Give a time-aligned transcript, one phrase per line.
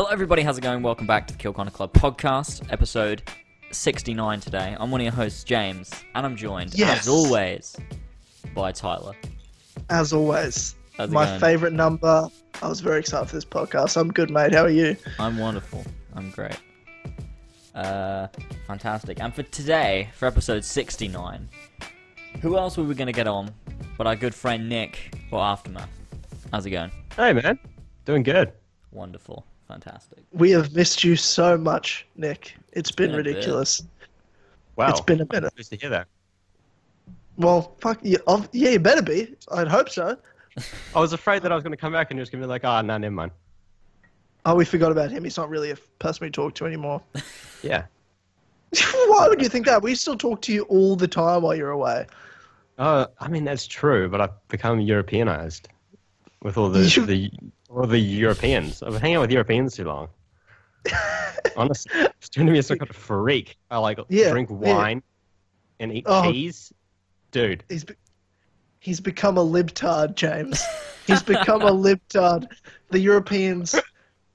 [0.00, 0.40] Hello, everybody.
[0.40, 0.82] How's it going?
[0.82, 3.22] Welcome back to the Kill Connor Club podcast, episode
[3.70, 4.74] 69 today.
[4.80, 7.00] I'm one of your hosts, James, and I'm joined, Yes.
[7.00, 7.76] as always,
[8.54, 9.12] by Tyler.
[9.90, 11.40] As always, How's my going?
[11.40, 12.30] favorite number.
[12.62, 13.98] I was very excited for this podcast.
[13.98, 14.54] I'm good, mate.
[14.54, 14.96] How are you?
[15.18, 15.84] I'm wonderful.
[16.14, 16.56] I'm great.
[17.74, 18.28] Uh,
[18.66, 19.20] fantastic.
[19.20, 21.46] And for today, for episode 69,
[22.40, 23.52] who else were we going to get on
[23.98, 25.90] but our good friend Nick or Aftermath?
[26.50, 26.90] How's it going?
[27.14, 27.58] Hey man,
[28.06, 28.54] doing good.
[28.92, 29.44] Wonderful.
[29.70, 30.18] Fantastic.
[30.32, 32.56] We have missed you so much, Nick.
[32.72, 33.34] It's been, been a bit.
[33.34, 33.82] ridiculous.
[34.76, 35.52] Wow, It's been a minute.
[35.56, 36.08] Nice to hear that.
[37.36, 38.18] Well, fuck yeah,
[38.52, 39.34] yeah, you better be.
[39.52, 40.16] I'd hope so.
[40.96, 42.64] I was afraid that I was going to come back and just gonna be like,
[42.64, 43.30] ah, no, never mind.
[44.44, 45.22] Oh, we forgot about him.
[45.24, 47.02] He's not really a person we talk to anymore.
[47.62, 47.84] Yeah.
[49.08, 49.82] Why would you think that?
[49.82, 52.06] We still talk to you all the time while you're away.
[52.78, 55.68] Uh, I mean that's true, but I've become Europeanized
[56.42, 57.30] with all the You- the
[57.70, 58.82] all the Europeans.
[58.82, 60.08] I've been hanging out with Europeans too long.
[61.56, 63.56] Honestly, it's turning me into like of freak.
[63.70, 64.56] I like Yeah, drink yeah.
[64.74, 65.02] wine
[65.78, 66.30] and eat Oh.
[66.30, 66.72] cheese,
[67.30, 67.64] dude.
[67.68, 67.94] He's be-
[68.80, 70.62] he's become a libtard, James.
[71.06, 72.46] He's become a libtard.
[72.90, 73.74] The Europeans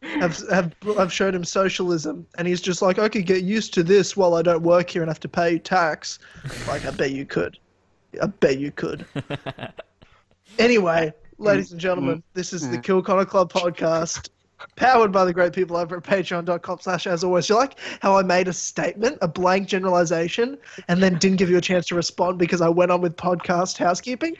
[0.01, 3.83] have have have shown him socialism, and he's just like, I could get used to
[3.83, 6.19] this while I don't work here and have to pay tax.
[6.67, 7.57] Like, I bet you could.
[8.21, 9.05] I bet you could.
[10.59, 14.29] Anyway, ladies and gentlemen, this is the Kill Connor Club podcast.
[14.77, 17.49] Powered by the great people over at patreon.com slash as always.
[17.49, 21.57] You like how I made a statement, a blank generalization, and then didn't give you
[21.57, 24.35] a chance to respond because I went on with podcast housekeeping?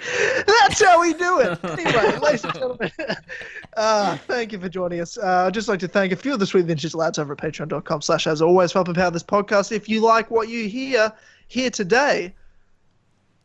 [0.48, 1.60] That's how we do it.
[1.86, 2.92] Anyway, ladies and gentlemen,
[3.78, 5.18] uh, thank you for joining us.
[5.18, 7.40] Uh, I'd just like to thank a few of the sweet vintage lads over at
[7.40, 9.74] patreon.com slash as always for helping power this podcast.
[9.74, 11.12] If you like what you hear
[11.48, 12.34] here today,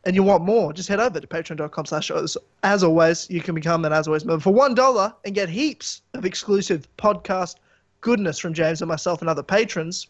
[0.03, 3.29] and you want more, just head over to patreon.com slash as- always.
[3.29, 6.87] You can become an as always member for one dollar and get heaps of exclusive
[6.97, 7.55] podcast
[8.01, 10.07] goodness from James and myself and other patrons.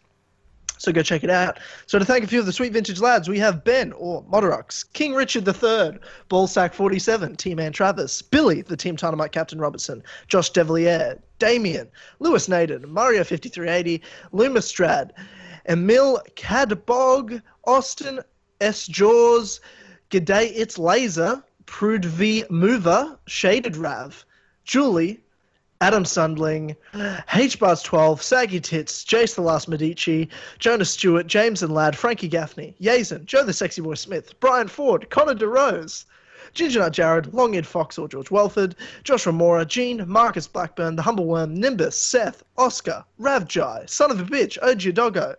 [0.78, 1.60] So go check it out.
[1.86, 4.84] So to thank a few of the sweet vintage lads, we have Ben or Moderux,
[4.94, 11.20] King Richard III, Ballsack 47, T-Man Travis, Billy, the Team Dynamite Captain Robertson, Josh Devilier,
[11.38, 11.88] Damien,
[12.20, 14.02] Lewis Naden, Mario 5380,
[14.34, 15.12] Lumistrad,
[15.70, 18.20] Emil Cadbog, Austin
[18.60, 18.88] S.
[18.88, 19.62] Jaws,
[20.12, 24.26] G'day It's Laser, Prude V Mover, Shaded Rav,
[24.66, 25.22] Julie,
[25.80, 26.76] Adam Sundling,
[27.34, 30.28] H Bars 12, Saggy Tits, Jace the Last Medici,
[30.60, 35.10] Jonah Stewart, James and Lad, Frankie Gaffney, Yazen, Joe the Sexy Boy Smith, Brian Ford,
[35.10, 36.04] Connor DeRose,
[36.54, 41.04] Ginger Nut Jared, Long Eared Fox or George Welford, Joshua Mora, Gene, Marcus Blackburn, The
[41.04, 45.36] Humble Worm, Nimbus, Seth, Oscar, Ravjai, Son of a Bitch, OG Doggo,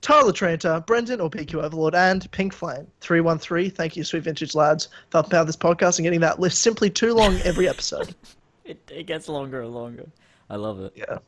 [0.00, 3.70] Tyler Tranter, Brendan or PQ Overlord, and Pink Flame 313.
[3.70, 6.90] Thank you, sweet vintage lads, for helping out this podcast and getting that list simply
[6.90, 8.14] too long every episode.
[8.64, 10.08] It, it gets longer and longer.
[10.50, 10.92] I love it.
[10.96, 11.18] Yeah.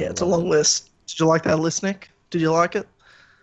[0.00, 0.90] Yeah, it's a long list.
[1.06, 2.10] Did you like that list, Nick?
[2.30, 2.88] Did you like it?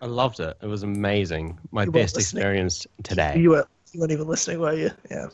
[0.01, 0.57] I loved it.
[0.61, 1.57] It was amazing.
[1.71, 3.39] My You best experience today.
[3.39, 4.91] You, were, you weren't even listening, were you?
[5.09, 5.27] Yeah.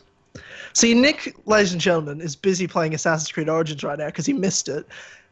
[0.74, 4.34] See, Nick, ladies and gentlemen, is busy playing Assassin's Creed Origins right now because he
[4.34, 4.86] missed it.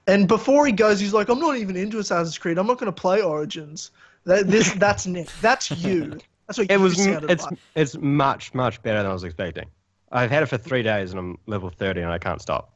[0.07, 2.57] And before he goes, he's like, I'm not even into Assassin's Creed.
[2.59, 3.91] I'm not going to play Origins.
[4.25, 5.27] That, this, that's Nick.
[5.41, 6.19] That's you.
[6.47, 7.03] That's what It you was.
[7.03, 7.57] sounded It's like.
[7.75, 9.65] it's much much better than I was expecting.
[10.11, 12.73] I've had it for three days and I'm level thirty and I can't stop.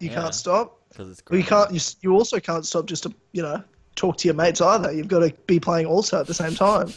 [0.00, 0.22] You Yeah.
[0.22, 0.80] can't stop.
[0.88, 1.70] Because it's Well, you can't.
[1.72, 3.62] You, you also can't stop just to you know
[3.94, 4.90] talk to your mates either.
[4.92, 6.92] You've got to be playing also at the same time.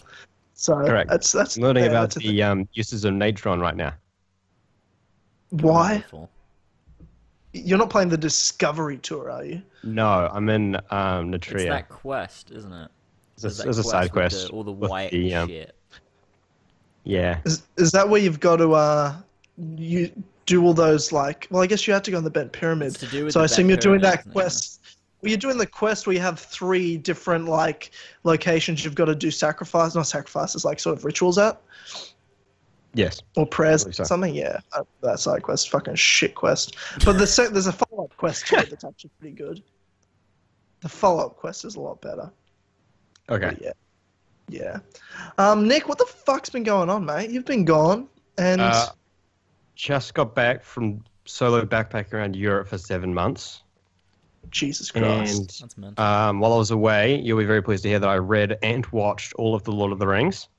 [0.56, 1.10] So Correct.
[1.10, 3.94] that's that's I'm learning yeah, about that's a the um, uses of Natron right now.
[5.50, 6.30] why Wonderful.
[7.54, 9.62] You're not playing the Discovery Tour, are you?
[9.84, 11.70] No, I'm in um, It's Natria.
[11.70, 12.90] that quest, isn't it?
[13.44, 14.48] It's a, it's a side quest.
[14.48, 15.76] the- all the with white the, um, shit.
[17.04, 17.40] Yeah.
[17.46, 19.16] Is is that where you've got to uh
[19.76, 20.12] you
[20.46, 21.48] do all those like?
[21.50, 22.96] Well, I guess you have to go on the bent pyramid.
[22.96, 24.34] To do with So I assume you're doing Pyramid, that isn't it?
[24.34, 24.80] quest.
[25.22, 27.92] Well, you're doing the quest where you have three different like
[28.24, 31.60] locations you've got to do sacrifice, not sacrifices, like sort of rituals at.
[32.94, 33.22] Yes.
[33.38, 34.03] or prayers believe so.
[34.03, 34.35] something?
[34.35, 34.59] Yeah.
[34.74, 36.75] Uh, that side quest fucking shit quest.
[37.06, 39.63] But the sec- there's a follow-up quest to it that's actually pretty good.
[40.82, 42.32] The follow-up quest is a lot better.
[43.29, 43.49] Okay.
[43.49, 43.72] But yeah.
[44.49, 44.79] Yeah.
[45.38, 47.29] Um nick what the fuck's been going on mate?
[47.29, 48.88] You've been gone and Uh,
[49.76, 53.61] just got back from solo backpack around Europe for seven months,
[54.49, 55.61] jesus christ.
[55.61, 58.17] And That's um, while I was away, you'll be very pleased to hear that I
[58.17, 60.49] read and watched all of the Lord of the Rings.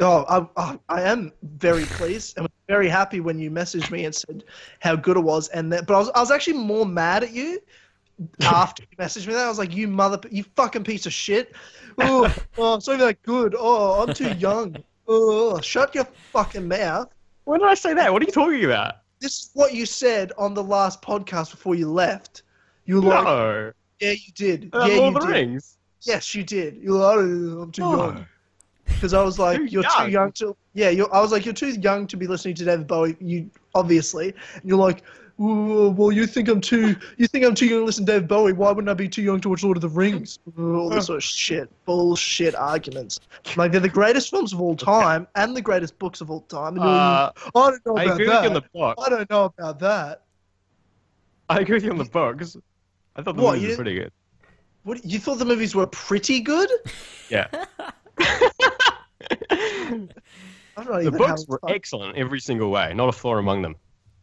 [0.00, 4.14] Oh I, I, am very pleased and was very happy when you messaged me and
[4.14, 4.44] said
[4.80, 7.32] how good it was and that but i was, I was actually more mad at
[7.32, 7.60] you
[8.40, 11.54] after you messaged me that I was like, "You mother, you fucking piece of shit!
[11.98, 13.54] Oh, oh even that good.
[13.58, 14.76] Oh, I'm too young.
[15.06, 17.08] Oh, shut your fucking mouth."
[17.44, 18.12] When did I say that?
[18.12, 18.96] What are you talking about?
[19.20, 22.42] This is what you said on the last podcast before you left.
[22.84, 23.72] You were like, No.
[24.00, 24.70] Yeah, you did.
[24.72, 25.32] Uh, yeah, Lord you of the did.
[25.32, 25.78] Rings.
[26.02, 26.76] Yes, you did.
[26.76, 27.96] You're like, "Oh, I'm too No.
[27.96, 28.26] young.
[28.88, 30.06] Because I was like, Too you're young.
[30.06, 30.56] too young to.
[30.74, 33.16] Yeah, you're, I was like, you're too young to be listening to David Bowie.
[33.20, 34.34] You obviously.
[34.54, 35.02] And you're like,
[35.36, 36.96] "Well, well, you think I'm too.
[37.16, 38.52] You think I'm too young to listen to David Bowie?
[38.52, 40.38] Why wouldn't I be too young to watch Lord of the Rings?
[40.58, 43.20] All this sort of shit, bullshit arguments.
[43.56, 46.74] Like they're the greatest films of all time and the greatest books of all time.
[46.74, 48.42] And Uh, like, I don't know I about agree with that.
[48.42, 48.96] you on the book.
[49.04, 50.22] I don't know about that.
[51.48, 52.56] I agree with you on the books.
[53.16, 54.12] I thought the What, movies you- were pretty good.
[54.84, 56.70] What you thought the movies were pretty good?
[57.28, 57.46] Yeah.
[60.76, 61.72] The books were fun.
[61.72, 63.76] excellent every single way, not a flaw among them.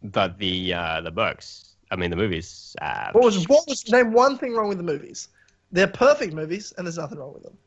[0.04, 2.76] But the uh, the books, I mean the movies.
[2.82, 5.30] Uh, What was what was name one thing wrong with the movies?
[5.72, 7.58] They're perfect movies, and there's nothing wrong with them.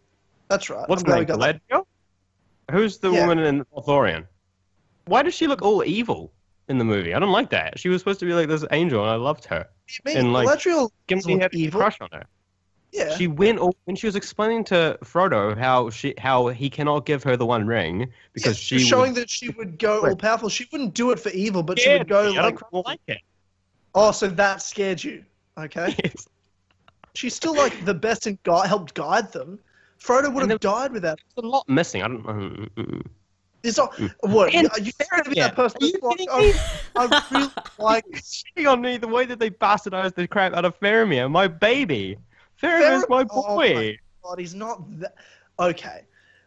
[0.49, 0.89] That's right.
[0.89, 1.27] What's name?
[1.27, 1.85] Galadriel?
[2.71, 3.27] Who's the Yeah.
[3.27, 4.27] woman in Lothlorien?
[5.07, 6.33] Why does she look all evil
[6.69, 7.15] in the movie?
[7.15, 7.79] I don't like that.
[7.79, 9.67] She was supposed to be like this angel, and I loved her.
[10.03, 12.25] What do you and, like, Galadriel Gimli had look a crush on her.
[12.93, 13.15] Yeah.
[13.17, 17.23] She went all, when she was explaining to Frodo how she how he cannot give
[17.23, 20.49] her the one ring because Yeah, she showing would, that she would go all powerful.
[20.49, 23.19] She wouldn't do it for evil, but she would go I like, don't like it.
[23.95, 25.25] oh, so that scared you.
[25.59, 25.95] Okay.
[27.15, 29.59] She's still like the best and gui- helped guide them.
[30.01, 31.19] Frodo would And have died without.
[31.35, 32.03] There's a lot missing.
[32.03, 32.25] I don't.
[32.25, 33.07] mm, mm.
[33.65, 33.99] It's not.
[34.21, 34.55] What?
[34.55, 35.83] And are you going to be that person?
[35.83, 36.55] Are you that's like, kidding oh, me?
[36.97, 38.05] I really like.
[38.13, 42.17] Shitting on me the way that they bastardized the crap out of Faramir, my baby.
[42.63, 43.75] Faramir's Faram- my oh boy.
[43.75, 45.15] my God, he's not that.
[45.59, 46.03] Okay.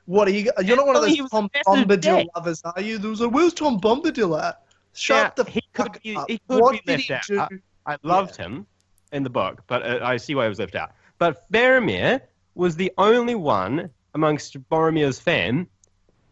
[0.05, 0.51] What are you?
[0.63, 2.97] You're not one of Oh, those Tom Bombadil lovers, are you?
[2.97, 4.61] There was like, where's Tom Bombadil at?
[4.93, 6.29] Shut Yeah, the he could be- up.
[6.29, 7.49] he could what be did left he out.
[7.49, 7.59] do?
[7.85, 8.65] I loved him
[9.13, 10.91] in the book, but uh, I see why he was left out.
[11.17, 12.21] But Faramir
[12.55, 15.67] was the only one amongst Boromir's fam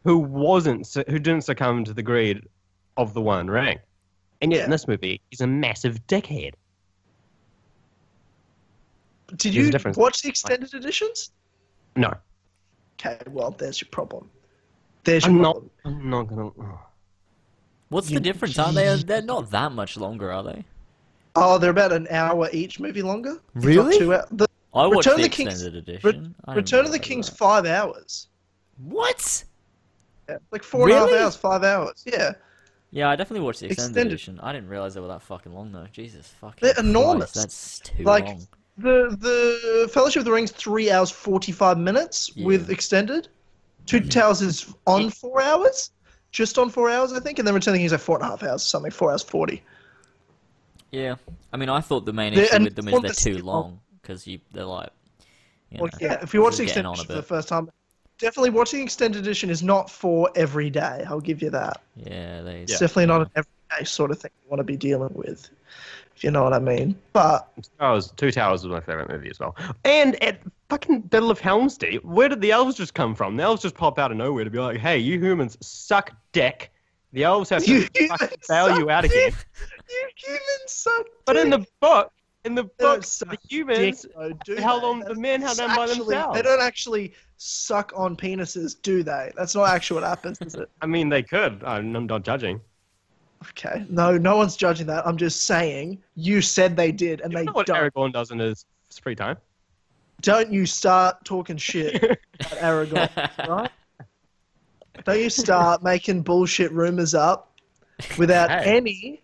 [0.04, 2.42] who wasn't who didn't succumb to the greed
[2.98, 3.80] of the One Ring,
[4.42, 6.54] and yet in this movie he's a massive dickhead.
[9.36, 11.32] Did there's you a watch the extended editions?
[11.96, 12.14] No,
[13.00, 14.30] Okay, well, there's your problem.
[15.06, 15.62] There's your I'm not.
[15.86, 16.48] I'm not gonna.
[16.48, 16.80] oh.
[17.90, 18.60] What's You- the difference?
[18.60, 18.96] Aren't they?
[18.98, 20.66] They're not that much longer, are they?
[21.36, 23.40] Oh, they're about an hour each, movie longer.
[23.54, 23.98] Really?
[23.98, 24.26] Two hours.
[24.32, 26.36] The I watched Return the of the King's- extended edition.
[26.48, 27.38] Re- Return of the King's that.
[27.38, 28.28] five hours.
[28.78, 29.44] What?
[30.28, 31.20] Yeah, like four and a half Really?
[31.24, 32.04] hours, five hours.
[32.06, 32.34] Yeah,
[32.92, 34.14] Yeah, I definitely watched the extended, Extended.
[34.14, 34.40] edition.
[34.42, 35.88] I didn't realize they were that fucking long though.
[35.92, 36.60] Jesus fucking.
[36.62, 37.32] They're Christ, enormous.
[37.32, 38.48] That's too Like, long.
[38.80, 42.46] The the Fellowship of the Rings three hours forty five minutes Yeah.
[42.46, 43.28] with extended.
[43.86, 44.10] Two mm-hmm.
[44.10, 45.92] Towers is on four hours,
[46.32, 48.26] just on four hours, I think, and then Return of the King's like four and
[48.26, 49.64] a half hours, something four hours forty.
[50.92, 51.16] Yeah,
[51.54, 53.64] I mean, I thought the main They're issue with them is they're too long.
[53.64, 54.90] long because you they're like.
[55.72, 57.70] You Well, know, yeah, if you watch the extended edition for the first time,
[58.18, 61.06] definitely watching the extended edition is not for every day.
[61.08, 61.82] I'll give you that.
[61.96, 62.62] Yeah, they.
[62.62, 65.50] It's definitely not an everyday sort of thing you want to be dealing with,
[66.24, 66.96] you know what I mean.
[67.14, 67.50] But
[67.80, 69.56] Towers, Two Towers was my favorite movie as well.
[69.86, 73.38] And at fucking Battle of Helm's Deep, where did the elves just come from?
[73.38, 76.72] The elves just pop out of nowhere to be like, "Hey, you humans suck dick."
[77.14, 79.32] The elves have to You fucking bail you out again.
[79.90, 81.06] you humans suck.
[81.26, 82.12] But in the book,
[82.46, 85.88] in the book, the dick, humans though, do held on the men held on by
[85.88, 86.36] themselves.
[86.36, 89.32] They don't actually suck on penises, do they?
[89.36, 90.70] That's not actually what happens, is it?
[90.82, 91.64] I mean, they could.
[91.64, 92.62] I'm I'm not judging.
[93.50, 93.86] Okay.
[93.90, 95.08] No, no one's judging that.
[95.08, 97.78] I'm just saying you said they did, and You they know what don't.
[97.78, 98.66] Aragorn does in his
[99.02, 99.38] free time?
[100.22, 102.18] Don't you start talking shit about
[102.60, 103.72] Aragorn, right?
[105.06, 107.54] Don't you start making bullshit rumors up
[108.18, 108.76] without Hey.
[108.78, 109.22] any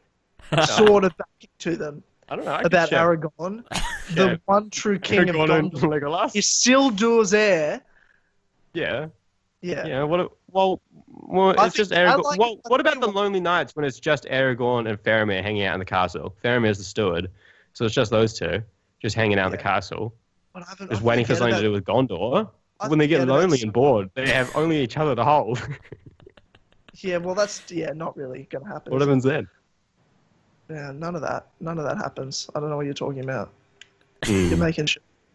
[0.75, 2.51] sort of backing to them I don't know.
[2.53, 3.63] I about Aragorn,
[4.15, 6.01] the one true king of Aragorn and Gondor.
[6.01, 6.34] Legolas.
[6.34, 7.81] Isildur's heir.
[8.74, 9.07] Yeah.
[9.65, 9.86] Yeah.
[9.88, 10.31] Yeah, what?
[10.51, 12.24] Well, well, it's just think- I Aragorn.
[12.24, 15.74] like- well, what about the lonely nights when it's just Aragorn and Faramir hanging out
[15.74, 16.36] in the castle?
[16.43, 17.29] Faramir's the steward,
[17.74, 18.62] so it's just those two,
[19.01, 20.13] just hanging out in the castle,
[20.53, 22.50] But I haven't- just I waiting for something to do with Gondor.
[22.79, 25.60] I when they get lonely and bored, they have only each other to hold.
[27.00, 28.93] Yeah, well, that's yeah, not really gonna happen.
[28.93, 29.50] What happens then?
[30.69, 31.48] Yeah, none of that.
[31.60, 32.50] None of that happens.
[32.55, 33.51] I don't know what you're talking about.
[34.25, 34.60] You're Mm.
[34.60, 34.88] making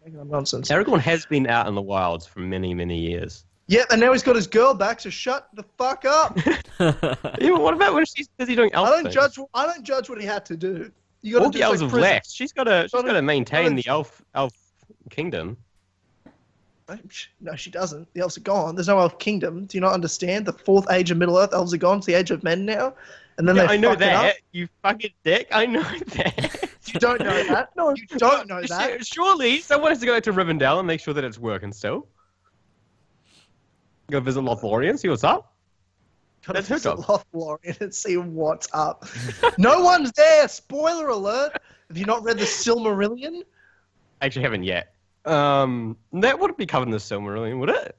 [0.03, 0.69] making nonsense.
[0.71, 3.45] Aragorn has been out in the wilds for many, many years.
[3.71, 4.99] Yeah, and now he's got his girl back.
[4.99, 6.37] So shut the fuck up.
[7.39, 9.13] Yeah, what about when she's busy doing elf I don't things?
[9.15, 9.37] judge.
[9.53, 10.91] I don't judge what he had to do.
[11.21, 12.29] You got All the elves have left.
[12.31, 12.83] She's got to.
[12.83, 14.51] She's Gotta- got to maintain the elf elf
[15.09, 15.57] kingdom.
[17.39, 18.13] No, she doesn't.
[18.13, 18.75] The elves are gone.
[18.75, 19.65] There's no elf kingdom.
[19.65, 20.45] Do you not understand?
[20.45, 21.97] The fourth age of Middle Earth, elves are gone.
[21.99, 22.93] It's the age of men now.
[23.37, 24.23] And then Yeah, they I know fuck it up.
[24.23, 24.35] that.
[24.51, 25.47] You fucking dick.
[25.53, 26.69] I know that.
[26.87, 27.69] You don't know that.
[27.77, 29.05] No, you don't know that.
[29.05, 32.07] Surely someone has to go to Rivendell and make sure that it's working still.
[34.11, 35.53] Go visit Lothlorien, see what's up.
[36.45, 37.23] Gotta That's her visit job.
[37.33, 39.05] Lothlorien and see what's up.
[39.57, 40.47] no one's there.
[40.47, 41.53] Spoiler alert.
[41.87, 43.43] Have you not read the Silmarillion?
[44.21, 44.93] actually haven't yet.
[45.25, 47.95] Um, that wouldn't be covered in the Silmarillion, would it?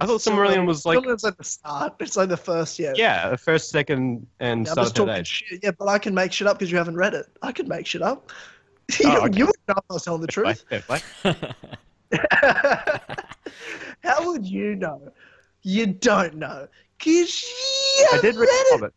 [0.00, 1.94] I thought Silmarillion was like Silmarillion's like the start.
[2.00, 2.92] It's like the first, yeah.
[2.96, 5.26] yeah, the first, second, and I'm start just of Third talking Age.
[5.28, 5.60] shit.
[5.64, 7.26] Yeah, but I can make shit up because you haven't read it.
[7.42, 8.30] I can make shit up.
[9.00, 9.38] you, Oh, okay.
[9.38, 10.64] you would know if I was telling the Fair truth.
[10.68, 11.00] play, fair
[11.32, 12.20] play.
[14.04, 15.12] How would you know?
[15.62, 16.68] You don't know.
[16.98, 17.44] Cause
[17.98, 18.66] you I did read it.
[18.70, 18.94] Hobbit.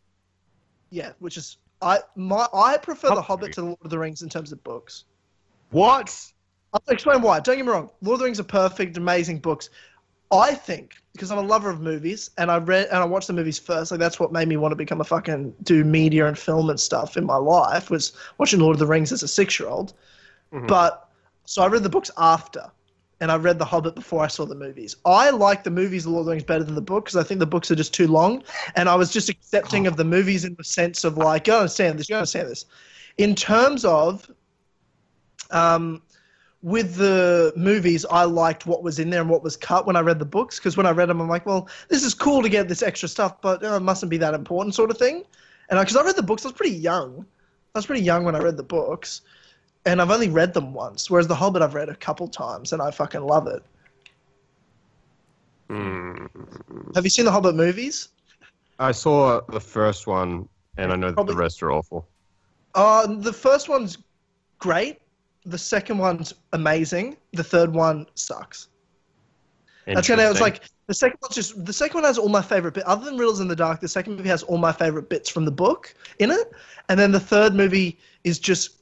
[0.90, 3.26] Yeah, which is I my I prefer the Hobbit.
[3.26, 5.04] Hobbit to the Lord of the Rings in terms of books.
[5.70, 6.14] What?
[6.72, 7.40] I'll explain why.
[7.40, 7.90] Don't get me wrong.
[8.00, 9.68] Lord of the Rings are perfect, amazing books.
[10.30, 13.34] I think because I'm a lover of movies and I read and I watched the
[13.34, 13.90] movies first.
[13.90, 16.80] Like that's what made me want to become a fucking do media and film and
[16.80, 19.92] stuff in my life was watching Lord of the Rings as a six year old.
[20.52, 20.66] Mhm.
[20.66, 21.08] But
[21.44, 22.70] so I read the books after,
[23.22, 24.96] and I read The Hobbit before I saw the movies.
[25.04, 27.22] I like the movies of Lord of the Rings better than the book because I
[27.22, 28.42] think the books are just too long,
[28.74, 32.00] and I was just accepting of the movies in the sense of like, you understand
[32.00, 32.64] this, you understand this.
[33.18, 34.28] In terms of,
[35.52, 36.02] um,
[36.62, 40.00] with the movies, I liked what was in there and what was cut when I
[40.00, 42.48] read the books because when I read them, I'm like, well, this is cool to
[42.48, 45.22] get this extra stuff, but uh, it mustn't be that important, sort of thing.
[45.70, 47.24] And I because I read the books, I was pretty young.
[47.72, 49.20] I was pretty young when I read the books,
[49.84, 51.10] and I've only read them once.
[51.10, 53.62] Whereas The Hobbit, I've read a couple times, and I fucking love it.
[55.68, 56.26] Hmm.
[56.94, 58.08] Have you seen the Hobbit movies?
[58.78, 62.06] I saw the first one, and I know that Probably- the rest are awful.
[62.74, 63.98] Uh, the first one's
[64.58, 65.00] great.
[65.44, 67.16] The second one's amazing.
[67.32, 68.68] The third one sucks.
[69.86, 72.40] That's kind of it's like the second one's just the second one has all my
[72.40, 73.80] favorite bit other than Riddles in the Dark.
[73.80, 76.52] The second movie has all my favorite bits from the book in it,
[76.88, 78.81] and then the third movie is just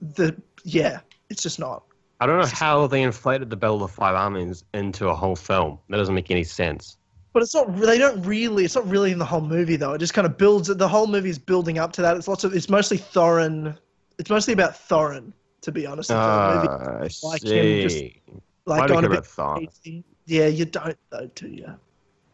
[0.00, 1.82] the yeah, it's just not.
[2.20, 5.36] I don't know how they inflated the Battle of the Five Armies into a whole
[5.36, 5.78] film.
[5.88, 6.98] That doesn't make any sense.
[7.32, 7.74] But it's not.
[7.76, 8.64] They don't really.
[8.64, 9.92] It's not really in the whole movie though.
[9.94, 10.68] It just kind of builds.
[10.68, 12.16] The whole movie is building up to that.
[12.16, 12.54] It's lots of.
[12.54, 13.76] It's mostly Thorin.
[14.18, 16.10] It's mostly about Thorin, to be honest.
[16.10, 16.68] in the movie.
[16.68, 18.20] Ah, I like him just- see.
[18.66, 19.56] Like Why do you going a about bit Thorin?
[19.82, 20.04] crazy.
[20.26, 21.74] Yeah, you don't though, do you?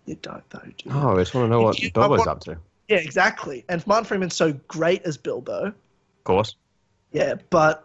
[0.06, 0.90] You don't though, do you?
[0.92, 2.58] Oh, I just want to know what You- Bilbo's want- up to.
[2.88, 3.64] Yeah, exactly.
[3.68, 5.66] And Martin Freeman's so great as Bilbo.
[5.66, 6.56] Of course.
[7.16, 7.84] Yeah, but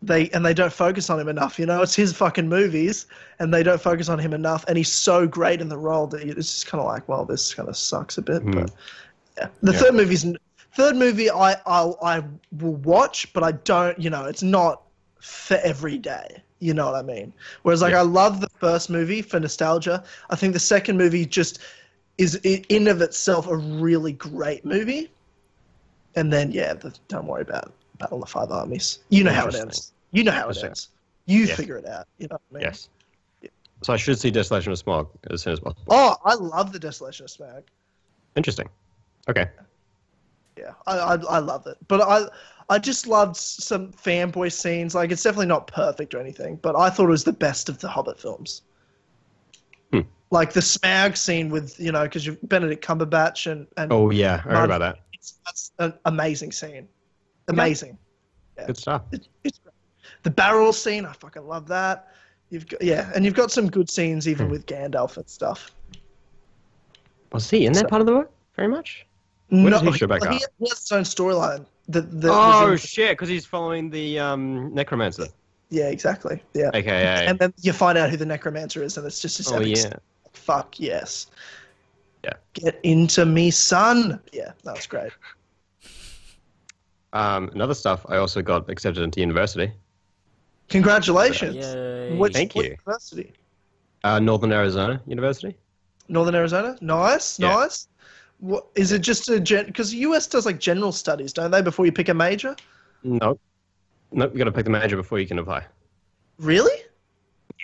[0.00, 1.58] they and they don't focus on him enough.
[1.58, 3.06] You know, it's his fucking movies,
[3.40, 4.64] and they don't focus on him enough.
[4.68, 7.52] And he's so great in the role that it's just kind of like, well, this
[7.52, 8.42] kind of sucks a bit.
[8.42, 8.50] Hmm.
[8.52, 8.70] But
[9.36, 9.78] yeah, the Yeah.
[9.80, 10.24] third movie's
[10.74, 12.22] third movie I I'll, I
[12.60, 13.98] will watch, but I don't.
[13.98, 14.82] You know, it's not
[15.20, 16.42] for every day.
[16.60, 17.32] You know what I mean?
[17.62, 18.00] Whereas like Yeah.
[18.00, 20.04] I love the first movie for nostalgia.
[20.30, 21.58] I think the second movie just
[22.18, 25.10] is in of itself a really great movie.
[26.14, 29.00] And then yeah, the, don't worry about Battle of the Five Armies.
[29.08, 29.92] You know how it ends.
[30.12, 30.88] You know how it ends.
[31.26, 31.54] You Yeah.
[31.56, 32.06] figure it out.
[32.18, 32.62] You know what I mean?
[32.62, 32.88] Yes.
[33.82, 35.84] So I should see Desolation of Smaug as soon as possible.
[35.90, 37.62] Oh, I love the Desolation of Smaug.
[38.36, 38.68] Interesting.
[39.28, 39.46] Okay.
[40.56, 41.76] Yeah, I, I I love it.
[41.86, 42.26] But I
[42.68, 44.94] I just loved some fanboy scenes.
[44.94, 47.78] Like it's definitely not perfect or anything, but I thought it was the best of
[47.78, 48.62] the Hobbit films.
[49.92, 50.00] Hmm.
[50.32, 54.34] Like the Smaug scene with you know because you've Benedict Cumberbatch and and Oh yeah,
[54.34, 54.98] I heard Martin- about that.
[55.44, 56.88] that's an amazing scene.
[57.48, 57.98] Amazing.
[58.66, 59.02] Good stuff.
[59.12, 59.74] It, it's great.
[60.22, 62.12] The barrel scene, I fucking love that.
[62.50, 64.52] You've got yeah, and you've got some good scenes even Hmm.
[64.52, 65.70] with Gandalf and stuff.
[67.32, 68.30] Was he in that So- part of the book?
[68.56, 69.06] Very much.
[69.50, 70.34] When does he show back he, up?
[70.58, 71.64] he has his own storyline.
[71.88, 73.12] That, that Oh in- shit!
[73.12, 75.26] Because he's following the um, necromancer,
[75.70, 76.42] yeah, exactly.
[76.52, 76.70] Yeah.
[76.74, 77.26] aka.
[77.26, 79.76] And then you find out who the necromancer is, and it's just this oh epic
[79.76, 79.92] yeah.
[80.32, 81.28] fuck yes.
[82.24, 82.32] Yeah.
[82.52, 84.20] Get into me, son.
[84.32, 85.12] Yeah, that was great.
[87.12, 88.04] Um, another stuff.
[88.08, 89.72] I also got accepted into university,
[90.68, 91.56] Congratulations.
[91.56, 92.16] Yay.
[92.16, 92.70] Which, Thank what you.
[92.72, 93.32] University.
[94.04, 95.56] uh, Northern Arizona University.
[96.08, 96.76] Northern Arizona.
[96.80, 97.54] Nice, Yeah.
[97.54, 97.88] nice.
[98.40, 99.00] What is it?
[99.00, 99.66] Just a gen?
[99.66, 101.62] Because the US does like general studies, don't they?
[101.62, 102.54] Before you pick a major.
[103.02, 103.40] Nope.
[104.12, 104.32] Nope.
[104.32, 105.64] You got to pick the major before you can apply.
[106.38, 106.82] Really?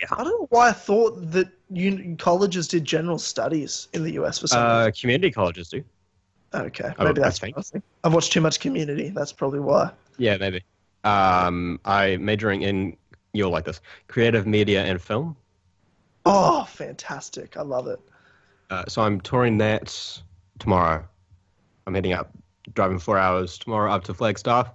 [0.01, 0.07] Yeah.
[0.11, 4.39] I don't know why I thought that un- colleges did general studies in the US
[4.39, 5.83] for some Uh, community colleges do.
[6.55, 7.55] Okay, maybe I that's think.
[7.57, 7.83] what I think.
[8.03, 9.09] I've watched too much Community.
[9.09, 9.91] That's probably why.
[10.17, 10.63] Yeah, maybe.
[11.03, 12.97] Um, I majoring in
[13.33, 15.35] you'll like this creative media and film.
[16.25, 17.57] Oh, fantastic!
[17.57, 17.99] I love it.
[18.69, 20.21] Uh, so I'm touring that
[20.59, 21.05] tomorrow.
[21.85, 22.31] I'm heading up,
[22.73, 24.71] driving four hours tomorrow up to Flagstaff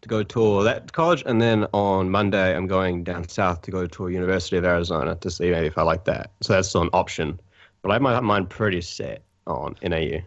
[0.00, 3.86] to go tour that college, and then on Monday I'm going down south to go
[3.86, 6.30] tour University of Arizona to see maybe if I like that.
[6.40, 7.38] So that's still an option,
[7.82, 10.20] but I have my mind pretty set on NAU.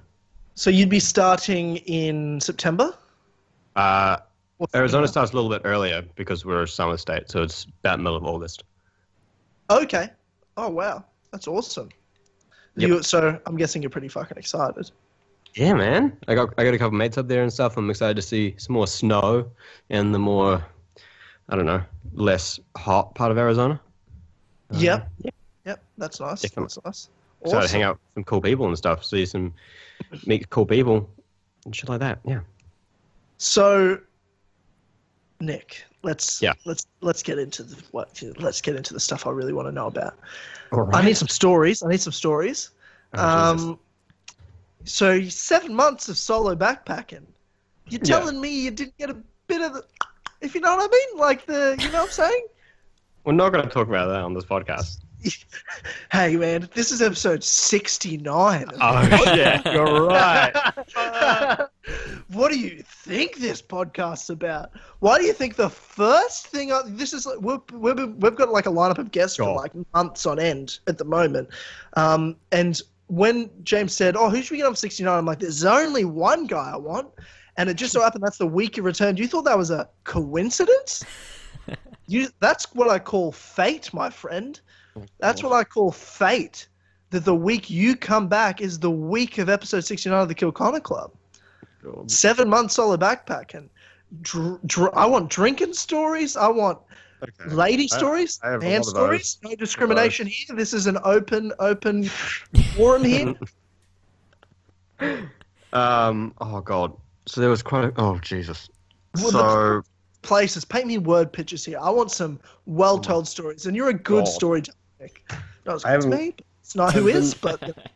[0.55, 2.93] So you'd be starting in September.
[3.75, 4.17] Uh,
[4.75, 8.17] Arizona starts a little bit earlier because we're a summer state, so it's about middle
[8.17, 8.63] of August.
[9.69, 10.09] Okay.
[10.57, 11.89] Oh wow, that's awesome.
[12.75, 12.89] Yep.
[12.89, 14.91] You, so I'm guessing you're pretty fucking excited.
[15.55, 16.17] Yeah, man.
[16.27, 17.77] I got I got a couple mates up there and stuff.
[17.77, 19.49] I'm excited to see some more snow
[19.89, 20.63] and the more
[21.49, 21.81] I don't know,
[22.13, 23.79] less hot part of Arizona.
[24.73, 25.09] Uh, Yep.
[25.65, 25.83] Yep.
[25.97, 26.41] That's nice.
[26.41, 26.81] Definitely.
[26.83, 27.09] That's nice.
[27.51, 29.53] So to hang out with some cool people and stuff, see some,
[30.25, 31.09] meet cool people,
[31.65, 32.19] and shit like that.
[32.25, 32.41] Yeah.
[33.37, 33.99] So,
[35.39, 36.53] Nick, let's Yeah.
[36.65, 39.71] let's let's get into the what let's get into the stuff I really want to
[39.71, 40.17] know about.
[40.71, 41.81] All I need some stories.
[41.83, 42.71] I need some stories.
[43.13, 43.79] Oh, um,
[44.85, 47.23] so seven months of solo backpacking.
[47.89, 48.19] You're Yeah.
[48.19, 49.17] telling me you didn't get a
[49.47, 49.85] bit of the,
[50.39, 52.45] if you know what I mean, like the, you know what I'm saying?
[53.25, 54.99] We're not going to talk about that on this podcast.
[56.11, 58.65] Hey man, this is episode 69.
[58.81, 59.01] Oh
[59.35, 60.53] yeah, you're right.
[62.27, 64.71] what do you think this podcast's about?
[64.99, 66.71] Why do you think the first thing?
[66.71, 69.71] I, this is like we've, we've, we've got like a lineup of guests for like
[69.93, 71.49] months on end at the moment,
[71.93, 75.63] um, and when James said, "Oh, who should we get on 69?" I'm like, "There's
[75.63, 77.09] only one guy I want,"
[77.57, 79.17] and it just so happened that's the week you returned.
[79.17, 81.03] You thought that was a coincidence?
[82.07, 84.59] you that's what I call fate, my friend.
[85.19, 86.67] That's what I call fate.
[87.11, 90.51] That the week you come back is the week of episode 69 of the Kill
[90.51, 91.11] Connor Club.
[92.07, 93.67] Seven months solo backpacking.
[94.21, 96.37] Dr- dr- I want drinking stories.
[96.37, 96.79] I want
[97.23, 97.53] Okay.
[97.53, 99.37] lady I- stories, I have a man stories.
[99.43, 100.55] No discrimination here.
[100.55, 102.03] This is an open, open
[102.75, 103.35] forum here.
[105.73, 106.33] Um.
[106.41, 106.93] Oh god.
[107.27, 107.85] So there was quite.
[107.85, 108.69] A, oh Jesus.
[109.15, 109.81] Well, So
[110.21, 110.65] Places.
[110.65, 111.79] Paint me word pictures here.
[111.81, 114.31] I want some well-told stories, and you're a good God.
[114.31, 114.75] storyteller.
[115.01, 115.23] Nick.
[115.65, 116.35] Not as I good as haven't- me.
[116.61, 117.89] It's not who I've is, but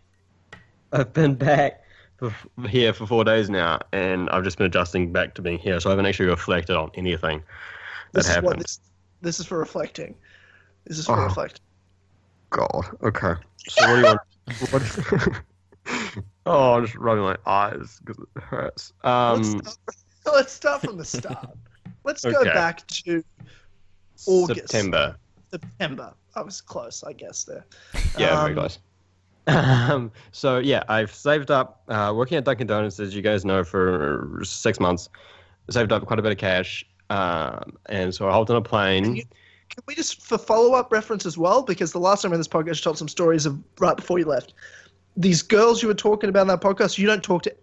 [0.91, 1.83] I've been back
[2.17, 2.33] for,
[2.67, 5.79] here for four days now, and I've just been adjusting back to being here.
[5.79, 7.39] So I haven't actually reflected on anything
[8.12, 8.47] that this is happened.
[8.47, 8.79] what this.
[9.21, 10.15] This is for reflecting.
[10.85, 11.24] This is for Oh.
[11.25, 11.62] reflecting.
[12.50, 12.85] God.
[13.03, 13.33] Okay.
[13.67, 14.21] So what do you want?
[14.71, 18.93] what, oh, I'm just rubbing my eyes because it hurts.
[19.03, 19.41] Um.
[19.41, 19.77] let's,
[20.24, 21.50] start, let's start from the start.
[22.03, 23.24] Let's go back to
[24.27, 24.59] August.
[24.62, 25.15] September.
[25.51, 26.13] September.
[26.35, 27.43] I was close, I guess.
[27.43, 27.65] There.
[28.17, 28.79] Yeah, very Um, close.
[29.48, 33.63] Um, so yeah, I've saved up uh, working at Dunkin' Donuts, as you guys know,
[33.63, 35.07] for six months.
[35.69, 39.15] Saved up quite a bit of cash, um, and so I hopped on a plane.
[39.17, 39.24] you-
[39.69, 42.67] Can we just, for follow-up reference as well, because the last time in this podcast
[42.77, 44.53] you told some stories of right before you left.
[45.17, 47.55] These girls you were talking about in that podcast, you don't talk to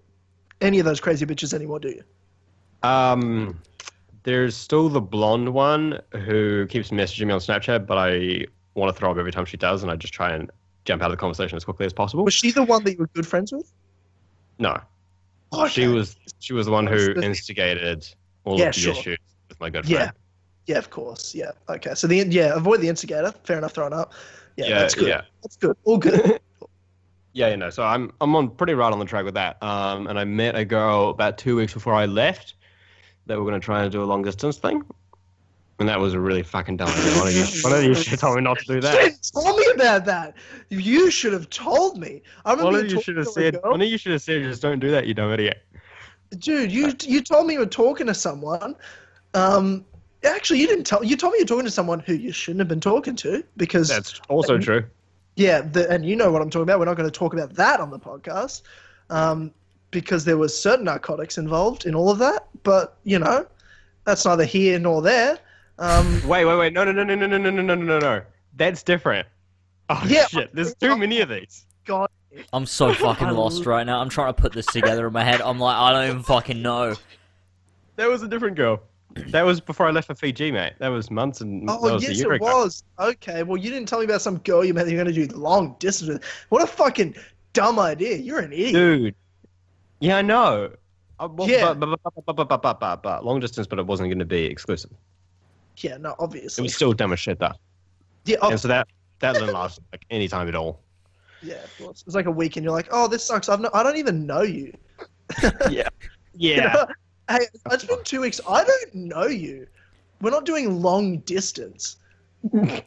[0.61, 2.03] any of those crazy bitches anymore, do you?
[2.89, 3.61] Um,
[4.25, 8.99] there's still the blonde one who keeps messaging me on Snapchat, but I want to
[8.99, 10.51] throw up every time she does, and I just try and
[10.85, 12.25] jump out of the conversation as quickly as possible.
[12.25, 13.71] Was she the one that you were good friends with?
[14.59, 14.79] No,
[15.53, 15.69] Okay.
[15.69, 18.07] she was she was the one who instigated
[18.45, 18.93] all Yeah, of the sure.
[18.93, 19.97] issues with my good Yeah.
[19.99, 20.13] friend.
[20.67, 21.35] Yeah, of course.
[21.35, 21.51] Yeah.
[21.69, 21.95] Okay.
[21.95, 23.33] So the yeah, avoid the instigator.
[23.45, 23.73] Fair enough.
[23.73, 24.13] Throwing up.
[24.57, 25.09] Yeah, Yeah, that's good.
[25.09, 25.23] yeah.
[25.43, 25.77] That's good.
[25.85, 26.41] All good.
[27.35, 29.57] Yeah, you know, so I'm I'm on pretty right on the track with that.
[29.63, 32.53] Um, and I met a girl about two weeks before I left
[33.25, 34.85] that we're gonna try and do a long distance thing,
[35.83, 37.19] and that was a really fucking dumb idea.
[37.19, 38.95] One of you, one of you should tell me not to do You that.
[38.95, 40.37] didn't tell me about that.
[40.69, 42.23] You should have told me.
[42.45, 43.63] I remember One of you you should have talking to a said.
[43.65, 45.61] One of you should have said, "Just don't do that, you dumb idiot."
[46.39, 46.71] dude.
[46.73, 48.77] You you told me you were talking to someone.
[49.35, 49.85] Um,
[50.25, 51.03] actually, you didn't tell.
[51.05, 53.43] You told me you were talking to someone who you shouldn't have been talking to
[53.57, 54.85] because That's also true.
[55.37, 56.79] yeah, the, and you know what I'm talking about.
[56.79, 58.63] We're not going to talk about that on the podcast
[59.11, 59.51] um,
[59.91, 62.49] because there was certain narcotics involved in all of that.
[62.63, 63.47] But you know,
[64.05, 65.39] that's neither here nor there.
[65.83, 66.73] Um, Wait, wait, wait!
[66.73, 68.23] No, no, no, no, no, no, no, no, no, no, no!
[68.55, 69.27] That's different.
[69.89, 70.55] Oh Yeah, shit!
[70.55, 71.67] There's too many of these.
[71.85, 72.09] God,
[72.53, 74.01] I'm so fucking lost right now.
[74.01, 75.41] I'm trying to put this together in my head.
[75.41, 76.95] I'm like, I don't even fucking know.
[77.97, 78.81] That was a different girl.
[79.31, 80.75] That was before I left for Fiji, mate.
[80.79, 82.45] That was months and that Oh was a yes, year it ago.
[82.45, 82.85] was.
[83.01, 85.27] Okay, well you didn't tell me about some girl you met that you're going to
[85.27, 86.25] do long distance with.
[86.49, 87.17] What a fucking
[87.55, 88.17] dumb idea!
[88.17, 88.73] You're an idiot.
[88.75, 89.15] Dude.
[89.99, 90.71] Yeah, I know.
[91.19, 91.75] Uh, well, Yeah.
[91.75, 94.21] But, but, but, but, but, but, but, but, but, long distance, but it wasn't going
[94.21, 94.93] to be exclusive.
[95.79, 96.21] Yeah, no, obviously.
[96.21, 96.63] It obviously.
[96.65, 97.53] was still dumb as shit, though.
[98.25, 98.89] yeah, oh, And so that
[99.21, 100.81] that didn't last like any time at all.
[101.43, 102.01] yeah, of course.
[102.01, 103.49] It was like a week, and you're like, "Oh, this sucks.
[103.49, 104.73] I've no, I don't even know you."
[105.71, 105.89] Yeah.
[106.35, 106.87] You know?
[107.29, 108.41] hey, it's been two weeks.
[108.49, 109.67] I don't know you.
[110.21, 111.97] We're not doing long distance.
[112.51, 112.85] what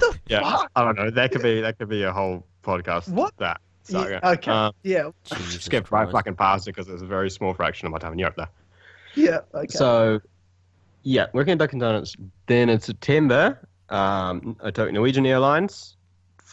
[0.00, 0.40] the Yeah.
[0.42, 0.70] fuck?
[0.76, 1.10] I don't know.
[1.10, 3.08] That could be that could be a whole podcast.
[3.08, 3.36] What?
[3.38, 3.60] That.
[3.84, 4.30] So, Yeah, yeah.
[4.30, 4.50] okay.
[4.50, 7.92] Uh, yeah, Jesus skipped right fucking past it because it's a very small fraction of
[7.92, 8.48] my time in Europe there.
[9.16, 9.66] yeah, okay.
[9.76, 10.20] So,
[11.02, 12.16] yeah, working at Dunkin' Donuts.
[12.46, 15.96] Then in September, um, I took Norwegian Airlines.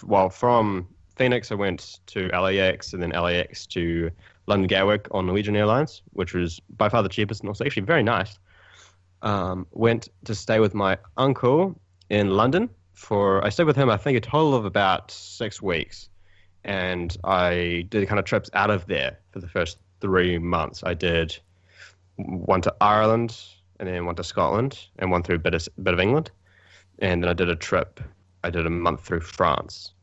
[0.04, 4.10] Well, from Phoenix, I went to LAX and then LAX to
[4.48, 8.04] London Gatwick on Norwegian Airlines, which was by far the cheapest and also actually very
[8.04, 8.40] nice.
[9.22, 13.98] Um, went to stay with my uncle in London for, I stayed with him, I
[13.98, 16.10] think, a total of about six weeks.
[16.64, 20.84] And I did kind of trips out of there for the first three months.
[20.86, 21.38] I did
[22.18, 23.38] one to Ireland,
[23.80, 26.32] and then one to Scotland, and one through a bit of, bit of England,
[27.00, 28.00] and then I did a trip.
[28.44, 29.94] I did a month through France.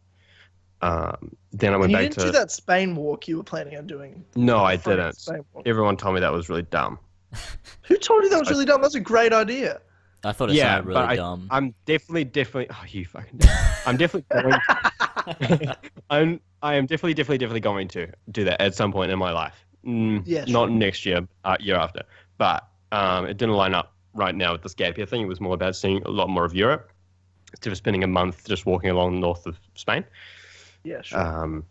[0.83, 3.77] Um, then I went you back didn't to do that Spain walk you were planning
[3.79, 4.25] on doing.
[4.35, 5.29] no, I Funny didn't.
[5.65, 6.99] Everyone told me that was really dumb.
[7.83, 8.83] Who told you that was really dumb?
[8.83, 9.81] That's a great idea.
[10.25, 11.47] I thought it yeah, sounded really I, dumb.
[11.51, 12.75] I'm definitely, definitely.
[12.75, 13.41] Oh, you fucking.
[13.87, 15.71] I'm definitely going.
[16.11, 16.41] I'm.
[16.63, 19.55] I am definitely, definitely, definitely going to do that at some point in my life.
[19.85, 22.03] Mm, Yeah, Not next year, uh, year after.
[22.39, 25.23] But um, it didn't line up right now with this gap year thing.
[25.23, 26.91] It was more about seeing a lot more of Europe
[27.53, 30.05] instead of spending a month just walking along north of Spain.
[30.85, 31.21] Yeah, sure.
[31.21, 31.65] Um,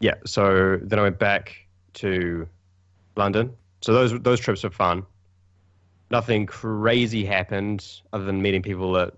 [0.00, 1.56] yeah, so then I went back
[1.94, 2.48] to
[3.16, 3.52] London.
[3.80, 5.04] So those those trips were fun.
[6.10, 9.14] Nothing crazy happened other than meeting people at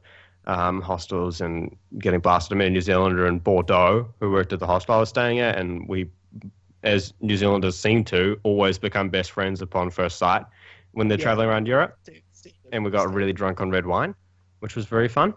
[0.47, 2.55] um, hostels and getting blasted.
[2.55, 5.41] I met a New Zealander in Bordeaux who worked at the hostel I was staying
[5.41, 6.09] at, and we,
[6.83, 10.45] as New Zealanders seem to, always become best friends upon first sight
[10.95, 11.25] when they're Yeah.
[11.25, 11.99] traveling around Europe.
[12.73, 14.15] And we got really drunk on red wine,
[14.61, 15.35] which was very fun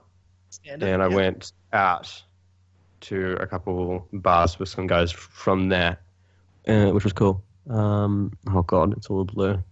[0.82, 1.16] and I yeah.
[1.16, 2.24] went out
[3.02, 6.00] to a couple bars with some guys from there,
[6.68, 7.44] uh, which was cool.
[7.70, 9.64] Um, oh god, it's all a blur.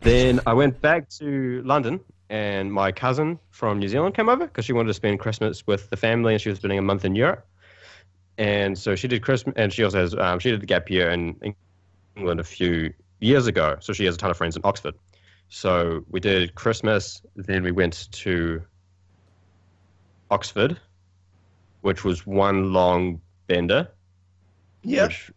[0.00, 4.64] Then I went back to London, and my cousin from New Zealand came over because
[4.64, 7.14] she wanted to spend Christmas with the family, and she was spending a month in
[7.14, 7.46] Europe.
[8.38, 11.10] And so she did Christmas, and she also has um, she did the gap year
[11.10, 11.54] in
[12.16, 13.76] England a few years ago.
[13.80, 14.94] So she has a ton of friends in Oxford.
[15.48, 18.62] So we did Christmas, then we went to
[20.30, 20.78] Oxford,
[21.80, 23.88] which was one long bender,
[24.82, 25.08] Yep.
[25.08, 25.30] which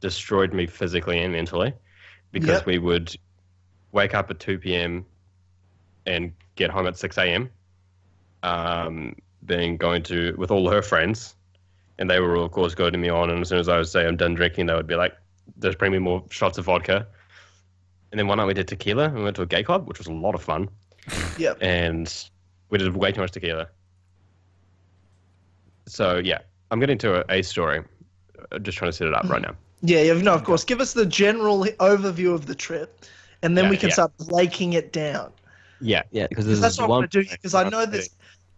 [0.00, 1.72] destroyed me physically and mentally
[2.30, 2.66] because Yep.
[2.66, 3.14] we would
[3.92, 5.06] wake up at 2 p.m.
[6.06, 7.50] and get home at 6 a.m.
[8.42, 11.34] Um, then going to with all her friends,
[11.98, 13.30] and they were all, of course, going to me on.
[13.30, 15.14] And as soon as I would say I'm done drinking, they would be like,
[15.60, 17.06] "Just bring me more shots of vodka."
[18.10, 19.04] And then one night we did tequila.
[19.04, 20.68] and We went to a gay club, which was a lot of fun,
[21.38, 21.58] Yep.
[21.60, 22.12] and
[22.70, 23.68] we did way too much tequila.
[25.86, 26.38] So yeah,
[26.70, 27.82] I'm getting to a, a story.
[28.52, 29.54] Uh, Just trying to set it up right now.
[29.80, 30.64] Yeah, yeah, no, of course.
[30.64, 33.04] Give us the general overview of the trip,
[33.42, 33.94] and then Yeah, we can yeah.
[33.94, 35.30] start breaking it down.
[35.80, 37.28] Yeah, yeah, because Because that's what I want to do.
[37.30, 38.08] Because I know this.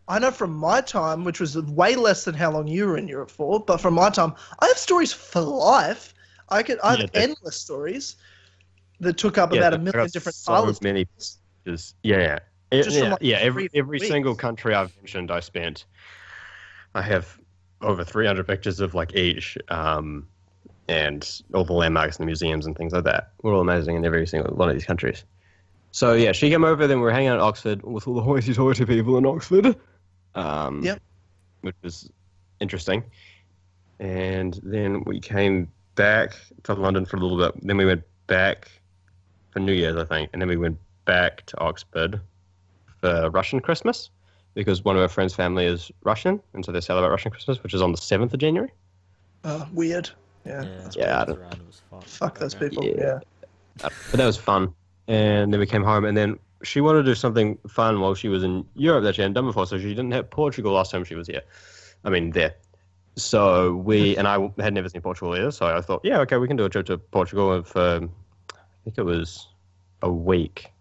[0.08, 3.06] I know from my time, which was way less than how long you were in
[3.06, 6.14] Europe for, but from my time, I have stories for life.
[6.50, 8.16] I could, I have Yeah, endless stories
[9.00, 11.06] that took up Yeah, about a million different so many
[11.66, 12.38] Just yeah, yeah,
[12.70, 13.36] It- Just yeah, like, yeah.
[13.38, 14.08] Every every weeks.
[14.08, 15.86] single country I've mentioned, I spent.
[16.94, 17.38] I have
[17.82, 20.26] over 300 pictures of like each, um,
[20.88, 23.32] and all the landmarks and the museums and things like that.
[23.42, 25.24] We're all amazing in every single one of these countries.
[25.92, 26.86] So yeah, she came over.
[26.86, 29.76] Then we were hanging out at Oxford with all the hoity-toity people in Oxford.
[30.34, 30.98] Um, Yep.
[31.62, 32.10] Which was
[32.60, 33.04] interesting.
[33.98, 37.66] And then we came back to London for a little bit.
[37.66, 38.70] Then we went back
[39.50, 42.20] for New Year's, I think, and then we went back to Oxford
[43.00, 44.10] for Russian Christmas
[44.54, 47.74] because one of our friends' family is Russian, and so they celebrate Russian Christmas, which
[47.74, 48.70] is on the seventh of January.
[49.44, 50.10] Uh, weird.
[50.44, 50.62] Yeah.
[50.62, 52.04] Yeah, that's Yeah, I it's don't- random fuck.
[52.04, 52.84] Fuck those people.
[52.84, 52.94] Yeah.
[52.98, 53.18] Yeah.
[53.84, 54.74] Uh, But that was fun.
[55.08, 58.28] And then we came home, and then she wanted to do something fun while she
[58.28, 59.66] was in Europe that she hadn't done before.
[59.66, 61.42] So she didn't have Portugal last time she was here.
[62.04, 62.54] I mean, there.
[63.16, 65.50] So we and I had never seen Portugal either.
[65.50, 68.00] So I thought, yeah, okay, we can do a trip to Portugal for
[68.50, 69.48] I think it was
[70.02, 70.72] a week.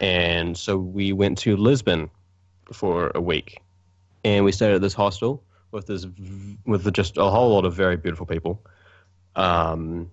[0.00, 2.10] And so we went to Lisbon
[2.72, 3.60] for a week,
[4.24, 6.06] and we stayed at this hostel with this
[6.66, 8.62] with just a whole lot of very beautiful people.
[9.34, 10.10] Um,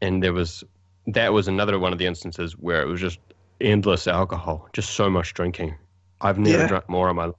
[0.00, 0.64] and there was
[1.06, 3.18] that was another one of the instances where it was just
[3.60, 5.74] endless alcohol, just so much drinking.
[6.20, 6.66] I've never Yeah.
[6.66, 7.34] drunk more in my life.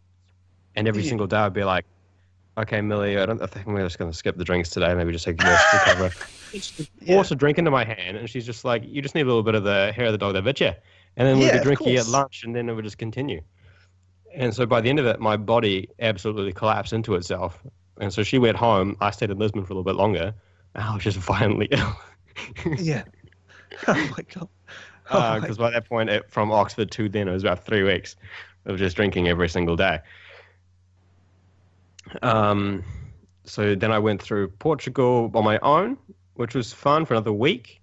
[0.76, 1.10] And every Yeah.
[1.10, 1.86] single day I'd be like,
[2.58, 4.94] okay, Millie, I don't I think we're just going to skip the drinks today.
[4.94, 6.16] Maybe just take a rest, recover.
[7.02, 7.16] Yeah.
[7.16, 9.44] Force a drink into my hand, and she's just like, you just need a little
[9.44, 10.72] bit of the hair of the dog that bit you.
[11.18, 13.42] And then we'd Yeah, be drinking at lunch, and then it would just continue.
[14.34, 17.63] And so by the end of it, my body absolutely collapsed into itself.
[18.00, 18.98] And so she went home.
[19.00, 20.34] I stayed in Lisbon for a little bit longer.
[20.76, 21.96] I was just violently ill.
[22.76, 23.06] Yeah.
[23.88, 24.50] Oh my god.
[25.10, 27.66] Uh, oh my because by that point, it, from Oxford to then, it was about
[27.66, 28.16] three weeks
[28.66, 30.00] of just drinking every single day.
[32.22, 32.84] Um,
[33.46, 35.98] so then I went through Portugal on my own,
[36.36, 37.82] which was fun for another week.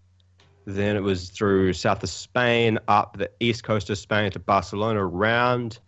[0.66, 5.04] Then it was through south of Spain, up the east coast of Spain to Barcelona,
[5.04, 5.78] around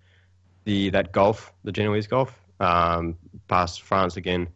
[0.64, 3.16] the that Gulf, the Genoese Gulf, um,
[3.48, 4.48] past France again,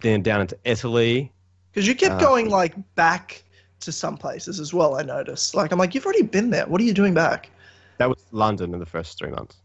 [0.00, 1.32] then down into Italy.
[1.72, 3.44] Because you kept Uh, going like back
[3.80, 4.94] to some places as well.
[4.94, 5.54] I noticed.
[5.54, 6.66] Like I'm like, you've already been there.
[6.66, 7.50] What are you doing back?
[7.98, 9.56] That was London in the first three months.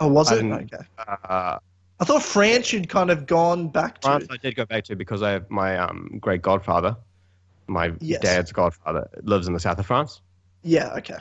[0.00, 0.44] Oh, was it?
[0.44, 0.84] Okay.
[0.98, 1.58] Uh,
[1.98, 4.08] I thought France you'd kind of gone back to.
[4.08, 6.96] France I did go back to because I have my um, great godfather,
[7.66, 8.20] my Yes.
[8.20, 10.20] dad's godfather, lives in the south of France.
[10.62, 10.92] Yeah.
[10.98, 11.18] Okay.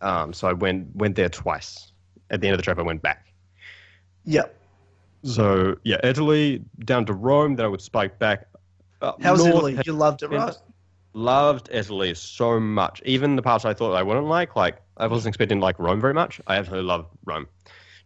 [0.00, 1.92] Um, so I went went there twice.
[2.30, 3.32] At the end of the trip, I went back.
[4.24, 4.56] Yep.
[5.22, 7.56] So yeah, Italy down to Rome.
[7.56, 8.46] Then I would spike back.
[9.02, 9.78] up How was north, Italy?
[9.84, 10.54] You loved it, right?
[11.12, 13.02] Loved Italy so much.
[13.04, 16.00] Even the parts I thought I wouldn't like, like I wasn't expecting to like Rome
[16.00, 16.40] very much.
[16.46, 17.46] I absolutely love Rome.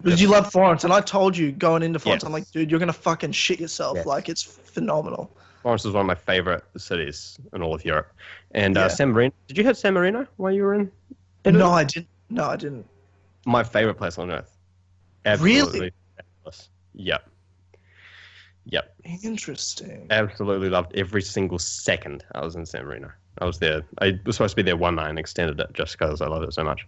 [0.03, 2.27] Because you love Florence, and I told you going into Florence, Yes.
[2.27, 3.97] I'm like, dude, you're gonna fucking shit yourself.
[3.97, 4.07] Yes.
[4.07, 5.31] Like it's phenomenal.
[5.63, 8.13] Florence is one of my favorite cities in all of Europe.
[8.51, 8.83] And Yeah.
[8.85, 9.33] uh, San Marino.
[9.49, 10.91] Did you have San Marino while you were in?
[11.45, 11.59] Italy?
[11.59, 12.09] No, I didn't.
[12.29, 12.87] No, I didn't.
[13.47, 14.57] My favorite place on earth.
[15.25, 15.33] Really?
[15.63, 15.93] Absolutely.
[16.17, 16.69] fabulous.
[16.95, 17.29] Yep.
[18.67, 18.95] Yep.
[19.23, 20.07] Interesting.
[20.11, 23.11] Absolutely loved every single second I was in San Marino.
[23.39, 23.83] I was there.
[24.01, 26.45] I was supposed to be there one night and extended it just because I loved
[26.47, 26.87] it so much.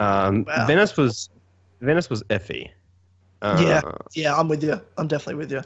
[0.00, 0.66] Um, Wow.
[0.66, 1.30] Venice was
[1.82, 2.70] Venice was iffy.
[3.42, 3.82] Uh, Yeah.
[4.14, 4.80] Yeah, I'm with you.
[4.96, 5.62] I'm definitely with you.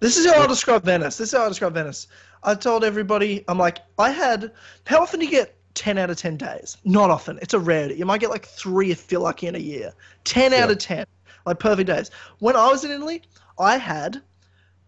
[0.00, 1.16] This is how I'll describe Venice.
[1.18, 2.08] This is how I describe Venice.
[2.42, 4.52] I told everybody, I'm like, I had.
[4.86, 6.78] How often do you get 10 out of 10 days?
[6.84, 7.38] Not often.
[7.42, 7.94] It's a rarity.
[7.96, 9.92] You might get like three if you're lucky in a year.
[10.24, 11.04] 10 out of 10.
[11.46, 12.10] Like perfect days.
[12.38, 13.22] When I was in Italy,
[13.58, 14.20] I had,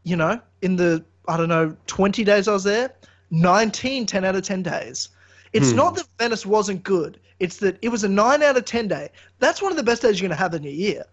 [0.02, 2.94] you know, in the, I don't know, 20 days I was there,
[3.30, 5.10] 19 10 out of 10 days.
[5.52, 5.76] It's Hmm.
[5.76, 7.20] not that Venice wasn't good.
[7.42, 9.08] It's that it was a 9 out of 10 day.
[9.40, 11.04] That's one of the best days you're going to have in your year.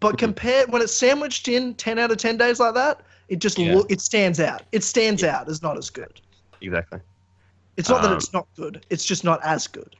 [0.00, 3.56] But compared when it's sandwiched in 10 out of 10 days like that, it just
[3.56, 3.76] Yeah.
[3.76, 4.62] loo- it stands out.
[4.72, 6.20] It stands out as not as good.
[6.60, 6.98] Exactly.
[7.76, 8.84] It's not that Um, it's not good.
[8.90, 9.94] It's just not as good.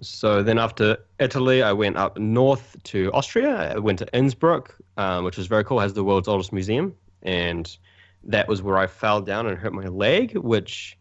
[0.00, 3.74] So then after Italy, I went up north to Austria.
[3.74, 5.78] I went to Innsbruck, um, which was very cool.
[5.78, 7.76] It has the world's oldest museum, and
[8.24, 10.98] that was where I fell down and hurt my leg, which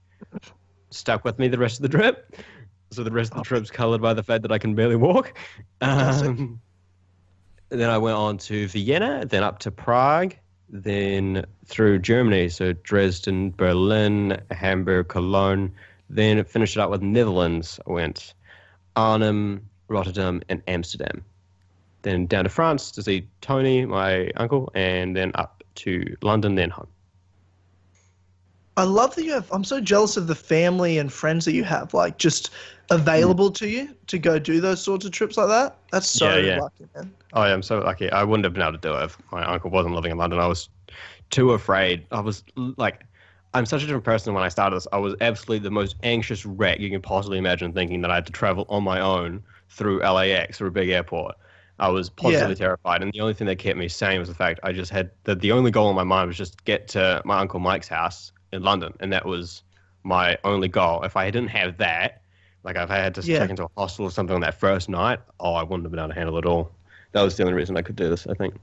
[0.91, 2.35] stuck with me the rest of the trip.
[2.91, 5.37] So the rest of the trip's colored by the fact that I can barely walk.
[5.81, 6.59] Um,
[7.69, 10.35] then I went on to Vienna, then up to Prague,
[10.69, 15.73] then through Germany, so Dresden, Berlin, Hamburg, Cologne.
[16.09, 17.79] Then finished it up with Netherlands.
[17.85, 18.33] I went
[18.95, 21.23] Arnhem, Rotterdam, and Amsterdam.
[22.03, 26.69] Then down to France to see Tony, my uncle, and then up to London, then
[26.69, 26.87] home.
[28.77, 29.51] I love that you have.
[29.51, 32.51] I'm so jealous of the family and friends that you have, like just
[32.91, 35.77] available to you to go do those sorts of trips like that.
[35.91, 36.61] That's so Yeah, yeah.
[36.61, 37.11] lucky, man.
[37.33, 38.09] Oh, yeah, I'm so lucky.
[38.11, 40.39] I wouldn't have been able to do it if my uncle wasn't living in London.
[40.39, 40.69] I was
[41.31, 42.05] too afraid.
[42.11, 42.43] I was
[42.77, 43.03] like,
[43.55, 44.87] I'm such a different person when I started this.
[44.93, 48.27] I was absolutely the most anxious wreck you can possibly imagine, thinking that I had
[48.27, 51.35] to travel on my own through LAX or a big airport.
[51.79, 54.59] I was positively terrified, and the only thing that kept me sane was the fact
[54.63, 57.39] I just had that the only goal in my mind was just get to my
[57.39, 59.63] uncle Mike's house in London, and that was
[60.03, 61.03] my only goal.
[61.03, 62.21] If I didn't have that,
[62.63, 63.39] like if I had to Yeah.
[63.39, 65.99] check into a hostel or something on that first night, oh, I wouldn't have been
[65.99, 66.71] able to handle it all.
[67.11, 68.27] That was the only reason I could do this.
[68.27, 68.55] I think.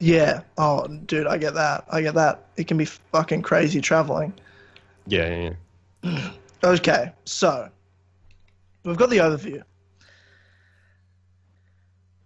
[0.00, 0.42] Yeah.
[0.56, 1.84] Oh, dude, I get that.
[1.90, 2.46] I get that.
[2.56, 4.32] It can be fucking crazy traveling.
[5.06, 5.50] Yeah, yeah,
[6.02, 6.30] yeah.
[6.64, 7.68] Okay, so
[8.84, 9.62] we've got the overview.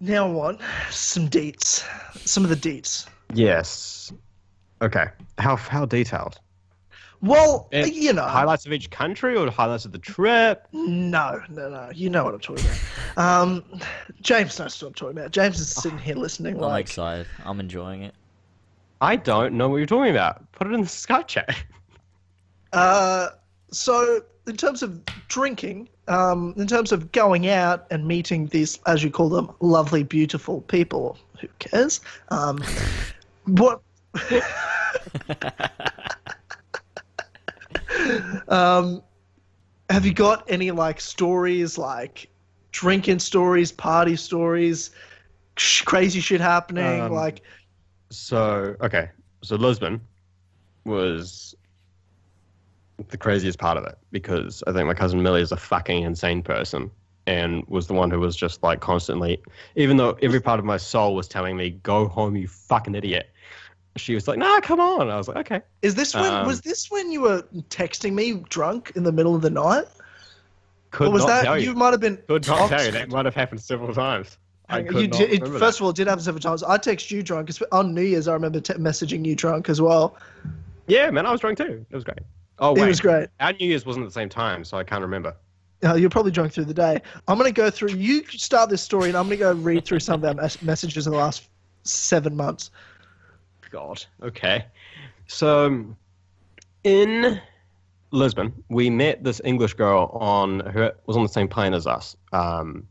[0.00, 1.84] Now I want some deets,
[2.26, 3.06] some of the deets.
[3.34, 4.12] Yes.
[4.80, 5.06] Okay.
[5.38, 6.40] How how detailed?
[7.22, 10.66] Well, Eh, you know, Highlights of each country or highlights of the trip?
[10.72, 11.90] no, no, no.
[11.94, 13.42] You know what I'm talking about.
[13.42, 13.64] Um,
[14.20, 15.30] James knows what I'm talking about.
[15.30, 17.26] James is sitting here listening, I'm like, excited.
[17.44, 18.14] I'm enjoying it.
[19.00, 20.50] I don't know what you're talking about.
[20.52, 21.54] Put it in the Skype chat.
[22.74, 23.28] Uh,
[23.70, 29.04] so in terms of drinking, um, in terms of going out and meeting these, as
[29.04, 32.00] you call them, lovely, beautiful people, who cares?
[32.30, 32.64] Um,
[33.44, 33.82] what?
[38.48, 39.02] um,
[39.90, 42.28] have you got any like stories, like
[42.70, 44.90] drinking stories, party stories,
[45.56, 47.02] sh- crazy shit happening?
[47.02, 47.42] Um, like,
[48.10, 49.10] So okay,
[49.42, 50.00] so Lisbon
[50.84, 51.54] was
[53.08, 56.42] the craziest part of it because I think my cousin Millie is a fucking insane
[56.42, 56.90] person
[57.26, 59.40] and was the one who was just like constantly,
[59.76, 63.30] even though every part of my soul was telling me, "Go home, you fucking idiot."
[63.96, 66.62] She was like, "Nah, come on." I was like, "Okay." is this when um, was
[66.62, 69.84] this when you were texting me drunk in the middle of the night?
[70.90, 71.70] Could or was that you.
[71.70, 71.74] you.
[71.74, 72.16] might have been?
[72.28, 72.90] Could not tell you.
[72.90, 74.38] That might have happened several times.
[74.68, 75.76] I could you not did, first that.
[75.76, 76.62] of all, it did happen several times.
[76.62, 78.28] I text you drunk on New Year's.
[78.28, 80.16] I remember te- messaging you drunk as well.
[80.86, 81.84] Yeah, man, I was drunk too.
[81.90, 82.20] It was great.
[82.58, 83.28] Oh It was great.
[83.40, 85.34] our New Year's wasn't at the same time, so I can't remember.
[85.84, 87.00] Uh, you're probably drunk through the day.
[87.26, 87.90] I'm gonna go through.
[87.90, 91.06] You start this story, and I'm gonna go read through some of our mes- messages
[91.06, 91.48] in the last
[91.82, 92.70] seven months.
[93.72, 94.04] God.
[94.22, 94.66] Okay.
[95.26, 95.84] So,
[96.84, 97.40] in
[98.12, 102.16] Lisbon, we met this English girl on who was on the same plane as us.
[102.32, 102.86] Um,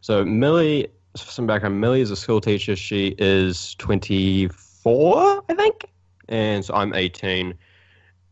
[0.00, 2.74] so Millie, for some background, Millie is a school teacher.
[2.74, 5.86] She is 24, I think,
[6.28, 7.54] and so I'm 18.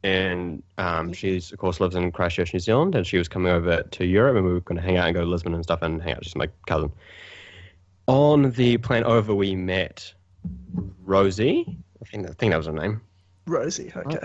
[0.02, 3.82] and um, she's of course lives in Christchurch, New Zealand, and she was coming over
[3.82, 5.82] to Europe, and we were going to hang out and go to Lisbon and stuff,
[5.82, 6.24] and hang out.
[6.24, 6.90] She's my cousin.
[8.06, 10.12] On the plane over, we met
[11.04, 11.76] Rosie.
[12.02, 13.00] I think I think that was her name.
[13.46, 13.92] Rosie.
[13.96, 14.18] Okay.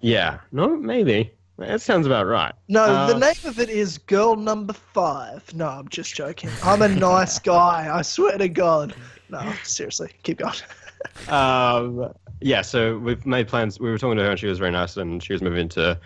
[0.00, 2.52] Yeah, no, maybe that sounds about right.
[2.68, 5.52] No, the Uh, name of it is Girl Number Five.
[5.54, 6.50] No, I'm just joking.
[6.64, 7.88] I'm a nice guy.
[7.92, 8.94] I swear to God.
[9.28, 10.54] No, seriously, keep going.
[11.28, 13.78] um, yeah, so we've made plans.
[13.78, 15.98] We were talking to her, and she was very nice, and she was moving to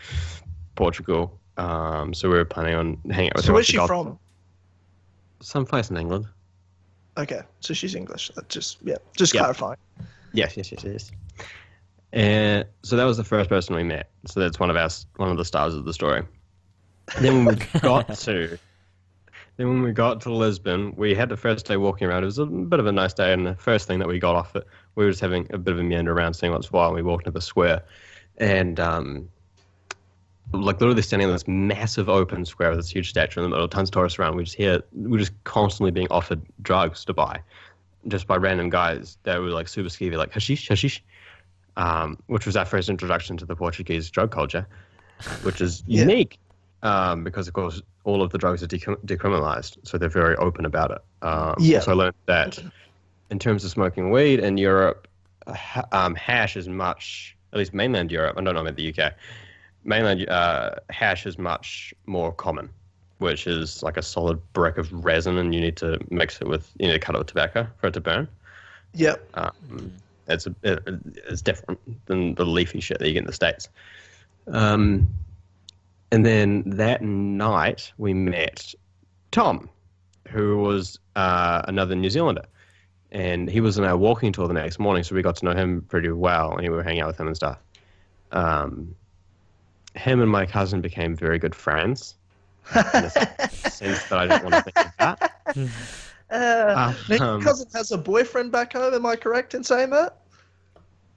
[0.75, 1.39] Portugal.
[1.57, 3.53] Um, so we were planning on hanging out with So her.
[3.53, 4.19] So where's she from?
[5.41, 6.27] Some place in England.
[7.19, 8.31] Okay, so she's English.
[8.37, 9.41] That just yeah, just Yeah.
[9.41, 9.79] clarifying.
[10.33, 11.13] Yes, yes, yes, yes.
[12.13, 14.11] And so that was the first person we met.
[14.27, 16.23] So that's one of our one of the stars of the story.
[17.21, 18.59] Then when we got to,
[19.57, 22.23] then when we got to Lisbon, we had the first day walking around.
[22.23, 24.37] It was a bit of a nice day, and the first thing that we got
[24.37, 26.87] off it, we were just having a bit of a meander around, seeing what's what.
[26.87, 27.83] And we walked into the square,
[28.39, 29.29] and um,
[30.53, 33.69] like literally standing in this massive open square with this huge statue in the middle,
[33.69, 34.37] tons of tourists around.
[34.37, 37.41] We just hear, we are just constantly being offered drugs to buy
[38.09, 41.03] just by random guys that were like super skeevy, like hashish, hashish,
[41.77, 44.67] um, which was our first introduction to the Portuguese drug culture,
[45.43, 46.03] which is Yeah.
[46.03, 46.39] unique
[46.85, 50.65] um, because, of course, all of the drugs are decrim- decriminalized, so they're very open
[50.65, 50.99] about it.
[51.27, 51.81] Um, Yeah.
[51.81, 52.61] So I learned that
[53.31, 55.09] in terms of smoking weed in Europe,
[55.49, 59.13] ha- um, hash is much, at least mainland Europe, I don't know about the UK,
[59.87, 62.69] mainland uh, hash is much more common
[63.19, 66.71] which is like a solid brick of resin, and you need to mix it with
[66.79, 68.29] you need to cut it with tobacco for it to burn.
[68.95, 69.29] Yep.
[69.35, 69.93] Um,
[70.29, 70.83] it's a, it,
[71.29, 73.69] it's different than the leafy shit that you get in the states.
[74.49, 75.09] Um,
[76.13, 78.75] and then that night we met
[79.31, 79.69] Tom,
[80.29, 82.45] who was uh, another New Zealander,
[83.13, 85.55] and he was on our walking tour the next morning, so we got to know
[85.55, 87.59] him pretty well, and we were hanging out with him and stuff.
[88.33, 88.95] Um,
[89.97, 92.15] him and my cousin became very good friends.
[92.75, 93.11] in a
[93.51, 95.33] sense that I didn't want to think of that.
[96.31, 98.95] Uh, Nick, Um, cousin has a boyfriend back home.
[98.95, 100.17] Am I correct in saying that?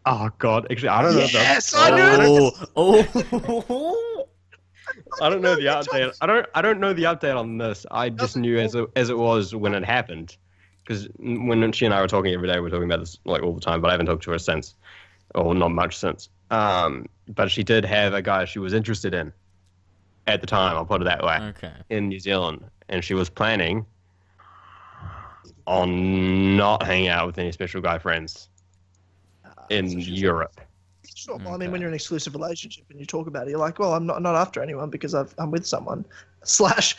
[0.06, 0.68] Oh God!
[0.72, 1.20] Actually, I don't know.
[1.32, 4.26] Yes, the, I knew Oh, oh.
[5.22, 6.13] I don't know the update.
[6.22, 6.46] I don't.
[6.56, 7.86] I don't know the update on this.
[7.92, 10.38] I just knew as it, as it was when it happened,
[10.84, 13.44] because when she and I were talking every day, we were talking about this like
[13.44, 13.82] all the time.
[13.82, 14.76] But I haven't talked to her since,
[15.36, 16.30] or not much since.
[16.52, 19.32] Um, but she did have a guy she was interested in
[20.28, 20.76] at the time.
[20.76, 21.38] I'll put it that way.
[21.50, 21.74] okay.
[21.90, 23.86] in New Zealand, and she was planning
[25.68, 28.50] on not hanging out with any special guy friends
[29.70, 30.60] in so Europe.
[31.16, 31.38] Sure.
[31.38, 33.60] Well, I mean, when you're in an exclusive relationship and you talk about it, you're
[33.60, 36.06] like, well, I'm not not after anyone because I've, I'm with someone.
[36.44, 36.96] Slash,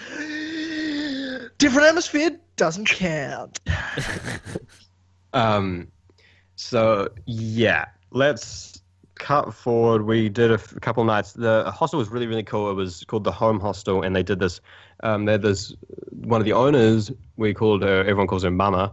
[1.59, 3.61] different hemisphere doesn't count.
[5.33, 5.87] Um,
[6.57, 8.80] so yeah, let's
[9.21, 10.07] cut forward.
[10.07, 11.35] We did a f- couple nights.
[11.35, 12.71] The hostel was really really cool.
[12.71, 14.61] It was called the Home Hostel, and they did this.
[15.03, 15.75] Um, they had this
[16.11, 17.13] one of the owners.
[17.37, 18.01] We called her.
[18.01, 18.93] Everyone calls her Mama.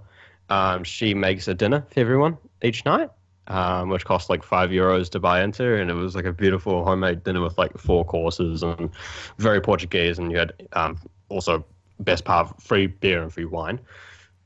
[0.49, 3.09] Um, she makes a dinner for everyone each night.
[3.49, 6.83] Um, which cost like five euros to buy into, and it was like a beautiful
[6.83, 8.89] homemade dinner with like four courses and
[9.37, 11.63] very Portuguese, and you had um, also
[12.01, 13.79] best part free beer and free wine,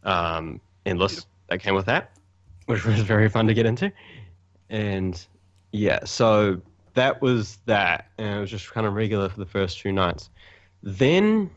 [0.03, 2.11] um, endless that came with that,
[2.67, 3.91] which was very fun to get into.
[4.69, 5.25] And
[5.71, 6.62] yeah, so
[6.93, 8.10] that was that.
[8.17, 10.29] And it was just kind of regular for the first few nights.
[10.84, 11.49] Then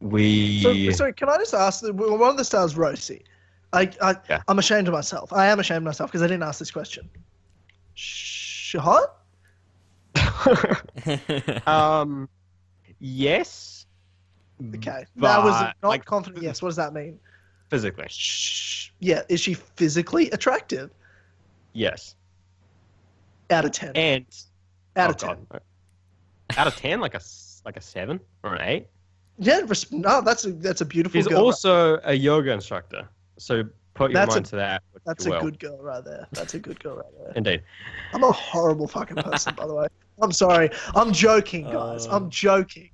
[0.00, 0.62] we.
[0.62, 1.84] So, sorry, can I just ask?
[1.84, 3.24] One of the stars, Rosie.
[3.72, 4.42] I, I, Yeah.
[4.48, 5.32] I'm ashamed of myself.
[5.32, 7.08] I am ashamed of myself because I didn't ask this question.
[7.94, 9.16] Shot?
[11.66, 12.28] um,
[12.98, 13.86] yes.
[14.74, 15.04] Okay.
[15.16, 16.42] that was not like, confident.
[16.42, 16.62] Yes.
[16.62, 17.18] What does that mean?
[17.68, 18.90] Physically, Shh.
[19.00, 19.22] Yeah.
[19.28, 20.90] Is she physically attractive?
[21.72, 22.14] yes.
[23.50, 23.92] Out of 10.
[23.96, 24.26] And
[24.96, 25.46] Out oh, of 10.
[25.50, 25.60] God.
[26.56, 28.86] Out of ten, like a s- like a seven or an eight.
[29.38, 29.62] Yeah.
[29.66, 31.44] res- No, that's a, that's a beautiful She's girl.
[31.44, 34.82] also a yoga instructor, so put your That's a- mind to that.
[35.04, 35.40] that's a will.
[35.40, 36.28] good girl right there.
[36.32, 37.32] That's a good girl right there.
[37.34, 37.62] Indeed.
[38.12, 39.88] I'm a horrible fucking person, by the way.
[40.22, 40.70] I'm sorry.
[40.94, 42.06] I'm joking, guys.
[42.06, 42.16] Uh.
[42.16, 42.90] I'm joking.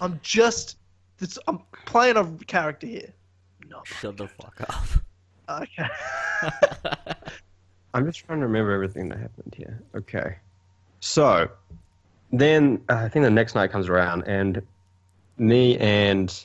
[0.00, 0.78] I'm just.
[1.18, 3.12] This, I'm playing a character here.
[3.68, 3.82] No.
[3.84, 4.86] Shut the fuck up.
[5.62, 5.88] Okay.
[7.96, 9.80] I'm just trying to remember everything that happened here.
[9.94, 10.36] Okay.
[11.00, 11.48] So,
[12.30, 14.60] then uh, I think the next night comes around, and
[15.38, 16.44] me and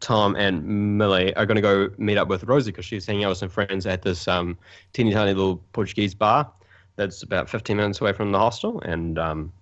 [0.00, 3.28] Tom and Millie are going to go meet up with Rosie because she's hanging out
[3.28, 4.58] with some friends at this um,
[4.92, 6.50] teeny tiny little Portuguese bar
[6.96, 8.80] that's about 15 minutes away from the hostel.
[8.80, 9.52] And um,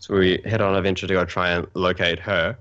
[0.00, 2.58] so we head on a venture to go try and locate her.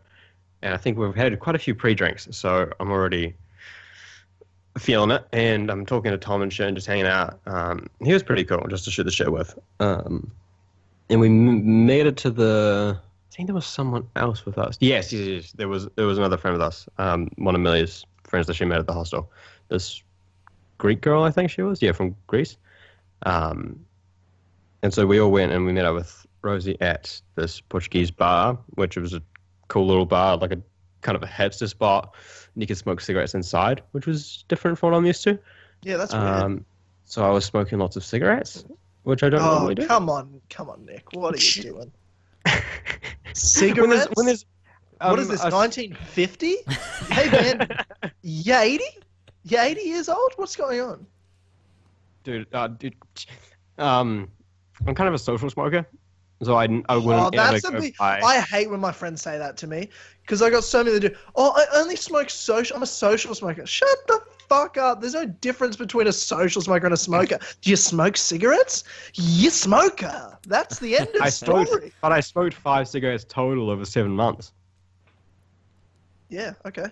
[0.61, 3.33] And I think we've had quite a few pre drinks, so I'm already
[4.77, 7.39] feeling it, and I'm talking to Tom and shit just hanging out.
[7.45, 9.57] Um, he was pretty cool, just to shoot the shit with.
[9.79, 10.31] Um,
[11.09, 12.99] and we m- made it to the.
[12.99, 14.77] I think there was someone else with us.
[14.79, 15.51] Yes, yes, yes.
[15.53, 16.87] There was there was another friend with us.
[16.97, 19.29] Um, one of Millie's friends that she met at the hostel.
[19.69, 20.01] This
[20.77, 21.81] Greek girl, I think she was.
[21.81, 22.57] Yeah, from Greece.
[23.23, 23.85] Um,
[24.83, 28.57] and so we all went and we met up with Rosie at this Portuguese bar,
[28.71, 29.21] which was a
[29.67, 30.61] cool little bar, like a
[31.01, 32.15] kind of a hipster spot.
[32.53, 35.39] And you could smoke cigarettes inside, which was different from what I'm used to.
[35.83, 36.25] Yeah, that's weird.
[36.25, 36.65] Um,
[37.05, 38.65] so I was smoking lots of cigarettes,
[39.03, 39.87] which I don't oh, normally do.
[39.87, 41.13] come on, come on, Nick.
[41.13, 41.91] What are you doing?
[42.43, 44.05] when Cigarettes?
[44.05, 44.45] there's, when there's,
[44.99, 46.55] um, is this, 1950?
[47.13, 47.67] hey, man,
[48.21, 48.83] you 80?
[49.43, 50.33] You 80 years old?
[50.35, 51.07] What's going on?
[52.23, 52.95] dude, uh, dude,
[53.77, 54.29] um,
[54.85, 55.87] I'm kind of a social smoker,
[56.43, 58.19] so I, I Oh, wouldn't ever that's go the buy.
[58.21, 59.89] I hate when my friends say that to me
[60.21, 61.15] because I got so many that do.
[61.35, 62.75] Oh, I only smoke social.
[62.75, 63.65] I'm a social smoker.
[63.65, 65.01] Shut the fuck up.
[65.01, 67.37] There's no difference between a social smoker and a smoker.
[67.61, 68.83] Do you smoke cigarettes?
[69.13, 70.37] You smoker.
[70.47, 71.65] That's the end of I story.
[71.65, 74.51] smoked, but I smoked five cigarettes total over seven months.
[76.29, 76.53] Yeah.
[76.65, 76.87] Okay.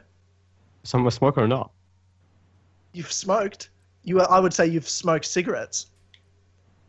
[0.84, 1.72] So I'm a smoker or not?
[2.93, 3.70] You've smoked.
[4.04, 4.20] You.
[4.22, 5.88] Are, I would say you've smoked cigarettes.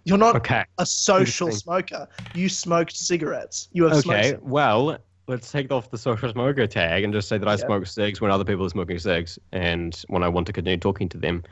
[0.04, 0.64] You're not Okay.
[0.78, 2.08] a social smoker.
[2.34, 3.68] You smoked cigarettes.
[3.72, 4.18] You have smoked.
[4.26, 4.38] Okay.
[4.42, 4.98] Well,
[5.28, 7.56] let's take off the social smoker tag and just say that I Yeah.
[7.66, 11.08] smoke cigs when other people are smoking cigs, and when I want to continue talking
[11.10, 11.44] to them.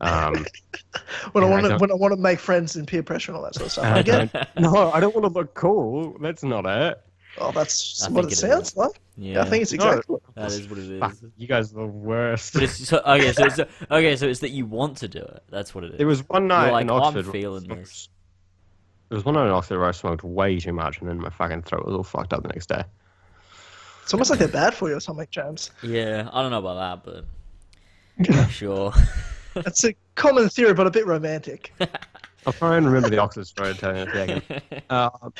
[0.00, 0.46] Um,
[1.32, 3.36] When I want to, don't- when I want to make friends and peer pressure and
[3.38, 3.84] all that sort of stuff.
[3.84, 6.16] I I don't- no, I don't want to look cool.
[6.20, 7.00] That's not it.
[7.38, 8.76] Oh, that's I what it it sounds is.
[8.76, 9.00] like.
[9.16, 9.88] yeah, I think it's No.
[9.88, 10.12] exactly.
[10.14, 10.58] what it that is.
[10.60, 11.00] is what it is.
[11.00, 12.52] Fuck, you guys are the worst.
[12.54, 13.58] But it's so, okay, so it's
[13.90, 15.42] okay, so it's that you want to do it.
[15.50, 15.98] That's what it is.
[15.98, 17.24] There was one night You're like, in "I'm Oxford.
[17.26, 18.08] where feeling this."
[19.08, 21.30] There was one night in Oxford where I smoked way too much, and then my
[21.30, 22.82] fucking throat was all fucked up the next day.
[24.02, 25.70] It's almost like they're bad for you or something, James.
[25.82, 27.24] Yeah, I don't know about that,
[28.28, 28.92] but sure.
[29.54, 31.72] That's a common theory, but a bit romantic.
[32.46, 34.62] I'll try and remember the Oxford story and tell you in a second.
[34.90, 35.10] Uh,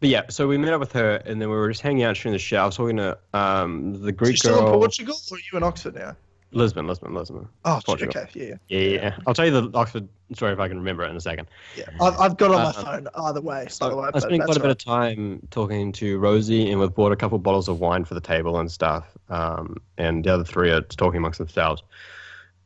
[0.00, 2.16] but yeah, so we met up with her, and then we were just hanging out
[2.16, 2.62] during the show.
[2.62, 5.56] I was talking to um, the Greek you're still in girl, Portugal, or are you
[5.58, 6.16] in Oxford now?
[6.52, 7.48] Lisbon, Lisbon, Lisbon.
[7.64, 8.12] Oh, Portugal.
[8.22, 9.16] okay, yeah, Yeah, yeah, yeah.
[9.26, 11.46] I'll tell you the Oxford story if I can remember it in a second.
[11.76, 11.84] yeah.
[12.00, 13.66] I've, I've got on my Uh, phone either way.
[13.68, 14.70] So way, I but spent quite a bit right.
[14.72, 18.20] of time talking to Rosie, and we've bought a couple bottles of wine for the
[18.20, 19.06] table and stuff.
[19.28, 21.84] Um, and the other three are talking amongst themselves.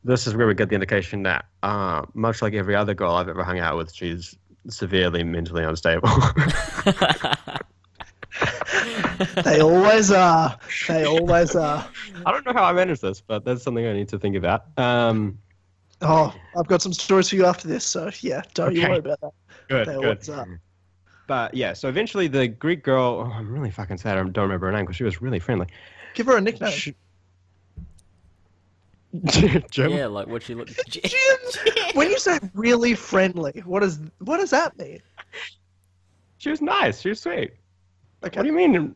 [0.03, 3.28] This is where we get the indication that, uh, much like every other girl I've
[3.28, 4.35] ever hung out with, she's
[4.68, 6.08] severely mentally unstable.
[9.44, 10.58] They always are.
[10.88, 11.88] They always are.
[12.26, 14.64] I don't know how I managed this, but that's something I need to think about.
[14.76, 15.38] Um,
[16.02, 19.20] Oh, I've got some stories for you after this, so yeah, don't you worry about
[19.20, 19.30] that.
[19.68, 20.04] good, They good.
[20.04, 20.60] always are.
[21.28, 24.66] But yeah, so eventually the Greek girl, oh, I'm really fucking sad I don't remember
[24.66, 25.68] her name because she was really friendly.
[26.14, 26.72] Give her a nickname.
[26.72, 26.96] She-
[29.70, 29.92] Jim?
[29.92, 30.68] yeah, like what she look.
[30.88, 31.12] Jim,
[31.94, 35.00] when you say really friendly, what does what does that mean?
[36.38, 37.00] She was nice.
[37.00, 37.52] She was sweet.
[38.24, 38.38] Okay.
[38.38, 38.94] What do you mean?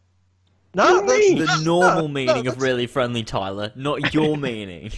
[0.74, 1.38] No, What do mean?
[1.38, 4.90] The normal no, meaning no, of really friendly, Tyler, not your meaning.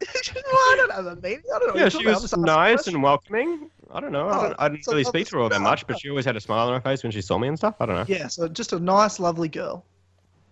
[0.00, 1.42] well, I don't have a meaning.
[1.54, 1.82] I don't know.
[1.82, 3.70] Yeah, she was I'm just asking a nice and welcoming.
[3.92, 4.28] I don't know.
[4.28, 5.98] I, Oh, don't, I oh, didn't so really speak to her all that much, but
[5.98, 7.76] she always had a smile on her face when she saw me and stuff.
[7.80, 8.04] I don't know.
[8.08, 9.84] Yeah, so just a nice, lovely girl.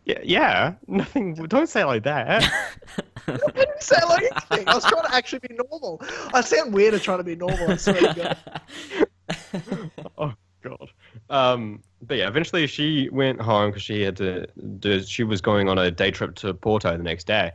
[0.05, 0.75] Yeah, yeah.
[0.89, 1.35] Nothing.
[1.35, 2.43] Don't say it like that.
[3.29, 4.69] I didn't say like anything.
[4.69, 6.03] I was trying to actually be normal.
[6.35, 7.71] I sound weird at trying to be normal.
[7.71, 8.37] I swear to
[9.55, 9.91] God.
[10.19, 10.91] oh God.
[11.31, 14.47] Um, but yeah, eventually she went home because she had to
[14.81, 15.03] do.
[15.03, 17.53] She was going on a day trip to Porto the next day.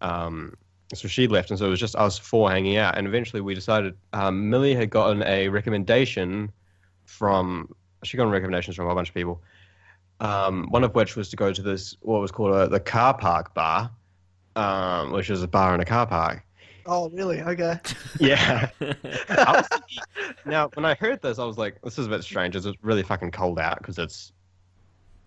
[0.00, 0.54] Um,
[0.94, 2.96] so she left, and so it was just us four hanging out.
[2.96, 6.50] And eventually we decided um, Millie had gotten a recommendation
[7.04, 7.74] from.
[8.04, 9.42] She got recommendations from a whole bunch of people.
[10.20, 13.14] Um, one of which was to go to this what was called a, the car
[13.14, 13.90] park bar,
[14.56, 16.44] um, which is a bar in a car park.
[16.86, 17.40] Oh, really?
[17.40, 17.78] Okay.
[18.20, 18.68] Yeah.
[18.80, 19.68] Was
[20.44, 22.54] now, when I heard this, I was like, "This is a bit strange.
[22.56, 24.32] It's really fucking cold out because it's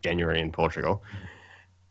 [0.03, 1.03] January in Portugal.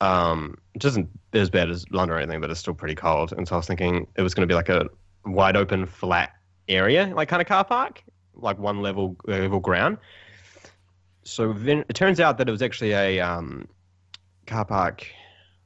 [0.00, 3.46] Um, it isn't as bad as London or anything, but it's still pretty cold." And
[3.48, 4.86] so I was thinking it was going to be like a
[5.24, 6.30] wide open, flat
[6.68, 9.98] area, like kind of car park, like one level level ground.
[11.26, 13.66] So then it turns out that it was actually a um,
[14.46, 15.04] car park.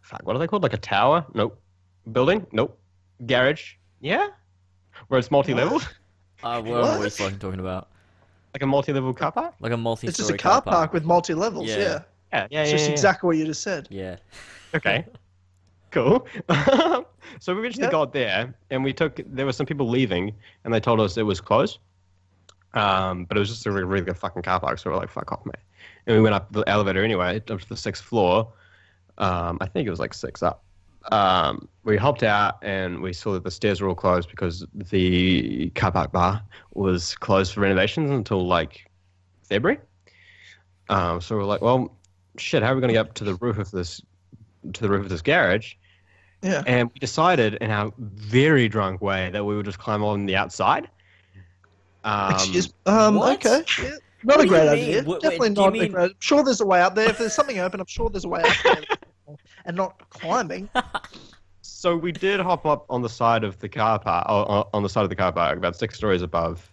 [0.01, 0.63] Fuck, what are they called?
[0.63, 1.25] Like a tower?
[1.35, 1.61] Nope.
[2.11, 2.47] Building?
[2.51, 2.79] Nope.
[3.27, 3.75] Garage?
[4.01, 4.29] Yeah.
[5.09, 5.81] Where it's multi-level,
[6.43, 7.89] Uh, what are we fucking talking about?
[8.55, 9.55] like a multi-level car park.
[9.61, 11.69] Like a multi It's just a car park with multi levels.
[11.69, 11.77] Yeah.
[11.77, 11.99] Yeah.
[12.33, 12.77] Yeah, yeah, It's yeah.
[12.77, 12.93] just yeah.
[12.93, 13.87] exactly what you just said.
[13.91, 14.17] Yeah.
[14.75, 15.05] Okay.
[15.91, 16.25] Cool.
[17.41, 17.91] so we eventually Yeah.
[17.91, 19.21] got there, and we took.
[19.27, 20.33] There were some people leaving,
[20.63, 21.81] and they told us it was closed.
[22.75, 25.11] Um, but it was just a really, really good fucking car park, so we're like,
[25.11, 25.57] "Fuck off, mate.
[26.07, 28.53] And we went up the elevator anyway, up to the sixth floor.
[29.19, 30.65] Um, I think it was like six up.
[31.13, 35.71] Um, we hopped out and we saw that the stairs were all closed because the
[35.71, 36.43] car park bar
[36.75, 38.91] was closed for renovations until like
[39.45, 39.81] February.
[40.89, 41.97] Um, so we're like, well,
[42.37, 44.03] shit, how are we going to get up to the roof of this
[44.73, 45.75] to the roof of this garage?
[46.43, 46.63] Yeah.
[46.67, 50.37] And we decided in our very drunk way that we would just climb on the
[50.37, 50.89] outside.
[52.05, 53.45] Um, Excuse Um, what?
[53.45, 53.65] okay.
[53.83, 53.91] Yeah.
[54.23, 54.87] Not What a great idea.
[54.87, 54.95] mean?
[54.97, 57.09] Wait, wait, Definitely do not a mean- great I'm sure there's a way out there.
[57.11, 58.83] If there's something open, I'm sure there's a way out there.
[59.65, 60.69] and not climbing.
[61.63, 64.89] So we did hop up on the side of the car park, on on the
[64.91, 66.71] side of the car park, about six stories above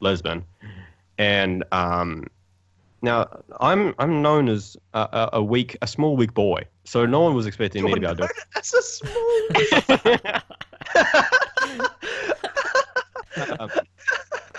[0.00, 0.44] Lisbon,
[1.16, 2.26] and um,
[3.00, 3.26] now
[3.58, 6.64] I'm I'm known as a, a, a weak, a small, weak boy.
[6.84, 8.22] So no one was expecting me to be able to.
[8.22, 8.32] do it.
[8.54, 10.42] That's a small.
[13.60, 13.70] Um,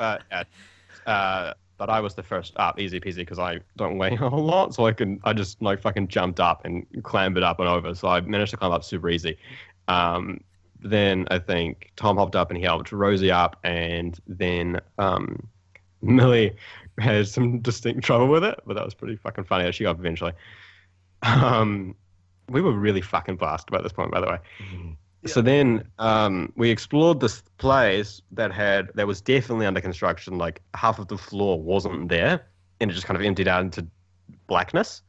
[0.01, 0.43] but yeah,
[1.05, 4.73] uh, but I was the first up, easy peasy, because I don't weigh a lot,
[4.73, 7.93] so I can I just like fucking jumped up and clambered up and over.
[7.93, 9.37] So I managed to climb up super easy.
[9.87, 10.41] Um,
[10.79, 15.47] then I think Tom hopped up and he helped Rosie up, and then um,
[16.01, 16.55] Millie
[16.97, 19.71] had some distinct trouble with it, but that was pretty fucking funny.
[19.71, 20.33] She got up eventually.
[21.21, 21.95] Um,
[22.49, 24.39] we were really fucking fast by this point, by the way.
[25.25, 30.37] So then um, we explored this place that had that was definitely under construction.
[30.37, 32.47] Like half of the floor wasn't there,
[32.79, 33.85] and it just kind of emptied out into
[34.47, 35.03] blackness.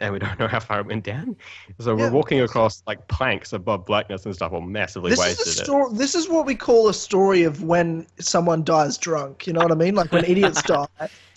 [0.00, 1.36] And we don't know how far it went down.
[1.78, 5.46] So we're walking across like planks above blackness and stuff, all massively This is wasted.
[5.46, 5.64] a it.
[5.64, 5.90] story.
[5.94, 9.46] This is what we call a story of when someone dies drunk.
[9.46, 9.94] You know what I mean?
[9.94, 10.86] Like when idiots die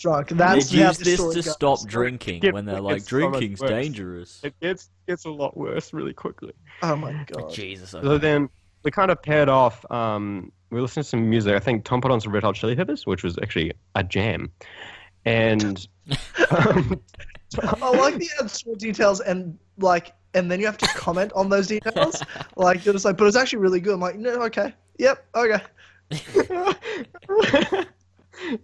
[0.00, 0.30] drunk.
[0.30, 1.52] That's they use this this story to goes.
[1.52, 3.70] stop drinking Get- when they're like, gets so drinking's worse.
[3.70, 4.40] dangerous.
[4.42, 6.52] It gets gets a lot worse really quickly.
[6.82, 7.52] Oh my god.
[7.52, 7.90] Jesus.
[7.90, 8.48] So then
[8.82, 9.88] we kind of paired off.
[9.92, 11.54] Um, we listened to some music.
[11.54, 14.50] I think Tom put on some Red Hot Chili Peppers, which was actually a jam.
[15.24, 15.86] And
[16.50, 17.00] um,
[17.62, 21.48] I like the add small details and like, and then you have to comment on
[21.48, 22.22] those details.
[22.56, 23.94] like you're just like, but it's actually really good.
[23.94, 25.60] I'm like, no, okay, yep, okay.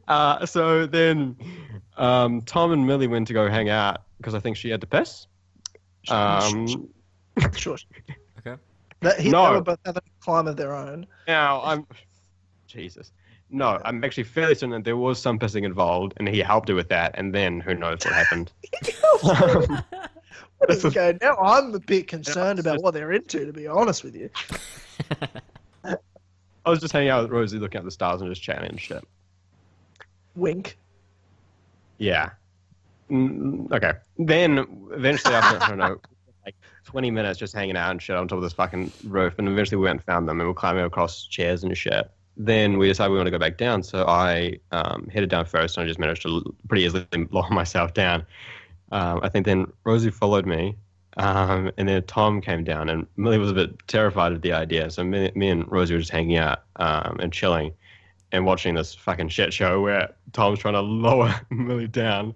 [0.09, 1.37] uh, so then
[1.97, 4.87] um, Tom and Millie went to go hang out because I think she had to
[4.87, 5.27] piss.
[6.09, 6.91] Um,
[7.55, 7.79] Sure.
[8.39, 8.61] Okay.
[9.01, 9.47] That, he, No.
[9.47, 11.07] They were both having a climb of their own.
[11.27, 11.87] now I'm
[12.67, 13.13] Jesus.
[13.55, 16.75] No, I'm actually fairly certain that there was some pissing involved, and he helped her
[16.75, 17.15] with that.
[17.19, 18.51] And then who knows what happened?
[19.23, 19.85] Um,
[20.69, 23.67] That's a- okay, now I'm a bit concerned about just- what they're into, to be
[23.67, 24.31] honest with you.
[25.85, 28.81] I was just hanging out with Rosie, looking at the stars and just chatting and
[28.81, 29.05] shit.
[30.37, 30.79] Wink.
[31.99, 32.31] Yeah.
[33.11, 33.93] Mm, okay.
[34.19, 35.99] Then eventually, after I don't know,
[36.47, 39.49] like 20 minutes just hanging out and shit on top of this fucking roof, and
[39.49, 42.11] eventually we went and found them and we were climbing across chairs and shit.
[42.37, 45.77] Then we decided we want to go back down, so I um, headed down first
[45.77, 48.27] and I just managed to pretty easily lower myself down.
[48.91, 50.77] Um, I think then Rosie followed me,
[51.17, 54.91] um, and then Tom came down, and Millie was a bit terrified of the idea.
[54.91, 57.73] So me, me and Rosie were just hanging out um, and chilling
[58.33, 62.35] and watching this fucking shit show where Tom's trying to lower Millie down.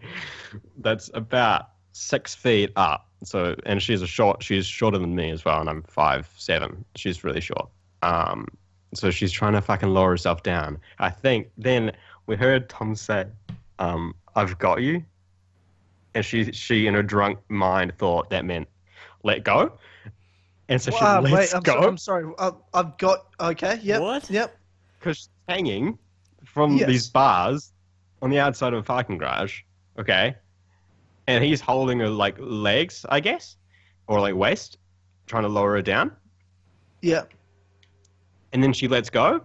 [0.79, 3.09] That's about six feet up.
[3.25, 4.43] So, and she's a short.
[4.43, 6.85] She's shorter than me as well, and I'm five seven.
[6.95, 7.69] She's really short.
[8.03, 8.47] Um,
[8.95, 10.79] so she's trying to fucking lower herself down.
[10.99, 11.93] I think then
[12.27, 13.27] we heard Tom say,
[13.79, 15.05] um, "I've got you,"
[16.15, 18.69] and she she in her drunk mind thought that meant
[19.23, 19.73] let go,
[20.69, 22.33] and so she Wow, lets wait, I'm, go so, I'm sorry.
[22.39, 23.27] I've, I've got.
[23.41, 24.01] Okay, yep.
[24.01, 24.31] What?
[24.31, 24.57] Yep.
[24.99, 25.99] because she's hanging
[26.45, 26.89] from Yes.
[26.89, 27.73] these bars
[28.23, 29.61] on the outside of a parking garage.
[29.99, 30.35] Okay,
[31.27, 33.57] and he's holding her like legs, I guess,
[34.07, 34.79] or like waist,
[35.27, 36.13] trying to lower her down.
[37.03, 37.33] Yep.
[38.53, 39.43] And then she lets go,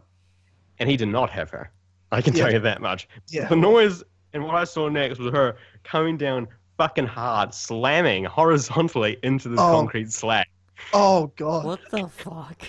[0.79, 1.71] and he did not have her.
[2.11, 3.07] I can tell you that much.
[3.29, 3.47] Yeah.
[3.47, 6.47] The noise and what I saw next was her coming down
[6.77, 9.71] fucking hard, slamming horizontally into this Oh.
[9.71, 10.45] concrete slab.
[10.93, 11.65] Oh god.
[11.65, 12.63] What the fuck?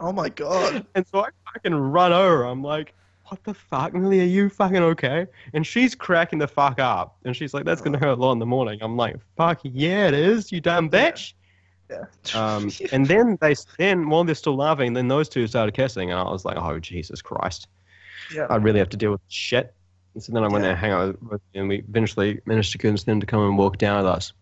[0.00, 0.86] Oh my god.
[0.94, 2.44] And so I fucking run over.
[2.44, 2.94] I'm like,
[3.26, 4.20] what the fuck, Millie?
[4.20, 5.26] Are you fucking okay?
[5.52, 7.16] And she's cracking the fuck up.
[7.24, 8.02] And she's like, that's going to uh.
[8.08, 8.78] hurt a lot in the morning.
[8.82, 11.34] I'm like, fuck yeah, it is, you dumb bitch.
[12.34, 16.10] Um, and then they, then while they're still laughing, then those two started kissing.
[16.10, 17.68] And I was like, oh, Jesus Christ.
[18.34, 18.46] yeah.
[18.50, 19.74] I really have to deal with shit.
[20.14, 20.70] And so then I went Yeah.
[20.70, 23.58] and hang out with, them, and we eventually managed to convince them to come and
[23.58, 24.32] walk down with us.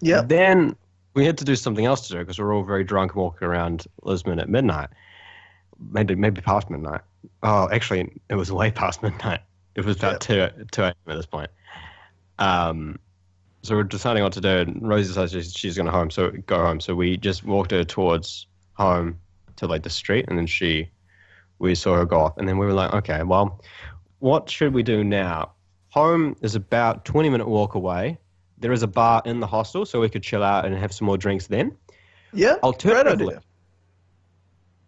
[0.00, 0.22] Yeah.
[0.22, 0.76] Then
[1.14, 3.46] we had to do something else to do because we were all very drunk walking
[3.46, 4.88] around Lisbon at midnight.
[5.92, 7.00] Maybe maybe past midnight.
[7.42, 9.40] Oh, actually, it was way past midnight.
[9.76, 10.94] It was about two two a.m.
[11.08, 11.50] at this point.
[12.38, 12.98] Um,
[13.62, 14.48] so we're deciding what to do.
[14.58, 16.80] And Rosie decides she's, she's going to home, so go home.
[16.80, 19.18] So we just walked her towards home
[19.56, 20.88] to like the street, and then she,
[21.58, 23.60] we saw her go off, and then we were like, okay, well,
[24.20, 25.52] what should we do now?
[25.90, 28.18] Home is about twenty minute walk away.
[28.58, 31.06] There is a bar in the hostel, so we could chill out and have some
[31.06, 31.76] more drinks then.
[32.32, 32.50] Yeah.
[32.52, 33.42] Great Alternatively, idea.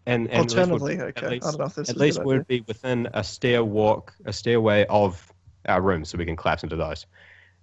[0.07, 1.29] and, and at would- Alternatively, at okay.
[1.31, 2.45] least- I don't know if this at least we'd idea.
[2.45, 5.33] be within a stair walk, a stairway of
[5.67, 7.07] our rooms so we can collapse into those,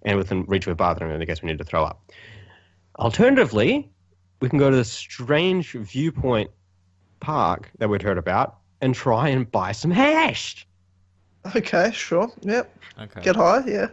[0.02, 2.02] and within reach of a bathroom in the case we need to throw up.
[2.98, 3.90] Alternatively,
[4.40, 6.50] we can go to the strange viewpoint
[7.20, 10.66] park that we'd heard about and try and buy some hash.
[11.54, 12.30] Okay, sure.
[12.42, 12.78] Yep.
[13.00, 13.20] Okay.
[13.22, 13.62] Get high.
[13.66, 13.88] Yeah.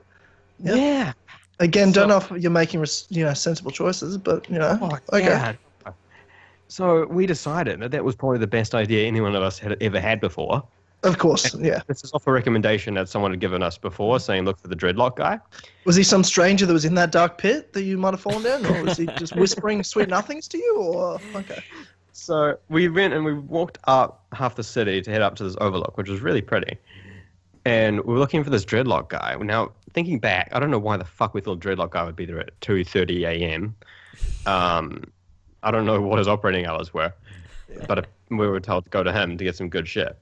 [0.59, 0.75] Yeah.
[0.75, 1.13] Yeah.
[1.59, 4.77] Again, So- don't know if you're making you know sensible choices, but you know.
[4.81, 5.25] Oh, okay.
[5.25, 5.53] yeah.
[6.69, 9.81] So we decided that that was probably the best idea any one of us had
[9.81, 10.67] ever had before.
[11.03, 11.53] Of course.
[11.55, 11.81] Yeah.
[11.87, 14.75] This is off a recommendation that someone had given us before, saying look for the
[14.75, 15.39] dreadlock guy.
[15.85, 18.43] Was he some stranger that was in that dark pit that you might have fallen
[18.43, 20.77] down, or was he just whispering sweet nothings to you?
[20.77, 21.63] Or okay.
[22.13, 25.55] So we went and we walked up half the city to head up to this
[25.61, 26.77] overlook, which was really pretty.
[27.63, 29.35] And we were looking for this dreadlock guy.
[29.35, 32.25] Now, thinking back, I don't know why the fuck we thought dreadlock guy would be
[32.25, 33.75] there at 2.30 a.m.
[34.45, 35.03] Um,
[35.61, 37.13] I don't know what his operating hours were,
[37.87, 40.17] but we were told to go to him to get some good shit.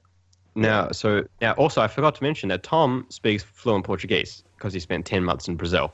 [0.56, 4.80] Now, so now also I forgot to mention that Tom speaks fluent Portuguese because he
[4.80, 5.92] spent 10 months in Brazil.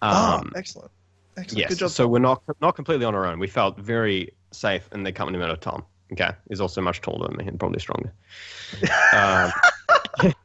[0.00, 0.90] Ah, Um, excellent.
[1.36, 1.58] Excellent.
[1.58, 1.68] Yes.
[1.70, 1.90] Good job.
[1.90, 3.38] So we're not not completely on our own.
[3.40, 5.84] We felt very safe in the accompaniment of Tom.
[6.12, 8.12] Okay, he's also much taller than me and probably stronger.
[9.14, 9.50] um,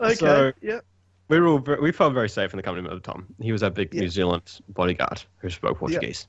[0.00, 0.14] okay.
[0.14, 0.80] so- yeah.
[1.28, 3.26] we were all, ver- we felt very safe in the company of Tom.
[3.40, 4.02] He was our big Yeah.
[4.02, 6.26] New Zealand bodyguard who spoke Portuguese.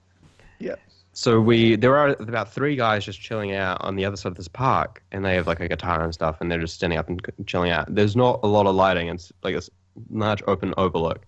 [0.60, 0.76] Yeah.
[1.14, 4.38] So we there are about three guys just chilling out on the other side of
[4.38, 7.10] this park, and they have like a guitar and stuff, and they're just standing up
[7.10, 7.93] and chilling out.
[7.93, 9.07] There's not a lot of lighting.
[9.10, 9.70] It's like this
[10.12, 11.26] large open overlook.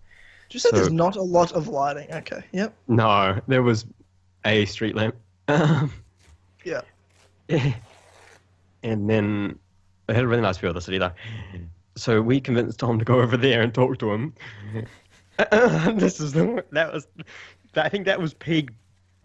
[0.49, 2.11] Did you say So- there's not a lot of lighting?
[2.13, 2.41] Okay.
[2.51, 2.73] Yep.
[2.87, 3.85] No, there was
[4.45, 5.15] a street lamp.
[6.63, 6.81] Yeah.
[8.83, 9.57] and then
[10.07, 11.11] I had a really nice view of the city though.
[11.95, 14.33] So we convinced Tom to go over there and talk to him.
[15.97, 17.07] this is the that was
[17.75, 18.69] I think that was peak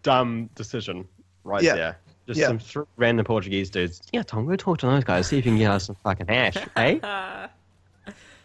[0.07, 1.07] dumb decision
[1.42, 1.74] right Yeah.
[1.74, 1.98] there.
[2.28, 2.46] Just Yeah.
[2.46, 4.00] some th- random Portuguese dudes.
[4.12, 5.26] Yeah, Tom, go talk to those guys.
[5.26, 7.48] See if you can get us some fucking hash, eh?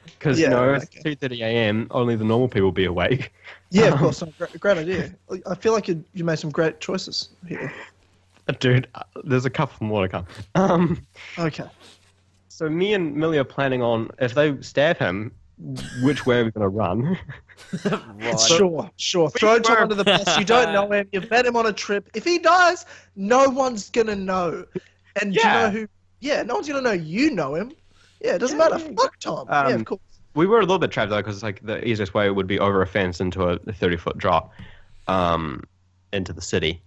[0.06, 0.84] Because Yeah, you know okay.
[0.92, 1.88] it's two thirty a.m.
[1.92, 3.32] Only the normal people will be awake.
[3.70, 4.22] Yeah, of Um, course.
[4.22, 5.14] No, great, great idea.
[5.50, 7.72] I feel like you, you made some great choices here.
[8.60, 10.26] Dude, uh, there's a couple more to come.
[10.56, 11.02] Um,
[11.38, 11.66] Okay.
[12.50, 15.32] So me and Millie are planning on if they stab him,
[16.02, 17.18] which way are we going to run?
[18.20, 18.40] right.
[18.40, 19.30] Sure, sure.
[19.30, 20.38] Throw Tom under the bus.
[20.38, 21.08] You don't know him.
[21.12, 22.10] You've met him on a trip.
[22.16, 22.86] If he dies,
[23.16, 24.66] no one's gonna know.
[25.22, 25.54] And do you Yeah.
[25.62, 25.88] know who?
[26.20, 27.72] Yeah, no one's gonna know you know him.
[28.22, 28.84] Yeah, it doesn't Yeah, matter.
[28.84, 29.48] yeah, Fuck Tom.
[29.50, 30.02] yeah, Um, of course.
[30.34, 32.82] We were a little bit trapped though, because like the easiest way would be over
[32.82, 34.52] a fence into a thirty foot drop,
[35.08, 35.64] um,
[36.14, 36.82] into the city.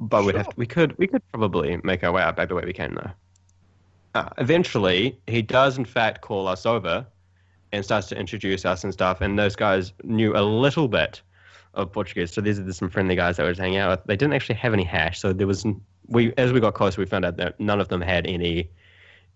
[0.00, 2.54] But we'd have to, we could we could probably make our way out back the
[2.54, 3.10] way we came though.
[4.14, 7.06] Uh, eventually, he does in fact call us over,
[7.72, 9.20] and starts to introduce us and stuff.
[9.20, 11.20] And those guys knew a little bit
[11.74, 14.06] of Portuguese, so these are some friendly guys that we were hanging out with.
[14.06, 15.66] They didn't actually have any hash, so there was
[16.08, 18.70] we as we got closer, we found out that none of them had any.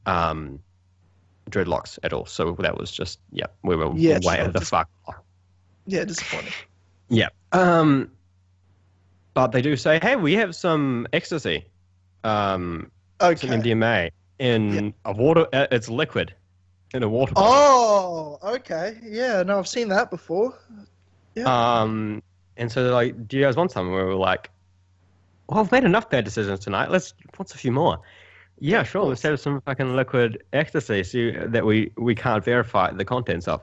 [0.07, 0.61] Um,
[1.51, 2.27] dreadlocks at all.
[2.27, 4.49] So that was just yeah, we were Yeah, way sure.
[4.49, 4.89] the fuck.
[5.87, 6.53] Yeah, disappointing.
[7.09, 7.29] Yeah.
[7.51, 8.13] Um,
[9.35, 11.67] but they do say, hey, we have some ecstasy,
[12.25, 13.49] um, some Okay.
[13.49, 15.47] MDMA in a water.
[15.53, 16.35] Uh, it's liquid
[16.95, 17.35] in a water.
[17.35, 18.39] bottle.
[18.43, 18.99] Oh, okay.
[19.03, 20.59] Yeah, no, I've seen that before.
[21.35, 21.45] Yeah.
[21.45, 22.23] Um,
[22.57, 23.87] and so they're like, do you guys want some?
[23.87, 24.51] And we were like,
[25.49, 26.91] well, I've made enough bad decisions tonight.
[26.91, 28.01] Let's what's a few more?
[28.59, 29.05] Yeah, sure.
[29.05, 33.63] Let's have some fucking liquid ecstasy so that we we can't verify the contents of.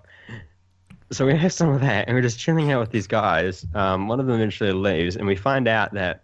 [1.11, 3.65] So we have some of that, and we're just chilling out with these guys.
[3.73, 6.23] Um, one of them eventually leaves, and we find out that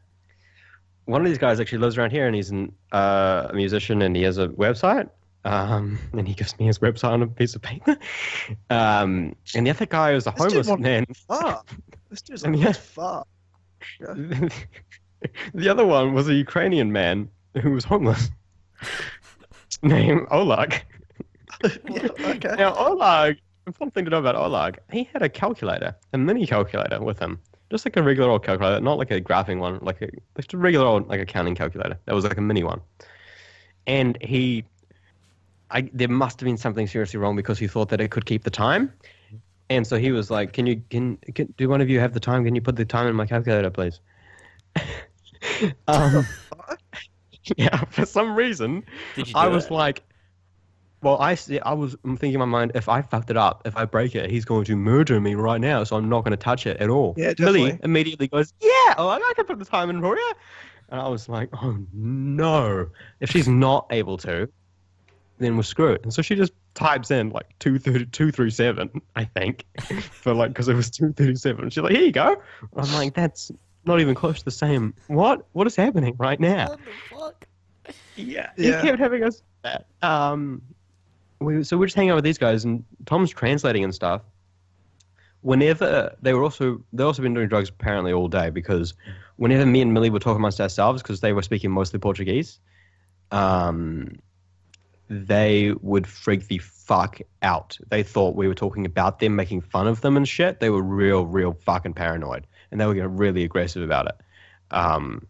[1.06, 4.16] one of these guys actually lives around here, and he's an, uh, a musician, and
[4.16, 5.10] he has a website.
[5.46, 7.98] Um, and he gives me his website on a piece of paper.
[8.70, 11.06] Um, and the other guy was a homeless man.
[11.28, 11.64] Far.
[12.10, 12.66] This dude's like, yeah.
[12.66, 12.72] yeah.
[12.72, 13.26] far.
[15.54, 17.30] the other one was a Ukrainian man
[17.62, 18.30] who was homeless,
[19.82, 20.84] named Oleg.
[21.64, 22.56] okay.
[22.58, 23.40] Now, Oleg,
[23.74, 27.40] fun thing to know about Oleg, he had a calculator, a mini calculator with him.
[27.70, 30.58] Just like a regular old calculator, not like a graphing one, like a just a
[30.58, 31.98] regular old like accounting calculator.
[32.06, 32.82] That was like a mini one.
[33.88, 34.66] And he,
[35.74, 38.44] I there must have been something seriously wrong because he thought that it could keep
[38.44, 38.94] the time.
[39.70, 42.20] And so he was like, "Can you can, can do one of you have the
[42.20, 42.46] time?
[42.46, 44.00] Can you put the time in my calculator, please?"
[45.88, 46.26] um,
[47.58, 48.84] yeah, for some reason,
[49.16, 49.72] Did you do I was it?
[49.72, 50.04] like,
[51.02, 53.76] well, I see, I was thinking in my mind, if I fucked it up, if
[53.76, 56.38] I break it, he's going to murder me right now, so I'm not going to
[56.38, 57.14] touch it at all.
[57.18, 57.80] Yeah, Millie definitely.
[57.84, 60.34] immediately goes, yeah, oh, I can put the time in for you.
[60.90, 62.88] And I was like, oh no.
[63.20, 64.48] If she's not able to,
[65.40, 66.02] then we're screwed.
[66.04, 69.66] And so she just types in like 237, I think,
[70.12, 71.70] for like, because it was 237.
[71.70, 72.42] She's like, here you go.
[72.76, 73.52] I'm like, that's
[73.86, 74.94] not even close to the same.
[75.08, 75.46] What?
[75.54, 76.70] What is happening right now?
[76.70, 77.48] What the fuck?
[78.16, 78.82] Yeah, Yeah.
[78.82, 79.42] he kept having us.
[80.02, 80.62] Um,
[81.40, 84.22] we so we're just hanging out with these guys, and Tom's translating and stuff.
[85.42, 88.94] Whenever they were also they also been doing drugs apparently all day because
[89.36, 92.60] whenever me and Millie were talking amongst ourselves because they were speaking mostly Portuguese,
[93.32, 94.20] um,
[95.10, 97.78] they would freak the fuck out.
[97.90, 100.60] They thought we were talking about them, making fun of them and shit.
[100.60, 104.16] They were real, real fucking paranoid, and they were getting really aggressive about it.
[104.72, 105.28] Um,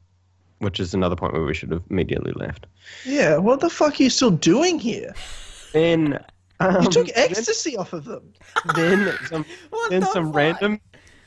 [0.59, 2.67] which is another point where we should have immediately left.
[3.05, 5.13] Yeah, what the fuck are you still doing here?
[5.73, 6.23] Then
[6.61, 8.31] um, You took then- ecstasy off of them.
[8.75, 9.45] then some
[9.89, 10.35] then the some fuck?
[10.35, 10.79] random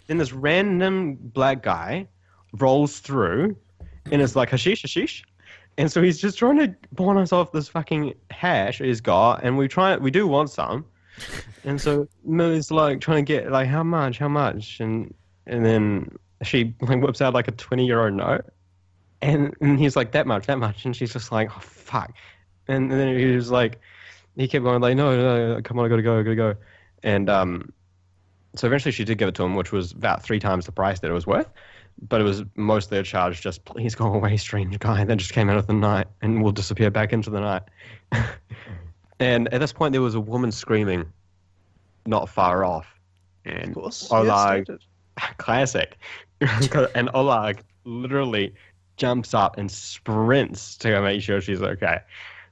[0.07, 2.07] then this random black guy
[2.55, 3.57] rolls through
[4.11, 5.24] and is like hashish hashish
[5.79, 9.59] and so he's just trying to pawn us off this fucking hash he's got and
[9.59, 10.85] we try we do want some.
[11.64, 14.81] And so Millie's like trying to get like how much how much?
[14.81, 15.14] And
[15.47, 18.45] and then she like whips out like a 20 euro note.
[19.22, 20.85] And and he's like that much that much.
[20.85, 22.12] And she's just like oh fuck.
[22.68, 23.81] And, then he was like
[24.35, 26.55] he kept going like no no, no come on I gotta go I gotta go.
[27.03, 27.72] And um
[28.55, 31.01] so eventually she did give it to him, which was about three times the price
[31.01, 31.51] that it was worth.
[32.03, 35.49] But it was mostly a charge, just please go away, strange guy that just came
[35.49, 37.62] out of the night and will disappear back into the night.
[39.18, 41.07] and at this point, there was a woman screaming
[42.07, 42.86] not far off.
[43.47, 44.11] Of And course.
[44.11, 44.84] Oleg, standard.
[45.38, 45.99] classic.
[46.94, 48.55] and Oleg literally
[48.97, 52.01] jumps up and sprints to go make sure she's okay.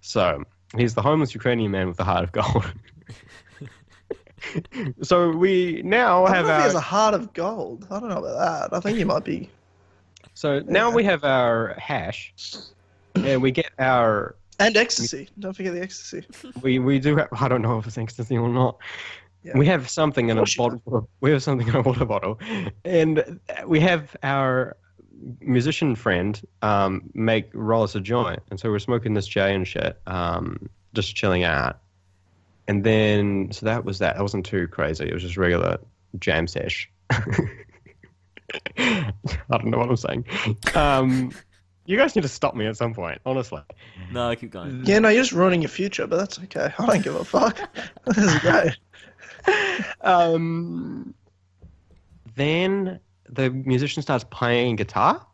[0.01, 0.45] So
[0.77, 2.73] he's the homeless Ukrainian man with the heart of gold.
[5.03, 7.87] so we now have our has a heart of gold.
[7.91, 8.77] I don't know about that.
[8.77, 9.51] I think he might be.
[10.35, 12.33] so now we have our hash,
[13.15, 15.29] and we get our And ecstasy.
[15.39, 16.25] Don't forget the ecstasy.
[16.63, 18.79] we we do have I don't know if it's ecstasy or not.
[19.43, 19.59] Yeah.
[19.59, 21.09] We have something in a you bottle.
[21.21, 22.39] We have something in a water bottle,
[22.85, 24.77] and we have our
[25.41, 29.67] musician friend um, make roll us a joint, and so we're smoking this J and
[29.67, 31.81] shit, um, just chilling out.
[32.67, 34.17] And then, so that was that.
[34.17, 35.07] That wasn't too crazy.
[35.07, 35.79] It was just regular
[36.19, 36.91] jam sesh.
[37.11, 37.21] I
[39.51, 40.25] don't know what I'm saying.
[40.75, 41.33] Um,
[41.87, 43.61] you guys need to stop me at some point, honestly.
[44.11, 44.85] No, I keep going.
[44.85, 46.73] Yeah, no, you're just ruining your future, but that's okay.
[46.79, 47.59] I don't give a fuck.
[48.07, 48.77] this is great.
[50.01, 51.15] um,
[52.35, 55.27] then the musician starts playing guitar,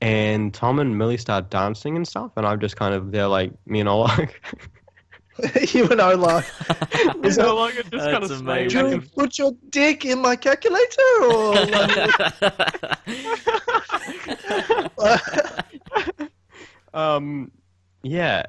[0.00, 3.52] and Tom and Millie start dancing and stuff, and I'm just kind of there like
[3.66, 4.10] me and Oleg.
[4.10, 4.32] you and Ola.
[5.38, 8.82] Me and Oleg are just kind That's of swaying amazing.
[8.82, 11.54] back Do you put your dick in my calculator, or
[14.96, 16.30] like,
[16.94, 17.50] um,
[18.02, 18.44] yeah.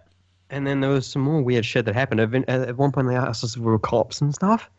[0.50, 2.20] And then there was some more weird shit that happened.
[2.22, 4.70] At, at one point, they asked us if we were cops and stuff.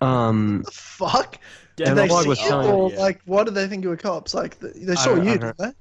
[0.00, 1.38] Um, the fuck?
[1.76, 2.98] Did and they Oleg see was you, or yeah.
[2.98, 4.34] like, what did they think you were cops?
[4.34, 5.72] Like, they saw you, didn't they?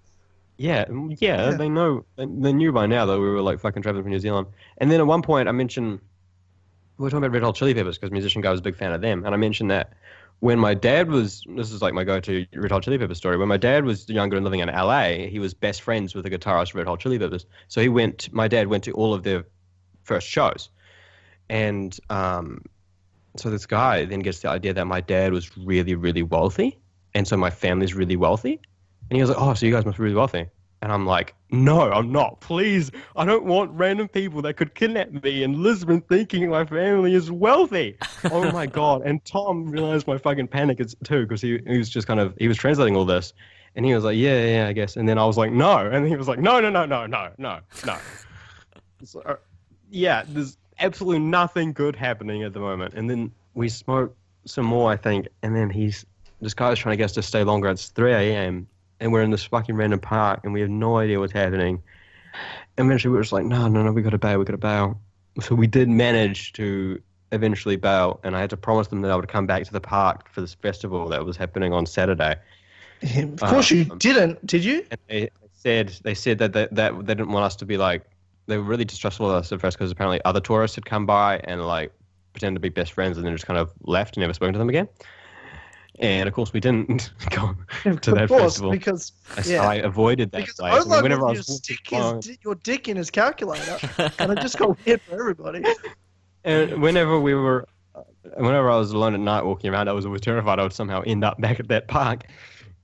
[0.57, 1.51] Yeah, yeah, Yeah.
[1.51, 2.05] they know.
[2.15, 4.47] They, they knew by now that we were like fucking traveling from New Zealand.
[4.79, 5.99] And then at one point, I mentioned
[6.97, 8.91] we were talking about Red Hot Chili Peppers because musician guy was a big fan
[8.91, 9.93] of them, and I mentioned that
[10.39, 13.37] when my dad was this is like my go-to Red Hot Chili Peppers story.
[13.37, 16.29] When my dad was younger and living in LA, he was best friends with the
[16.29, 17.45] guitarist of Red Hot Chili Peppers.
[17.67, 18.31] So he went.
[18.33, 19.45] My dad went to all of their
[20.03, 20.69] first shows,
[21.49, 22.63] and um,
[23.35, 26.79] so this guy then gets the idea that my dad was really, really wealthy,
[27.13, 28.59] and so my family's really wealthy.
[29.09, 30.45] And he was like, "Oh, so you guys must be really wealthy."
[30.81, 32.39] And I'm like, "No, I'm not.
[32.39, 37.13] Please, I don't want random people that could kidnap me in Lisbon thinking my family
[37.13, 37.97] is wealthy."
[38.31, 39.01] oh my god!
[39.05, 42.35] And Tom realized my fucking panic is too because he, he was just kind of
[42.37, 43.33] he was translating all this,
[43.75, 45.77] and he was like, "Yeah, yeah, yeah, I guess." And then I was like, "No,"
[45.77, 47.97] and he was like, "No, no, no, no, no, no, no."
[49.03, 49.35] so, uh,
[49.89, 52.93] yeah, there's absolutely nothing good happening at the moment.
[52.93, 56.05] And then we smoke some more, I think, and then he's
[56.41, 57.69] this guy guy's trying to get us to stay longer.
[57.69, 58.67] It's 3 a.m.
[58.99, 61.81] and we're in this fucking random park and we have no idea what's happening.
[62.77, 64.51] And eventually we were just like, no, no, no, we got to bail, we got
[64.51, 64.99] to bail.
[65.41, 69.15] So we did manage to eventually bail, and I had to promise them that I
[69.15, 72.35] would come back to the park for this festival that was happening on Saturday.
[73.03, 74.85] Of course you Um, didn't, did you?
[74.89, 78.03] And they said they said that they, that they didn't want us to be like
[78.47, 81.39] they were really distrustful of us at first because apparently other tourists had come by
[81.43, 81.91] and like
[82.33, 84.59] pretended to be best friends and then just kind of left and never spoken to
[84.59, 84.87] them again.
[85.99, 88.71] And of course, we didn't go to that course, festival.
[88.71, 89.63] because I, yeah.
[89.67, 90.75] I avoided that because place.
[90.75, 93.77] And Ola whenever I was stick walking his, along- your dick in his calculator,
[94.19, 95.63] and it just got weird for everybody.
[96.43, 97.67] and whenever we were,
[98.35, 101.01] whenever I was alone at night walking around, I was always terrified I would somehow
[101.07, 102.25] end up back at that park.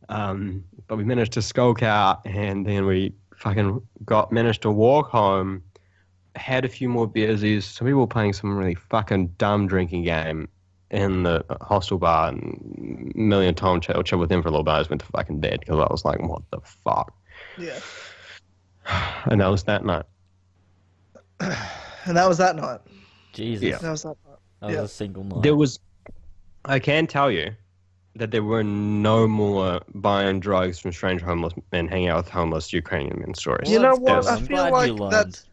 [0.09, 5.09] Um, but we managed to skulk out, and then we fucking got managed to walk
[5.09, 5.61] home.
[6.35, 7.41] Had a few more beers.
[7.63, 10.49] Some people were playing some really fucking dumb drinking game
[10.93, 14.63] in the hostel bar, and Millie and Tom chill, chill with them for a little
[14.63, 14.71] bit.
[14.71, 17.13] I just went to fucking bed because I was like, "What the fuck?"
[17.57, 17.79] Yeah,
[19.25, 20.05] And that was that night.
[21.39, 22.79] and that was that night.
[23.33, 23.63] Jesus.
[23.63, 23.77] Yeah.
[23.77, 24.39] That was that part.
[24.61, 25.41] That was a single night.
[25.41, 25.79] There was,
[26.65, 27.55] I can tell you,
[28.15, 32.71] that there were no more buying drugs from strange homeless men hanging out with homeless
[32.71, 33.71] Ukrainian men stories.
[33.71, 34.27] You know what?
[34.27, 35.13] I feel like you learned.
[35.13, 35.47] that's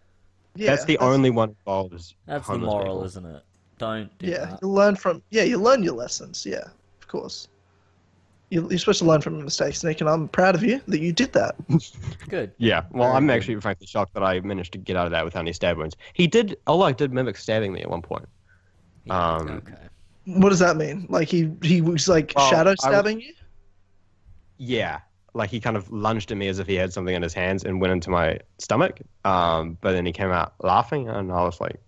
[0.54, 2.14] yeah, that's the only one involved.
[2.26, 3.04] That's the moral, people.
[3.04, 3.42] isn't it?
[3.80, 4.58] Don't do Yeah, that.
[4.62, 6.44] you learn from yeah, you learn your lessons.
[6.46, 6.64] Yeah,
[7.00, 7.48] of course.
[8.50, 11.00] You, you're supposed to learn from your mistakes, Nick, and I'm proud of you that
[11.00, 11.54] you did that.
[12.28, 12.52] Good.
[12.58, 13.36] Yeah, well, Very I'm good.
[13.36, 15.96] actually frankly shocked that I managed to get out of that without any stab wounds.
[16.14, 18.28] He did, Oleg did mimic stabbing me at one point.
[19.04, 19.74] Yeah, Um, okay.
[20.26, 21.06] What does that mean?
[21.08, 23.32] Like he he was like Well, shadow I was- stabbing you?
[24.58, 24.98] Yeah,
[25.32, 27.64] like he kind of lunged at me as if he had something in his hands
[27.64, 29.00] and went into my stomach.
[29.24, 31.80] Um, but then he came out laughing, and I was like,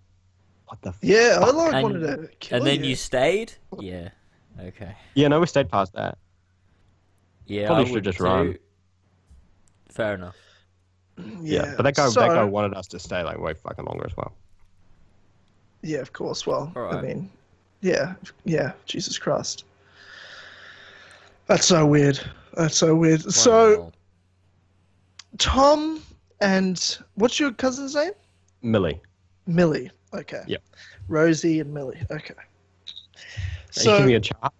[0.67, 0.99] "What the?" F-?
[1.01, 2.91] Yeah, I like And- wanted to kill And then you.
[2.91, 3.53] you stayed?
[3.79, 4.09] Yeah.
[4.59, 4.95] Okay.
[5.15, 6.17] Yeah, no, we stayed past that.
[7.45, 8.23] Yeah, Probably I should've would just too.
[8.23, 8.57] run.
[9.89, 10.35] Fair enough.
[11.41, 14.05] Yeah, but that guy, So- that guy wanted us to stay like way fucking longer
[14.05, 14.33] as well.
[15.81, 16.47] Yeah, of course.
[16.47, 17.29] Well, I mean,
[17.81, 18.71] yeah, yeah.
[18.85, 19.65] Jesus Christ,
[21.47, 22.19] that's so weird.
[22.55, 23.21] That's so weird.
[23.31, 23.91] So
[25.37, 26.01] Tom
[26.39, 28.13] and what's your cousin's name?
[28.61, 29.01] Millie,
[29.45, 29.91] Millie.
[30.13, 30.41] Okay.
[30.47, 30.63] Yep.
[31.07, 32.01] Rosie and Millie.
[32.11, 32.33] Okay.
[32.35, 32.43] Are
[33.17, 33.23] you
[33.71, 34.53] So giving me a chart?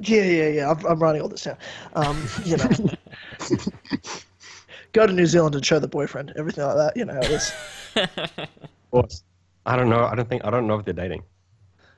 [0.00, 0.70] yeah, yeah, yeah.
[0.70, 1.56] I'm, I'm writing all this down.
[1.94, 2.68] Um, you know,
[4.92, 6.96] go to New Zealand and show the boyfriend everything like that.
[6.96, 7.52] You know how it is.
[7.96, 9.22] Of course.
[9.66, 10.04] I don't know.
[10.04, 10.44] I don't think.
[10.44, 11.22] I don't know if they're dating.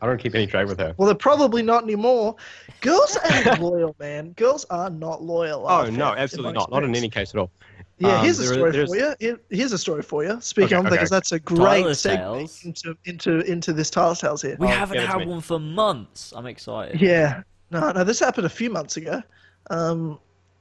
[0.01, 0.95] I don't keep any track with her.
[0.99, 2.37] Well, they're probably not anymore.
[2.83, 4.33] Girls ain't loyal, man.
[4.33, 5.67] Girls are not loyal.
[5.67, 6.71] Oh no, absolutely my not.
[6.71, 7.51] Not in any case at all.
[7.99, 9.41] Yeah, Um, here's a story there's- for you.
[9.51, 10.39] Here's a story for you.
[10.43, 12.65] Speaking Okay, of, because that's a great Tyler's segue Tales.
[12.65, 14.57] into into into this Tyler's Tales here.
[14.59, 15.27] we Oh, haven't give had me.
[15.27, 16.33] one for months.
[16.37, 17.01] I'm excited.
[17.01, 19.23] Yeah, no, no, this happened a few months ago.
[19.71, 20.19] Um,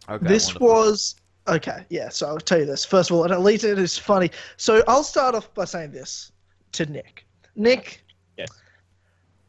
[0.08, 0.68] Okay, this wonderful.
[0.68, 1.16] was
[1.50, 1.86] okay.
[1.90, 4.32] Yeah, so I'll tell you this first of all, and at least it is funny.
[4.56, 6.32] So I'll start off by saying this
[6.74, 7.26] to Nick.
[7.58, 8.02] Nick,
[8.38, 8.48] Yes.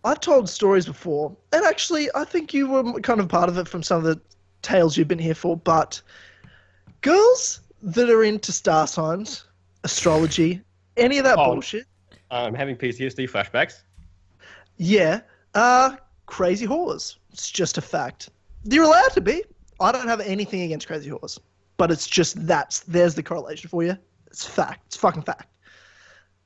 [0.02, 3.68] I've told stories before, and actually, I think you were kind of part of it
[3.68, 4.20] from some of the
[4.62, 5.56] tales you've been here for.
[5.56, 6.00] But
[7.02, 9.44] girls that are into star signs,
[9.84, 10.60] astrology,
[10.96, 11.52] any of that Oh.
[11.52, 11.86] bullshit,
[12.30, 13.82] I'm having PTSD flashbacks.
[14.76, 15.20] yeah,
[15.54, 17.16] are crazy whores.
[17.32, 18.30] It's just a fact.
[18.64, 19.44] You're allowed to be.
[19.80, 21.38] I don't have anything against crazy whores,
[21.76, 23.96] but it's just that's there's the correlation for you.
[24.26, 24.82] It's fact.
[24.86, 25.46] It's fucking fact.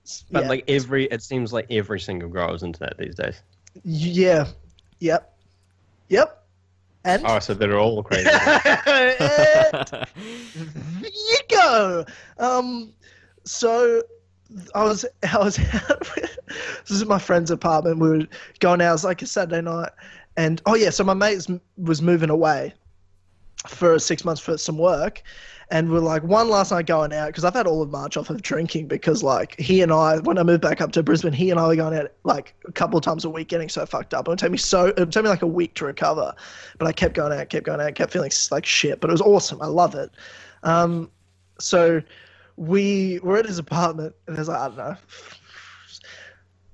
[0.02, 0.48] It's- But yeah.
[0.48, 3.42] like every, it seems like every single girl is into that these days.
[3.84, 4.46] yeah,
[4.98, 5.38] yep,
[6.08, 6.39] yep,
[7.04, 8.24] and Oh, so they're all crazy.
[8.24, 9.96] there
[11.02, 12.04] you go.
[12.38, 12.92] Um,
[13.44, 14.02] so
[14.74, 15.58] I was I was
[15.90, 17.98] out this is my friend's apartment.
[17.98, 18.26] We were
[18.60, 18.88] going out.
[18.90, 19.90] It was like a Saturday night,
[20.36, 21.46] and oh yeah, so my mate
[21.76, 22.74] was moving away
[23.66, 25.22] for six months for some work.
[25.72, 28.28] And we're like one last night going out because I've had all of March off
[28.28, 31.50] of drinking because like he and I when I moved back up to Brisbane he
[31.50, 34.12] and I were going out like a couple of times a week getting so fucked
[34.12, 34.26] up.
[34.26, 36.34] It take me so it take me like a week to recover,
[36.78, 39.00] but I kept going out, kept going out, kept feeling like shit.
[39.00, 39.62] But it was awesome.
[39.62, 40.10] I love it.
[40.64, 41.08] Um,
[41.60, 42.02] so
[42.56, 44.96] we were at his apartment and there's like I don't know.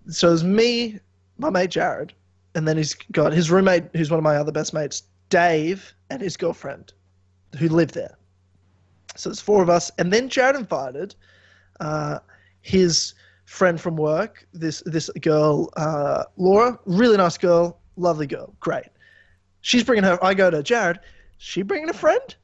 [0.08, 1.00] So it was me,
[1.36, 2.14] my mate Jared,
[2.54, 6.22] and then he's got his roommate, who's one of my other best mates, Dave, and
[6.22, 6.92] his girlfriend,
[7.58, 8.15] who lived there.
[9.16, 11.14] So it's four of us, and then Jared invited
[11.80, 12.18] uh,
[12.60, 13.14] his
[13.44, 18.86] friend from work, this this girl, uh, Laura, really nice girl, lovely girl, great.
[19.60, 20.22] She's bringing her.
[20.24, 21.00] I go to Jared.
[21.38, 22.34] She bringing a friend?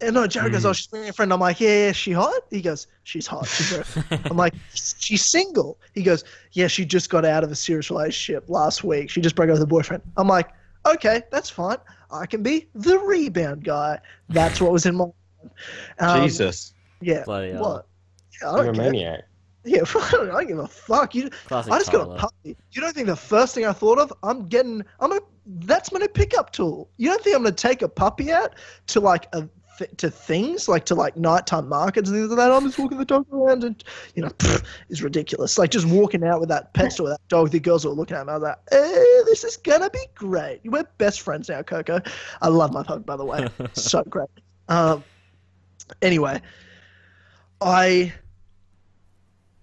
[0.00, 0.70] And no, Jared goes, Mm.
[0.70, 3.46] "Oh, she's bringing a friend." I'm like, "Yeah, yeah, she hot?" He goes, "She's hot."
[3.46, 3.72] She's
[4.10, 5.78] I'm like, she's single.
[5.94, 9.10] He goes, yeah, she just got out of a serious relationship last week.
[9.10, 10.02] She just broke up with her boyfriend.
[10.16, 10.50] I'm like,
[10.86, 11.76] okay, that's fine.
[12.10, 14.00] I can be the rebound guy.
[14.28, 15.14] That's what was in my mind.
[15.98, 17.24] Um, Jesus, Yeah.
[17.24, 17.52] Bloody.
[17.52, 17.86] What?
[18.40, 18.84] Yeah, I you're a don't, care.
[18.84, 19.20] maniac.
[19.64, 21.14] yeah, I don't give a fuck.
[21.14, 22.56] You, Classic I just got a puppy.
[22.72, 24.12] You don't think the first thing I thought of?
[24.22, 24.82] I'm getting.
[25.00, 25.20] I'm gonna.
[25.46, 26.88] That's my new pickup tool.
[26.96, 28.54] You don't think I'm gonna take a puppy out
[28.88, 29.48] to like a
[29.96, 32.52] to things like to like nighttime markets and things like that?
[32.52, 33.82] I'm just walking the dog around and
[34.14, 35.58] you know, pfft, is ridiculous.
[35.58, 37.50] Like just walking out with that pet store, that dog.
[37.50, 38.32] The girls were looking at me.
[38.32, 40.60] I was like, eh, this is gonna be great.
[40.64, 42.00] We're best friends now, Coco.
[42.40, 43.48] I love my puppy, by the way.
[43.72, 44.28] so great.
[44.68, 45.04] Um.
[46.00, 46.40] Anyway,
[47.60, 48.12] I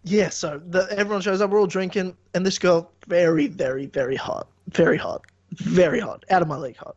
[0.03, 1.49] yeah, so the, everyone shows up.
[1.49, 6.41] We're all drinking, and this girl, very, very, very hot, very hot, very hot, out
[6.41, 6.95] of my league hot.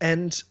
[0.00, 0.42] And,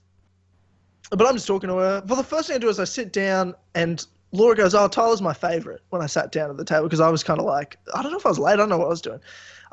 [1.09, 2.03] but I'm just talking to her.
[2.05, 5.21] Well, the first thing I do is I sit down, and Laura goes, "Oh, Tyler's
[5.21, 7.77] my favorite." When I sat down at the table, because I was kind of like,
[7.95, 8.53] I don't know if I was late.
[8.53, 9.19] I don't know what I was doing,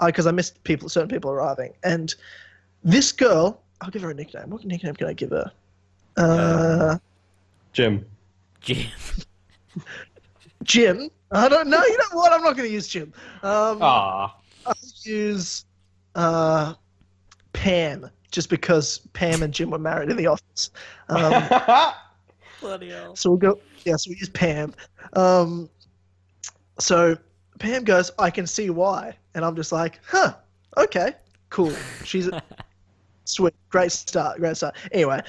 [0.05, 1.75] because I missed people, certain people arriving.
[1.85, 2.15] And
[2.83, 4.49] this girl, I'll give her a nickname.
[4.51, 5.53] What nickname can I give her?
[6.17, 6.99] Uh,
[7.75, 8.07] Jim.
[8.61, 8.87] Jim.
[10.63, 11.11] Jim.
[11.33, 11.83] I don't know.
[11.85, 12.33] You know what?
[12.33, 13.13] I'm not going to use Jim.
[13.43, 14.37] Um, Ah.
[14.67, 15.65] I'll use
[16.15, 16.75] uh,
[17.53, 20.71] Pam, just because Pam and Jim were married in the office.
[21.09, 21.45] Um,
[22.61, 23.15] Bloody hell.
[23.15, 23.61] so we'll go.
[23.85, 24.75] Yeah, so we use Pam.
[25.13, 25.69] Um,
[26.81, 27.17] so
[27.61, 30.35] Pam goes, "I can see why," and I'm just like, "Huh,
[30.77, 31.13] okay,
[31.51, 31.73] cool."
[32.05, 32.29] She's
[33.25, 34.75] sweet, great start, great start.
[34.91, 35.21] Anyway,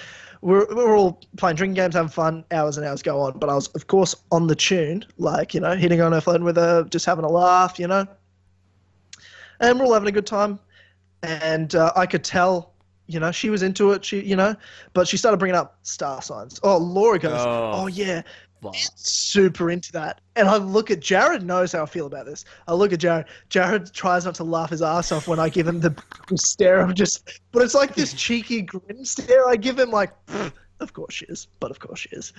[0.41, 2.43] we're we're all playing drinking games, having fun.
[2.51, 5.59] Hours and hours go on, but I was, of course, on the tune, like you
[5.59, 8.05] know, hitting on her, flirting with her, just having a laugh, you know.
[9.59, 10.59] And we're all having a good time,
[11.23, 12.73] and uh, I could tell.
[13.09, 14.03] You know, she was into it.
[14.03, 14.53] She, you know,
[14.91, 16.59] but she started bringing up star signs.
[16.61, 17.71] Oh, Laura goes, Oh.
[17.73, 18.21] "Oh yeah,
[18.61, 18.75] Fuck.
[18.75, 20.21] super into that.
[20.35, 22.45] And I look at Jared knows how I feel about this.
[22.67, 23.25] I look at Jared.
[23.49, 25.95] Jared tries not to laugh his ass off when I give him the
[26.35, 29.47] stare of just, but it's like this cheeky grin stare.
[29.47, 30.11] I give him like,
[30.79, 32.33] of course she is, but of course she is,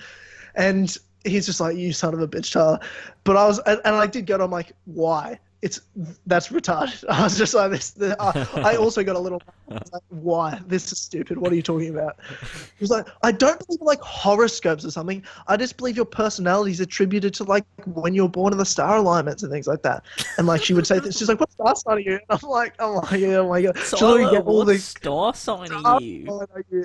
[0.55, 2.79] and he's just like, you son of a bitch, Tyler.
[3.23, 5.39] But I was, and, and I did go I'm like, why?
[5.61, 5.81] It's
[6.25, 7.03] that's retarded.
[7.09, 7.91] I was just like this.
[7.91, 9.41] The, uh, I also got a little.
[9.67, 10.59] Like, why?
[10.67, 11.37] This is stupid.
[11.37, 12.15] What are you talking about?
[12.77, 15.21] He was like, I don't believe in like horoscopes or something.
[15.47, 18.95] I just believe your personality is attributed to like when you're born and the star
[18.97, 20.03] alignments and things like that.
[20.37, 22.49] And like she would say this, she's like, "What star sign are you?" And I'm
[22.49, 24.85] like, "Oh my god, oh my god." She'll Tyler, get all what these.
[24.85, 26.25] star sign are you-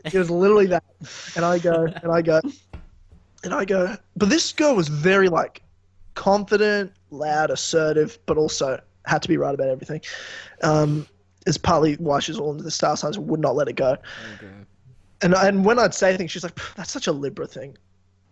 [0.04, 0.82] It was literally that,
[1.36, 2.40] and I go, and I go,
[3.44, 3.96] and I go.
[4.16, 5.62] But this girl was very like
[6.14, 10.00] confident, loud, assertive, but also had to be right about everything.
[10.62, 11.06] Um,
[11.46, 13.96] is partly why she's all into the star signs and would not let it go.
[15.22, 17.76] And and when I'd say things, she's like, "That's such a Libra thing.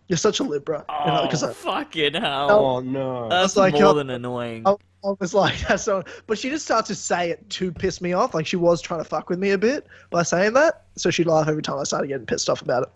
[0.07, 2.51] You're such a Libra." You know, Oh, 'cause I, fucking hell.
[2.51, 3.29] Oh no.
[3.29, 4.63] That's like, more oh, than annoying.
[4.65, 4.75] I,
[5.05, 8.13] I was like, "That's so." But she just starts to say it to piss me
[8.13, 8.33] off.
[8.33, 10.83] Like she was trying to fuck with me a bit by saying that.
[10.95, 12.89] So she'd laugh every time I started getting pissed off about it.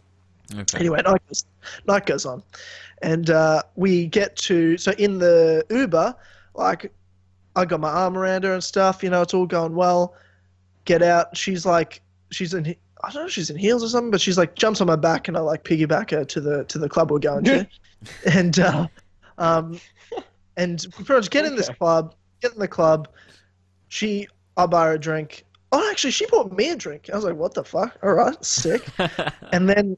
[0.56, 0.80] Okay.
[0.80, 1.45] Anyway, night goes,
[1.88, 2.41] night goes on,
[3.02, 6.16] and uh, we get to so in the Uber,
[6.56, 6.91] like
[7.56, 9.04] I got my arm around her and stuff.
[9.04, 10.16] You know, it's all going well.
[10.86, 11.36] Get out.
[11.36, 12.76] She's like, she's in.
[13.04, 14.95] I don't know if she's in heels or something, but she's like jumps on my
[14.95, 17.68] back and I like piggyback her to the to the club we're going to,
[18.26, 18.88] and uh,
[19.38, 19.80] um,
[20.56, 22.16] and we pretty much get in this club.
[22.41, 23.10] Get in the club.
[23.89, 24.28] She,
[24.58, 25.45] I buy her a drink.
[25.72, 27.10] Oh, actually, she bought me a drink.
[27.12, 27.98] I was like, what the fuck?
[28.04, 28.88] All right, sick
[29.52, 29.98] and then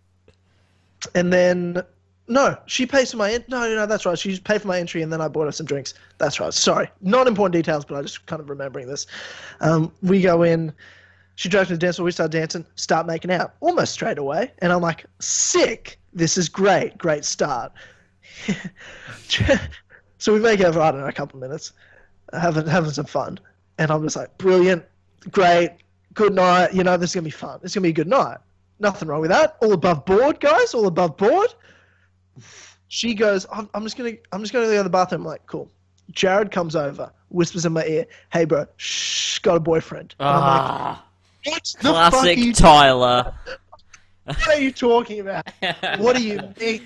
[1.16, 1.82] and then
[2.28, 4.18] no she pays for my en- no no that's right.
[4.18, 5.94] She paid for my entry and then i bought her some drinks.
[6.18, 6.54] That's right.
[6.54, 6.90] Sorry.
[7.02, 9.08] Not important details but i just kind of remembering this.
[9.62, 10.74] Um, we go in.
[11.36, 14.18] She drives me to the dance floor we start dancing start making out almost straight
[14.18, 14.52] away.
[14.60, 16.00] And i'm like sick.
[16.14, 16.98] This is great.
[16.98, 17.72] Great start.
[20.22, 21.72] So we make out for i don't know a couple of minutes
[22.34, 23.40] having having some fun.
[23.78, 24.84] And i'm just like brilliant.
[25.32, 25.78] Great.
[26.14, 26.74] Good night.
[26.74, 27.62] You know this is gonna be fun.
[27.64, 28.38] It's gonna be a good night
[28.80, 29.58] Nothing wrong with that.
[29.62, 30.74] All above board, guys.
[30.74, 31.54] All above board.
[32.88, 35.22] She goes, I'm, I'm just gonna, I'm just gonna go to the bathroom.
[35.22, 35.70] I'm like, cool.
[36.12, 40.36] Jared comes over, whispers in my ear, "Hey, bro, shh, got a boyfriend." And I'm
[40.36, 41.06] like, ah,
[41.46, 43.34] what the fuck are classic you, Tyler.
[44.26, 45.48] what are you talking about?
[46.00, 46.82] What do you mean?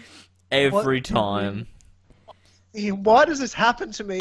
[0.51, 1.67] Every what- time.
[2.73, 4.19] Why does this happen to me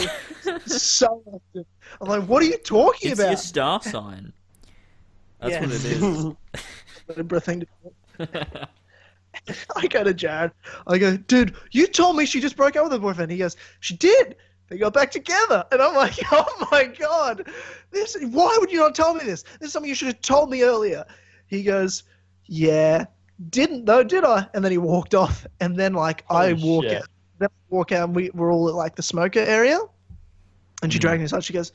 [0.66, 1.64] so often?
[2.00, 3.32] I'm like, what are you talking about?
[3.32, 4.32] It's your star sign.
[5.40, 5.60] That's Yeah.
[5.62, 6.26] what it is.
[7.16, 7.66] Libra thing to
[8.18, 8.26] do.
[9.76, 10.52] I go to Jared.
[10.86, 13.32] I go, dude, you told me she just broke up with her boyfriend.
[13.32, 14.36] He goes, she did.
[14.68, 15.64] They got back together.
[15.72, 17.48] And I'm like, oh my god,
[17.90, 18.16] this.
[18.20, 19.42] Why would you not tell me this?
[19.58, 21.04] This is something you should have told me earlier.
[21.46, 22.04] He goes,
[22.46, 23.04] yeah,
[23.50, 24.46] didn't though, did I?
[24.54, 25.46] And then he walked off.
[25.60, 27.02] And then like I Holy walk shit.
[27.02, 27.08] out,
[27.38, 29.78] then I walk out, and we we're all at like the smoker area.
[30.82, 31.02] And she Mhm.
[31.02, 31.44] dragged me aside.
[31.44, 31.72] She goes,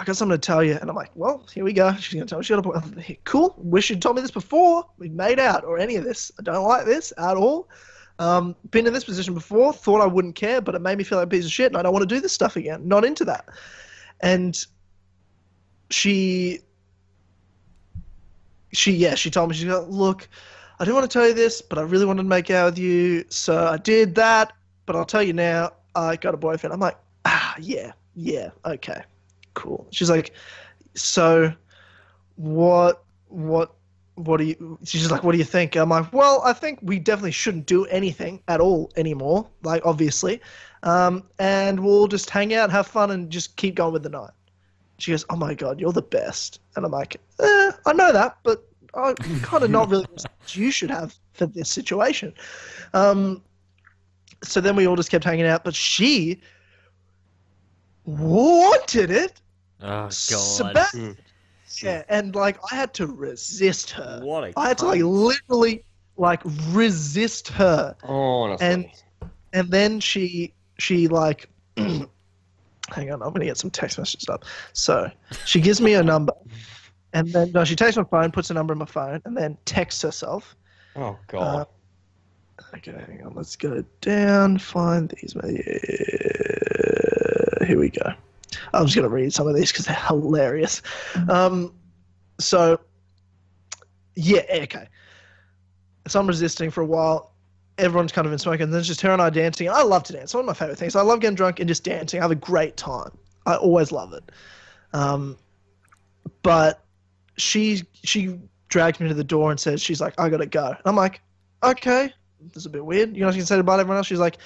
[0.00, 0.78] I got something to tell you.
[0.80, 1.94] And I'm like, well, here we go.
[1.96, 3.18] She's going to tell me she got a boy.
[3.24, 3.54] Cool.
[3.58, 4.86] Wish you'd told me this before.
[4.96, 6.32] We'd made out or any of this.
[6.38, 7.68] I don't like this at all.
[8.18, 9.74] Um, been in this position before.
[9.74, 11.76] Thought I wouldn't care, but it made me feel like a piece of shit, and
[11.76, 12.88] I don't want to do this stuff again.
[12.88, 13.46] Not into that.
[14.22, 14.58] And
[15.90, 16.60] she,
[18.72, 20.28] she, yeah, she told me, she go, look,
[20.78, 22.78] I didn't want to tell you this, but I really wanted to make out with
[22.78, 24.54] you, so I did that.
[24.86, 26.72] But I'll tell you now, I got a boyfriend.
[26.72, 26.96] I'm like,
[27.26, 29.02] ah, yeah, yeah, okay,
[29.54, 29.86] cool.
[29.90, 30.34] She's like,
[30.94, 31.52] so
[32.36, 33.74] what, what,
[34.14, 34.78] what do you?
[34.84, 35.76] She's just like, what do you think?
[35.76, 39.48] I'm like, well, I think we definitely shouldn't do anything at all anymore.
[39.62, 40.40] Like, obviously,
[40.82, 44.30] um, and we'll just hang out, have fun, and just keep going with the night.
[44.98, 48.36] She goes, oh my god, you're the best, and I'm like, eh, I know that,
[48.42, 50.06] but I kind of not really
[50.48, 52.34] you should have for this situation.
[52.92, 53.42] Um,
[54.42, 56.40] so then we all just kept hanging out, but she
[58.06, 59.40] wanted it
[59.82, 60.12] Oh god.
[60.12, 60.64] so.
[60.64, 61.16] Mm.
[61.82, 64.20] Yeah, and like I had to resist her.
[64.22, 65.84] What a I had to like literally
[66.16, 68.66] like resist her, Honestly.
[68.66, 68.86] And-
[69.52, 72.06] and then she she like hang
[73.10, 74.44] on, I'm gonna get some text messages up.
[74.74, 75.10] So
[75.44, 76.32] she gives me a number,
[77.12, 79.56] and then no, she takes my phone, puts a number in my phone, and then
[79.64, 80.54] texts herself.
[80.96, 81.66] Oh God.
[82.74, 85.34] Okay, hang on, let's go down, find these.
[85.34, 85.50] Yeah,
[87.66, 88.12] here we go.
[88.74, 90.82] I'm just gonna read some of these because they're hilarious.
[91.28, 91.72] Um,
[92.38, 92.80] so
[94.16, 94.88] yeah, okay.
[96.08, 97.32] So I'm resisting for a while.
[97.78, 98.64] Everyone's kind of been smoking.
[98.64, 99.70] And then it's just her and I dancing.
[99.70, 100.34] I love to dance.
[100.34, 100.96] One of my favorite things.
[100.96, 102.20] I love getting drunk and just dancing.
[102.20, 103.16] I have a great time.
[103.46, 104.30] I always love it.
[104.92, 105.38] Um,
[106.42, 106.84] but
[107.36, 108.38] she she
[108.68, 110.74] dragged me to the door and said she's like I gotta go.
[110.84, 111.20] I'm like
[111.62, 113.16] okay, this is a bit weird.
[113.16, 114.06] You know, she can say goodbye to everyone else.
[114.06, 114.38] She's like,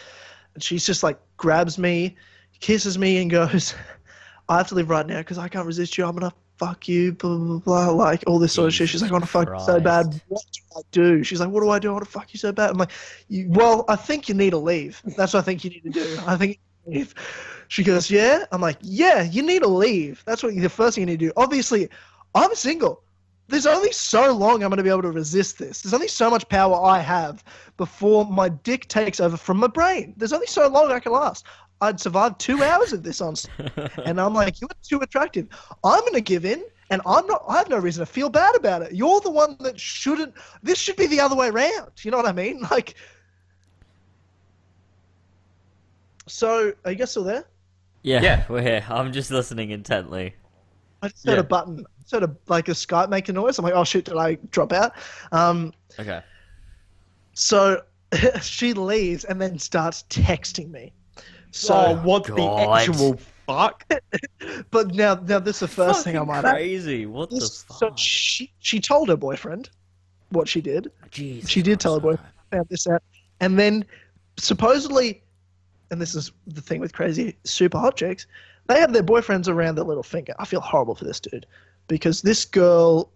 [0.59, 2.17] she's just like grabs me,
[2.65, 3.75] kisses me, and goes,
[4.49, 6.07] I have to leave right now because I can't resist you.
[6.07, 8.89] I'm gonna fuck you, blah, blah, blah, like all this sort of shit.
[8.89, 10.07] She's like, I want to fuck you so bad.
[10.29, 11.23] What do I do?
[11.23, 11.91] She's like, what do I do?
[11.91, 12.71] I want to fuck you so bad.
[12.71, 12.93] I'm like,
[13.29, 15.03] you, well, I think you need to leave.
[15.17, 16.19] That's what I think you need to do.
[16.27, 17.15] I think you need to leave.
[17.69, 18.45] She goes, yeah.
[18.51, 20.23] I'm like, yeah, you need to leave.
[20.25, 21.33] That's what the first thing you need to do.
[21.37, 21.91] Obviously,
[22.35, 23.03] I'm single.
[23.49, 25.83] There's only so long I'm going to be able to resist this.
[25.83, 27.45] There's only so much power I have
[27.77, 30.15] before my dick takes over from my brain.
[30.17, 31.45] There's only so long I can last.
[31.81, 33.35] I'd survived two hours of this on,
[34.07, 35.49] and I'm like, you're too attractive.
[35.85, 37.45] I'm going to give in, and I'm not.
[37.49, 38.93] I have no reason to feel bad about it.
[38.93, 40.35] You're the one that shouldn't.
[40.63, 41.91] This should be the other way around.
[42.03, 42.63] You know what I mean?
[42.71, 42.95] Like,
[46.27, 47.45] so are you guys still there?
[48.03, 48.45] Yeah, Yeah.
[48.49, 48.85] we're here.
[48.89, 50.35] I'm just listening intently.
[51.03, 51.41] I just heard Yeah.
[51.41, 53.59] a button, sort of like a Skype make a noise.
[53.59, 54.93] I'm like, oh shit, did I drop out?
[55.33, 56.23] Um, Okay.
[57.35, 57.83] so
[58.41, 60.93] she leaves and then starts texting me.
[61.55, 63.85] So, oh, what the actual fuck?
[64.73, 66.55] but now, now this is the first thing I Fucking might add.
[66.55, 67.07] crazy.
[67.07, 67.79] What the fuck?
[67.79, 69.71] So she she told her boyfriend
[70.31, 70.91] what she did.
[71.13, 73.05] Jesus she did tell her boyfriend found this out,
[73.39, 73.85] and then
[74.37, 75.23] supposedly,
[75.93, 78.27] and this is the thing with crazy super hot chicks,
[78.67, 80.35] they have their boyfriends around their little finger.
[80.41, 81.47] I feel horrible for this dude
[81.87, 83.13] because this girl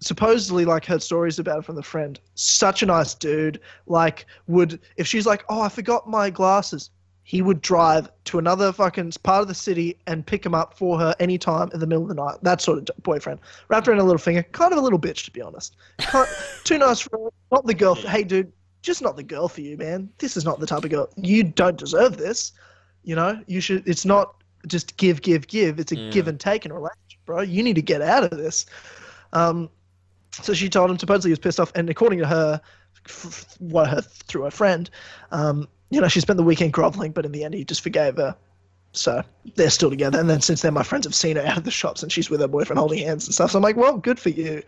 [0.00, 2.18] supposedly like heard stories about it from the friend.
[2.34, 3.60] Such a nice dude.
[3.86, 6.88] Like would if she's like, oh, I forgot my glasses.
[7.26, 10.98] He would drive to another fucking part of the city and pick him up for
[10.98, 12.36] her anytime in the middle of the night.
[12.42, 13.40] That sort of boyfriend.
[13.68, 14.42] Wrapped around a little finger.
[14.52, 15.74] Kind of a little bitch, to be honest.
[16.64, 17.30] Too nice for her.
[17.50, 17.94] Not the girl.
[17.94, 18.52] Hey, dude,
[18.82, 20.10] just not the girl for you, man.
[20.18, 21.08] This is not the type of girl.
[21.16, 22.52] You don't deserve this.
[23.04, 23.88] You know, you should.
[23.88, 24.34] It's not
[24.66, 25.78] just give, give, give.
[25.80, 26.10] It's a Yeah.
[26.10, 27.40] give and take in a relationship, bro.
[27.40, 28.66] You need to get out of this.
[29.32, 29.70] Um,
[30.42, 30.98] so she told him.
[30.98, 32.60] Supposedly, he was pissed off, and according to her,
[33.06, 34.90] f- f- what her through her friend,
[35.32, 38.16] um, you know, she spent the weekend groveling, but in the end, he just forgave
[38.16, 38.36] her.
[38.92, 39.22] So
[39.56, 40.20] they're still together.
[40.20, 42.30] And then since then, my friends have seen her out of the shops, and she's
[42.30, 43.50] with her boyfriend holding hands and stuff.
[43.50, 44.62] So I'm like, well, good for you.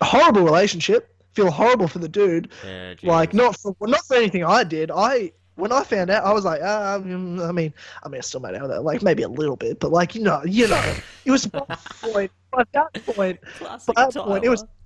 [0.00, 1.10] Horrible relationship.
[1.32, 2.50] Feel horrible for the dude.
[2.64, 4.90] Yeah, Like not for well, not for anything I did.
[4.90, 7.72] I when I found out, I was like, ah, um, I mean,
[8.02, 10.14] I mean, I still made out with her, like maybe a little bit, but like
[10.14, 12.32] you know, you know, it was by that point.
[12.50, 14.62] By that point, Classic by that point, it was.
[14.62, 14.70] Tyler.
[14.70, 14.83] It was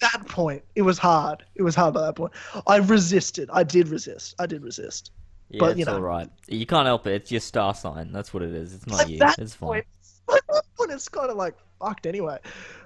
[0.00, 0.62] that point.
[0.74, 1.44] It was hard.
[1.54, 2.32] It was hard by that point.
[2.66, 3.48] I resisted.
[3.52, 4.34] I did resist.
[4.38, 5.12] I did resist.
[5.50, 5.94] Yeah, but, it's you know.
[5.94, 6.28] all right.
[6.48, 7.14] You can't help it.
[7.14, 8.12] It's your star sign.
[8.12, 8.74] That's what it is.
[8.74, 9.18] It's not At you.
[9.38, 9.68] It's fine.
[9.68, 9.86] point,
[10.30, 12.38] at that point, it's kind of like fucked anyway.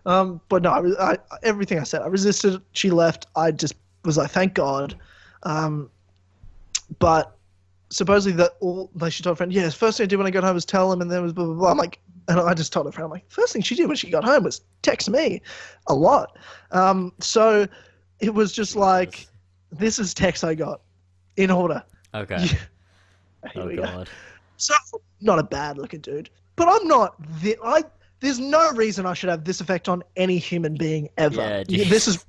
[0.06, 2.60] Um, but no, I, I, everything I said, I resisted.
[2.72, 3.26] She left.
[3.36, 4.96] I just was like, thank God.
[5.42, 5.90] Um,
[6.98, 7.36] but
[7.90, 10.30] supposedly that all like she told a friend, yes, first thing I did when I
[10.30, 11.70] got home was tell him, and then was blah blah blah.
[11.70, 11.98] I'm like,
[12.30, 14.24] and I just told her friend, I'm like, first thing she did when she got
[14.24, 15.42] home was text me,
[15.88, 16.38] a lot.
[16.70, 17.66] Um, so
[18.20, 19.26] it was just like,
[19.72, 20.80] this is text I got,
[21.36, 21.82] in order.
[22.14, 22.46] Okay.
[23.56, 23.84] Oh we go.
[23.84, 24.10] god.
[24.58, 24.74] So
[25.22, 27.14] not a bad looking dude, but I'm not.
[27.40, 27.84] The, I
[28.20, 31.64] there's no reason I should have this effect on any human being ever.
[31.66, 32.22] Yeah, this is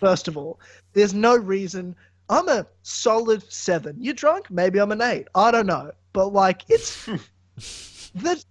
[0.00, 0.58] first of all.
[0.94, 1.94] There's no reason.
[2.30, 3.94] I'm a solid seven.
[4.00, 4.50] You're drunk?
[4.50, 5.28] Maybe I'm an eight.
[5.34, 7.04] I don't know, but like it's
[8.14, 8.42] that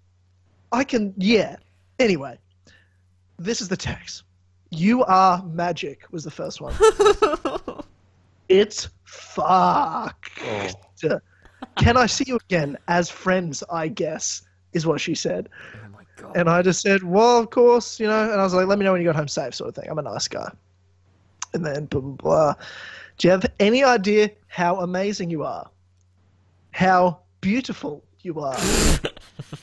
[0.71, 1.13] I can.
[1.17, 1.57] Yeah.
[1.99, 2.37] Anyway,
[3.37, 4.23] this is the text.
[4.69, 6.73] You are magic was the first one.
[8.49, 10.39] it's fucked.
[11.03, 11.19] Oh.
[11.77, 13.63] Can I see you again as friends?
[13.71, 14.43] I guess
[14.73, 16.37] is what she said, Oh my god.
[16.37, 18.85] and I just said, "Well, of course, you know." And I was like, "Let me
[18.85, 19.89] know when you got home safe," sort of thing.
[19.89, 20.49] I'm a nice guy.
[21.53, 22.53] And then blah blah blah.
[23.17, 25.69] Do you have any idea how amazing you are?
[26.71, 28.57] How beautiful you are?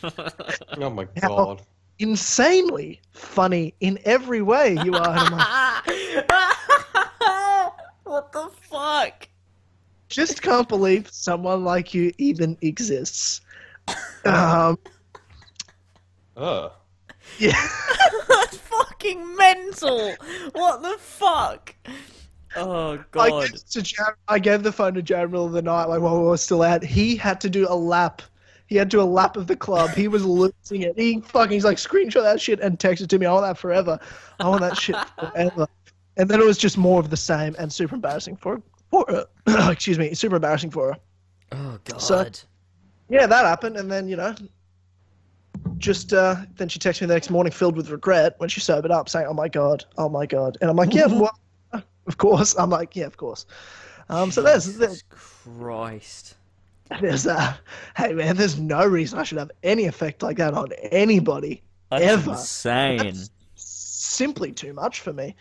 [0.03, 1.63] Oh my How- god.
[2.01, 5.09] Insanely funny in every way you are.
[5.09, 6.31] I'm like,
[8.05, 9.29] what the fuck?
[10.09, 13.41] just can't believe someone like you even exists.
[14.25, 14.79] Um,
[16.37, 16.73] Ugh.
[17.39, 17.61] yeah.
[18.29, 20.15] That's fucking mental.
[20.53, 21.75] What the fuck?
[22.57, 23.51] Oh I god.
[23.51, 25.85] gave, to Jar- I gave the phone to Jared in the middle of the night,
[25.85, 26.83] like while we were still out.
[26.83, 28.23] He had to do a lap
[28.69, 29.91] He had to a lap of the club.
[29.91, 30.97] He was losing it.
[30.97, 33.27] He fucking he's like screenshot that shit and text it to me.
[33.27, 33.99] I want that forever.
[34.39, 35.67] I want that shit forever.
[36.17, 39.27] And then it was just more of the same and super embarrassing for for her.
[39.73, 40.99] Excuse me, super embarrassing for her.
[41.53, 42.01] Oh god.
[42.01, 42.31] So-
[43.09, 44.35] Yeah, that happened, and then you know,
[45.79, 48.91] just uh, then she texted me the next morning, filled with regret, when she sobered
[48.91, 51.39] up, saying, "Oh my god, oh my god," and I'm like, "Yeah, well,
[52.07, 53.47] of course." I'm like, "Yeah, of course."
[54.11, 56.35] Um, so there's there's, Christ.
[57.01, 57.55] There's uh,
[57.97, 61.63] hey man, there's no reason I should have any effect like that on anybody.
[61.91, 62.31] That's Ever.
[62.33, 62.99] insane.
[62.99, 65.35] That's simply too much for me.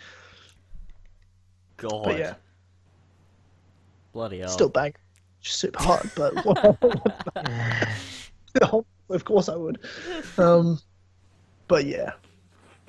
[1.77, 2.03] God.
[2.05, 2.33] But yeah,
[4.13, 4.49] Bloody hell.
[4.49, 4.93] still bang,
[5.41, 6.33] just super hot, but
[9.09, 9.79] of course I would.
[10.37, 10.79] Um,
[11.67, 12.11] but yeah,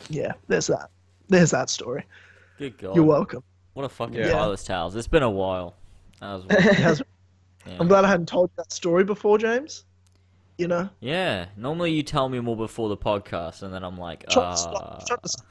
[0.09, 0.91] yeah, there's that.
[1.29, 2.05] There's that story.
[2.59, 2.97] Good God.
[2.97, 3.43] You're welcome.
[3.75, 4.31] What a fucking Yeah.
[4.33, 4.97] Tyler's tales.
[4.97, 5.77] It's been a while.
[6.21, 6.45] That was
[6.77, 7.03] Has-
[7.69, 7.77] yeah.
[7.81, 9.85] I'm glad I hadn't told you that story before, James.
[10.57, 11.47] You know, yeah.
[11.57, 14.51] Normally you tell me more before the podcast, and then I'm like, ah.
[14.53, 15.47] to stop- tried to stop.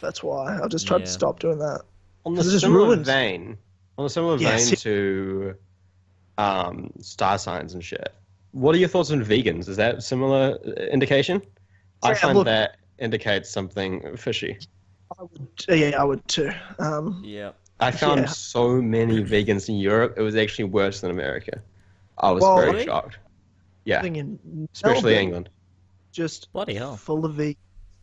[0.00, 1.04] that's why I just tried Yeah.
[1.06, 1.82] to stop doing that.
[2.24, 3.58] On the 'Cause it just similar ruins- vein,
[3.98, 4.68] on the similar Yes.
[4.70, 5.54] vein to
[6.38, 8.14] um, star signs and shit.
[8.52, 9.68] What are your thoughts on vegans?
[9.68, 11.42] Is that similar uh, indication?
[12.02, 14.56] I Yeah, find look- that indicates something fishy.
[15.18, 16.50] I would, yeah, I would too.
[16.78, 17.50] Um, Yeah.
[17.80, 18.26] I found Yeah.
[18.26, 20.14] so many vegans in Europe.
[20.16, 21.60] It was actually worse than America.
[22.18, 22.84] I was Well, very Really?
[22.86, 23.18] shocked.
[23.84, 25.48] Yeah, in especially Melbourne, England.
[26.12, 26.96] just Bloody hell.
[26.96, 27.56] full of ve-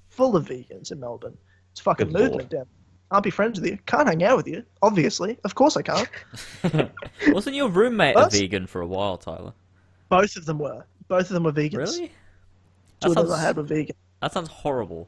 [0.09, 1.37] full of vegans in Melbourne.
[1.71, 2.65] It's fucking Good movement down.
[3.11, 3.77] Can't be friends with you.
[3.85, 4.63] Can't hang out with you.
[4.81, 6.09] Obviously, of course I can't.
[7.27, 8.33] Wasn't your roommate What?
[8.33, 9.53] a vegan for a while, Tyler?
[10.09, 10.85] Both of them were.
[11.07, 11.77] Both of them were vegans.
[11.77, 12.11] Really?
[13.01, 13.95] Two That of them I had were vegan.
[14.21, 15.07] that sounds horrible.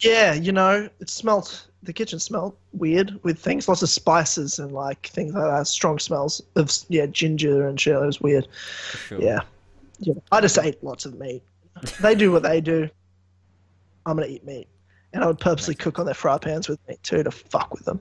[0.00, 1.66] Yeah, you know, it smelt.
[1.82, 5.66] The kitchen smelled weird with things, lots of spices and like things like that.
[5.66, 7.94] Strong smells of yeah, ginger and shit.
[7.94, 8.48] It was weird.
[9.06, 9.20] Sure.
[9.20, 9.40] Yeah,
[9.98, 10.14] yeah.
[10.30, 11.42] I just ate lots of meat.
[12.00, 12.88] They do what they do.
[14.04, 14.68] I'm gonna eat meat,
[15.14, 17.84] and I would purposely cook on their fry pans with meat too to fuck with
[17.86, 18.00] them.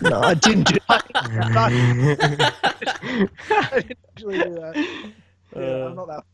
[0.00, 1.04] No, I didn't do that.
[3.50, 5.12] I didn't actually do that.
[5.54, 6.08] Yeah, I'm not that.
[6.08, 6.24] I'm not that.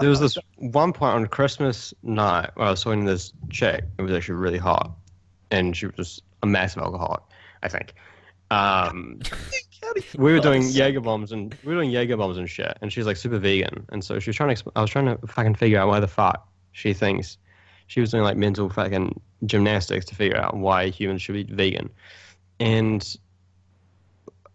[0.00, 3.84] There was this one point on Christmas night where I was talking to this chick.
[3.98, 4.90] It was actually really hot,
[5.50, 7.20] and she was just a massive alcoholic,
[7.62, 7.94] I think.
[8.50, 9.20] Um,
[9.82, 10.62] How do you- we were doing.
[10.68, 13.86] Jaeger bombs and we were doing Jaeger bombs and shit, and she's like super vegan,
[13.90, 14.60] and so she was trying to.
[14.62, 17.38] Exp- I was trying to fucking figure out why the fuck she thinks
[17.86, 21.90] she was doing like mental fucking gymnastics to figure out why humans should be vegan,
[22.58, 23.16] and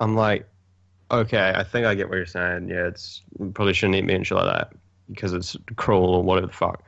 [0.02, 0.46] I'm like,
[1.10, 2.68] okay, I think I get what you're saying.
[2.68, 3.22] Yeah, it's
[3.54, 4.74] probably shouldn't eat meat and shit like that
[5.10, 6.84] because it's cruel or whatever the fuck.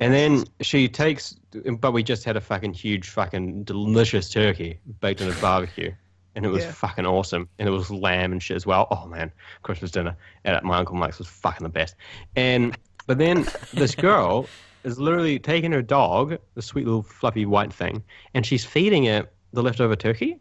[0.00, 1.34] And then she takes,
[1.80, 5.92] but we just had a fucking huge, fucking delicious turkey baked in a barbecue,
[6.36, 6.72] and it was Yeah.
[6.72, 7.48] fucking awesome.
[7.58, 8.86] And it was lamb and shit as well.
[8.90, 11.96] Oh man, Christmas dinner at my uncle Mike's was fucking the best.
[12.36, 12.76] And
[13.06, 14.46] but then this girl
[14.84, 18.02] is literally taking her dog, the sweet little fluffy white thing,
[18.34, 20.38] and she's feeding it the leftover turkey.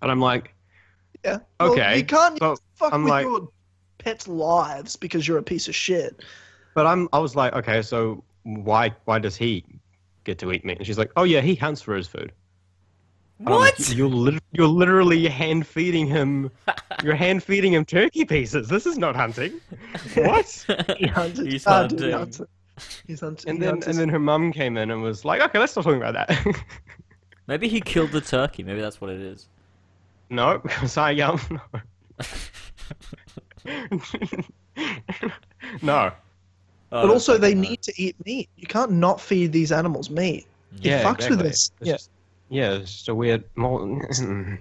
[0.00, 0.54] And I'm like,
[1.24, 1.38] Yeah.
[1.60, 2.58] Well, Okay, you can't fuck
[2.94, 3.48] I'm with like- your
[4.04, 6.22] pets' lives because you're a piece of shit.
[6.74, 9.64] But I'm I was like, okay, so why why does he
[10.24, 10.78] get to eat meat?
[10.78, 12.32] And she's like, oh yeah, he hunts for his food.
[13.40, 13.94] And I'm like, What?
[13.94, 16.50] you're lit- you're literally hand feeding him.
[17.02, 18.68] You're hand feeding him turkey pieces.
[18.68, 19.60] This is not hunting.
[20.14, 20.66] What?
[20.98, 21.46] He hunted.
[21.46, 22.10] He's dude, he hunting.
[22.12, 22.48] hunted.
[23.06, 23.48] He's hunting.
[23.50, 23.88] And he then hunted.
[23.90, 26.64] and then her mum came in and was like, okay, let's stop talking about that.
[27.46, 28.62] Maybe he killed the turkey.
[28.62, 29.48] Maybe that's what it is.
[30.30, 31.80] no, because I um no.
[36.92, 38.48] Oh, But that's also, they fucking need to eat meat.
[38.56, 40.46] You can't not feed these animals meat.
[40.76, 41.48] It Yeah, fucks with exactly.
[41.48, 41.70] us.
[41.80, 41.92] It's Yeah.
[41.94, 42.10] just-
[42.50, 43.42] yeah, it's just a weird.
[43.56, 43.80] More,
[44.12, 44.58] Fucking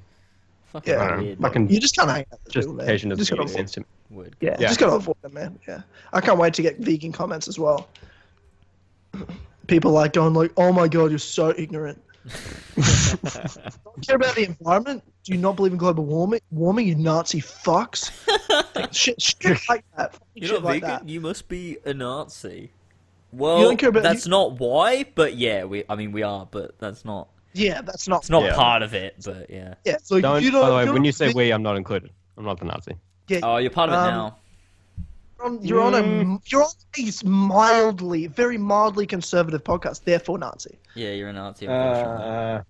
[0.93, 1.03] Yeah.
[1.03, 1.39] I don't know, weird.
[1.39, 2.87] fucking You just can't hang out with people, man.
[2.89, 3.85] You just make gotta any avoid, sense to
[4.41, 4.67] yeah, Yeah.
[4.67, 5.59] just gotta avoid them, man.
[5.67, 5.81] Yeah,
[6.13, 7.87] I can't wait to get vegan comments as well.
[9.67, 12.01] People like going like, "Oh my god, you're so ignorant."
[12.75, 15.03] Don't care about the environment?
[15.23, 16.41] Do you not believe in global warming?
[16.51, 18.11] Warming, you Nazi fucks.
[18.93, 20.15] shit, shit like that.
[20.35, 20.89] You're shit not like vegan.
[21.05, 21.09] that.
[21.09, 22.71] You must be a Nazi.
[23.31, 25.83] Well, don't care about- that's not why, but yeah, we.
[25.89, 27.29] I mean, we are, but that's not.
[27.53, 28.21] Yeah, that's not.
[28.21, 28.55] It's not Yeah.
[28.55, 29.75] part of it, but yeah.
[29.85, 30.61] Yeah, so Don't, you don't.
[30.61, 32.11] by the way, when you say vegan, we, I'm not included.
[32.37, 32.95] I'm not the Nazi.
[33.29, 34.37] yeah, Oh, you're part of it Um, now.
[35.37, 36.51] you're on, you're on a Mm.
[36.51, 40.03] you're on a mildly, very mildly conservative podcast.
[40.03, 40.77] Therefore, Nazi.
[40.95, 41.67] Yeah, you're a Nazi.
[41.67, 42.61] Uh,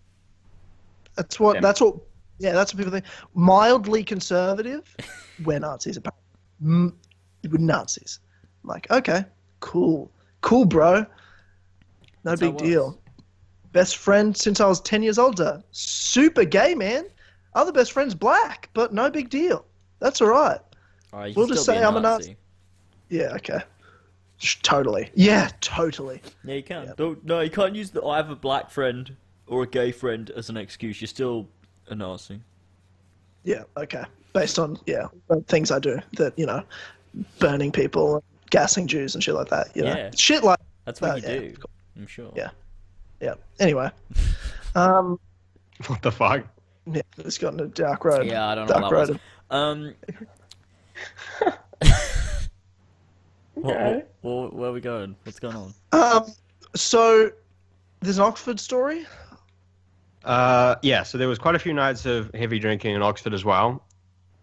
[1.15, 1.53] That's what.
[1.53, 1.61] Damn.
[1.63, 1.95] That's what.
[2.39, 3.05] Yeah, that's what people think.
[3.35, 4.95] Mildly conservative,
[5.43, 5.97] we're Nazis.
[5.97, 6.93] Apparently,
[7.49, 8.19] we're Nazis.
[8.63, 9.25] I'm like, okay,
[9.59, 10.11] cool,
[10.41, 11.05] cool, bro.
[12.25, 12.99] No That's big deal.
[13.73, 15.61] Best friend since I was ten years older.
[15.71, 17.05] Super gay, man.
[17.55, 19.65] Other best friend's black, but no big deal.
[19.99, 20.59] That's all right.
[21.35, 22.37] We'll just say I'm a Nazi.
[23.09, 23.59] Yeah, okay.
[24.61, 25.09] Totally.
[25.13, 26.21] Yeah, totally.
[26.43, 26.85] Yeah, you can.
[26.85, 26.93] Yeah.
[26.97, 29.15] Don't, no, you can't use the I have a black friend
[29.47, 30.99] or a gay friend as an excuse.
[30.99, 31.47] You're still
[31.89, 32.39] a Nazi.
[33.43, 34.03] Yeah, okay.
[34.33, 36.63] Based on yeah the things I do that you know,
[37.39, 39.75] burning people, gassing Jews and shit like that.
[39.75, 40.11] You know, Yeah.
[40.15, 41.55] shit like That's what Oh, you yeah, do.
[41.97, 42.31] I'm sure.
[42.35, 42.49] Yeah.
[43.21, 43.33] yeah.
[43.59, 43.89] Anyway,
[44.75, 45.19] um,
[45.87, 46.45] What the fuck?
[46.91, 48.25] yeah, it's gotten a dark road.
[48.25, 49.09] Yeah, I don't know dark what that was.
[49.09, 49.19] road.
[49.51, 49.93] Um.
[53.55, 54.03] what, Okay.
[54.21, 55.15] what, what, where are we going?
[55.23, 55.73] What's going on?
[55.91, 56.31] Um,
[56.75, 57.31] so
[58.01, 59.05] there's an Oxford story.
[60.23, 61.03] Uh, yeah.
[61.03, 63.83] So there was quite a few nights of heavy drinking in Oxford as well.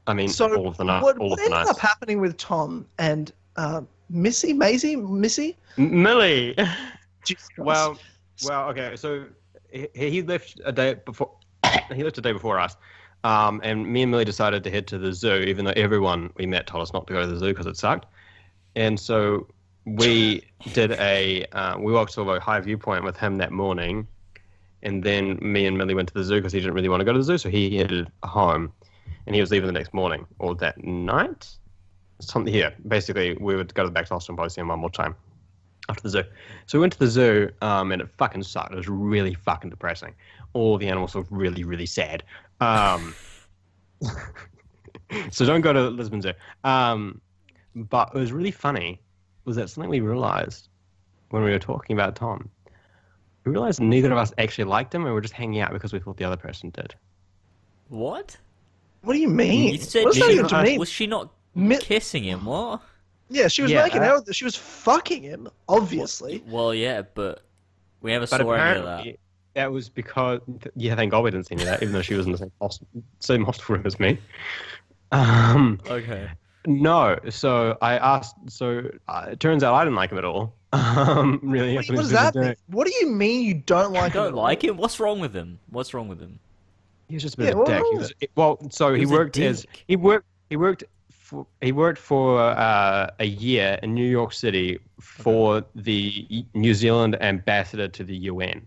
[0.07, 1.05] I mean, So all of the nights.
[1.05, 1.71] what, all what of the ended nights.
[1.71, 5.57] up happening with Tom and uh, Missy, Maisie, Missy?
[5.79, 6.57] M- Millie.
[7.59, 7.99] Well,
[8.45, 8.97] well, okay.
[8.97, 9.27] So
[9.71, 11.31] he, he left a day before.
[11.95, 12.77] he left a day before us,
[13.25, 16.47] um, and me and Millie decided to head to the zoo, even though everyone we
[16.47, 18.07] met told us not to go to the zoo because it sucked.
[18.75, 19.47] And so
[19.85, 20.43] we
[20.73, 24.09] did a uh, we walked to a high viewpoint with him that morning,
[24.83, 27.05] and then me and Millie went to the zoo because he didn't really want to
[27.05, 28.73] go to the zoo, so he headed home,
[29.27, 31.49] and he was leaving the next morning or that night.
[32.21, 32.75] Something here.
[32.87, 35.15] Basically, we would go to the back to Austin, probably see him one more time
[35.89, 36.23] after the zoo.
[36.67, 38.73] So we went to the zoo, um, and it fucking sucked.
[38.73, 40.15] It was really fucking depressing.
[40.53, 42.23] All the animals were really, really sad.
[42.61, 43.15] Um,
[45.31, 46.33] so don't go to Lisbon Zoo.
[46.65, 47.21] Um,
[47.75, 49.01] but it was really funny.
[49.45, 50.69] Was that something we realized
[51.31, 52.49] when we were talking about Tom?
[53.45, 55.93] We realized neither of us actually liked him, and we were just hanging out because
[55.93, 56.95] we thought the other person did.
[57.89, 58.37] What?
[59.03, 59.73] what do you mean?
[59.75, 60.79] You said what does that even to mean?
[60.79, 62.45] was she not Mi- kissing him?
[62.45, 62.83] What?
[63.31, 64.27] yeah, she was Yeah, making uh, out.
[64.27, 66.45] with- She was fucking him, obviously.
[66.47, 67.43] Well, yeah, but
[68.03, 69.01] we never But saw any of that.
[69.01, 69.19] apparently,
[69.55, 70.41] that was because
[70.77, 72.39] yeah, thank God we didn't see any of that, even though she was in the
[72.39, 74.19] same hospital, same hospital room as me.
[75.13, 76.29] Um, Okay.
[76.67, 78.37] No, so I asked.
[78.49, 80.57] So uh, it turns out I didn't like him at all.
[80.73, 82.55] Um, really, What, I what does that mean?
[82.67, 84.23] What do you mean you don't like him?
[84.23, 84.41] Don't at all?
[84.43, 84.77] like him?
[84.77, 85.61] What's wrong with him?
[85.69, 86.41] What's wrong with him?
[87.09, 87.89] He was just a bit Yeah, of a dick.
[87.89, 91.47] He was was, well, so he, was a worked as he worked he worked for
[91.61, 97.89] he worked for uh, a year in New York City for the New Zealand ambassador
[97.89, 98.67] to the UN.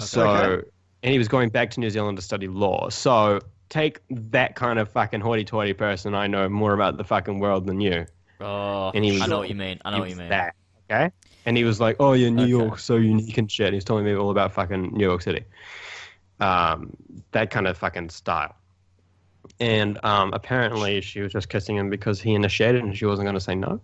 [0.00, 0.06] Okay.
[0.06, 0.66] So, Okay.
[1.02, 2.88] and he was going back to New Zealand to study law.
[2.90, 6.14] So take that kind of fucking hoity-toity person.
[6.14, 8.06] I know more about the fucking world than you.
[8.40, 9.80] Oh, And he was- I know what you mean.
[9.84, 10.28] I know what you mean.
[10.28, 10.54] That,
[10.90, 11.10] okay.
[11.46, 12.50] And he was like, "Oh yeah, New Okay.
[12.50, 15.44] York's so unique and shit." He's telling me all about fucking New York City,
[16.40, 16.90] um,
[17.32, 18.54] that kind of fucking style.
[19.60, 23.34] And um, apparently, she was just kissing him because he initiated, and she wasn't going
[23.34, 23.80] to say no.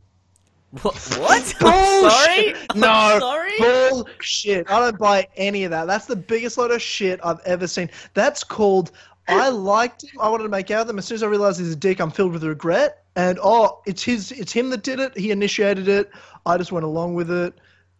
[0.82, 0.94] What?
[1.18, 1.54] what?
[1.60, 2.54] I'm sorry?
[2.74, 2.88] No.
[2.88, 3.52] I'm sorry?
[3.58, 4.70] Bullshit.
[4.70, 5.86] I don't buy any of that.
[5.86, 7.90] That's the biggest load of shit I've ever seen.
[8.14, 8.90] That's called
[9.28, 10.10] I liked him.
[10.20, 10.98] I wanted to make out with him.
[10.98, 13.04] As soon as I realized he's a dick, I'm filled with regret.
[13.16, 14.32] And oh, it's his.
[14.32, 15.16] It's him that did it.
[15.16, 16.10] He initiated it.
[16.46, 17.54] I just went along with it.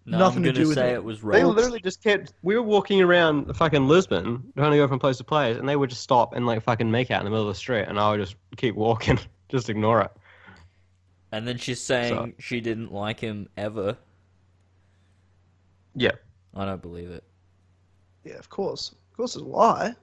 [0.05, 0.94] No, Nothing I'm to do with say it.
[0.94, 2.32] it was They literally just kept.
[2.43, 5.77] We were walking around fucking Lisbon, trying to go from place to place, and they
[5.77, 8.01] would just stop and like fucking make out in the middle of the street, and
[8.01, 10.11] I would just keep walking, just ignore it.
[11.31, 13.97] And then she's saying So- she didn't like him ever.
[15.94, 16.12] Yeah.
[16.55, 17.24] I don't believe it.
[18.24, 18.90] Yeah, of course.
[19.11, 19.94] Of course, it's a lie.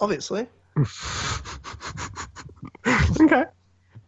[0.00, 0.46] Obviously.
[3.20, 3.44] okay.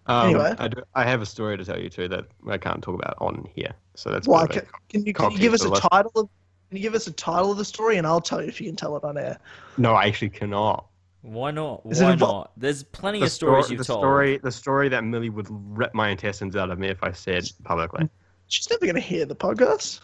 [0.07, 0.55] Um, Anyway.
[0.59, 3.15] I, do, I have a story to tell you too that I can't talk about
[3.21, 3.73] on here.
[3.95, 4.45] So that's Why?
[4.45, 6.29] a bit Can, of can you can you give us a title of?
[6.69, 8.67] Can you give us a title of the story, and I'll tell you if you
[8.69, 9.39] can tell it on air.
[9.77, 10.87] No, I actually cannot.
[11.23, 11.83] Why not?
[11.91, 12.53] Is it Why not?
[12.57, 14.01] There's plenty The, of stories sto- you've the told.
[14.01, 17.45] story, the story that Millie would rip my intestines out of me if I said
[17.65, 18.09] publicly.
[18.47, 20.01] She's never going to hear the podcast.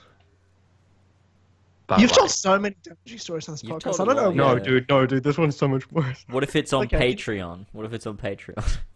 [1.89, 3.97] But You've like- told so many damaging stories on this You've podcast.
[3.97, 4.45] told I a don't know.
[4.45, 4.63] lot, no, yeah.
[4.65, 5.23] dude, no, dude.
[5.23, 6.25] This one's so much worse.
[6.31, 7.15] What if it's on Okay.
[7.15, 7.67] Patreon?
[7.73, 8.77] What if it's on Patreon?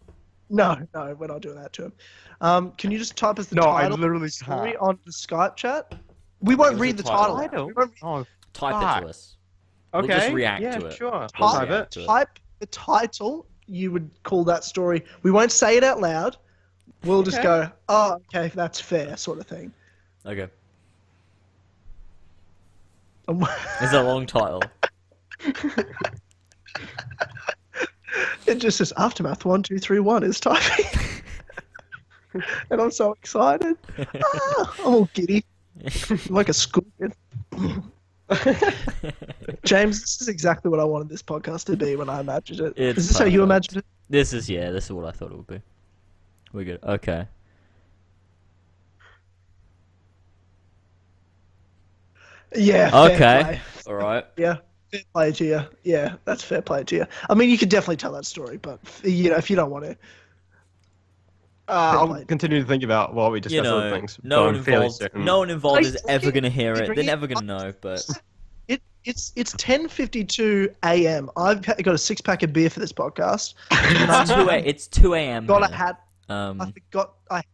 [0.53, 1.93] No, no, we're not doing that to him.
[2.41, 4.81] Um, can you just type us the No, I title literally of the story can't.
[4.81, 5.95] on the Skype chat?
[6.41, 7.37] We won't us read the the title.
[7.37, 7.61] title.
[7.63, 9.01] I We won't Oh, Type it Fuck.
[9.03, 9.37] to us.
[9.93, 10.07] okay.
[10.07, 10.93] We'll just react yeah, to it.
[10.97, 11.09] Sure.
[11.11, 11.99] We'll We'll type react it.
[11.99, 12.05] to it.
[12.07, 13.45] type the title.
[13.67, 15.05] You would call that story.
[15.23, 16.35] We won't say it out loud.
[17.05, 17.45] We'll just Okay.
[17.47, 19.71] go, oh, okay, that's fair, sort of thing.
[20.25, 20.49] Okay.
[23.81, 24.61] It's a long title.
[28.45, 30.85] it just says aftermath one two three one is typing,
[32.69, 33.77] and I'm so excited.
[34.23, 35.43] Ah, I'm all giddy,
[36.29, 37.13] like a school kid.
[39.63, 42.73] James, this is exactly what I wanted this podcast to be when I imagined it.
[42.77, 43.85] It's is this how you imagined it?
[44.09, 44.71] This is yeah.
[44.71, 45.61] This is what I thought it would be.
[46.53, 46.83] We're good.
[46.83, 47.27] Okay.
[52.55, 52.89] Yeah.
[52.93, 53.59] Okay.
[53.87, 54.25] All right.
[54.37, 54.57] Yeah.
[54.91, 55.61] Fair play to you.
[55.83, 57.05] Yeah, that's fair play to you.
[57.29, 59.85] I mean, you could definitely tell that story, but you know, if you don't want
[59.85, 59.91] to.
[61.67, 64.19] Uh, I'll continue to think about while we You discussed other things.
[64.23, 65.07] no one involved.
[65.15, 66.93] No one involved is ever gonna hear it.
[66.93, 67.73] They're never gonna know.
[67.79, 68.05] But
[68.67, 71.29] It it's it's 10:52 a.m.
[71.37, 73.53] I've got a six pack of beer for this podcast.
[73.71, 74.57] it's two a.
[74.57, 75.45] It's two a.m.
[75.45, 75.77] Got a here.
[75.77, 76.01] hat.
[76.27, 77.51] I Um, forgot I had them,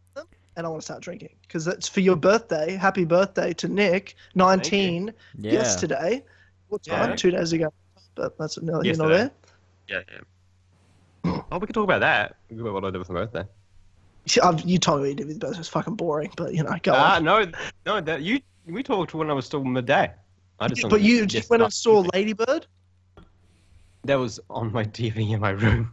[0.58, 2.74] and I want to start drinking because it's for your birthday.
[2.74, 5.52] Happy birthday to Nick, 19 yeah.
[5.52, 6.24] yesterday.
[6.66, 7.10] What time?
[7.10, 7.16] Yeah.
[7.16, 7.72] Two days ago.
[8.16, 9.30] But that's no, you're not there.
[9.86, 11.42] Yeah, yeah.
[11.52, 12.36] oh, we can talk about that.
[12.50, 13.44] We can talk about what I did with my birthday.
[14.42, 15.60] I've, you told me what you did with birthday.
[15.60, 17.24] It's fucking boring, but you know, go Ah, on.
[17.24, 17.46] no,
[17.86, 18.00] no.
[18.00, 20.12] That you we talked when I was still midday.
[20.58, 22.10] I did But you just just went and saw evening.
[22.12, 22.66] Ladybird.
[24.04, 25.92] That was on my TV in my room.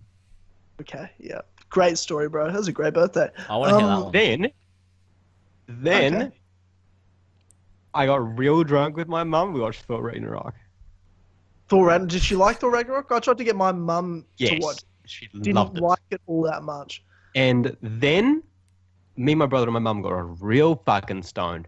[0.82, 2.46] Okay, yeah, great story, bro.
[2.48, 3.30] That was a great birthday.
[3.50, 4.12] I want to hear Um, that one.
[4.12, 4.52] Then,
[5.68, 6.32] then Okay.
[7.94, 9.54] I got real drunk with my mum.
[9.54, 10.54] We watched Thor Ragnarok.
[11.68, 12.10] Thor Ragnarok.
[12.12, 13.12] Did she like Thor Ragnarok?
[13.12, 14.80] I tried to get my mum Yes, to watch.
[15.06, 15.82] she Didn't loved it.
[15.84, 17.04] like it all that much.
[17.36, 18.44] And then
[19.18, 21.68] me, my brother, and my mum got real fucking stoned.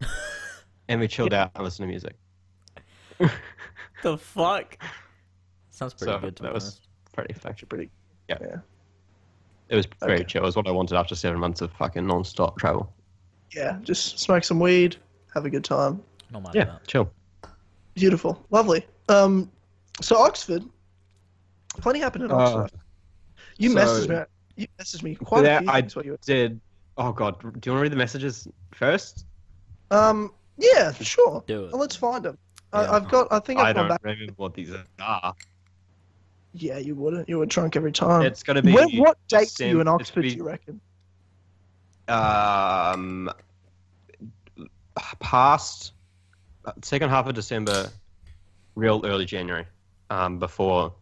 [0.88, 2.16] and we chilled out and listened to music.
[4.02, 4.76] The fuck?
[5.70, 6.88] Sounds pretty so good to that be was honest.
[7.12, 7.90] pretty fucking Pretty.
[8.28, 8.56] Yeah.
[9.68, 9.74] Yeah.
[9.74, 10.24] It was very Okay.
[10.24, 10.42] chill.
[10.42, 12.92] It was what I wanted after seven months of fucking non-stop travel.
[13.54, 14.96] Yeah, just smoke some weed,
[15.34, 16.02] have a good time.
[16.30, 16.86] Not mad Yeah, at that.
[16.86, 17.10] chill.
[17.94, 18.84] Beautiful, lovely.
[19.08, 19.50] Um,
[20.02, 20.62] so Oxford,
[21.78, 22.78] plenty happened in Uh, Oxford.
[23.56, 24.24] you so- messaged me.
[24.56, 25.96] You messaged me quite Yeah, a few I things.
[25.96, 26.60] while you were- Did
[26.98, 29.26] oh god, do you want to read the messages first?
[29.90, 31.44] Um, yeah, sure.
[31.46, 31.72] Do it.
[31.72, 32.38] Well, let's find them.
[32.72, 32.80] Yeah.
[32.80, 33.28] I, I've got.
[33.30, 34.04] I think I've I've gone don't back.
[34.04, 35.34] remember what these are.
[36.58, 37.28] Yeah, you wouldn't.
[37.28, 38.22] You were drunk every time.
[38.22, 40.22] It's gonna be when, what dates are you in Oxford?
[40.22, 40.80] be- Do you reckon?
[42.08, 43.28] um
[45.20, 45.92] past
[46.64, 47.90] uh, second half of December,
[48.74, 49.66] real early January,
[50.10, 50.92] um, before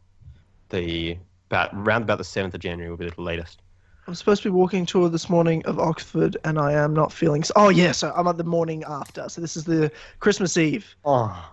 [0.70, 1.16] the
[1.50, 3.60] about around about the seventh of January will be the latest.
[4.06, 7.42] I'm supposed to be walking tour this morning of Oxford, and I am not feeling.
[7.56, 9.28] oh yeah, so I'm at the morning after.
[9.28, 10.86] So this is the Christmas Eve.
[11.04, 11.50] Oh,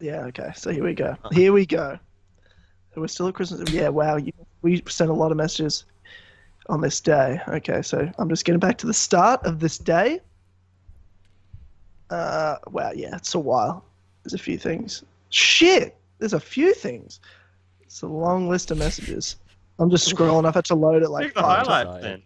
[0.00, 0.24] Yeah.
[0.26, 0.52] Okay.
[0.56, 1.16] So here we go.
[1.32, 1.98] Here we go.
[2.96, 3.70] So we're still at Christmas.
[3.70, 3.90] Yeah.
[3.90, 4.16] Wow.
[4.16, 4.32] You,
[4.62, 5.84] we sent a lot of messages
[6.70, 7.38] on this day.
[7.46, 7.82] Okay.
[7.82, 10.20] So I'm just getting back to the start of this day.
[12.08, 12.56] Uh.
[12.68, 12.92] Wow.
[12.96, 13.14] Yeah.
[13.14, 13.84] It's a while.
[14.24, 15.04] There's a few things.
[15.28, 15.94] Shit.
[16.20, 17.20] There's a few things.
[17.82, 19.36] It's a long list of messages.
[19.78, 20.46] I'm just scrolling.
[20.46, 22.22] I've had to load it like Pick the highlights then.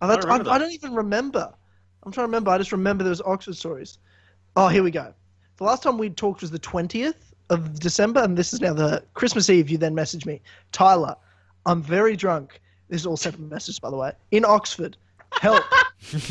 [0.00, 1.52] I've had I to- remember I, I don't even remember.
[2.04, 2.52] I'm trying to remember.
[2.52, 3.98] I just remember there was Oxford stories.
[4.54, 5.12] Oh, here we go.
[5.56, 9.02] The last time we talked was the 20th of December, and this is now the
[9.14, 9.70] Christmas Eve.
[9.70, 10.40] You then message me,
[10.72, 11.16] Tyler.
[11.66, 12.60] I'm very drunk.
[12.88, 14.12] This is all separate messages, by the way.
[14.30, 14.96] In Oxford,
[15.32, 15.64] help!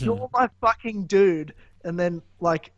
[0.00, 1.54] You're my fucking dude.
[1.84, 2.72] And then like,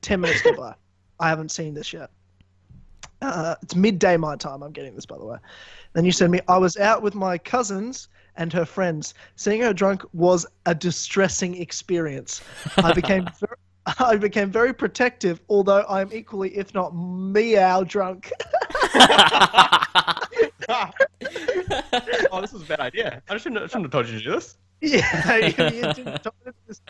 [0.00, 0.74] ten minutes go by.
[1.18, 2.10] I haven't seen this yet.
[3.22, 4.62] Uh, it's midday my time.
[4.62, 5.36] I'm getting this, by the way.
[5.92, 9.14] Then you send me, I was out with my cousins and her friends.
[9.36, 12.40] Seeing her drunk was a distressing experience.
[12.78, 13.56] I became very,
[13.98, 18.30] I became very protective, although I'm equally, if not meow drunk.
[20.68, 23.22] oh, this was a bad idea.
[23.28, 24.56] I shouldn't, I shouldn't have told you to do this.
[24.80, 26.80] Yeah, you, you didn't tell me this.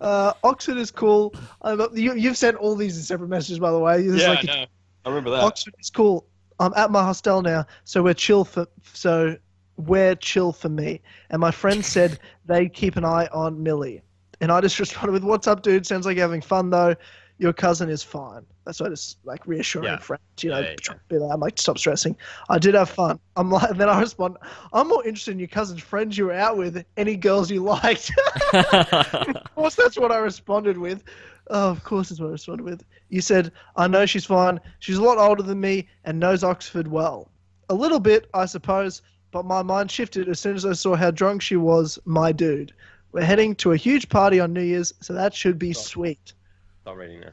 [0.00, 1.34] Uh, Oxford is cool.
[1.62, 4.02] I'm, you, you've sent all these in separate messages, by the way.
[4.02, 4.66] There's like a I know.
[5.04, 5.44] I remember that.
[5.44, 6.26] Oxford is cool.
[6.60, 9.36] I'm at my hostel now, so we're chill for so
[9.76, 11.00] we're chill for me.
[11.30, 14.02] And my friend said they keep an eye on Millie,
[14.40, 15.86] and I just responded with, "What's up, dude?
[15.86, 16.94] Sounds like you're having fun though.
[17.38, 19.96] Your cousin is fine." That's what I just like reassuring Yeah.
[19.98, 20.58] friends, you know.
[20.58, 22.14] Yeah, yeah, trying be like, I'm like, stop stressing.
[22.50, 23.18] I did have fun.
[23.36, 24.36] I'm like, and then I respond,
[24.74, 26.84] I'm more interested in your cousin's friends you were out with.
[26.98, 28.12] Any girls you liked?
[28.52, 31.02] of course, that's what I responded with.
[31.48, 32.84] Oh, of course, that's what I responded with.
[33.08, 34.60] You said, I know she's fine.
[34.80, 37.30] She's a lot older than me and knows Oxford well.
[37.70, 39.00] A little bit, I suppose,
[39.30, 42.74] but my mind shifted as soon as I saw how drunk she was, my dude.
[43.12, 46.34] We're heading to a huge party on New Year's, so that should be sweet.
[46.82, 47.30] Stop reading now.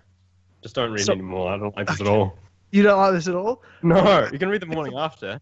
[0.64, 1.52] Just don't read So- anymore.
[1.52, 2.38] I don't like this at all.
[2.72, 3.62] You don't like this at all?
[3.84, 5.40] No, you can read the morning after.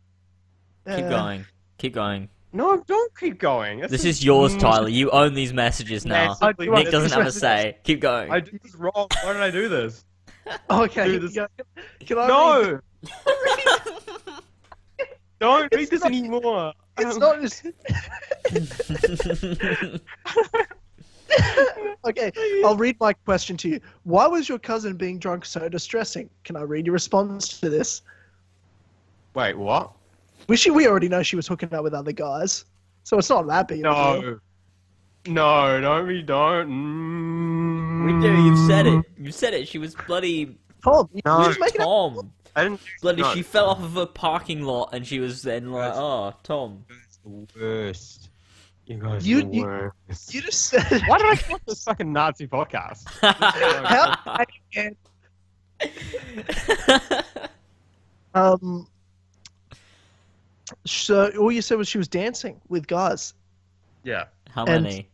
[0.88, 1.45] Keep Uh, going.
[1.77, 2.30] Keep going.
[2.51, 3.80] No, don't keep going.
[3.80, 4.89] This is yours, Mm, Tyler.
[4.89, 6.30] You own these messages now.
[6.30, 7.77] Yes, I Nick doesn't these have a say.
[7.84, 8.31] Keep going.
[8.31, 9.07] I did this wrong.
[9.23, 10.03] Why did I do this?
[10.69, 11.05] Okay.
[11.05, 11.47] Dude, this- yeah.
[12.05, 12.80] Can I read- No.
[15.39, 16.73] don't read this anymore.
[16.98, 17.65] It's not just.
[22.06, 22.32] okay,
[22.64, 23.80] I'll read my question to you.
[24.03, 26.30] Why was your cousin being drunk so distressing?
[26.44, 28.03] Can I read your response to this?
[29.34, 29.91] Wait, what?
[30.48, 32.65] We she, we already know she was hooking up with other guys,
[33.03, 33.86] so it's not that big.
[33.86, 34.32] of deal.
[34.32, 34.40] No.
[35.26, 36.70] No, don't we don't.
[36.70, 38.06] Mm.
[38.06, 38.44] we do.
[38.44, 39.06] You've said it.
[39.18, 39.70] You've said it.
[39.70, 41.40] She was bloody Tom, No.
[41.40, 42.14] you just making up.
[42.55, 42.63] Tom.
[42.63, 42.81] I didn't.
[43.01, 43.21] Bloody.
[43.21, 43.34] no.
[43.34, 45.97] She fell off of a parking lot, and she was then like, Yes.
[45.97, 48.30] "Oh, Tom." It's the worst.
[48.85, 50.34] You guys You- are the you- worst.
[50.34, 51.01] You just said.
[51.07, 53.05] Why did I call this fucking Nazi podcast?
[53.93, 54.15] How?
[58.35, 58.88] Um.
[60.85, 63.34] So all you said was she was dancing with guys,
[64.03, 64.25] yeah.
[64.49, 65.09] How And- many?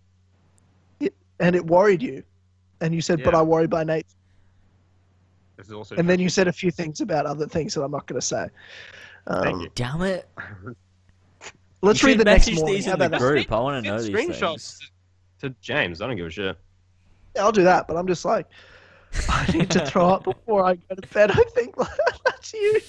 [1.41, 2.23] and it worried you,
[2.81, 4.07] and you said, "But I worry by nature."
[5.59, 7.91] This is also And then you said a few things about other things that I'm
[7.91, 8.47] not going to say.
[9.27, 9.69] Um, Thank you.
[9.75, 10.29] Damn it!
[11.81, 12.75] Let's You read the next message morning.
[12.75, 13.51] these How in the about that?
[13.51, 14.91] I want to know these screenshots things.
[15.41, 16.01] to James.
[16.01, 16.57] I don't give a shit.
[17.35, 18.47] Yeah, I'll do that, but I'm just like,
[19.29, 21.31] I need to throw up before I go to bed.
[21.31, 21.75] I think
[22.25, 22.79] that's you.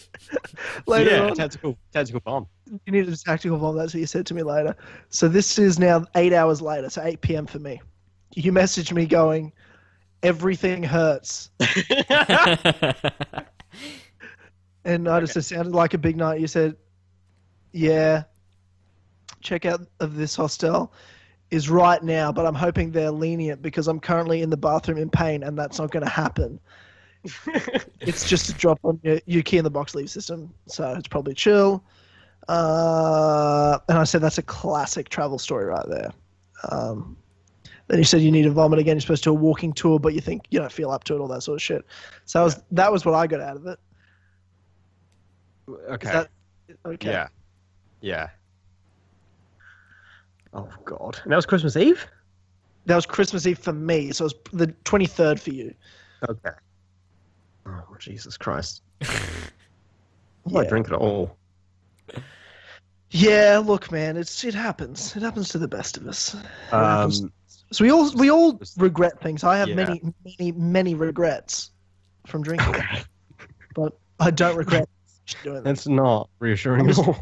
[0.87, 2.47] later yeah, on, tactical, tactical bomb.
[2.87, 3.77] you needed a tactical bomb.
[3.77, 4.77] That's what you said to me later.
[5.09, 7.47] So this is now eight hours later, so 8 p.m.
[7.47, 7.81] for me.
[8.37, 9.53] You messaged me going,
[10.23, 11.51] everything hurts.
[14.85, 16.41] And I just, it sounded like a big night.
[16.41, 16.77] You said,
[17.73, 18.25] yeah,
[19.41, 20.93] check out of this hostel
[21.51, 25.11] is right now, but I'm hoping they're lenient because I'm currently in the bathroom in
[25.11, 26.61] pain and that's not going to happen.
[28.01, 31.09] it's just a drop on your, your key in the box leave system, so it's
[31.09, 31.85] probably chill.
[32.49, 36.11] Uh, and I said that's a classic travel story right there.
[36.71, 37.17] Um,
[37.91, 38.97] then you said you need to vomit again.
[38.97, 41.15] You're supposed to do a walking tour, but you think you don't feel up to
[41.15, 41.85] it, all that sort of shit.
[42.25, 43.79] So that was that was what I got out of it.
[45.91, 46.11] okay.
[46.13, 46.29] That
[46.87, 47.11] okay?
[47.11, 47.29] Yeah.
[48.01, 48.29] Yeah.
[50.53, 51.21] Oh God.
[51.25, 52.07] And that was Christmas Eve.
[52.87, 55.75] That was Christmas Eve for me, so it was the 23rd for you.
[56.29, 56.51] Okay.
[57.67, 58.83] Oh Jesus Christ.
[60.45, 60.69] Why Yeah.
[60.69, 61.37] drink at all?
[63.13, 65.15] Yeah, look, man, it's it happens.
[65.17, 66.37] It happens to the best of us.
[66.71, 67.33] Um,
[67.73, 69.45] So we all we all regret things.
[69.45, 69.75] I have Yeah.
[69.77, 71.71] many many many regrets
[72.27, 73.03] from drinking, okay.
[73.75, 74.89] but I don't regret
[75.43, 75.65] doing them.
[75.65, 77.17] That's not reassuring at all.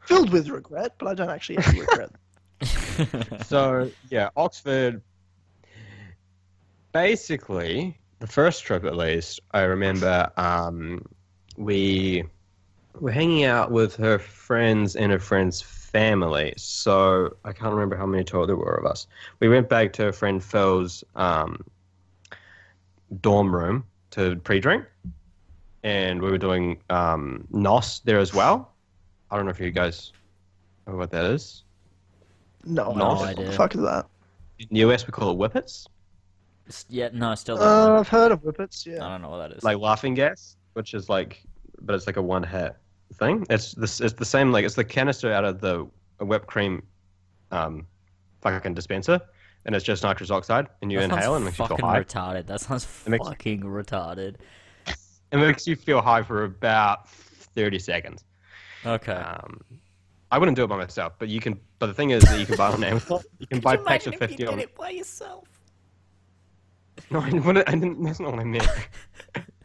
[0.00, 2.10] Filled with regret, but I don't actually have regret.
[3.46, 5.02] So yeah, Oxford.
[6.92, 11.04] Basically, the first trip at least, I remember um,
[11.56, 12.24] we
[13.00, 15.62] were hanging out with her friends and her friend's
[15.92, 16.54] family.
[16.56, 19.06] So I can't remember how many total there were of us.
[19.40, 21.64] We went back to a friend Phil's um,
[23.20, 24.84] dorm room to pre-drink,
[25.82, 28.72] and we were doing um, nos there as well.
[29.30, 30.12] I don't know if you guys
[30.86, 31.64] know what that is.
[32.64, 33.18] No, No don't.
[33.18, 33.46] What idea.
[33.46, 34.06] the fuck is that?
[34.58, 35.86] In the US, we call it whippets.
[36.88, 37.98] yeah, no, still don't Uh.
[38.00, 38.86] I've heard of whippets.
[38.86, 39.62] Yeah, I don't know what that is.
[39.64, 41.42] like laughing gas, which is like,
[41.80, 42.76] but it's like a one hit
[43.14, 43.46] thing.
[43.50, 44.00] It's this.
[44.00, 44.52] It's the same.
[44.52, 45.86] Like it's the canister out of the
[46.20, 46.82] whipped cream,
[47.50, 47.86] um,
[48.40, 49.20] fucking dispenser,
[49.66, 51.84] and it's just nitrous oxide, and you that inhale and it makes you feel fucking
[51.90, 52.02] high.
[52.02, 52.46] retarded.
[52.46, 54.36] That sounds makes- fucking retarded.
[55.32, 58.22] It makes you feel high for about thirty seconds.
[58.84, 59.12] Okay.
[59.12, 59.60] Um,
[60.30, 61.58] I wouldn't do it by myself, but you can.
[61.78, 63.20] But the thing is that you can buy it on Amazon.
[63.38, 64.62] You can buy packs of fifty on.
[64.78, 65.48] by yourself.
[67.10, 68.68] No, I wouldn't, I didn't, that's not what I meant.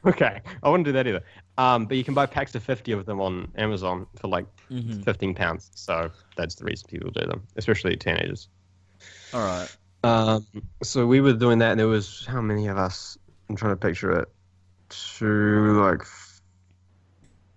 [0.05, 1.23] okay, I wouldn't do that either.
[1.57, 5.01] Um, but you can buy packs of 50 of them on Amazon for like hmm
[5.03, 5.71] 15 pounds.
[5.75, 8.49] So that's the reason people do them, especially teenagers.
[9.33, 9.69] All right.
[10.03, 10.47] Um,
[10.83, 13.17] so we were doing that, and there was how many of us?
[13.49, 14.27] I'm trying to picture it.
[14.89, 16.03] Two, like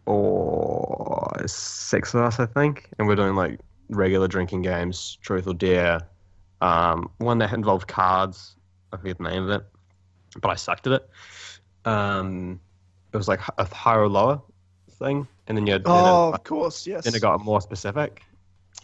[0.06, 5.54] four, six of us, I think, and we're doing like regular drinking games, truth or
[5.54, 6.08] dare.
[6.60, 8.56] Um, one that involved cards.
[8.92, 9.66] I forget the name of it,
[10.40, 11.10] but I sucked at it.
[11.84, 12.60] Um,
[13.12, 14.40] it was like a higher or lower
[14.92, 17.04] thing, and then you had, Oh, of course, yes.
[17.04, 18.22] then it got more specific.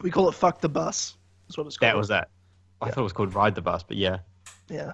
[0.02, 1.16] we call it "fuck the bus."
[1.46, 1.88] That's what it's called.
[1.90, 2.28] That was that.
[2.82, 2.92] I Yeah.
[2.92, 4.18] thought it was called ride the bus, but yeah.
[4.68, 4.92] Yeah.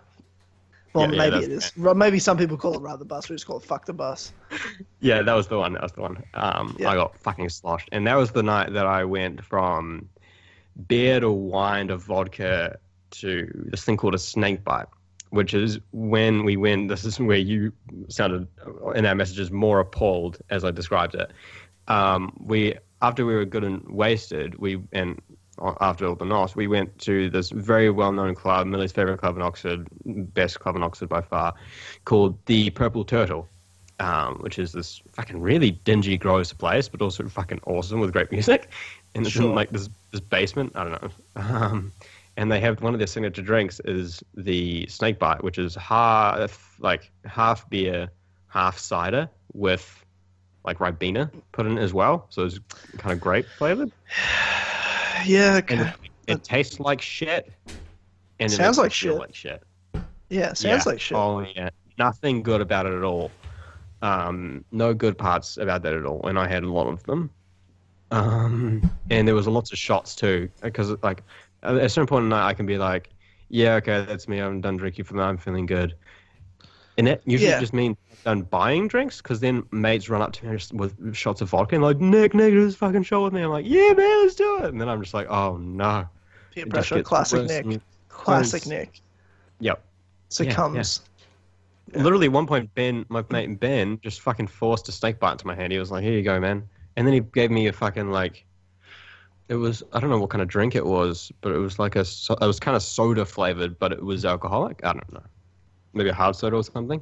[0.92, 1.94] Well, Yeah, yeah, maybe that's- it is.
[1.96, 4.32] Maybe some people call it "ride the bus." We just call it "fuck the bus."
[5.00, 5.72] Yeah, that was the one.
[5.72, 6.22] That was the one.
[6.34, 6.90] Um, Yeah.
[6.90, 10.08] I got fucking sloshed, and that was the night that I went from
[10.86, 12.78] beer to wine to vodka
[13.12, 14.86] to this thing called a snake bite,
[15.32, 16.86] which is when we win.
[16.86, 17.72] This is where you
[18.08, 18.46] sounded
[18.94, 21.32] in our messages more appalled as I described it.
[21.88, 25.20] Um, we after we were good and wasted, we and
[25.80, 29.42] after all the nos, we went to this very well-known club, Millie's favorite club in
[29.42, 29.86] Oxford,
[30.34, 31.54] best club in Oxford by far,
[32.04, 33.48] called the Purple Turtle
[34.02, 38.32] um, which is this fucking really dingy, gross place, but also fucking awesome with great
[38.32, 38.68] music.
[39.14, 39.44] And it's Sure.
[39.44, 40.72] in like this this basement.
[40.74, 41.10] I don't know.
[41.36, 41.92] Um,
[42.36, 46.76] and they have one of their signature drinks is the snake bite, which is half
[46.80, 48.08] like half beer,
[48.48, 50.04] half cider with
[50.64, 52.26] like ribena put in as well.
[52.30, 52.58] So it's
[52.98, 53.90] kind of grape flavored.
[55.24, 55.58] Yeah.
[55.58, 55.76] Okay.
[55.80, 55.94] it,
[56.26, 57.52] it tastes like shit.
[58.40, 59.14] And it Sounds like shit.
[59.14, 59.62] Like shit.
[60.30, 60.52] Yeah.
[60.52, 60.82] Sounds Yeah.
[60.84, 61.16] like shit.
[61.16, 63.30] Oh yeah, nothing good about it at all.
[64.00, 67.30] Um, no good parts about that at all, and I had a lot of them.
[68.10, 71.22] Um, and there was lots of shots too, because like
[71.62, 73.10] at a certain point in the night, I can be like,
[73.48, 74.38] yeah, okay, that's me.
[74.38, 75.28] I'm done drinking for night.
[75.28, 75.94] I'm feeling good.
[76.98, 77.60] And that usually Yeah.
[77.60, 81.40] just means I'm done buying drinks because then mates run up to me with shots
[81.40, 83.42] of vodka and like, Nick, Nick, do this fucking shot with me.
[83.42, 84.66] I'm like, yeah, man, let's do it.
[84.66, 86.06] And then I'm just like, oh no.
[86.52, 87.80] Peer pressure, classic Nick.
[88.08, 88.66] Classic.
[88.66, 89.00] Nick.
[89.60, 89.82] Yep.
[90.28, 91.00] Succumbs.
[91.94, 95.46] Literally, at one point, Ben, my mate Ben, just fucking forced a snake bite into
[95.46, 95.72] my hand.
[95.72, 96.66] He was like, "Here you go, man,"
[96.96, 98.44] and then he gave me a fucking like,
[99.52, 101.94] it was I don't know what kind of drink it was, but it was like
[101.96, 104.80] a it was kind of soda flavored, but it was alcoholic.
[104.84, 105.22] I don't know,
[105.92, 107.00] maybe a hard soda or something.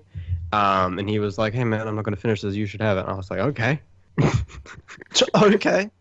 [0.52, 2.54] Um, and he was like, "Hey, man, I'm not gonna finish this.
[2.56, 3.80] You should have it." And I was like, "Okay."
[5.42, 5.90] Okay.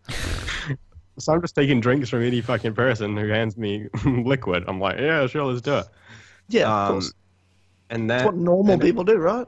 [1.21, 4.63] So I'm just taking drinks from any fucking person who hands me liquid.
[4.69, 5.85] I'm like, "Yeah, sure, let's do it."
[6.47, 7.13] Yeah, of Um, course.
[7.89, 9.45] And That's what normal it- people do, right?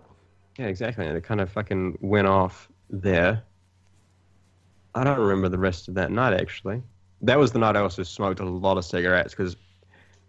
[0.59, 1.05] Yeah, exactly.
[1.07, 3.43] And it kind of fucking went off there.
[4.93, 6.83] I don't remember the rest of that night actually.
[7.21, 9.55] That was the night I also smoked a lot of cigarettes because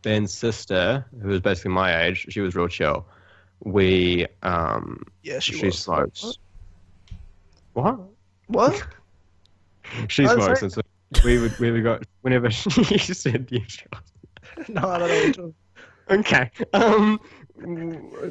[0.02, 3.06] Ben's sister, who was basically my age, she was real chill.
[3.64, 5.78] We, um, Yeah, she, she, was.
[5.78, 6.38] smokes.
[7.74, 8.00] What?
[8.48, 8.82] What?
[10.08, 10.58] She I'm smokes, sorry?
[10.62, 10.80] and so
[11.24, 13.88] we would we would go whenever she said yeah, sure.
[14.68, 15.16] no, I don't know.
[15.26, 16.50] What you're Okay.
[16.72, 17.20] Um,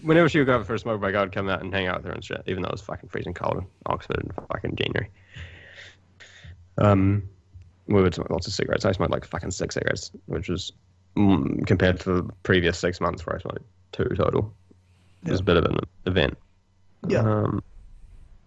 [0.01, 1.87] whenever she would go out for a smoke break, I would come out and hang
[1.87, 4.31] out with her and shit, even though it was fucking freezing cold in Oxford in
[4.47, 5.09] fucking January.
[6.77, 7.29] Um,
[7.87, 8.85] we would smoke lots of cigarettes.
[8.85, 10.71] I smoked like fucking six cigarettes, which was
[11.15, 14.53] mm, compared to the previous six months where I smoked two total.
[15.25, 16.37] It was a bit of an event.
[17.07, 17.19] Yeah.
[17.19, 17.63] Um,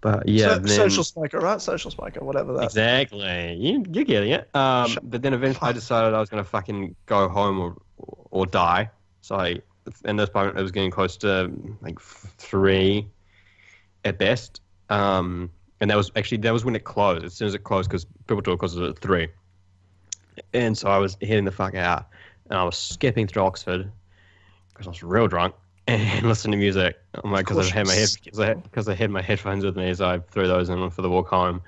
[0.01, 1.61] but yeah, So- then, social smoker, right?
[1.61, 2.65] Social smoker, whatever that.
[2.65, 3.55] Exactly.
[3.55, 4.55] You, you're getting it.
[4.55, 7.77] Um, Shut but then eventually I decided I was going to fucking go home or
[8.31, 8.91] or die.
[9.23, 9.63] So I,
[10.05, 11.51] in this point, it was getting close to
[11.81, 13.09] like three
[14.05, 14.61] at best.
[14.91, 15.51] Um,
[15.81, 17.25] and that was actually that was when it closed.
[17.25, 19.29] As soon as it closed, because people thought it closed at three.
[20.53, 22.09] And so I was heading the fuck out,
[22.51, 23.91] and I was skipping through Oxford
[24.73, 25.55] because I was real drunk
[25.87, 26.97] and listening to music.
[27.15, 29.77] I'm like, because I had my head, because I, because I had my headphones with
[29.77, 31.61] me, so I threw those in for the walk home,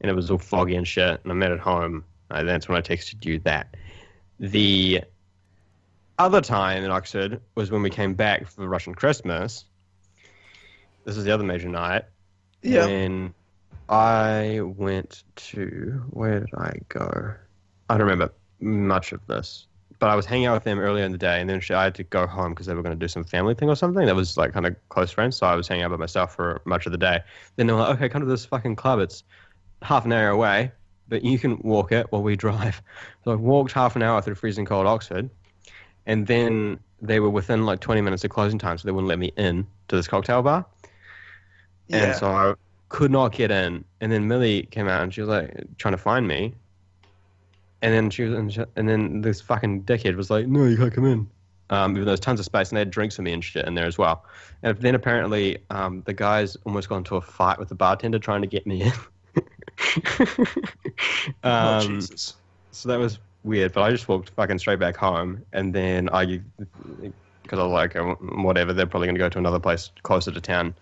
[0.00, 1.20] and it was all foggy and shit.
[1.22, 3.74] And I met at home, and that's when I texted you that.
[4.38, 5.02] The
[6.18, 9.64] other time in Oxford was when we came back for Russian Christmas.
[11.04, 12.04] This is the other major night
[12.62, 12.86] Yeah.
[12.86, 13.34] when
[13.88, 17.34] I went to where did I go?
[17.88, 19.66] I don't remember much of this,
[19.98, 21.94] but I was hanging out with them earlier in the day, and then I had
[21.96, 24.06] to go home because they were going to do some family thing or something.
[24.06, 26.60] That was like kind of close friends, so I was hanging out by myself for
[26.64, 27.20] much of the day.
[27.56, 28.98] Then they were like, "Okay, come to this fucking club.
[28.98, 29.22] It's
[29.82, 30.72] half an hour away,
[31.08, 32.82] but you can walk it while we drive."
[33.24, 35.28] So I walked half an hour through freezing cold Oxford,
[36.06, 39.18] and then they were within like 20 minutes of closing time, so they wouldn't let
[39.18, 40.64] me in to this cocktail bar.
[41.88, 42.04] Yeah.
[42.04, 42.54] And so I
[42.88, 43.84] could not get in.
[44.00, 46.54] And then Millie came out and she was like trying to find me.
[47.82, 50.76] And then she was, and, she, and then this fucking dickhead was like, "No, you
[50.76, 51.28] can't come in."
[51.68, 53.66] Um, even though there's tons of space, and they had drinks for me and shit
[53.66, 54.24] in there as well.
[54.62, 58.40] And then apparently, um, the guys almost got into a fight with the bartender trying
[58.40, 58.92] to get me in.
[61.44, 62.34] oh, um, Jesus.
[62.70, 66.40] so that was weird, but I just walked fucking straight back home, and then I,
[67.42, 70.32] because I was like, "Oh, whatever, they're probably going to go to another place closer
[70.32, 70.74] to town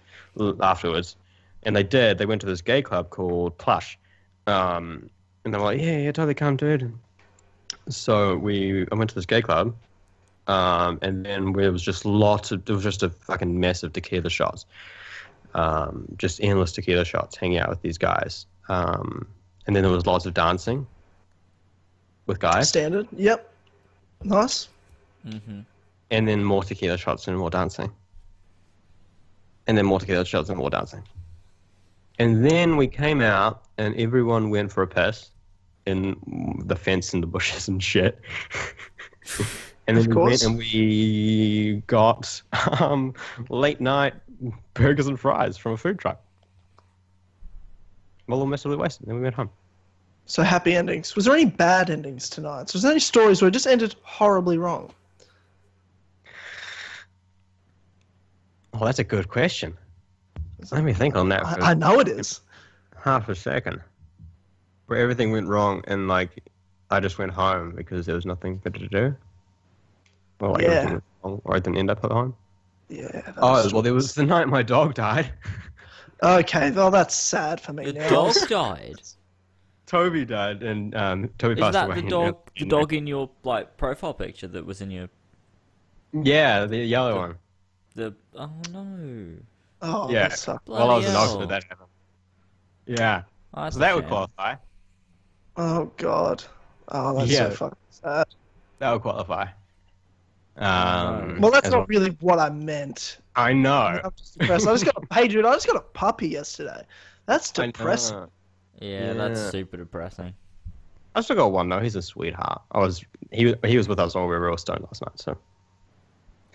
[0.60, 1.16] afterwards,
[1.64, 2.18] and they did.
[2.18, 3.98] They went to this gay club called Plush,
[4.46, 5.08] um,
[5.44, 6.92] and they were like, yeah, yeah, totally come, dude.
[7.88, 9.74] So we, I went to this gay club,
[10.46, 13.92] um, and then there was just lots of, it was just a fucking mess of
[13.92, 14.66] tequila shots,
[15.54, 19.26] um, just endless tequila shots, hanging out with these guys, um,
[19.66, 20.86] and then there was lots of dancing
[22.26, 22.68] with guys.
[22.68, 23.08] Standard.
[23.12, 23.50] Yep.
[24.22, 24.68] Nice.
[25.22, 25.60] hmm
[26.10, 27.90] and then more tequila shots and more dancing.
[29.66, 31.02] And then more tequila shots and more dancing.
[32.18, 35.30] And then we came out and everyone went for a piss
[35.86, 38.20] in the fence and the bushes and shit.
[39.86, 42.40] and then Of we went and we got
[42.80, 43.14] um,
[43.48, 44.14] late night
[44.74, 46.20] burgers and fries from a food truck.
[48.26, 49.06] Well, all massively wasted.
[49.06, 49.50] Then we went home.
[50.26, 51.14] So happy endings.
[51.14, 52.70] Was there any bad endings tonight?
[52.70, 54.90] So was there any stories where it just ended horribly wrong?
[58.72, 59.76] Well, that's a good question.
[60.72, 61.42] Let me think on that.
[61.46, 62.40] for- I, I know it is.
[63.02, 63.80] half a second
[64.86, 66.42] where everything went wrong and like
[66.90, 69.16] I just went home because there was nothing better to do.
[70.40, 70.98] Or like Yeah.
[71.22, 72.34] wrong, or I didn't end up at home.
[72.88, 73.32] Yeah.
[73.38, 75.32] Oh well, there was the night my dog died.
[76.22, 78.08] Okay, well that's sad for me The now.
[78.08, 79.00] dog died.
[79.86, 81.94] Toby died, and um, Toby Is passed that away.
[81.96, 82.38] the in- dog?
[82.56, 85.08] The in- dog in your like profile picture that was in your
[86.12, 87.34] Yeah, the yellow one.
[87.94, 88.14] the?
[88.34, 89.34] Oh no!
[89.86, 90.28] Oh, Yeah.
[90.28, 90.66] that sucks.
[90.66, 91.46] While I was in Bloody Oxford, hell.
[91.48, 91.88] that happened.
[92.86, 93.22] Yeah,
[93.54, 94.54] Oh, so a that would qualify.
[95.56, 96.42] Oh god.
[96.88, 97.50] Oh, that's Yeah.
[97.50, 98.26] so fucking sad.
[98.78, 99.46] That would qualify.
[100.56, 103.18] Um, Well, that's as not really what I meant.
[103.36, 104.00] I know.
[104.04, 104.66] I'm just depressed.
[104.68, 105.44] I just got a hey, dude.
[105.44, 106.82] I just got a puppy yesterday.
[107.26, 108.16] That's depressing.
[108.16, 108.28] know.
[108.80, 110.34] Yeah, that's super depressing.
[111.16, 111.80] I still got one though.
[111.80, 112.62] He's a sweetheart.
[112.72, 115.18] I was he he was with us while we were all stoned last night.
[115.20, 115.36] So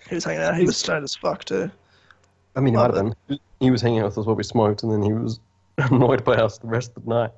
[0.08, 0.56] He was hanging out.
[0.56, 1.70] He was stoned as fuck too.
[2.56, 3.38] I mean, he Love might have been.
[3.60, 5.38] He was hanging out with us while we smoked, and then he was
[5.78, 7.30] annoyed by us the rest of the night.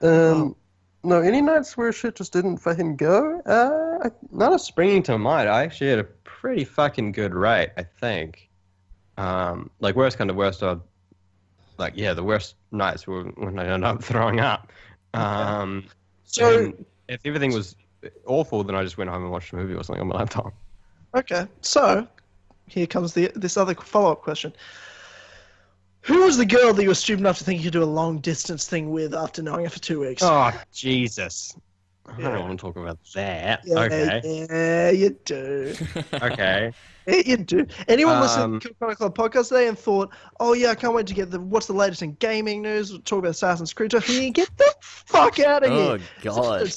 [0.00, 0.56] Um,
[1.04, 3.40] no, any nights where shit just didn't fucking go.
[3.46, 5.48] Uh, I- none of springing to mind.
[5.48, 7.70] I actually had a pretty fucking good rate.
[7.76, 8.48] I think.
[9.18, 10.80] Um, like worst kind of worst are,
[11.78, 14.72] like yeah, the worst nights were when I ended up throwing up.
[15.14, 15.84] Um,
[16.24, 16.72] So
[17.08, 17.76] if everything was
[18.26, 20.52] awful, then I just went home and watched a movie or something on my laptop.
[21.14, 22.06] okay, so
[22.72, 24.52] here comes the this other follow up question.
[26.02, 27.84] Who was the girl that you were stupid enough to think you could do a
[27.84, 30.22] long distance thing with after knowing her for two weeks?
[30.24, 31.54] Oh Jesus!
[32.06, 33.60] I don't want to talk about that.
[33.64, 34.20] Yeah, okay.
[34.24, 35.74] yeah, you do.
[36.14, 36.72] Okay.
[37.06, 37.66] Yeah, you do.
[37.88, 40.94] Anyone listening um, to the Comic Club podcast today and thought, oh yeah, I can't
[40.94, 42.90] wait to get the what's the latest in gaming news?
[42.92, 43.90] We'll talk about Assassin's Creed.
[43.90, 45.80] Talk- Get the fuck out of here!
[45.80, 46.72] Oh, God.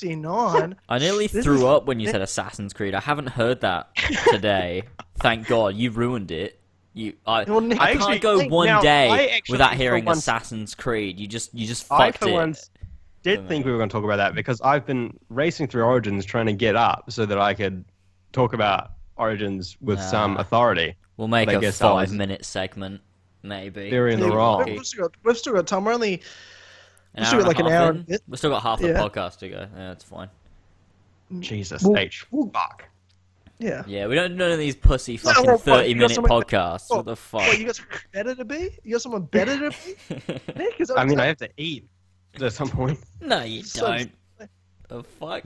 [0.00, 0.76] 59.
[0.88, 1.64] I nearly this threw is...
[1.64, 2.94] up when you said Assassin's Creed.
[2.94, 3.94] I haven't heard that
[4.30, 4.84] today.
[5.18, 5.76] Thank God.
[5.76, 6.60] You ruined it.
[6.92, 11.20] You, I, well, Nick, I, can't go one now, day without hearing once, Assassin's Creed.
[11.20, 12.32] You just, you just I fucked it.
[12.32, 12.70] Once
[13.22, 16.24] did think we were going to talk about that because I've been racing through Origins
[16.24, 17.84] trying to get up so that I could
[18.32, 20.94] talk about Origins with some authority.
[21.16, 23.02] We'll make a five-minute segment,
[23.42, 23.90] maybe.
[23.90, 24.64] They're in the wrong.
[24.64, 25.84] We've still got time.
[25.84, 26.22] We're only
[27.14, 27.96] an We've still hour got like and an half hour in.
[27.98, 28.18] and a.
[28.28, 28.98] We've still got half the Yeah.
[29.00, 29.58] podcast to go.
[29.58, 30.28] Yeah, that's fine.
[31.40, 32.26] Jesus Well- H.
[32.52, 32.84] Fuck.
[33.58, 33.82] yeah.
[33.86, 35.72] Yeah, we don't do none of these pussy fucking well, oh, what, you
[36.04, 36.88] thirty-minute someone- podcasts.
[36.90, 37.40] what- What the fuck?
[37.42, 38.70] What, you got someone better to be?
[38.84, 40.40] You got someone better to be?
[40.56, 41.88] Nick, I mean, I have to eat
[42.40, 42.98] at some point.
[43.20, 44.12] no, you So- don't.
[44.88, 45.44] The fuck?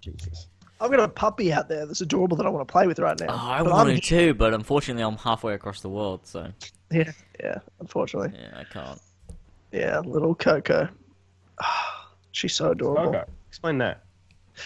[0.00, 0.46] Jesus.
[0.80, 3.18] I've got a puppy out there that's adorable that I want to play with right
[3.18, 3.26] now.
[3.30, 6.52] Oh, I but wanted I'm, to, but unfortunately, I'm halfway across the world, so
[6.92, 7.10] Yeah,
[7.42, 7.58] yeah.
[7.80, 9.00] Unfortunately, yeah, I can't.
[9.76, 10.00] Yeah.
[10.00, 10.88] Little Coco.
[12.32, 13.08] She's so adorable.
[13.08, 13.24] Okay.
[13.48, 14.04] Explain that.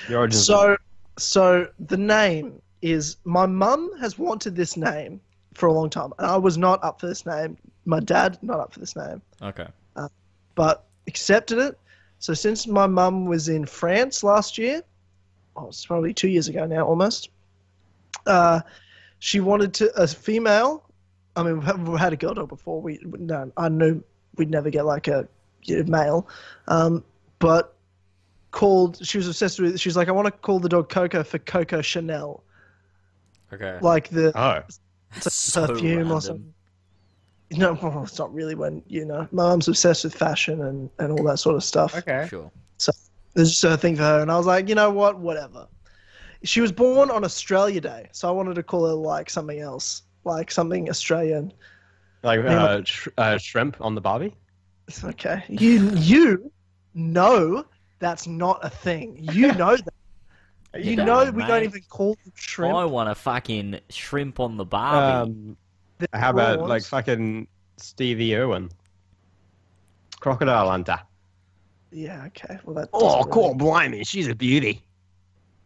[0.09, 0.45] The Origins.
[0.45, 0.77] So,
[1.19, 5.20] so the name is my mum has wanted this name
[5.55, 7.57] for a long time, and I was not up for this name.
[7.85, 9.66] My dad not up for this name, Okay.
[10.55, 11.78] but accepted it.
[12.19, 14.82] So since my mum was in France last year,
[15.57, 17.31] oh, it's probably two years ago now, almost.
[18.27, 18.61] Uh,
[19.19, 20.85] she wanted to a female.
[21.37, 22.81] I mean, we've had, we've had a girl dog before.
[22.81, 24.03] We no, I knew
[24.36, 25.28] we'd never get like a
[25.65, 26.28] you know, male,
[26.69, 27.05] um,
[27.39, 27.74] but
[28.51, 29.05] called.
[29.07, 29.78] She was obsessed with.
[29.81, 32.43] She was like, I want to call the dog Coco for Coco Chanel,
[33.52, 33.78] Okay.
[33.81, 34.62] like the oh.
[35.15, 36.55] That's perfume or something.
[37.52, 39.27] No, well, it's not really when you know.
[39.32, 41.97] My mum's obsessed with fashion and, and all that sort of stuff.
[41.97, 42.27] Okay.
[42.28, 42.51] Sure.
[43.36, 45.69] It's just a thing for her, and I was like, you know what, whatever.
[46.43, 50.02] She was born on Australia Day, so I wanted to call her like something else,
[50.24, 51.52] like something Australian.
[52.23, 52.63] Like Yeah.
[52.65, 54.35] uh, sh- uh, shrimp on the Barbie.
[55.05, 56.51] Okay, you you
[56.95, 57.65] know
[58.01, 59.17] that's not a thing.
[59.33, 59.95] You know that.
[60.85, 61.49] You Yeah, know we mate.
[61.49, 62.75] don't even call them shrimp.
[62.75, 65.31] I want a fucking shrimp on the barbie.
[65.31, 65.57] Um,
[65.99, 68.71] They're how about like fucking Stevie Irwin?
[70.21, 70.99] Crocodile hunter.
[71.91, 72.59] Yeah, okay.
[72.65, 72.89] Well, that.
[72.93, 74.83] Oh, doesn't cool, really- blimey, she's a beauty.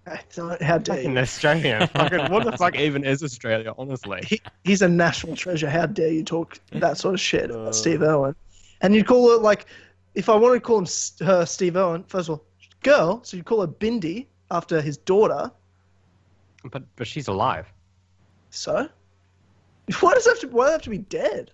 [0.06, 1.18] I don't- How dare Fucking you?
[1.18, 1.86] Australian.
[1.94, 4.20] fucking, what the fuck even is Australia, honestly?
[4.26, 5.70] He, he's a national treasure.
[5.70, 7.59] How dare you talk that sort of shit Uh.
[7.60, 8.35] about Steve Irwin?
[8.82, 9.66] And you'd call her like,
[10.14, 10.86] if I wanted to call him
[11.26, 12.44] her Steve Irwin, first of all,
[12.82, 15.51] girl, so you call her Bindi after his daughter.
[16.70, 17.66] But but she's alive.
[18.51, 18.89] So,
[20.01, 20.48] why does it have to?
[20.48, 21.51] Why does it have to be dead?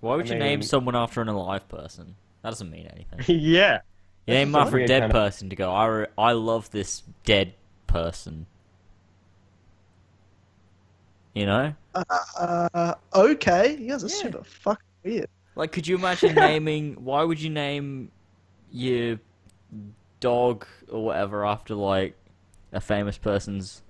[0.00, 2.14] Why would I you name someone after an alive person?
[2.42, 3.20] That doesn't mean anything.
[3.40, 3.80] yeah.
[4.26, 5.72] You name just a after a dead kind of- person to go.
[5.72, 7.54] I, re- I love this dead
[7.86, 8.46] person.
[11.34, 14.14] You know, Uh, okay, you guys are Yeah.
[14.14, 15.28] super fucking weird.
[15.54, 16.94] like, could you imagine naming?
[17.04, 18.10] Why would you name
[18.72, 19.18] your
[20.20, 22.14] dog or whatever after like
[22.72, 23.82] a famous person's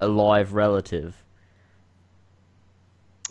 [0.00, 1.22] alive relative?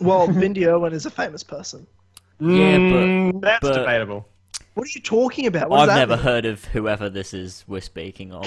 [0.00, 1.86] Well, Bindi Irwin is a famous person.
[2.38, 4.28] Yeah, but- Mm, that's but- debatable.
[4.76, 5.70] What are you talking about?
[5.70, 6.24] What I've that never mean?
[6.24, 8.46] heard of whoever this is we're speaking of.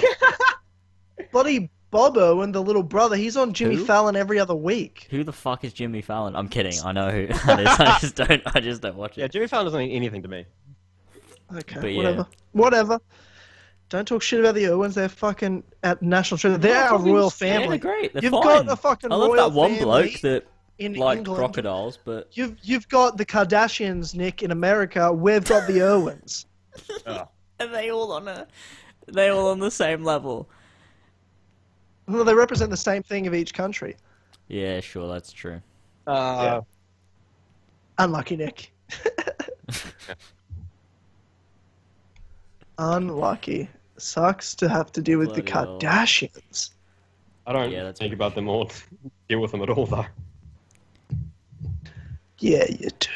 [1.31, 3.15] Bloody Bobo and the little brother.
[3.15, 3.85] He's on Jimmy Who?
[3.85, 5.07] Fallon every other week.
[5.09, 6.35] Who the fuck is Jimmy Fallon?
[6.35, 6.73] I'm kidding.
[6.85, 7.67] I know who that is.
[7.67, 8.43] I just don't.
[8.45, 9.21] I just don't watch it.
[9.21, 9.27] Yeah.
[9.27, 10.45] Jimmy Fallon doesn't mean anything to me.
[11.55, 11.97] Okay, But yeah.
[11.97, 12.27] whatever.
[12.51, 12.99] Whatever.
[13.89, 14.93] Don't talk shit about the Irwins.
[14.93, 16.59] They're fucking at national treasure.
[16.59, 17.79] They're our royal Yeah, family.
[17.79, 18.13] they're great.
[18.13, 18.43] They're You've fine.
[18.43, 20.45] got a fucking I love royal that one family bloke that
[20.79, 21.37] in liked England.
[21.37, 25.11] crocodiles, but You've you've got the Kardashians, Nick, in America.
[25.13, 26.45] We've got the Irwins.
[27.05, 27.27] Oh.
[27.59, 28.47] are they all on a?
[29.07, 30.47] they all on the same level.
[32.07, 33.95] Well, they represent the same thing of each country.
[34.47, 35.61] Yeah, sure, that's true.
[36.07, 36.61] Uh,
[37.97, 38.71] Unlucky Nick.
[42.77, 43.69] Unlucky.
[43.97, 45.79] Sucks to have to deal with the Bloody hell.
[45.79, 46.71] Kardashians.
[47.45, 48.67] I don't Yeah, that's think about them or
[49.29, 50.05] deal with them at all, though.
[52.39, 53.09] Yeah, you do.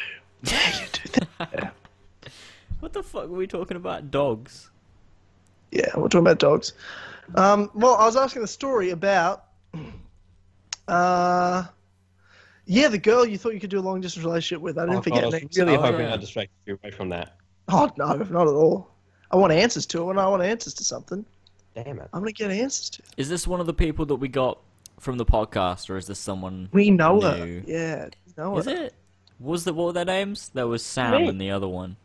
[0.44, 1.26] Yeah, you do.
[1.40, 1.74] that.
[2.80, 4.12] What the fuck were we talking about?
[4.12, 4.70] Dogs.
[5.72, 6.74] Yeah, we're talking about dogs.
[7.36, 9.46] Um, well, I was asking the story about,
[10.90, 11.64] uh,
[12.66, 14.78] yeah, the girl you thought you could do a long distance relationship with.
[14.78, 16.14] I didn't Oh, forget God, I was really Oh, hoping yeah.
[16.14, 17.38] I distracted you away from that.
[17.70, 18.90] Oh no, not at all.
[19.32, 20.04] I want answers to it.
[20.04, 21.26] When I want answers to something,
[21.76, 22.10] Damn it.
[22.14, 23.02] I'm gonna get answers to.
[23.04, 23.10] it.
[23.16, 24.60] Is this one of the people that we got
[25.00, 26.68] from the podcast, or is this someone?
[26.74, 27.32] We know No.
[27.32, 27.64] her.
[27.66, 28.72] Yeah, know Is her.
[28.86, 28.94] it?
[29.44, 30.50] Was the what were their names?
[30.54, 31.28] There was Sam Me.
[31.28, 31.98] and the other one.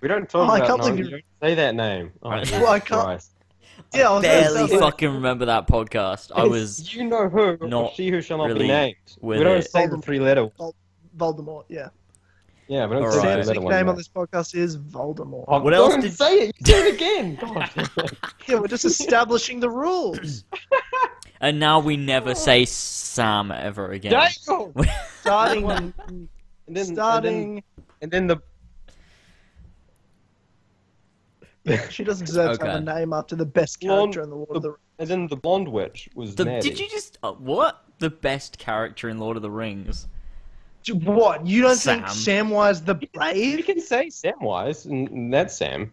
[0.00, 2.12] We don't talk Oh, I about can't believe you you- don't say that name.
[2.22, 2.44] Oh, Right.
[2.44, 3.30] Jesus Well, I can't- Christ.
[3.94, 6.30] Yeah, I was Barely gonna fucking remember that podcast.
[6.34, 7.56] I was You know who?
[7.66, 8.96] not she who shall not really be named.
[9.20, 9.70] We don't it.
[9.70, 10.48] say the three letter.
[11.16, 11.64] Voldemort.
[11.68, 11.88] Yeah,
[12.68, 13.24] Yeah, we don't All say right.
[13.24, 13.70] the Sam's letter one.
[13.72, 15.44] nickname on this podcast is Voldemort.
[15.48, 16.54] Oh, What don't else did- say it?
[16.58, 17.36] You say it again.
[17.40, 17.70] God.
[18.46, 20.44] Yeah, we're just establishing the rules.
[21.40, 24.12] And now we never say Sam ever again.
[24.12, 24.72] Daniel!
[25.20, 25.94] Starting,
[26.66, 27.62] And then, starting.
[28.00, 28.40] And then, and then
[31.66, 32.84] the She doesn't deserve to have a Okay.
[33.00, 34.80] name after the best Blonde- character in the Lord of the Rings.
[34.98, 36.68] and then the blonde witch was The- Maddie.
[36.70, 37.84] did you just uh, what?
[38.00, 40.06] The best character in Lord of the Rings?
[40.92, 41.46] What?
[41.46, 42.48] You don't think Sam.
[42.48, 43.36] Samwise the Brave?
[43.36, 43.64] You Brave?
[43.66, 45.90] can say Samwise, and, and that's Sam.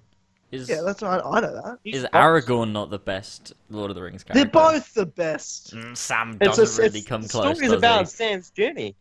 [0.51, 1.79] Is Yeah, that's I, I know that.
[1.85, 4.43] is Aragorn not the best Lord of the Rings character?
[4.43, 5.73] They're both the best.
[5.73, 7.43] Mm, Sam doesn't a, really it's, come the close.
[7.55, 8.05] story's does about he?
[8.07, 8.95] Sam's journey.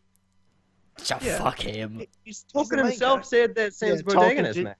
[1.04, 1.38] Shut Yeah.
[1.38, 1.98] fuck him.
[1.98, 3.28] He's, he's Tolkien himself character.
[3.28, 4.74] said that Sam's Yeah, Tolkien protagonist, did- man.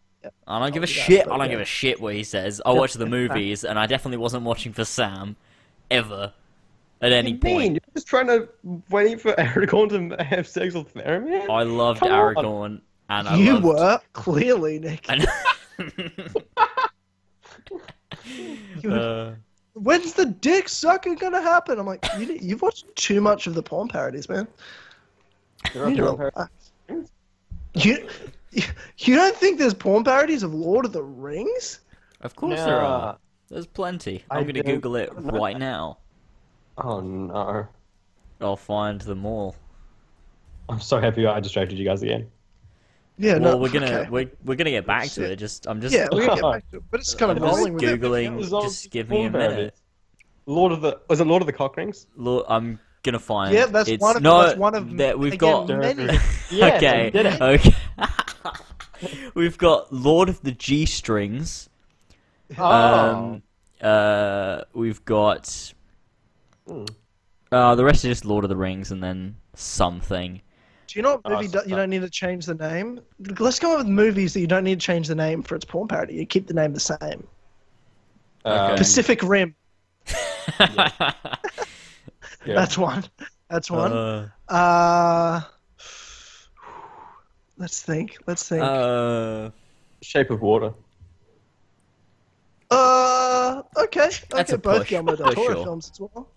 [0.46, 1.24] I don't give a Oh, shit.
[1.26, 2.60] but I don't give a shit what he says.
[2.66, 5.34] I watch the movies, and I definitely wasn't watching for Sam,
[5.90, 6.34] ever,
[7.00, 7.62] at any What do you mean?
[7.62, 7.72] point.
[7.74, 8.48] You're just trying to
[8.90, 11.48] wait for Aragorn to have sex with Faramir?
[11.48, 12.34] I loved Come on.
[12.34, 13.64] Aragorn, and I You loved...
[13.64, 15.06] were clearly Nick.
[15.08, 15.26] And...
[18.82, 19.34] You- uh,
[19.74, 21.78] When's the dick sucker gonna happen?
[21.78, 24.46] I'm like, you, you've watched too much of the porn parodies, man.
[25.72, 26.50] There You, are need to porn par-
[27.74, 28.08] you,
[28.98, 31.80] you don't think there's porn parodies of Lord of the Rings?
[32.22, 33.18] of course there are.
[33.48, 34.24] There's plenty.
[34.30, 35.98] I I'm gonna Google it right now.
[36.78, 37.66] Oh no.
[38.40, 39.56] I'll find them all.
[40.68, 42.30] I'm so happy I distracted you guys again.
[43.18, 44.10] Yeah, well, no, we're gonna okay.
[44.10, 45.36] we're, we're gonna get back to it.
[45.36, 46.82] Just I'm just Yeah, we're gonna get back to it.
[46.90, 48.40] But it's kind of I'm just rolling with googling.
[48.40, 48.52] else.
[48.52, 48.64] else.
[48.64, 49.74] Just give me a Porn minute.
[50.46, 52.06] Lord of the was it Lord of the Cock Rings?
[52.16, 53.54] Lord, I'm gonna find.
[53.54, 55.78] Yeah, that's it's, one of- no, that's one of- that we've again, got.
[55.78, 56.04] many.
[56.50, 57.74] Yes, okay, I did okay.
[59.34, 61.68] we've got Lord of the G Strings.
[62.58, 62.64] Oh.
[62.64, 63.42] Um,
[63.80, 65.72] uh, we've got.
[66.66, 66.84] Hmm.
[67.52, 70.40] Uh, the rest is just Lord of the Rings, and then something.
[70.86, 73.00] Do you know what Oh, movie so- do, you don't need to change the name?
[73.38, 75.86] Let's go with movies that you don't need to change the name for its porn
[75.86, 76.14] parody.
[76.14, 77.26] You keep the name the same.
[78.44, 78.76] Okay.
[78.76, 79.54] Pacific Rim.
[82.44, 82.54] Yeah.
[82.54, 83.04] That's one.
[83.48, 83.92] That's one.
[83.92, 85.40] Uh, Uh,
[87.58, 88.18] let's think.
[88.26, 88.62] Let's think.
[88.62, 89.50] uh,
[90.02, 90.72] Shape of Water.
[92.70, 94.10] Uh, okay.
[94.30, 95.64] That's okay, a both push, Guillermo del for Toro sure.
[95.64, 96.28] films as well.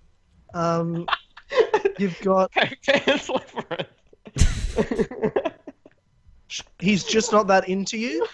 [0.53, 1.07] Um,
[1.99, 2.51] you've got.
[2.87, 3.87] Pan's Labyrinth.
[6.79, 8.27] He's just not that into you.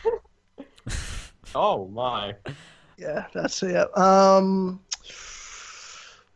[1.55, 2.35] oh my.
[2.97, 3.97] Yeah, that's it.
[3.97, 4.81] Um,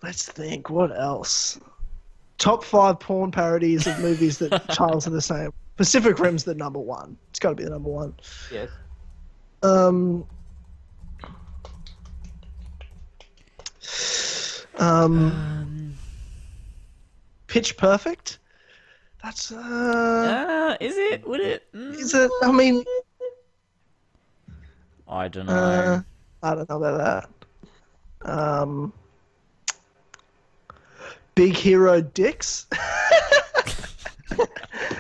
[0.04, 0.70] let's think.
[0.70, 1.60] What else?
[2.38, 5.52] Top five porn parodies of movies that Charles are the same.
[5.78, 7.18] Pacific Rim's the number one.
[7.30, 8.14] It's got to be the number one.
[8.52, 8.70] Yes.
[9.64, 10.26] Um.
[14.78, 15.94] Um, um,
[17.48, 18.40] Pitch Perfect.
[19.24, 19.56] That's uh.
[19.58, 21.26] uh, is it?
[21.28, 21.72] Would it?
[21.74, 22.30] Mm, Is it?
[22.42, 22.84] I mean,
[25.08, 25.54] I don't know.
[25.54, 26.02] uh,
[26.42, 27.28] I don't know about
[28.26, 28.30] that.
[28.30, 28.92] Um.
[31.36, 32.68] Big Hero Dicks.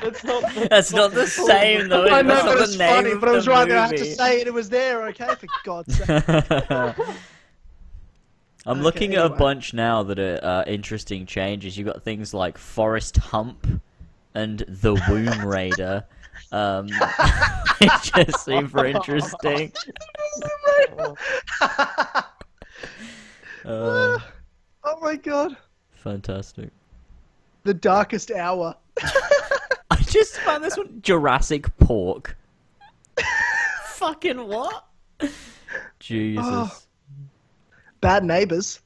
[0.01, 0.43] That's not.
[0.69, 2.07] That's not the same though.
[2.07, 3.15] I know, but it's funny.
[3.15, 3.72] But I was the right movie.
[3.72, 3.80] there.
[3.80, 4.47] I had to say it.
[4.47, 5.03] It was there.
[5.07, 6.10] Okay, for God's sake.
[8.65, 11.77] I'm Okay, looking at a bunch now that are uh, interesting changes.
[11.77, 13.81] You've got things like Forest Hump
[14.35, 16.05] and The Womb Raider.
[16.53, 16.88] Um,
[17.81, 19.73] it's just super interesting.
[23.65, 24.19] Uh,
[24.84, 25.57] oh my God.
[26.04, 26.70] Fantastic.
[27.64, 28.76] The Darkest Hour.
[29.02, 32.38] I just found this one Jurassic Pork.
[33.86, 34.86] Fucking what?
[36.00, 36.44] Jesus.
[36.46, 36.78] Oh.
[38.02, 38.82] Bad Neighbors.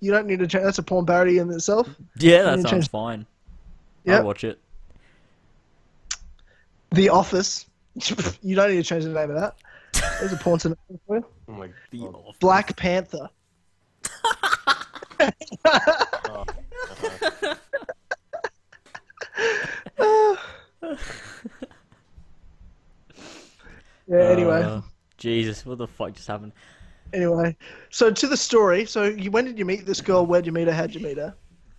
[0.00, 0.64] You don't need to change.
[0.64, 1.88] That's a porn parody in itself.
[2.18, 3.26] Yeah, that sounds change- fine.
[4.04, 4.20] Yep.
[4.20, 4.58] I'll watch it.
[6.92, 7.66] The Office.
[8.42, 9.56] you don't need to change the name of that.
[10.18, 11.26] There's a porn synonym for you.
[11.48, 12.34] Oh my God.
[12.40, 13.28] Black Panther.
[15.66, 16.44] Oh.
[24.08, 24.16] yeah.
[24.18, 24.62] Anyway.
[24.62, 24.80] Uh,
[25.18, 26.52] Jesus, what the fuck just happened?
[27.12, 27.56] Anyway,
[27.90, 28.84] so to the story.
[28.86, 30.26] So you, when did you meet this girl?
[30.26, 30.72] Where'd you meet her?
[30.72, 31.34] How'd you meet her?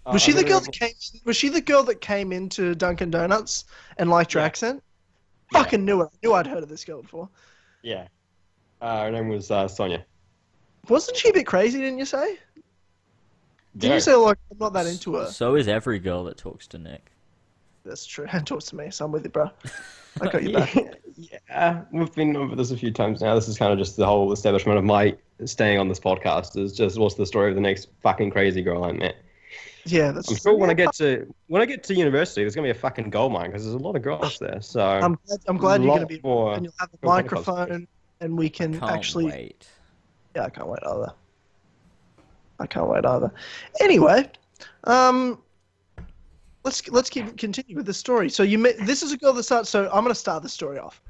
[0.06, 0.94] Uh, Was she I the girl know- that came?
[1.26, 3.66] Was she the girl that came into Dunkin' Donuts
[3.98, 4.48] and liked your Yeah.
[4.48, 4.84] accent?
[5.52, 5.64] Yeah.
[5.64, 6.10] Fucking knew it.
[6.14, 7.30] I knew I'd heard of this girl before.
[7.82, 8.08] Yeah.
[8.82, 10.06] Uh, her name was uh, Sonia.
[10.88, 11.80] Wasn't she a bit crazy?
[11.80, 12.38] Didn't you say?
[13.78, 13.94] Didn't Yeah.
[13.96, 15.26] you say like I'm not that into her?
[15.28, 17.12] So is every girl that talks to Nick.
[17.86, 18.26] That's true.
[18.46, 19.50] Talks to me, so I'm with you, bro.
[20.22, 20.76] I got you back.
[21.16, 23.36] yeah, we've been over this a few times now.
[23.36, 26.58] This is kind of just the whole establishment of my staying on this podcast.
[26.58, 29.16] Is just what's the story of the next fucking crazy girl I met.
[29.86, 30.30] Yeah, that's.
[30.30, 32.74] I'm sure when I get to when I get to university, there's gonna be a
[32.74, 34.62] fucking gold mine because there's a lot of girls there.
[34.62, 36.20] So I'm glad, I'm glad you're gonna be.
[36.24, 37.88] more And you'll have a microphone,
[38.20, 39.26] and we can Can't actually.
[39.26, 39.68] wait.
[40.36, 41.14] Yeah, I can't wait either.
[42.60, 43.32] I can't wait either.
[43.80, 44.30] Anyway,
[44.86, 45.40] um,
[46.66, 48.30] let's let's keep continue with the story.
[48.30, 48.76] So you met.
[48.86, 49.70] This is a girl that starts.
[49.70, 51.02] So I'm gonna start the story off.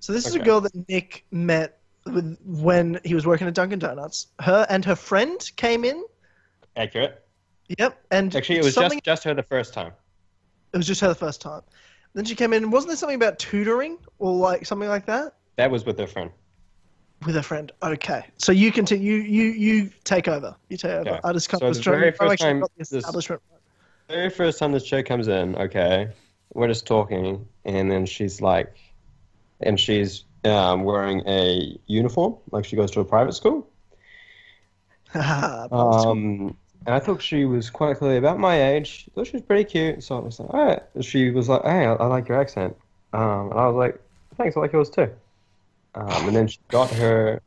[0.00, 3.78] So this is a girl that Nick met with when he was working at Dunkin'
[3.78, 4.28] Donuts.
[4.40, 6.04] Her and her friend came in.
[6.76, 7.18] accurate.
[7.78, 8.98] Yep, and Actually, it was something.
[8.98, 9.92] just just her the first time.
[10.72, 11.62] It was just her the first time.
[12.14, 12.70] Then she came in.
[12.70, 16.30] Wasn't there something about tutoring or like something like that That was with her friend.
[17.24, 17.70] with her friend?
[17.82, 19.14] Okay, so you continue.
[19.14, 20.54] You you you take over.
[20.68, 21.10] You take over.
[21.10, 21.20] Yeah.
[21.24, 23.42] I just kind So the very to trying to make first time this- establishment.
[24.12, 26.08] Very first time this chick comes in, okay,
[26.54, 28.74] we're just talking, and then she's like,
[29.60, 33.68] and she's um, wearing a uniform, like she goes to a private school.
[35.70, 36.56] Um,
[36.86, 39.08] and I thought she was quite clearly about my age.
[39.14, 40.82] thought she was pretty cute, so I was like, all right.
[41.00, 42.76] She was like, hey, I, I like your accent.
[43.12, 44.00] Um, and I was like,
[44.36, 45.10] thanks, I like yours too.
[45.94, 47.40] Um, and then she got her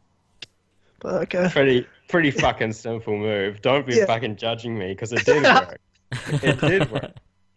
[1.06, 1.50] okay.
[1.52, 3.62] pretty, pretty fucking simple move.
[3.62, 4.06] Don't be Yeah.
[4.06, 5.80] fucking judging me because it did work.
[6.44, 7.12] It did work.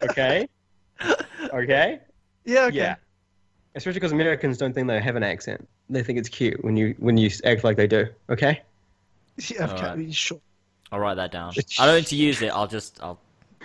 [0.09, 0.47] Okay.
[1.53, 1.99] Okay.
[2.45, 2.65] Yeah.
[2.65, 2.75] Okay.
[2.77, 2.95] Yeah.
[3.75, 5.67] Especially because Americans don't think they have an accent.
[5.89, 8.07] They think it's cute when you when you act like they do.
[8.29, 8.61] Okay.
[9.37, 9.85] Yeah, okay.
[9.87, 10.13] Alright.
[10.13, 10.39] Sure.
[10.91, 11.53] I'll write that down.
[11.79, 12.49] I don't need to use it.
[12.49, 13.19] I'll just I'll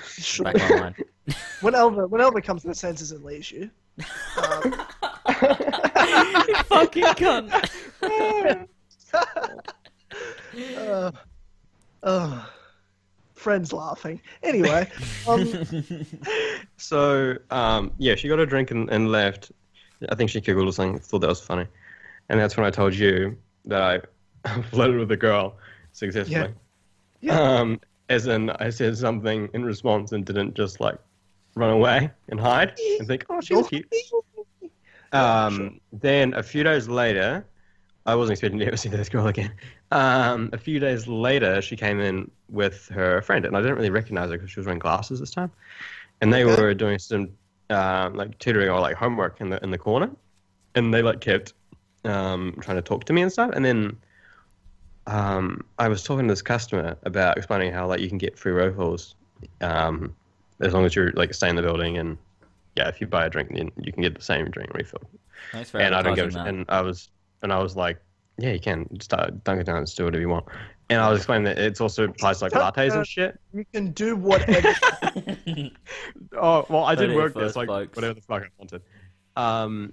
[0.07, 0.45] Sure.
[0.45, 0.95] back online.
[1.62, 3.71] When Elva when Elva comes to the senses and leaves you.
[4.37, 4.75] Um,
[6.66, 7.51] Fucking cunt.
[10.77, 11.11] uh,
[12.03, 12.45] uh,
[13.45, 14.21] friends laughing.
[14.43, 14.91] Anyway.
[15.29, 15.66] Um,
[16.77, 19.53] So um, yeah, she got a drink and, and left.
[20.09, 20.99] I think she giggled or something.
[20.99, 21.66] Thought that was funny,
[22.29, 23.83] and that's when I told you that
[24.45, 25.57] I flirted with a girl
[25.93, 26.53] successfully.
[27.21, 27.41] Yeah.
[27.41, 30.99] Um, as in, I said something in response and didn't just like
[31.55, 33.89] run away and hide and think, oh, she's cute.
[35.12, 37.47] Um, Then a few days later,
[38.07, 39.53] I wasn't expecting to ever see this girl again.
[39.91, 43.91] Um, a few days later, she came in with her friend, and I didn't really
[43.91, 45.51] recognize her because she was wearing glasses this time.
[46.21, 46.55] And they Okay.
[46.57, 47.31] were doing some
[47.71, 50.11] um, like tutoring or like homework in the in the corner,
[50.75, 51.55] and they like kept
[52.05, 53.53] um, trying to talk to me and stuff.
[53.55, 53.99] And then
[55.07, 58.53] um, I was talking to this customer about explaining how like you can get free
[58.53, 59.15] refills
[59.61, 60.15] um,
[60.61, 62.17] as long as you're like stay in the building and
[62.77, 65.03] yeah, if you buy a drink, then you can get the same drink refill.
[65.53, 66.49] Thanks for and I don't that.
[66.49, 67.09] and I was
[67.45, 67.99] and I was like,
[68.39, 70.47] yeah, you can start Dunkin' Donuts, do whatever you want.
[70.91, 73.39] And I was explaining that it's also applies to like lattes and shit.
[73.53, 74.75] you can do whatever.
[76.37, 77.95] Oh well, I did it work first, this like folks.
[77.97, 78.83] whatever the fuck I wanted.
[79.37, 79.93] Um,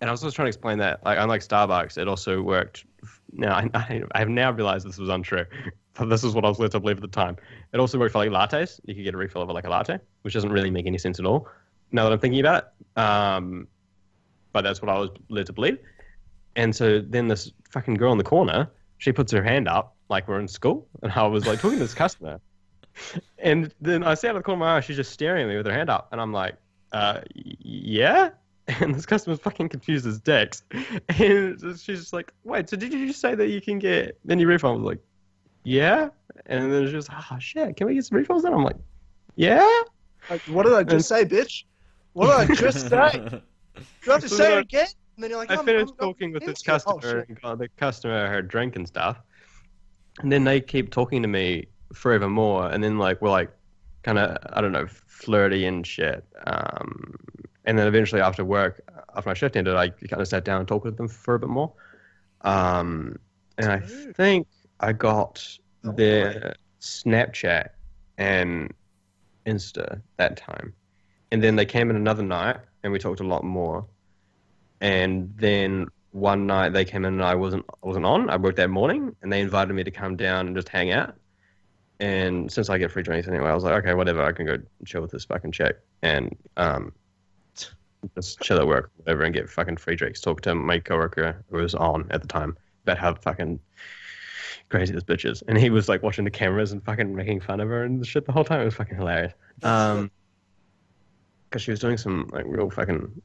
[0.00, 2.84] and I was just trying to explain that like unlike Starbucks, it also worked.
[3.32, 5.44] Now I, I, I have now realized this was untrue,
[5.94, 7.36] but this is what I was led to believe at the time.
[7.72, 8.78] It also worked for like lattes.
[8.84, 11.18] You could get a refill of like a latte, which doesn't really make any sense
[11.18, 11.48] at all.
[11.90, 13.66] Now that I'm thinking about it, um,
[14.52, 15.78] but that's what I was led to believe.
[16.60, 20.28] And so then this fucking girl in the corner, she puts her hand up like
[20.28, 22.38] we're in school, and I was like talking to this customer.
[23.38, 25.48] And then I see out of the corner of my eye, she's just staring at
[25.48, 26.56] me with her hand up, and I'm like,
[26.92, 28.30] uh, yeah.
[28.80, 30.64] And this customer's fucking confused as dicks.
[31.08, 34.44] And she's just like, wait, so did you just say that you can get any
[34.44, 34.72] refund?
[34.72, 35.02] I was like,
[35.64, 36.10] yeah.
[36.44, 38.52] And then she was like, oh shit, can we get some refunds then?
[38.52, 38.76] I'm like,
[39.36, 39.66] yeah.
[40.28, 41.64] like, what did I just say, bitch?
[42.12, 43.12] What did I just say?
[43.12, 43.42] Do
[44.04, 44.88] you have to So say it again?
[45.20, 46.62] And then you're like, I I'm- finished I'm- I'm talking with this.
[46.66, 49.20] Oh, customer and got the customer her drink and stuff.
[50.20, 52.70] And then they keep talking to me forever more.
[52.70, 53.50] And then, like, we're like,
[54.02, 56.24] kind of, I don't know, flirty and shit.
[56.46, 57.16] Um,
[57.66, 58.80] and then eventually, after work,
[59.14, 61.38] after my shift ended, I kind of sat down and talked with them for a
[61.38, 61.70] bit more.
[62.40, 63.18] Um,
[63.58, 64.46] and I think
[64.80, 65.46] I got
[65.82, 67.68] their Snapchat
[68.16, 68.72] and
[69.44, 70.72] Insta that time.
[71.30, 73.84] And then they came in another night and we talked a lot more.
[74.80, 78.30] And then one night they came in and I wasn't I wasn't on.
[78.30, 81.14] I worked that morning and they invited me to come down and just hang out.
[82.00, 84.56] And since I get free drinks anyway, I was like, okay, whatever, I can go
[84.86, 86.92] chill with this fucking chick and um
[88.14, 90.20] just chill at work, whatever, and get fucking free drinks.
[90.20, 93.60] Talk to my coworker who was on at the time about how fucking
[94.70, 95.42] crazy this bitch is.
[95.42, 98.24] And he was like watching the cameras and fucking making fun of her and shit
[98.24, 98.62] the whole time.
[98.62, 99.34] It was fucking hilarious.
[99.62, 100.10] Um,
[101.48, 103.20] because she was doing some like real fucking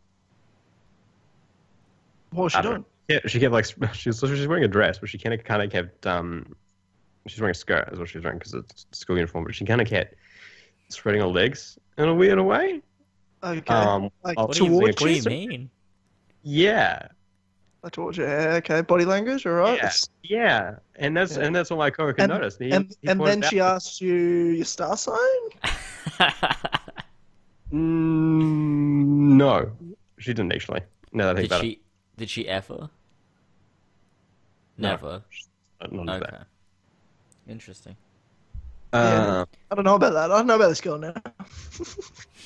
[2.35, 2.85] What was she I don't doing?
[3.09, 3.19] yeah.
[3.27, 5.43] She kept like sp- she was so she's wearing a dress, but she kind of
[5.43, 6.55] kind of kept um
[7.27, 9.43] she's wearing a skirt is what she's wearing because it's school uniform.
[9.45, 10.15] But she kind of kept
[10.89, 12.81] spreading her legs in a weird way.
[13.43, 13.73] Okay.
[13.73, 15.15] Um, like I'll- What do you, towards what do you?
[15.21, 15.69] you mean?
[16.43, 17.07] yeah,
[17.83, 18.25] Like towards you.
[18.25, 18.81] Okay.
[18.81, 19.77] Body language, all right.
[19.77, 19.91] Yeah.
[20.23, 21.43] yeah, and that's Yeah.
[21.45, 22.59] and that's what my coworker And- noticed.
[22.59, 25.17] He- And he and then she asked you your star sign.
[27.73, 29.71] Mm, no,
[30.19, 30.81] she didn't actually.
[31.11, 31.81] No, I think did about she?
[32.17, 32.89] Did she ever?
[34.77, 34.89] No.
[34.89, 35.23] Never.
[35.81, 35.91] it.
[35.91, 36.37] None of Okay.
[37.47, 37.95] Interesting.
[38.91, 38.97] that.
[38.97, 40.31] Uh, I don't know about that.
[40.31, 41.13] I don't know about this girl now.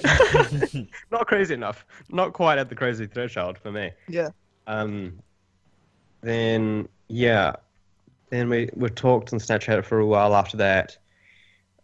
[1.12, 1.86] not crazy enough.
[2.10, 3.92] Not quite at the crazy threshold for me.
[4.08, 4.30] Yeah.
[4.68, 5.20] Um,
[6.22, 7.56] then yeah,
[8.30, 10.98] then we we talked on Snapchat for a while after that.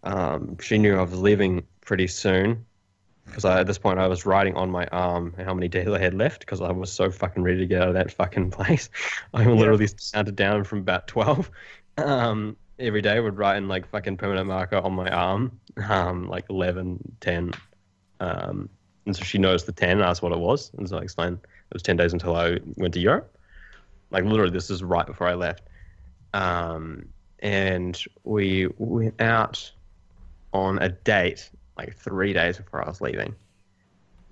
[0.04, 2.66] Um, she knew I was leaving pretty soon
[3.26, 6.14] because at this point I was writing on my arm how many days I had
[6.14, 8.90] left because I was so fucking ready to get out of that fucking place.
[9.34, 11.50] I literally counted down from about twelve.
[11.98, 16.28] Um, every day I would write in like fucking permanent marker on my arm, um,
[16.28, 17.52] like 11, 10.
[18.20, 18.70] Um,
[19.06, 20.72] and so she noticed the 10 and asked what it was.
[20.78, 23.38] And so I explained it was 10 days until I went to Europe.
[24.12, 25.64] Like literally, this is right before I left.
[26.34, 27.08] Um,
[27.40, 29.72] and we went out
[30.54, 33.36] on a date like three days before I was leaving.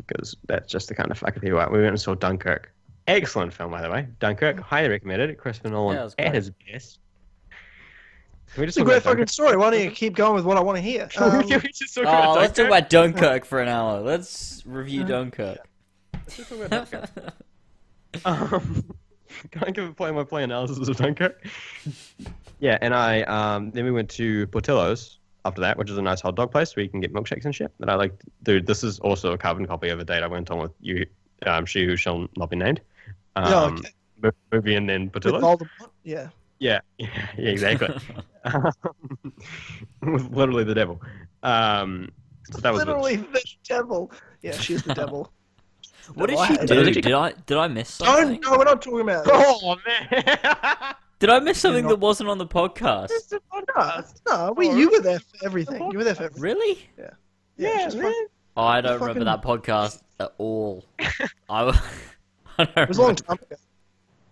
[0.05, 1.59] Because that's just the kind of fucking people.
[1.59, 2.73] I- We went and saw Dunkirk.
[3.07, 4.07] Excellent film, by the way.
[4.19, 5.37] Dunkirk, highly recommended.
[5.37, 6.99] Christopher Nolan Yeah, at his best.
[8.53, 9.29] Can we just It's a great fucking Dunkirk?
[9.29, 9.57] story.
[9.57, 11.09] Why don't you keep going with what I want to hear?
[11.17, 12.77] Um, Can we just talk about Oh, let's talk Dunkirk?
[12.77, 13.99] about Dunkirk for an hour.
[14.01, 15.57] Let's review Dunkirk.
[16.13, 17.33] Let's talk about Dunkirk.
[18.25, 18.85] Um,
[19.51, 21.43] can I give a play my play analysis of Dunkirk?
[22.59, 26.21] yeah, and I um, then we went to Portillo's after that, which is a nice
[26.21, 27.71] hot dog place where you can get milkshakes and shit.
[27.79, 28.13] That I like.
[28.43, 31.05] Dude, this is also a carbon copy of a date I went on with you,
[31.45, 32.81] um, she who shall not be named.
[33.35, 34.33] Um, Yeah, okay.
[34.51, 35.61] Movie and then with Portillo's.
[36.03, 36.29] Yeah.
[36.59, 37.07] Yeah, yeah,
[37.37, 37.89] yeah, exactly.
[40.01, 41.01] with literally the devil.
[41.41, 42.09] Um,
[42.51, 44.11] so that was Literally the devil.
[44.41, 45.31] Yeah, she's the devil.
[46.13, 47.01] What did she do?
[47.01, 48.07] Did I did I miss Don't.
[48.07, 48.41] something?
[48.41, 49.25] No, we're not talking about.
[49.25, 49.33] This.
[49.33, 50.95] Oh man!
[51.23, 53.09] Did I miss something not- that wasn't on the podcast?
[53.77, 55.89] No, no, we, you were there for everything.
[55.89, 56.43] You were there for everything.
[56.43, 56.89] Really?
[56.97, 57.09] Yeah,
[57.55, 58.11] yeah, she's man.
[58.57, 60.83] Oh, I don't fucking- remember that podcast at all.
[61.49, 61.79] I, w-
[62.57, 63.45] I don't It was a long time ago.
[63.51, 63.57] It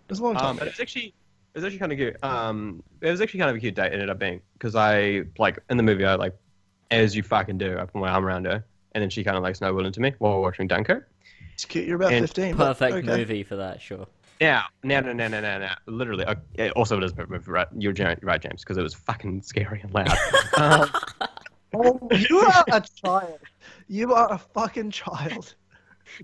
[0.10, 0.70] was a long time Um, but ago.
[0.72, 1.06] it's actually
[1.54, 2.22] it was actually kind of cute.
[2.26, 3.88] Um, it was actually kind of a cute date.
[3.88, 6.36] It ended up being because I like in the movie I like
[6.92, 7.78] as you fucking do.
[7.78, 10.14] I put my arm around her, and then she kind of like snowballed into me
[10.20, 11.10] while we're watching Dunkirk.
[11.54, 11.88] It's cute.
[11.88, 12.56] You're about and 15.
[12.58, 13.18] but Perfect okay.
[13.18, 14.08] movie for that, sure.
[14.42, 15.70] Now, no, no, no, no, no, no.
[15.86, 17.68] Literally, uh, yeah, also it is a perfect movie, right?
[17.78, 17.94] You're
[18.24, 20.12] right, James, because it was fucking scary and loud.
[20.58, 20.90] um,
[21.74, 23.40] Oh, you are a child.
[23.88, 25.56] You are a fucking child.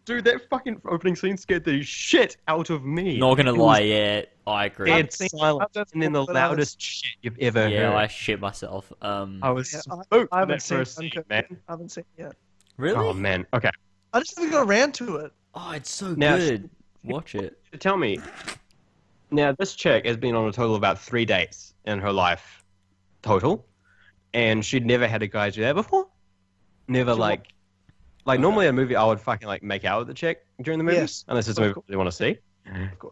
[0.03, 3.17] dude, that fucking opening scene scared the shit out of me.
[3.17, 4.89] Not gonna It lie, was yeah, I agree.
[4.89, 7.91] Dead seen- silent, and then the seen- but I was- loudest shit you've ever yeah,
[7.91, 7.95] heard.
[7.95, 8.91] I shit myself.
[9.01, 11.45] Um, I was Yeah, I- spooked I haven't that first seen scene, man.
[11.69, 12.33] I haven't seen it yet.
[12.75, 12.97] really?
[12.97, 13.45] Oh man.
[13.53, 13.69] Okay.
[14.11, 15.31] I just haven't got around to it.
[15.53, 16.69] Oh, it's so Now- good.
[17.07, 17.57] Watch it.
[17.79, 18.19] Tell me.
[19.31, 22.63] Now, this chick has been on a total of about three dates in her life,
[23.21, 23.65] total,
[24.33, 26.07] and she'd never had a guy do that before.
[26.87, 27.47] Never She like,
[28.25, 30.83] like normally a movie I would fucking like make out with the chick during the
[30.85, 31.85] movie, Yes, unless it's a movie course.
[31.89, 32.37] they want to see.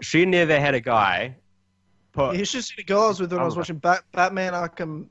[0.02, 1.36] She never had a guy
[2.14, 2.38] put.
[2.38, 3.60] You should see the girl I was with when I was Oh.
[3.60, 5.08] watching Bat- Batman Arkham.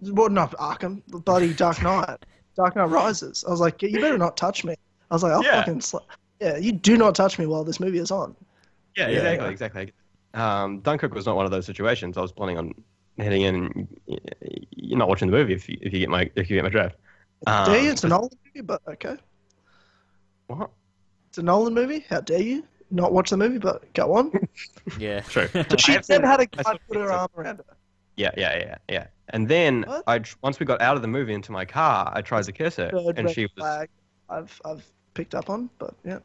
[0.00, 2.24] Well, not Arkham, the bloody Dark Knight.
[2.56, 3.44] Dark Knight Rises.
[3.46, 4.74] I was like, you better not touch me.
[5.10, 5.56] I was like, I'll Yeah.
[5.60, 5.80] fucking.
[5.80, 5.98] Sl-
[6.40, 8.34] yeah, you do not touch me while this movie is on.
[8.96, 9.50] Yeah, Yeah, exactly, yeah.
[9.52, 9.92] exactly.
[10.34, 12.16] Um, Dunkirk was not one of those situations.
[12.16, 12.72] I was planning on
[13.18, 13.54] heading in.
[13.54, 16.50] and y- y- You're not watching the movie if you, if you get my if
[16.50, 16.96] you get my draft.
[17.46, 17.90] Um, dare you?
[17.90, 19.16] It's a Nolan movie, but okay.
[20.48, 20.70] What?
[21.28, 22.04] It's a Nolan movie.
[22.08, 23.58] How dare you not watch the movie?
[23.58, 24.32] But go on.
[24.98, 25.20] Yeah.
[25.20, 25.48] True.
[25.78, 27.64] She have then seen- had a I guy put her arm around her.
[28.16, 29.06] Yeah, yeah, yeah, yeah.
[29.30, 30.04] And then What?
[30.06, 32.76] I once we got out of the movie into my car, I tried to kiss
[32.76, 33.88] her, Third and she was flag.
[34.28, 34.84] I've I've
[35.14, 36.18] picked up on, but yeah.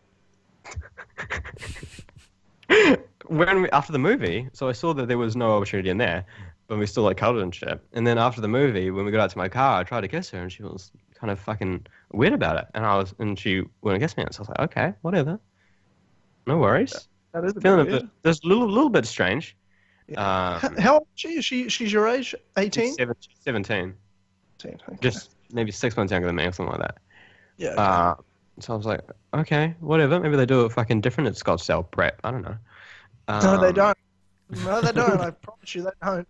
[3.27, 4.47] when we, after the movie.
[4.53, 6.25] So I saw that there was no opportunity in there.
[6.67, 7.79] when we still like cuddled and shit.
[7.93, 10.07] And then after the movie, when we got out to my car, I tried to
[10.07, 12.67] kiss her, and she was kind of fucking weird about it.
[12.75, 15.39] And I was, and she wouldn't kiss me, and so I was like, okay, whatever,
[16.45, 17.07] no worries.
[17.33, 19.55] That is a Feeling bit, just a little, little bit strange.
[20.07, 20.57] Yeah.
[20.63, 21.41] Um, How old is she?
[21.41, 22.33] She she's your age?
[22.57, 22.93] 18?
[22.95, 23.93] Seven- 17,
[24.63, 24.75] Okay.
[25.01, 26.97] just maybe six months younger than me or something like that.
[27.57, 27.69] yeah.
[27.75, 28.15] Uh,
[28.63, 29.01] so I was like,
[29.33, 30.19] okay, whatever.
[30.19, 32.19] Maybe they do it fucking different at Scottsdale Prep.
[32.23, 32.57] I don't know.
[33.29, 33.97] no, they Um, don't.
[34.65, 35.21] No, they don't.
[35.21, 36.27] I promise you, they don't.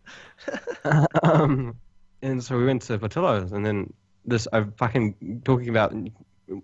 [1.24, 1.76] um,
[2.22, 3.94] and so we went to Portillo's, and then
[4.26, 5.94] this I'm fucking talking about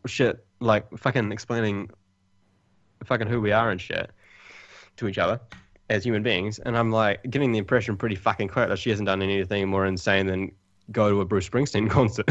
[0.06, 1.90] shit, like fucking explaining
[3.06, 4.12] fucking who we are and shit
[4.98, 5.40] to each other
[5.90, 9.06] as human beings, and I'm like giving the impression pretty fucking clear that she hasn't
[9.06, 10.52] done anything more insane than
[10.92, 12.30] go to a Bruce Springsteen concert.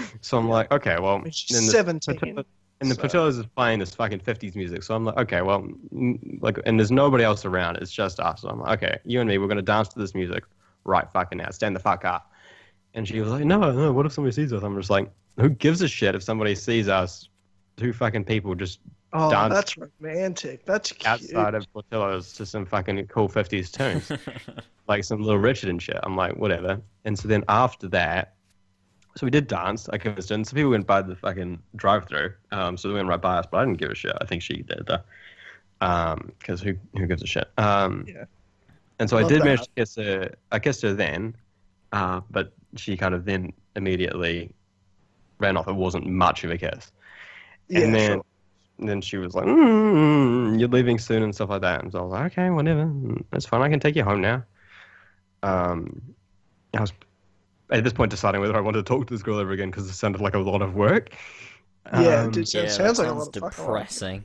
[0.20, 2.44] so I'm like, okay, well, mean, she's then the 17,
[2.80, 4.82] and the so- Portillo's is playing this fucking 50s music.
[4.82, 5.62] So I'm like, okay, well,
[5.94, 7.76] mm, like, and there's nobody else around.
[7.76, 8.42] It's just us.
[8.42, 10.44] So I'm like, okay, you and me, we're going to dance to this music
[10.84, 11.50] right fucking now.
[11.50, 12.32] Stand the fuck up.
[12.94, 14.62] And she was like, no, no, what if somebody sees us?
[14.62, 17.28] I'm just like, who gives a shit if somebody sees us,
[17.76, 18.80] two fucking people just
[19.14, 19.52] Oh, Dance.
[19.52, 20.64] that's romantic.
[20.64, 21.06] That's cute.
[21.06, 24.10] outside of Portillo's to some fucking cool 50s tunes,
[24.88, 25.98] like some Little Richard and shit.
[26.02, 26.80] I'm like, whatever.
[27.04, 28.36] And so then after that,
[29.16, 29.88] so we did dance.
[29.88, 30.34] I convinced her.
[30.34, 32.32] And some people went by the fucking drive through.
[32.50, 34.16] Um, so they went right by us, but I didn't give a shit.
[34.20, 34.98] I think she did, though.
[35.80, 37.48] Um, because who, who gives a shit?
[37.58, 38.24] Um, Yeah.
[38.98, 39.44] And so I Love did that.
[39.46, 40.34] manage to kiss her.
[40.52, 41.34] I kissed her then,
[41.92, 44.52] uh, but she kind of then immediately
[45.38, 45.66] ran off.
[45.66, 46.92] It wasn't much of a kiss.
[47.68, 48.24] yeah, and then, sure.
[48.78, 51.82] and then she was like, mm, "You're leaving soon" and stuff like that.
[51.82, 52.92] And so I was like, "Okay, whatever.
[53.32, 53.62] That's fine.
[53.62, 54.44] I can take you home now."
[55.42, 56.00] Um,
[56.76, 56.92] I was
[57.70, 59.88] at this point deciding whether I wanted to talk to this girl ever again because
[59.88, 61.10] it sounded like a lot of work.
[61.92, 62.54] Yeah, Um, it did.
[62.54, 64.24] yeah, It sounds like a sounds lot of fucking depressing.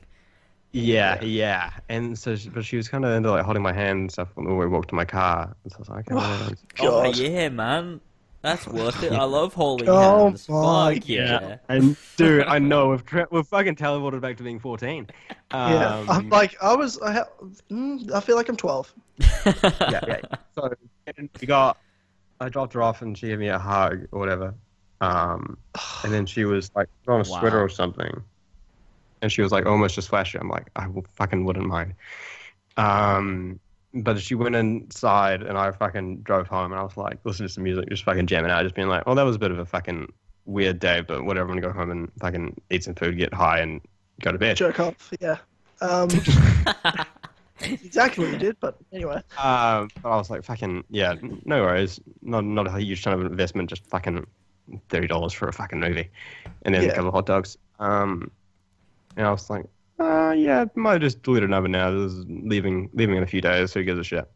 [0.72, 1.70] yeah, yeah.
[1.88, 4.28] And so, she, but she was kind of into like holding my hand and stuff
[4.34, 5.54] when we walked to my car.
[5.64, 6.54] And so I was like, "Okay.
[6.86, 7.16] Oh God.
[7.16, 8.00] yeah, man.
[8.40, 9.10] That's worth it.
[9.12, 10.48] I love holding Oh hands.
[10.48, 11.56] my Fuck yeah.
[11.68, 15.08] And dude, I know we've tra- we've fucking teleported back to being fourteen.
[15.50, 17.00] Um, Yeah, I'm like I was.
[17.00, 17.28] I, ha-
[17.68, 18.94] mm, I feel like I'm 12.
[19.46, 19.52] yeah,
[20.06, 20.20] yeah.
[20.54, 20.72] So
[21.16, 21.78] and we got,
[22.40, 24.54] I dropped her off and she gave me a hug or whatever.
[25.00, 25.58] Um,
[26.04, 27.38] and then she was like on a Wow.
[27.38, 28.22] sweater or something,
[29.22, 30.38] and she was like almost just flashy.
[30.38, 31.94] I'm like, I will, fucking wouldn't mind.
[32.76, 33.60] Um,
[33.94, 37.52] but she went inside and I fucking drove home and I was like, listen to
[37.52, 39.58] some music, just fucking jamming out, just being like, oh, that was a bit of
[39.58, 40.12] a fucking
[40.44, 41.50] weird day, but whatever.
[41.50, 43.80] I'm gonna go home and fucking eat some food, get high, and
[44.20, 44.56] go to bed.
[44.56, 45.12] Jerk off.
[45.20, 45.38] Yeah.
[45.80, 46.08] Um,
[47.62, 49.16] exactly what you did, but anyway.
[49.38, 51.14] Um, but I was like, fucking yeah,
[51.44, 52.00] no worries.
[52.22, 54.26] Not not a huge ton of investment, just fucking
[54.88, 56.10] thirty dollars for a fucking movie,
[56.62, 56.88] and then Yeah.
[56.90, 57.56] a couple of hot dogs.
[57.80, 58.30] Um,
[59.16, 59.64] and I was like,
[59.98, 61.90] uh, yeah, might just delete a number now.
[61.90, 63.72] This is leaving leaving in a few days.
[63.74, 64.30] Who gives a shit?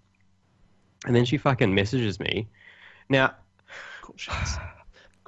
[1.07, 2.49] And then she fucking messages me.
[3.09, 3.35] Now,
[4.03, 4.57] Cool shots.
[4.57, 4.82] Cool shots.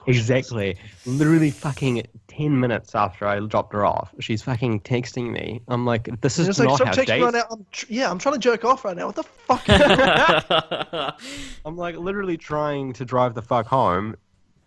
[0.06, 0.76] Exactly,
[1.06, 5.60] literally fucking ten minutes after I dropped her off, she's fucking texting me.
[5.68, 7.10] I'm like, this is it's like, not how dates.
[7.10, 7.44] right now.
[7.51, 9.06] I'm tr- yeah, I'm trying to jerk off right now.
[9.06, 11.14] What the fuck?
[11.64, 14.16] I'm like literally trying to drive the fuck home,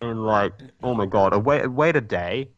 [0.02, 0.54] and like,
[0.84, 2.50] oh my god, wait, wait a day.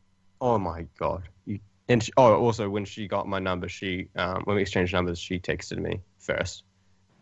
[0.42, 1.24] Oh my god.
[1.46, 4.94] You, and she, oh, also when she got my number, she um, when we exchanged
[4.94, 6.64] numbers, she texted me first,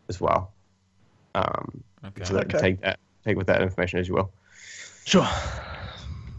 [0.10, 0.52] as well.
[1.36, 2.24] Um, okay.
[2.24, 2.60] so that, Okay.
[2.60, 4.32] take that, take with that information as you will.
[5.08, 5.28] Sure.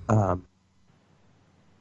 [0.09, 0.47] Um,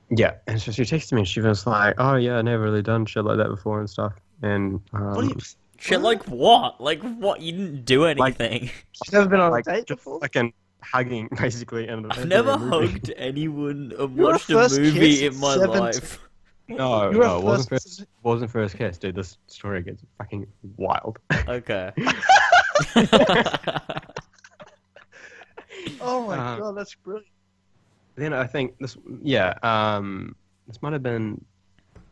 [0.09, 2.81] yeah, and so she texted me, and she was like, "Oh yeah, I never really
[2.81, 5.37] done shit like that before and stuff." And um, What are you?
[5.79, 6.79] Shit, like what?
[6.81, 7.41] Like what?
[7.41, 8.69] You didn't do anything.
[8.93, 10.19] She's never been on like a date just before.
[10.21, 11.87] fucking hugging basically.
[11.87, 15.79] And I've never hugged anyone or Your watched a movie in my 17.
[15.79, 16.19] life.
[16.69, 18.05] No, You were no, it wasn't first- first.
[18.23, 19.15] Wasn't first kiss, dude.
[19.15, 20.47] This story gets fucking
[20.77, 21.19] wild.
[21.47, 21.91] Okay.
[26.01, 27.27] Oh my Uh, god, that's brilliant.
[28.15, 30.35] then I think this, yeah, um,
[30.67, 31.43] this might have been,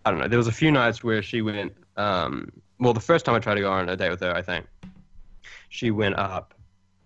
[0.06, 0.28] I don't know.
[0.28, 1.74] There was a few nights where she went.
[1.98, 4.41] Um, well, the first time I tried to go on a date with her, I
[4.41, 4.66] think
[5.70, 6.53] she went up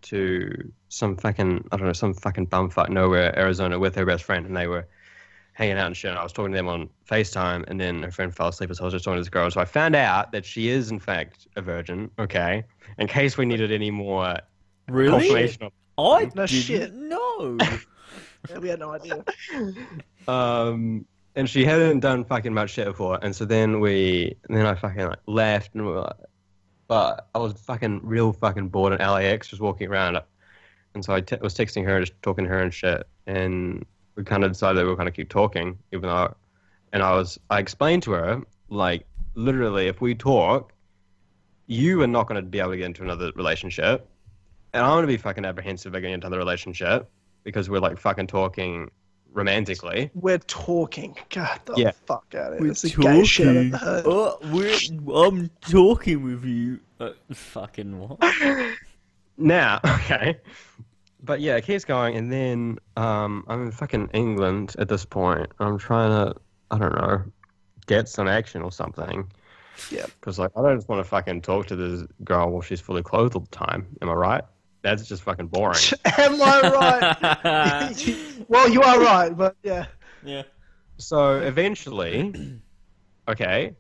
[0.02, 4.46] to some fucking, I don't know, some fucking bumfuck nowhere, Arizona, with her best friend,
[4.46, 4.88] and they were
[5.54, 6.10] hanging out and shit.
[6.12, 8.84] And I was talking to them on FaceTime, and then her friend fell asleep, so
[8.84, 9.50] I was just talking to this girl.
[9.52, 12.10] So I found out that she is, in fact, a virgin.
[12.18, 12.64] Okay,
[12.98, 14.36] in case we needed any more
[14.88, 15.12] really?
[15.20, 15.72] confirmation of
[16.08, 16.94] I No didn't shit.
[16.94, 17.58] No.
[17.60, 19.24] Yeah, we had no idea.
[20.28, 21.06] Um,
[21.36, 24.76] and she hadn't done fucking much shit before, and so then we, and then I
[24.76, 26.18] fucking like left, and we were like,
[26.88, 30.20] but I was fucking real fucking bored in LAX, just walking around,
[30.94, 33.86] and so I was texting her, and just talking to her and shit, and
[34.16, 36.36] we kind of decided that we were going to keep talking, even though,
[36.94, 39.06] and I was, I explained to her like
[39.36, 40.74] literally, if we talk,
[41.68, 44.08] you are not going to be able to get into another relationship.
[44.74, 47.10] And I'm gonna be fucking apprehensive about getting into the relationship
[47.44, 48.90] because we're like fucking talking
[49.32, 50.10] romantically.
[50.16, 51.16] We're talking.
[51.30, 51.92] God the Yeah.
[52.08, 52.62] fuck out of here.
[52.62, 53.88] We're It's the gay shit I've talking.
[53.88, 54.04] heard.
[54.08, 56.80] Oh, we're, I'm talking with you.
[57.00, 58.18] Uh, fucking what?
[59.42, 60.38] Now, okay.
[61.24, 65.50] But yeah, it keeps going, and then um, I'm in fucking England at this point.
[65.60, 66.36] I'm trying to,
[66.72, 67.24] I don't know,
[67.88, 69.32] get some action or something.
[69.92, 70.06] Yeah.
[70.08, 73.02] Because like, I don't just want to fucking talk to this girl while she's fully
[73.02, 73.88] clothed all the time.
[74.02, 74.44] Am I right?
[74.82, 75.80] That's just fucking boring.
[76.18, 78.18] Am I right?
[78.48, 79.88] well, you are right, but yeah.
[80.24, 80.44] yeah.
[80.98, 82.60] so eventually,
[83.28, 83.76] okay,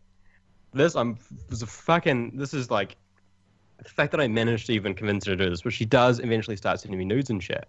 [0.73, 1.17] this I'm
[1.47, 2.97] this is a fucking this is like
[3.81, 6.19] the fact that I managed to even convince her to do this, but she does
[6.19, 7.65] eventually start sending me nudes and shit.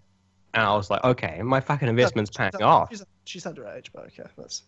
[0.53, 2.89] And I was like, okay, my fucking investment's paying she's, off.
[2.91, 4.25] She's, she's underage, but okay.
[4.37, 4.65] That's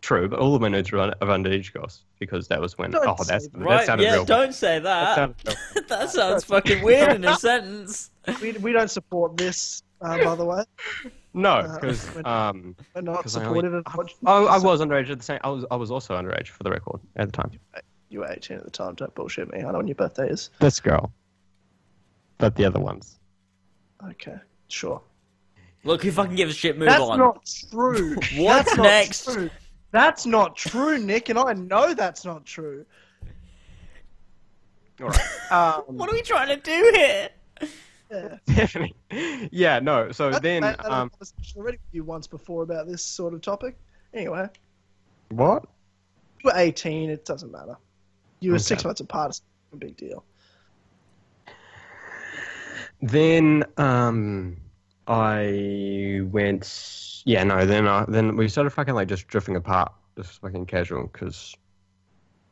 [0.00, 2.90] True, but all of my nudes are un- of underage girls because that was when.
[2.92, 3.52] Don't oh, that's that.
[3.52, 4.24] that Right, sounded yeah, real.
[4.24, 5.44] don't say That that.
[5.44, 5.88] sounded.
[5.88, 8.10] That, sounds fucking weird in a sentence.
[8.40, 10.62] we, we don't support this, uh, by the way.
[11.34, 14.58] No, Uh, because when- um, We're not 'Cause I only- supportive of what oh, I
[14.58, 15.40] was underage at the same.
[15.42, 17.50] I was I was also underage for the record at the time.
[18.08, 18.94] You were 18 at the time.
[18.94, 19.58] Don't bullshit me.
[19.60, 20.50] I know when your birthday is.
[20.60, 21.12] This girl,
[22.38, 23.18] but the other ones.
[24.10, 24.36] Okay,
[24.68, 25.02] sure.
[25.84, 26.78] Look, who fucking gives a shit?
[26.78, 27.18] Move That's on.
[27.18, 28.14] not true.
[28.36, 29.24] What's That's next?
[29.32, 29.50] true.
[29.90, 32.84] That's not true, Nick, and I know that's not true.
[35.00, 35.20] All right.
[35.50, 37.30] Um, What are we trying to do here?
[38.10, 38.36] Yeah.
[38.46, 39.48] Definitely.
[39.50, 40.12] Yeah, no.
[40.12, 41.10] So I- then, I, I had a um,
[41.56, 43.78] already with you once before about this sort of topic.
[44.12, 44.48] Anyway,
[45.30, 45.64] what?
[46.42, 47.08] you were 18.
[47.10, 47.76] It doesn't matter.
[48.40, 48.62] You were Okay.
[48.62, 49.30] six months apart.
[49.30, 49.42] It's
[49.72, 50.22] a big deal.
[53.00, 54.56] Then, um,
[55.08, 57.22] I went.
[57.24, 57.64] Yeah, no.
[57.66, 61.54] Then, uh, then we started fucking like just drifting apart, just fucking casual, because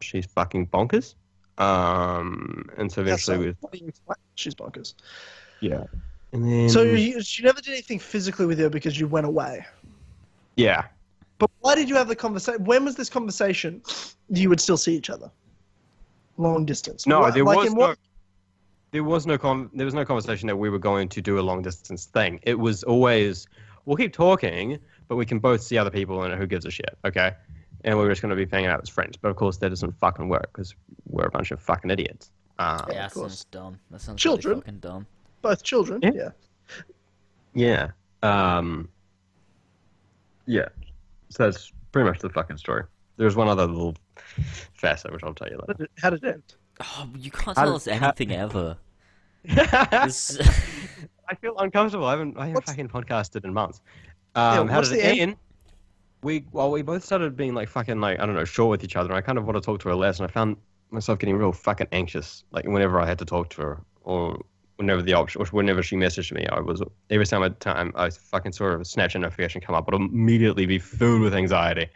[0.01, 1.15] she's fucking bonkers.
[1.59, 3.43] Um, and so eventually, all.
[3.45, 4.17] we, What do you explain?
[4.35, 4.95] She's bonkers.
[5.61, 5.85] yeah.
[6.33, 9.65] And then, So you, she never did anything physically with you because you went away.
[10.57, 10.87] yeah.
[11.39, 12.65] But why did you have the conversation?
[12.65, 13.83] When was this conversation?
[14.31, 15.31] You would still see each other,
[16.39, 17.07] long distance.
[17.07, 17.81] No, What- there like was no.
[17.81, 17.99] what-
[18.93, 21.43] There was no con- There was no conversation that we were going to do a
[21.43, 22.41] long distance thing.
[22.43, 23.47] It was always
[23.85, 26.97] we'll keep talking, but we can both see other people and who gives a shit,
[27.05, 27.33] okay?
[27.85, 29.17] And we were just going to be hanging out as friends.
[29.17, 30.75] But of course, that doesn't fucking work because
[31.09, 32.31] we're a bunch of fucking idiots.
[32.59, 33.79] Um, Yeah, that of sounds dumb.
[33.91, 34.51] That sounds Children.
[34.51, 35.07] really fucking dumb.
[35.43, 36.01] Both children.
[36.03, 36.31] Yeah.
[37.55, 37.89] Yeah.
[38.23, 38.57] yeah.
[38.59, 38.89] Um,
[40.47, 40.69] yeah.
[41.29, 42.85] So that's pretty much the fucking story.
[43.19, 43.95] There's one other little
[44.75, 46.43] facet which I'll tell you How did it, how did it end?
[46.81, 48.77] Oh, you can't tell did- us how- anything ever.
[49.45, 50.39] This-
[51.29, 52.07] I feel uncomfortable.
[52.07, 53.81] I haven't, I haven't What's- fucking podcasted in months.
[54.37, 55.21] Yeah, Um, how what's did it the end?
[55.21, 55.37] end?
[56.23, 58.97] We well, we both started being like fucking like I don't know, sure with each
[58.97, 59.09] other.
[59.11, 60.57] And I kind of want to talk to her less, and I found
[60.91, 62.45] myself getting real fucking anxious.
[62.53, 64.41] Like whenever I had to talk to her, or
[64.77, 68.11] whenever the option, or whenever she messaged me, I was every time I time I
[68.11, 71.87] fucking saw her a Snapchat notification come up, I'd immediately be filled with anxiety.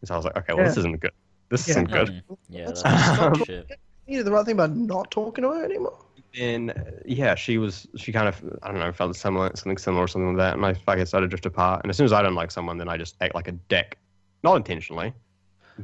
[0.00, 0.80] And so I was like, okay, well, this Yeah.
[0.80, 1.12] isn't good.
[1.48, 1.72] This Yeah.
[1.72, 2.08] isn't good.
[2.08, 3.70] Mm, yeah, That's that's bullshit.
[4.06, 5.98] You did the right thing by not talking to her anymore.
[6.38, 6.74] And uh,
[7.06, 10.36] yeah, she was she kind of I don't know felt similar something similar or something
[10.36, 11.82] like that, and I fucking started to drift apart.
[11.82, 13.98] And as soon as I don't like someone, then I just act like a dick,
[14.42, 15.12] not intentionally,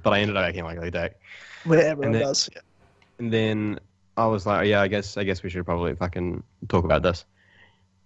[0.02, 1.18] but I ended up acting like a dick.
[1.64, 2.50] Where everyone then- does.
[2.52, 2.62] Yeah.
[3.18, 3.78] And then
[4.16, 7.24] I was like, yeah, I guess I guess we should probably fucking talk about this.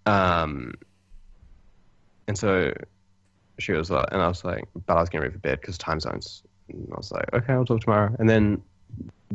[0.07, 0.75] Um,
[2.27, 2.75] and so
[3.59, 5.79] she was like, and I was like, but I was getting ready for bed because
[5.79, 6.43] time zones.
[6.69, 8.15] And I was like, okay, I'll talk tomorrow.
[8.19, 8.63] And then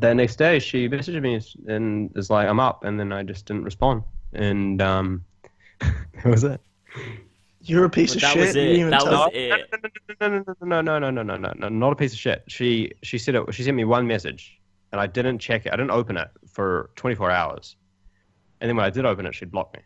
[0.02, 1.40] the next day, she messaged me
[1.74, 2.84] and is like, I'm up.
[2.84, 4.04] And then I just didn't respond.
[4.34, 5.24] And um,
[5.80, 6.62] that was it.
[7.62, 8.42] You're a piece But of that shit.
[8.42, 8.90] was it.
[8.90, 10.48] That was it.
[10.62, 12.44] No, no, no, no, no, no, no, no, no, not a piece of shit.
[12.48, 13.54] She she said it.
[13.54, 14.60] She sent me one message,
[14.92, 15.74] and I didn't check it.
[15.74, 17.76] I didn't open it for 24 hours,
[18.62, 19.84] and then when I did open it, she'd blocked me.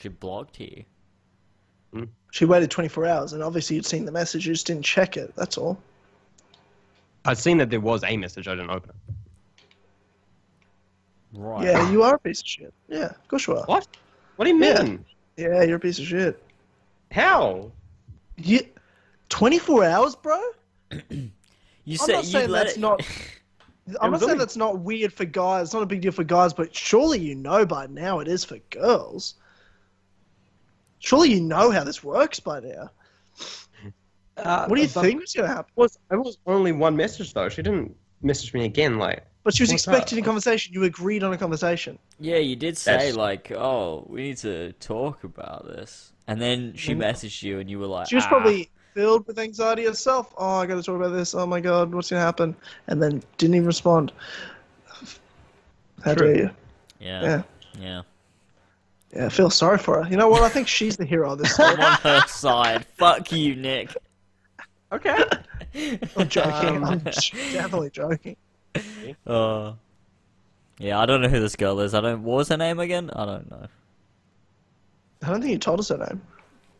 [0.00, 0.84] She blocked you.
[2.30, 4.46] She waited 24 hours, and obviously you'd seen the message.
[4.46, 5.34] You just didn't check it.
[5.36, 5.78] That's all.
[7.24, 8.48] I'd seen that there was a message.
[8.48, 9.14] I didn't open it.
[11.38, 11.64] Right.
[11.64, 12.74] Yeah, you are a piece of shit.
[12.88, 13.64] Yeah, of course you are.
[13.66, 13.86] What?
[14.36, 15.04] What do you mean?
[15.36, 16.42] Yeah, you're a piece of shit.
[17.12, 17.70] How?
[18.36, 18.60] You,
[19.28, 20.40] 24 hours, bro?
[21.84, 22.80] You I'm said not you saying let that's it.
[22.80, 23.00] not-
[24.02, 25.68] I'm not saying only- that's not weird for guys.
[25.68, 28.44] It's not a big deal for guys, but surely you know by now it is
[28.44, 29.36] for girls.
[30.98, 32.90] Surely you know how this works by now.
[34.38, 35.72] Uh, What do you but think was going to happen?
[35.76, 37.48] It was, it was only one message though.
[37.48, 38.98] She didn't message me again.
[38.98, 40.22] Like, But she was expecting that?
[40.22, 40.72] a conversation.
[40.74, 41.98] You agreed on a conversation.
[42.20, 46.74] Yeah, you did say That's- like, "Oh, we need to talk about this," and then
[46.76, 46.98] she Mm.
[46.98, 50.32] messaged you, and you were like, She was "Ah." probably filled with anxiety herself.
[50.36, 51.34] Oh, I got to talk about this.
[51.34, 52.56] Oh my god, what's going to happen?
[52.88, 54.12] And then didn't even respond.
[56.04, 56.34] How True.
[56.34, 56.50] dare you?
[57.00, 57.22] Yeah.
[57.22, 57.42] Yeah.
[57.80, 58.02] Yeah.
[59.14, 60.10] Yeah, I feel sorry for her.
[60.10, 60.42] You know what?
[60.42, 61.70] I think she's the hero of this story.
[61.70, 62.84] I'm on her side.
[62.98, 63.96] Fuck you, Nick.
[64.92, 65.16] Okay.
[66.16, 66.76] I'm joking.
[66.76, 68.36] Um, I'm definitely joking.
[69.26, 69.72] Uh,
[70.78, 71.94] yeah, I don't know who this girl is.
[71.94, 72.22] I don't.
[72.22, 73.10] What was her name again?
[73.14, 73.66] I don't know.
[75.22, 76.22] I don't think you told us her name.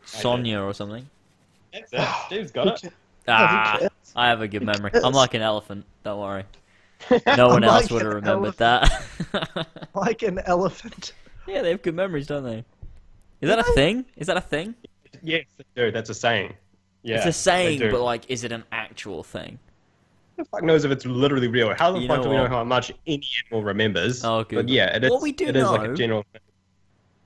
[0.05, 1.09] Sonia or something.
[1.73, 2.09] That's it.
[2.27, 2.93] Steve's got it.
[3.27, 3.91] Ah, cares?
[4.17, 4.91] I have a good memory.
[4.91, 5.05] cares?
[5.05, 5.85] I'm like an elephant.
[6.05, 6.45] Don't worry.
[7.37, 9.69] No one I'm else like would have an remembered that.
[9.95, 11.13] Like an elephant.
[11.47, 12.65] yeah, they have good memories, don't they?
[13.41, 14.05] Is that a thing?
[14.17, 14.75] Is that a thing?
[15.23, 15.91] Yes, they do.
[15.93, 16.55] That's a saying.
[17.03, 17.17] Yeah.
[17.17, 17.33] it's a they
[17.79, 19.59] saying, but like, is it an actual thing?
[20.37, 21.75] Who the fuck knows if it's literally real?
[21.75, 22.51] How the You fuck know do we know what?
[22.51, 24.25] how much any animal remembers?
[24.25, 24.57] Oh, good.
[24.57, 25.11] But yeah, it is.
[25.11, 25.93] Well, we do it is like know.
[25.93, 26.25] a general.
[26.33, 26.41] thing.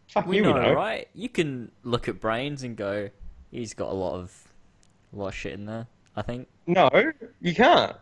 [0.09, 0.73] Fuck We you, know, we know.
[0.75, 1.09] right?
[1.15, 3.09] You can look at brains and go,
[3.51, 4.49] he's got a lot of,
[5.13, 5.87] a lot of shit in there.
[6.17, 6.49] I think.
[6.67, 6.91] No,
[7.41, 7.97] you can't.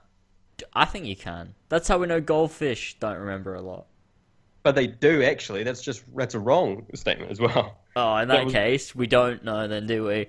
[0.74, 1.54] I think you can.
[1.68, 3.86] That's how we know goldfish don't remember a lot.
[4.64, 5.62] But they do actually.
[5.62, 7.78] That's just that's a wrong statement as well.
[7.96, 10.28] Oh, in That that was- case, we don't know then, do we?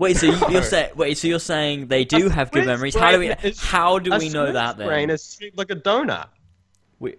[0.00, 0.48] Wait, so you, No.
[0.48, 2.94] you're saying wait, so you're saying they do A have good memories?
[2.96, 4.86] How do we is- how do we know that then?
[4.86, 6.28] Brain is shaped like a donut.
[6.98, 7.16] We,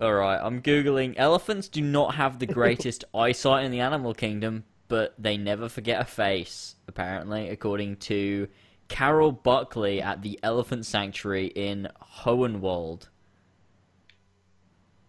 [0.00, 1.14] all right, I'm googling.
[1.16, 6.02] Elephants do not have the greatest eyesight in the animal kingdom, but they never forget
[6.02, 6.74] a face.
[6.86, 8.46] Apparently, according to
[8.88, 11.88] Carol Buckley at the Elephant Sanctuary in
[12.24, 13.08] Hohenwald.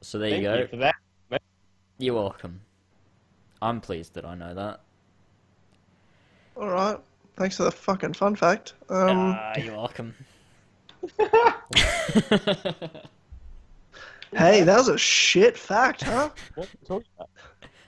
[0.01, 0.55] So there Thank you go.
[0.59, 1.41] you for that.
[1.97, 2.61] You're welcome.
[3.61, 4.79] I'm pleased that I know that.
[6.55, 6.97] All right.
[7.39, 8.73] Thanks for the fucking fun fact.
[8.89, 10.13] Um, Ah, you're welcome.
[14.33, 16.31] hey, that was a shit fact, huh?
[16.55, 17.29] What you talking about?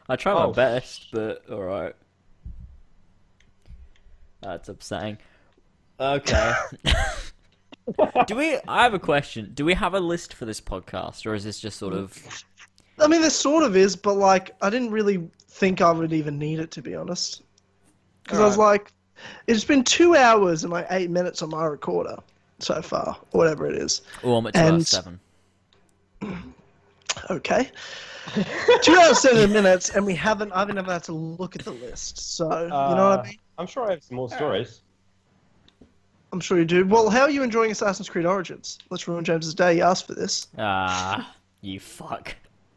[0.08, 0.54] I try my Oh.
[0.54, 1.94] best, but alright.
[4.42, 5.18] That's upsetting.
[6.00, 6.54] Okay.
[8.28, 8.58] Do we?
[8.70, 9.52] I have a question.
[9.54, 12.18] Do we have a list for this podcast, or is this just sort of?
[13.00, 16.40] I mean, there sort of is, but like, I didn't really think I would even
[16.40, 17.42] need it to be honest.
[18.24, 18.94] Because I was like,
[19.48, 22.18] it's been two hours and like eight minutes on my recorder
[22.60, 24.02] so far, or whatever it is.
[24.24, 25.20] Oh, I'm at two And- hours seven.
[27.30, 27.70] Okay.
[28.84, 30.52] two hours seven minutes, and we haven't.
[30.54, 32.36] I haven't even had to look at the list.
[32.36, 33.38] So you know what I Uh, mean.
[33.58, 34.82] I'm sure I have some more stories.
[36.32, 36.86] I'm sure you do.
[36.86, 38.80] Well, how are you enjoying Assassin's Creed Origins?
[38.90, 39.76] Let's ruin James's day.
[39.76, 40.48] He asked for this.
[40.58, 42.34] Ah, you fuck.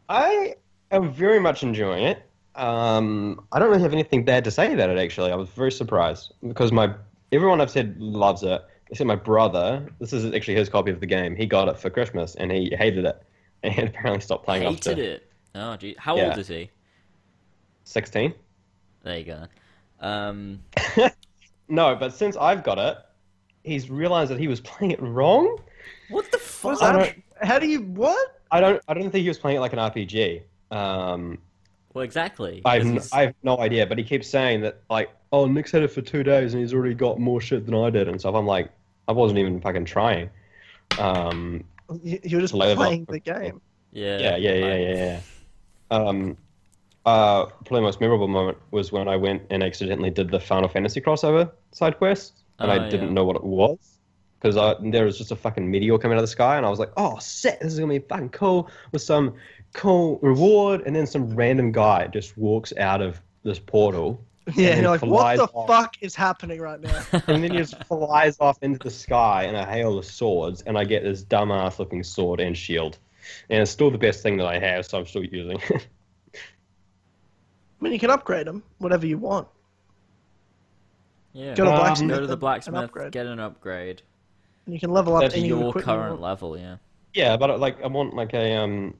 [0.09, 0.55] I
[0.91, 2.23] am very much enjoying it.
[2.55, 4.97] Um, I don't really have anything bad to say about it.
[4.97, 6.93] Actually, I was very surprised because my
[7.31, 8.61] everyone I've said loves it.
[8.91, 9.91] Except my brother.
[9.99, 11.35] This is actually his copy of the game.
[11.35, 13.21] He got it for Christmas and he hated it,
[13.63, 15.31] and apparently stopped playing Hated after it.
[15.55, 15.95] Oh, gee.
[15.97, 16.29] How Yeah.
[16.29, 16.69] old is he?
[17.83, 18.33] sixteen.
[19.03, 19.45] There you go.
[19.99, 20.59] Um,
[21.67, 22.97] No, but since I've got it,
[23.63, 25.57] he's realized that he was playing it wrong.
[26.09, 26.73] what the What fuck?
[26.73, 27.15] is I that?
[27.41, 28.39] How do you what?
[28.51, 28.81] I don't.
[28.87, 30.43] I don't think he was playing it like an RPG.
[30.69, 31.39] Um,
[31.95, 32.61] Well, exactly.
[32.65, 35.71] I have, because I have no idea, but he keeps saying that like, oh, Nick's
[35.71, 38.19] had it for two days and he's already got more shit than I did and
[38.19, 38.35] stuff.
[38.35, 38.69] I'm like,
[39.07, 40.29] I wasn't even fucking trying.
[40.97, 41.63] Um,
[42.03, 43.61] You- You're just playing the game.
[43.93, 45.21] yeah, yeah, yeah, yeah, yeah, yeah.
[45.89, 46.37] Um,
[47.05, 50.67] uh, probably the most memorable moment was when I went and accidentally did the Final
[50.67, 53.13] Fantasy crossover side quest, and Oh, I didn't yeah.
[53.13, 53.77] know what it was
[54.41, 54.55] because
[54.91, 56.91] there was just a fucking meteor coming out of the sky, and I was like,
[56.97, 59.35] oh, sick, this is gonna be fucking cool with some
[59.75, 64.19] cool reward, and then some random guy just walks out of this portal.
[64.53, 65.67] Yeah, then you're like, what the off.
[65.67, 67.01] fuck is happening right now?
[67.11, 70.77] and then he just flies off into the sky in a hail of swords, and
[70.77, 72.99] I get this dumbass looking sword and shield.
[73.49, 75.87] And it's still the best thing that I have, so I'm still using it.
[76.35, 79.47] I mean, you can upgrade them, whatever you want.
[81.33, 81.55] Yeah.
[81.55, 82.09] Go to Um, blacksmith.
[82.11, 83.11] Go to the blacksmith, and upgrade.
[83.13, 84.03] get an upgrade
[84.67, 86.55] And you can level up That's to any your equipment current level.
[86.55, 86.77] Yeah.
[87.15, 88.93] yeah, but like I want like a um.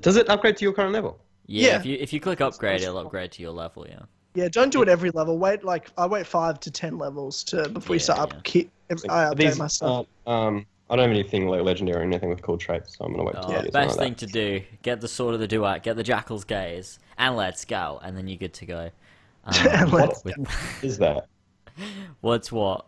[0.00, 1.18] Does it upgrade to your current level?
[1.46, 1.76] Yeah, Yeah.
[1.76, 3.86] if you if you click upgrade, it'll upgrade to your level.
[3.88, 4.00] Yeah.
[4.34, 5.38] Yeah, don't do it every level.
[5.38, 8.36] Wait, like I wait five to ten levels to before you Yeah, start yeah.
[8.38, 8.44] up.
[8.44, 10.06] Keep, I update These my stuff.
[10.26, 13.24] um, I don't have anything like legendary or anything with cool traits, so I'm gonna
[13.24, 15.46] wait till Oh, I best something thing like to do: get the sword of the
[15.48, 18.90] duat, get the jackal's gaze, and let's go, and then you're good to go.
[19.46, 20.56] And Um, let's with- that.
[20.82, 21.26] Is that?
[22.22, 22.86] what's what?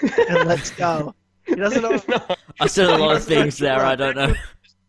[0.00, 1.14] and let's go.
[1.46, 2.00] He doesn't know.
[2.08, 3.80] no, I said a lot of things there.
[3.84, 4.34] I don't know.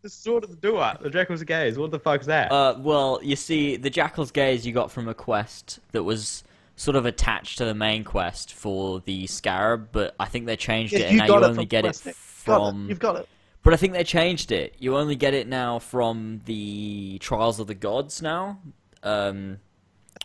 [0.01, 1.77] The sword of the duat, the Jackal's gaze.
[1.77, 2.51] What the fuck's that?
[2.51, 6.43] Uh, well, you see, the jackal's gaze you got from a quest that was
[6.75, 10.93] sort of attached to the main quest for the scarab, but I think they changed
[10.93, 12.05] Yeah, it, and you now you only get it Nick.
[12.05, 12.15] Got it.
[12.15, 12.89] from.
[12.89, 13.27] You've got it.
[13.63, 14.75] But I think they changed it.
[14.79, 18.59] You only get it now from the Trials of the Gods now.
[19.03, 19.59] Um,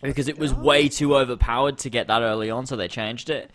[0.01, 3.51] because it was way too overpowered to get that early on, so they changed it.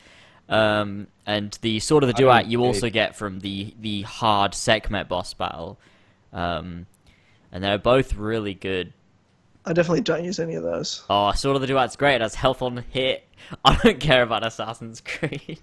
[0.49, 4.55] Um, and the Sword of the I Duat you also get from the, the hard
[4.55, 5.79] Sekhmet boss battle.
[6.37, 6.85] Um,
[7.51, 8.93] and they're both really good.
[9.65, 11.03] I definitely don't use any of those.
[11.09, 12.15] Oh, Sword of the Duat's great.
[12.15, 13.27] It has health on hit.
[13.65, 15.59] I don't care about Assassin's Creed.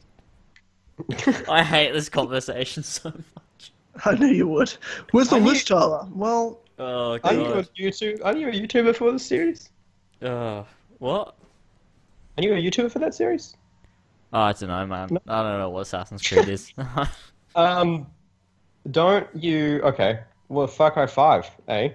[1.48, 3.72] I hate this conversation so much.
[4.04, 4.74] I knew you would.
[5.12, 6.06] Where's the I knew- list, Tyler?
[6.12, 7.62] Well, Oh Are you a.
[7.62, 8.20] YouTube?
[8.24, 9.70] Are you a YouTuber for the series?
[10.22, 10.66] Oh,
[10.98, 11.36] what?
[12.36, 13.54] Are you a YouTuber for that series?
[14.32, 15.18] Oh, I don't know, man.
[15.28, 16.72] I don't know what Assassin's Creed is.
[17.56, 18.08] Um,
[18.90, 19.80] don't you?
[19.82, 20.18] Okay.
[20.48, 21.90] Well, Far Cry Five, eh?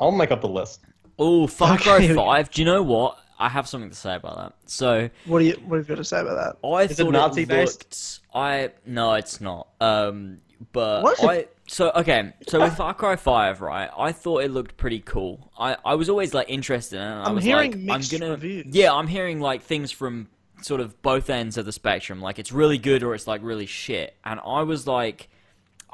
[0.00, 0.80] I'll make up the list.
[1.18, 2.50] oh, Far Cry 5.
[2.50, 3.18] Do you know what?
[3.38, 4.52] I have something to say about that.
[4.66, 6.66] So, what do you what have you got to say about that?
[6.68, 8.20] I Is it thought Nazi it based?
[8.32, 8.34] looked.
[8.34, 9.68] I no, it's not.
[9.80, 10.38] Um,
[10.72, 11.22] but What?
[11.24, 12.32] I so okay.
[12.48, 13.90] So with Far Cry Five, right?
[13.96, 15.50] I thought it looked pretty cool.
[15.58, 17.10] I I was always like interested in it.
[17.10, 18.32] And I I'm was hearing like, mixed I'm gonna.
[18.32, 18.66] reviews.
[18.70, 20.28] Yeah, I'm hearing like things from
[20.62, 22.22] sort of both ends of the spectrum.
[22.22, 24.14] Like it's really good or it's like really shit.
[24.24, 25.28] And I was like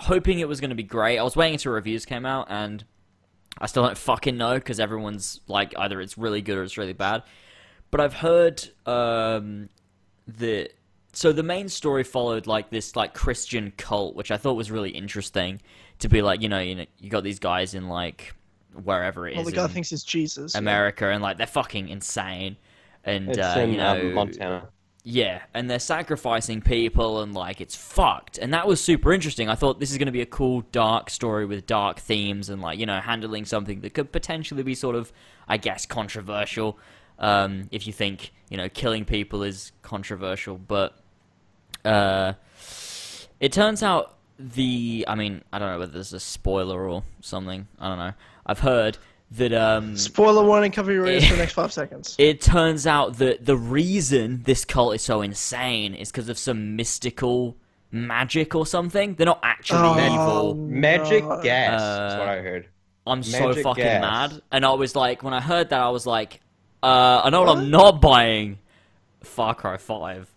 [0.02, 1.18] hoping it was going to be great.
[1.18, 2.84] I was waiting until reviews came out and.
[3.58, 6.94] I still don't fucking know because everyone's like either it's really good or it's really
[6.94, 7.22] bad.
[7.90, 9.68] But I've heard um,
[10.26, 10.70] that
[11.12, 14.90] so the main story followed like this like Christian cult, which I thought was really
[14.90, 15.60] interesting
[15.98, 18.34] to be like you know you know you got these guys in like
[18.82, 20.54] wherever it is Well, the guy thinks it's Jesus.
[20.54, 22.56] America and like they're fucking insane
[23.04, 24.68] and It's uh, in you know um, Montana.
[25.04, 28.38] Yeah, and they're sacrificing people and like it's fucked.
[28.38, 29.48] And that was super interesting.
[29.48, 32.62] I thought this is going to be a cool dark story with dark themes and
[32.62, 35.12] like, you know, handling something that could potentially be sort of
[35.48, 36.78] I guess controversial.
[37.18, 40.96] Um, if you think, you know, killing people is controversial, but
[41.84, 42.34] uh
[43.40, 47.02] it turns out the I mean, I don't know whether this is a spoiler or
[47.20, 47.66] something.
[47.80, 48.12] I don't know.
[48.46, 48.98] I've heard
[49.36, 52.14] that um Spoiler warning, cover your ears for the next five seconds.
[52.18, 56.76] it turns out that the reason this cult is so insane is because of some
[56.76, 57.56] mystical
[57.90, 59.14] magic or something.
[59.14, 60.54] They're not actually Oh, evil.
[60.54, 61.40] Magic no.
[61.42, 61.80] gas.
[61.80, 62.68] Uh, That's what I heard.
[63.06, 64.00] I'm so fucking gas.
[64.30, 64.42] mad.
[64.52, 66.40] And I was like, when I heard that, I was like,
[66.82, 67.58] uh, I know what, What?
[67.58, 68.58] I'm not buying.
[69.22, 70.32] Far Cry 5.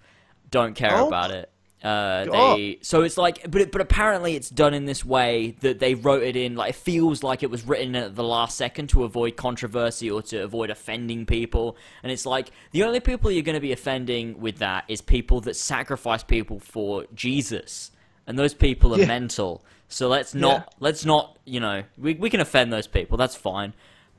[0.51, 1.07] Don't care Oh.
[1.07, 1.49] about it.
[1.85, 2.55] Uh, Oh.
[2.57, 5.93] they so it's like, but it, but apparently it's done in this way that they
[5.93, 9.03] wrote it in like it feels like it was written at the last second to
[9.03, 11.77] avoid controversy or to avoid offending people.
[12.01, 15.41] And it's like the only people you're going to be offending with that is people
[15.41, 17.91] that sacrifice people for Jesus,
[18.25, 19.05] and those people are Yeah.
[19.05, 19.63] mental.
[19.87, 23.15] So let's not let's not you know we we can offend those people.
[23.17, 23.73] That's fine.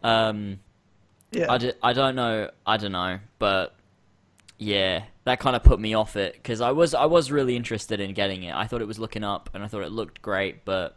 [0.04, 0.60] Um,
[1.32, 1.50] Yeah.
[1.50, 2.48] I, d- I don't know.
[2.64, 3.74] I don't know, but
[4.58, 8.00] yeah, that kind of put me off it because I was I was really interested
[8.00, 8.54] in getting it.
[8.54, 10.96] I thought it was looking up and I thought it looked great, but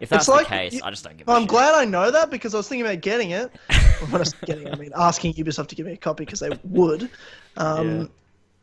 [0.00, 2.10] if that's like- the case, you- I just don't give a I'm glad I know
[2.10, 3.52] that because I was thinking about getting it.
[4.10, 6.50] when I say getting I mean asking Ubisoft to give me a copy because they
[6.64, 7.08] would.
[7.56, 8.06] Um, Yeah.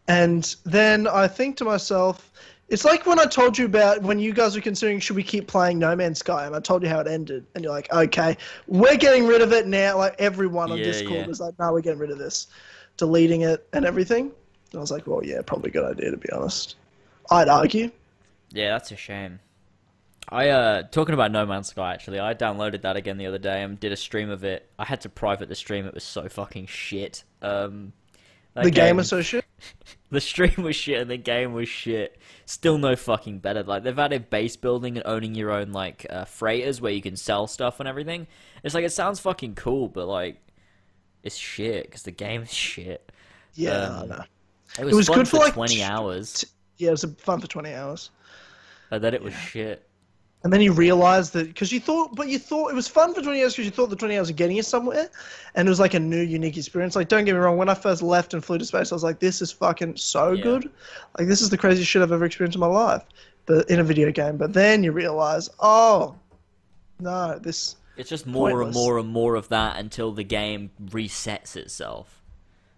[0.10, 2.32] And then I think to myself,
[2.68, 5.48] it's like when I told you about when you guys were considering should we keep
[5.48, 8.36] playing No Man's Sky, and I told you how it ended, and you're like, okay,
[8.68, 9.98] we're getting rid of it now.
[9.98, 11.28] Like everyone on Yeah, Discord yeah.
[11.28, 12.48] was like, no, we're getting rid of this,
[12.98, 14.32] deleting it and everything.
[14.74, 16.76] I was like, well, yeah, probably a good idea to be honest.
[17.32, 17.92] I'd argue.
[18.52, 19.40] Yeah, that's a shame.
[20.32, 23.64] I uh talking about No Man's Sky actually, I downloaded that again the other day
[23.64, 24.70] and did a stream of it.
[24.78, 27.24] I had to private the stream; it was so fucking shit.
[27.42, 27.94] Um,
[28.54, 29.46] the game is so shit.
[30.12, 32.18] The stream was shit and the game was shit.
[32.48, 33.62] Still no fucking better.
[33.62, 37.16] Like they've added base building and owning your own like uh, freighters where you can
[37.16, 38.26] sell stuff and everything.
[38.64, 40.42] It's like it sounds fucking cool, but like
[41.22, 43.12] it's shit because the game is shit.
[43.54, 44.24] Yeah, Um, I know.
[44.80, 46.46] It was, was fun good for, for like, twenty hours,
[46.78, 48.10] Yeah, it was fun for 20 hours.
[48.92, 49.86] and then it was shit.
[50.46, 53.22] And then you realize that because you thought, but you thought it was fun for
[53.22, 55.10] 20 hours because you thought the 20 hours were getting you somewhere,
[55.56, 56.96] and it was like a new, unique experience.
[56.96, 59.04] Like, don't get me wrong, when I first left and flew to space, I was
[59.04, 60.44] like, this is fucking so Yeah.
[60.44, 60.70] good.
[61.18, 63.04] Like, this is the craziest shit I've ever experienced in my life,
[63.48, 64.38] but in a video game.
[64.38, 66.16] But then you realize, oh,
[67.02, 67.76] no, this.
[67.98, 72.24] It's just more and more and more of that until the game resets itself.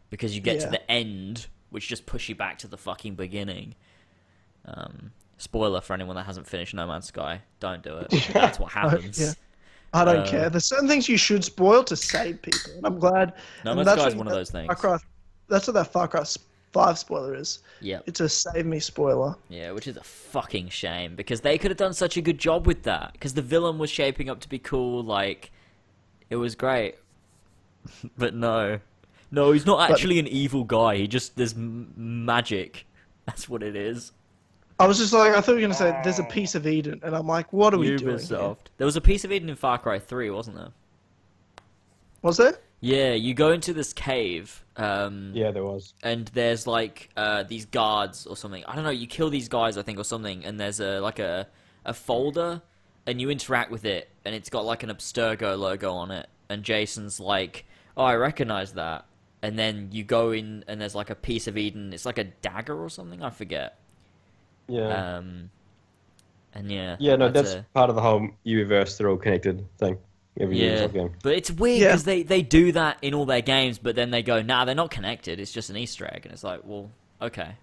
[0.10, 3.73] Because you get to the end, which just push you back to the fucking beginning.
[4.65, 8.10] Um, spoiler for anyone that hasn't finished No Man's Sky: don't do it.
[8.34, 9.19] That's what happens.
[9.19, 9.34] yeah.
[9.93, 10.49] I don't Uh, care.
[10.49, 13.34] There's certain things you should spoil to save people, and I'm glad.
[13.65, 14.68] No Man's Sky is one of those things.
[14.68, 14.98] Far Cry,
[15.49, 16.23] that's what that Far Cry
[16.72, 17.60] Five spoiler is.
[17.81, 19.35] Yeah, It's a save me spoiler.
[19.49, 22.65] yeah, which is a fucking shame because they could have done such a good job
[22.65, 23.11] with that.
[23.11, 25.52] Because the villain was shaping up to be cool, like
[26.30, 26.95] it was great.
[28.18, 28.80] but no,
[29.32, 30.98] no, he's not actually an evil guy.
[30.98, 32.86] He just there's magic.
[33.26, 34.12] That's what it is.
[34.80, 36.99] I was just like, I thought you were gonna say there's a piece of Eden,
[37.03, 38.18] and I'm like, what are we doing?
[38.18, 38.18] Here?
[38.18, 38.58] Ubisoft.
[38.78, 40.70] There was a piece of Eden in Far Cry 3, wasn't there?
[42.22, 42.58] Was there?
[42.80, 45.94] Yeah, you go into this cave, um, Yeah, there was.
[46.02, 48.66] and there's like uh, these guards or something.
[48.66, 48.90] I don't know.
[48.90, 51.48] You kill these guys, I think, or something, and there's a like a
[51.86, 52.62] a folder
[53.08, 56.64] and you interact with it, and it's got like an Abstergo logo on it, and
[56.64, 59.06] Jason's like, "Oh, I recognize that,"
[59.42, 61.94] and then you go in, and there's like a piece of Eden.
[61.94, 63.24] It's like a dagger or something.
[63.24, 63.78] I forget.
[64.68, 65.18] Yeah.
[65.18, 65.50] Um,
[66.54, 69.98] and yeah, yeah, no, that's, a- part of the whole Ubiverse, they're all connected thing.
[70.40, 70.88] Every yeah.
[70.88, 71.14] Game.
[71.24, 71.88] But it's weird Yeah.
[71.90, 74.76] because they they do that in all their games, but then they go, "Nah, they're
[74.76, 75.40] not connected.
[75.42, 76.90] It's just an Easter egg," and it's like, well,
[77.22, 77.56] okay,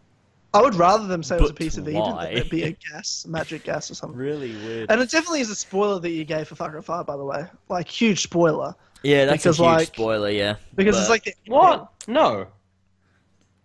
[0.52, 2.64] I would rather them say it was a But piece of Eden than it be
[2.64, 4.18] a gas, magic gas or something.
[4.18, 4.90] really weird.
[4.90, 7.24] And it definitely is a spoiler that you gave for Far Cry 5, by the
[7.24, 7.46] way.
[7.70, 8.74] Like, huge spoiler.
[9.02, 10.30] Yeah, that's because, a huge like- spoiler.
[10.30, 11.88] Yeah, Because But- it's like the What?
[12.06, 12.46] No.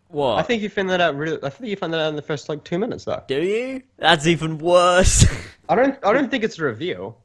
[0.10, 0.38] what?
[0.38, 1.40] I think you found that out really.
[1.44, 3.24] I think you found that out in the first like two minutes though.
[3.28, 3.82] Do you?
[3.98, 5.26] That's even worse.
[5.70, 5.98] I don't.
[6.06, 7.18] I don't think it's a reveal.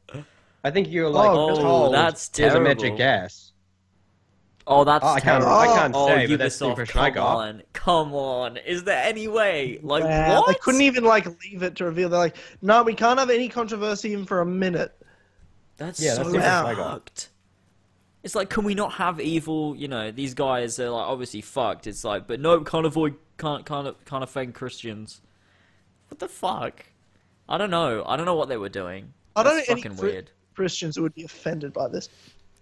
[0.64, 3.52] I think you're like Oh, told oh, that's there's a magic gas.
[4.66, 5.42] oh, that's Oh, I can't.
[5.42, 5.48] terrible.
[5.56, 7.36] I can't Oh, say, oh, but that's the Ubisoft, impression I come got.
[7.36, 8.56] on, come on.
[8.58, 9.78] Is there any way?
[9.82, 10.48] Like, Wow, what?
[10.48, 12.08] They couldn't even like leave it to reveal.
[12.08, 14.94] They're like, no, we can't have any controversy even for a minute.
[15.76, 16.90] That's Yeah, so that's the impression I got.
[16.92, 17.28] fucked.
[18.22, 19.76] It's like, can we not have evil?
[19.76, 21.86] You know, these guys are like obviously fucked.
[21.86, 25.20] It's like, but no, can't avoid, can't, can't, can't offend Christians.
[26.08, 26.84] What the fuck?
[27.48, 28.02] I don't know.
[28.06, 29.12] I don't know what they were doing.
[29.36, 30.30] I don't That's know any fucking Chri- weird.
[30.54, 32.08] Christians who would be offended by this.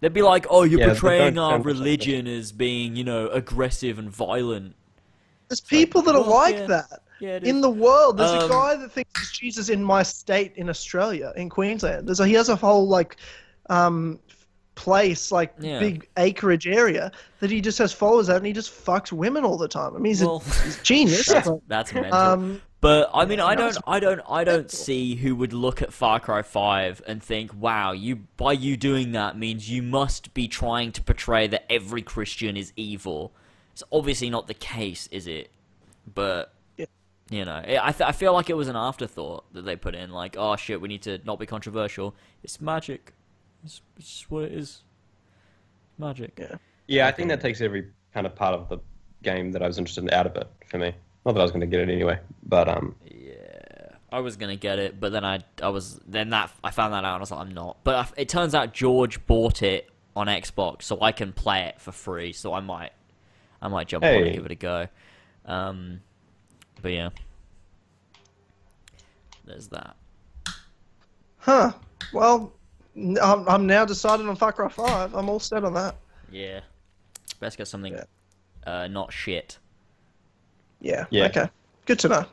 [0.00, 1.78] They'd be like, "Oh, you're Yeah, portraying our don't push it.
[1.78, 4.74] religion as being, you know, aggressive and violent."
[5.48, 6.66] There's people that are well, like yeah.
[6.66, 8.18] that Yeah, in the world.
[8.18, 12.06] There's a Um, guy that thinks it's Jesus in my state in Australia, in Queensland.
[12.06, 13.16] There's a, he has a whole like
[13.70, 14.18] um,
[14.76, 15.80] place, like Yeah.
[15.80, 19.56] big acreage area that he just has followers at, and he just fucks women all
[19.56, 19.94] the time.
[19.96, 21.26] I mean, he's, Well, a, he's genius.
[21.26, 22.14] that's, but, that's mental.
[22.14, 25.92] um, But I mean, I don't, I don't, I don't see who would look at
[25.92, 30.46] Far Cry Five and think, "Wow, you by you doing that means you must be
[30.46, 33.32] trying to portray that every Christian is evil."
[33.72, 35.50] It's obviously not the case, is it?
[36.14, 36.86] But Yeah.
[37.30, 39.94] you know, I I, th- I feel like it was an afterthought that they put
[39.94, 42.14] in, like, "Oh shit, we need to not be controversial.
[42.44, 43.14] It's magic.
[43.66, 44.82] It's, it's what it is.
[45.98, 46.56] Magic." Yeah.
[46.86, 48.78] Yeah, I think that takes every kind of part of the
[49.22, 50.94] game that I was interested in out of it for me.
[51.24, 53.34] Not that I was going to get it anyway, but um, Yeah,
[54.12, 56.98] I was gonna get it, but then I I was then that I found that
[57.04, 57.78] out and I was like I'm not.
[57.82, 61.80] But I, it turns out George bought it on Xbox, so I can play it
[61.80, 62.32] for free.
[62.32, 62.92] So I might
[63.60, 64.86] I might jump on and give it a go.
[65.44, 66.00] Um,
[66.80, 67.08] but yeah,
[69.44, 69.96] there's that.
[71.38, 71.72] huh.
[72.12, 72.50] Well, n-
[72.96, 75.14] I'm, I'm now decided on Far Cry 5.
[75.14, 75.96] I'm all set on that.
[76.30, 76.60] Yeah,
[77.40, 78.04] best get something Yeah.
[78.66, 79.58] uh, not shit
[80.80, 81.04] Yeah.
[81.10, 81.26] Yeah.
[81.26, 81.48] Okay.
[81.86, 82.24] Good to know.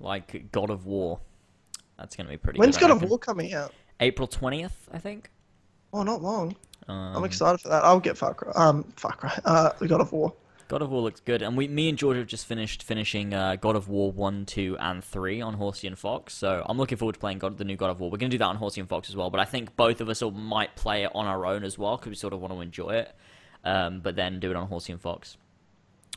[0.00, 1.18] like God of War.
[1.98, 2.58] That's gonna be pretty.
[2.58, 3.08] When's good, I God of reckon.
[3.10, 3.72] War coming out?
[4.00, 5.30] April twentieth, I think.
[5.92, 6.54] Oh, not long.
[6.88, 7.84] Um, I'm excited for that.
[7.84, 8.52] I'll get Far Cry.
[8.54, 9.38] Um, Far Cry.
[9.44, 10.32] Uh, the God of War.
[10.68, 13.54] God of War looks good, and we, me and George have just finished finishing uh,
[13.56, 16.34] God of War one, two, and three on Horsey and Fox.
[16.34, 18.10] So I'm looking forward to playing God, the new God of War.
[18.10, 20.08] We're gonna do that on Horsey and Fox as well, but I think both of
[20.08, 22.52] us all might play it on our own as well because we sort of want
[22.52, 23.14] to enjoy it.
[23.64, 25.36] Um, but then do it on Horsey and Fox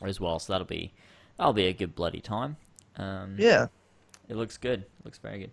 [0.02, 0.38] as well.
[0.38, 0.92] So that'll be
[1.38, 2.56] that'll be a good bloody time.
[2.96, 3.66] Um, Yeah.
[4.28, 4.84] it looks good.
[5.04, 5.50] looks very good.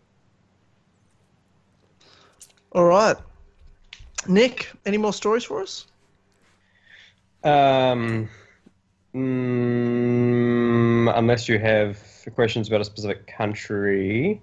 [2.72, 3.16] All right.
[4.28, 5.86] Nick, any more stories for us?
[7.44, 8.28] um,
[9.16, 12.00] mm, unless you have
[12.36, 14.42] questions about a specific country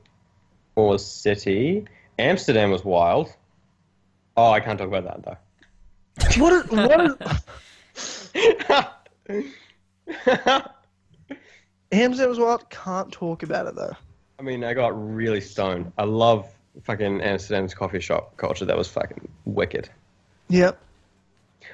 [0.76, 1.84] or city,
[2.18, 3.34] Amsterdam was wild.
[4.36, 5.36] Oh, I can't talk about that though.
[6.40, 6.52] What?
[6.52, 7.14] Is, what is,
[11.92, 12.70] Amsterdam was what?
[12.70, 13.96] Can't talk about it though.
[14.38, 15.92] I mean, I got really stoned.
[15.96, 16.48] I love
[16.82, 18.64] fucking Amsterdam's coffee shop culture.
[18.64, 19.88] That was fucking wicked.
[20.48, 20.78] Yep.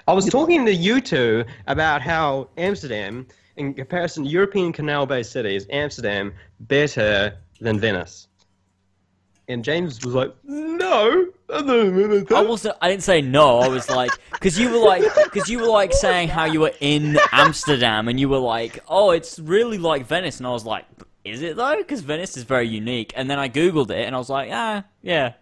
[0.06, 5.66] I was talking to you two about how Amsterdam, in comparison to European canal-based cities,
[5.70, 8.26] Amsterdam better than Venice.
[9.48, 11.32] And James was like, "No,
[12.36, 12.76] I wasn't.
[12.80, 13.58] I didn't say no.
[13.58, 16.72] I was like, because you were like, because you were like saying how you were
[16.80, 20.84] in Amsterdam, and you were like, oh, it's really like Venice, and I was like,
[21.24, 21.76] is it though?
[21.76, 23.12] Because Venice is very unique.
[23.16, 25.34] And then I googled it, and I was like, ah, yeah,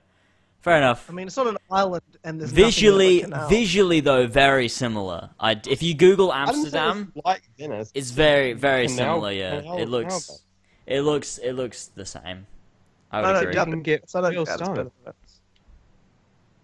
[0.61, 1.09] fair enough.
[1.09, 3.49] I mean, it's not an island, and there's nothing Visually, canal.
[3.49, 5.31] visually though, very similar.
[5.41, 7.91] I, if you Google I didn't say it was Amsterdam, like Venice.
[7.95, 9.33] it's very, very Canal- similar.
[9.33, 10.41] Yeah, canal- it looks, canal-
[10.87, 12.47] it looks, it looks the same.
[13.11, 13.55] I I would don't agree.
[13.55, 13.85] doubt You can it.
[13.85, 14.77] get I don't real doubt it's stoned.
[14.77, 15.41] better than Venice.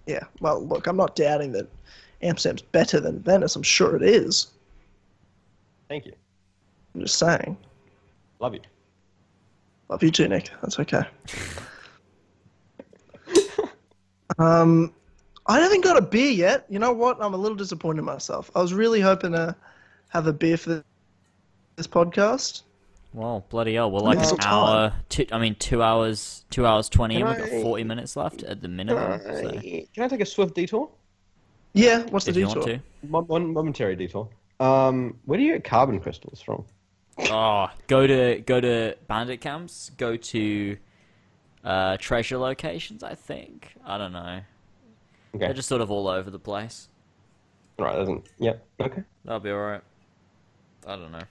[0.07, 0.25] Yeah.
[0.41, 1.67] Well, look, I'm not doubting that
[2.23, 3.57] Amsterdam's better than Venice.
[3.57, 4.49] I'm sure it is.
[5.89, 6.13] Thank you.
[6.95, 7.57] I'm just saying.
[8.41, 8.61] Love you.
[9.89, 10.51] Love you too, Nick.
[10.63, 11.03] That's okay.
[14.39, 14.93] um,
[15.47, 16.67] I haven't got a beer yet.
[16.69, 17.19] You know what?
[17.21, 18.51] I'm a little disappointed in myself.
[18.55, 19.55] I was really hoping to
[20.09, 20.83] have a beer for
[21.77, 22.63] this podcast.
[23.13, 23.91] Well, bloody hell.
[23.91, 24.93] We're like an hour.
[25.09, 26.45] Two, I mean, two hours.
[26.51, 29.13] Two hours twenty, Can and we've got forty minutes left at the Can minimum.
[29.13, 30.91] I, So, can I take a swift detour?
[31.75, 32.63] Yeah, what's the if you detour?
[32.63, 32.73] want
[33.03, 33.09] to.
[33.09, 34.29] One, one momentary detour.
[34.61, 36.65] Um, where do you get carbon crystals from?
[37.31, 39.91] Oh, go to go to bandit camps.
[39.97, 40.77] Go to
[41.65, 43.03] uh, treasure locations.
[43.03, 43.75] I think.
[43.85, 44.41] I don't know.
[45.35, 45.47] Okay.
[45.47, 46.89] They're just sort of all over the place.
[47.79, 48.27] Right, doesn't.
[48.39, 48.55] Yeah.
[48.81, 49.03] Okay.
[49.25, 49.83] That'll be alright.
[50.87, 51.23] I don't know.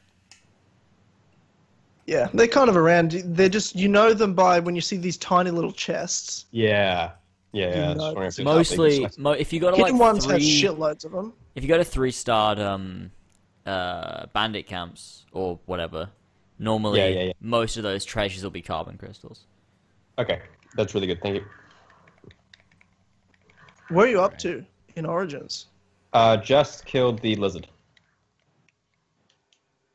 [2.05, 3.11] Yeah, they're kind of around.
[3.11, 6.45] They're just you know them by when you see these tiny little chests.
[6.51, 7.11] Yeah.
[7.53, 7.67] Yeah.
[7.77, 7.91] yeah.
[7.91, 9.93] I know, just wondering if it's how big Mostly, mo- if you go to Hidden
[9.93, 11.33] like ones have shitloads of them.
[11.55, 13.11] if you go to three starred um,
[13.65, 16.09] uh, bandit camps or whatever,
[16.59, 17.33] normally Yeah, yeah, yeah.
[17.39, 19.45] most of those treasures will be carbon crystals.
[20.19, 20.41] Okay,
[20.75, 21.21] that's really good.
[21.21, 21.45] Thank you.
[23.89, 25.67] Where are you up to in Origins?
[26.13, 27.67] Uh, just killed the lizard.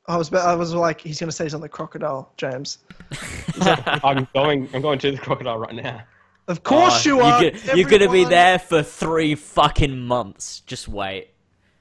[0.07, 2.79] I was I was like, he's gonna say something crocodile, James.
[3.61, 4.69] I'm going.
[4.73, 6.03] I'm going to the crocodile right now.
[6.49, 7.43] Of course Oh, you are.
[7.43, 8.31] You're, go- you're gonna be everyone.
[8.31, 10.61] there for three fucking months.
[10.61, 11.29] Just wait.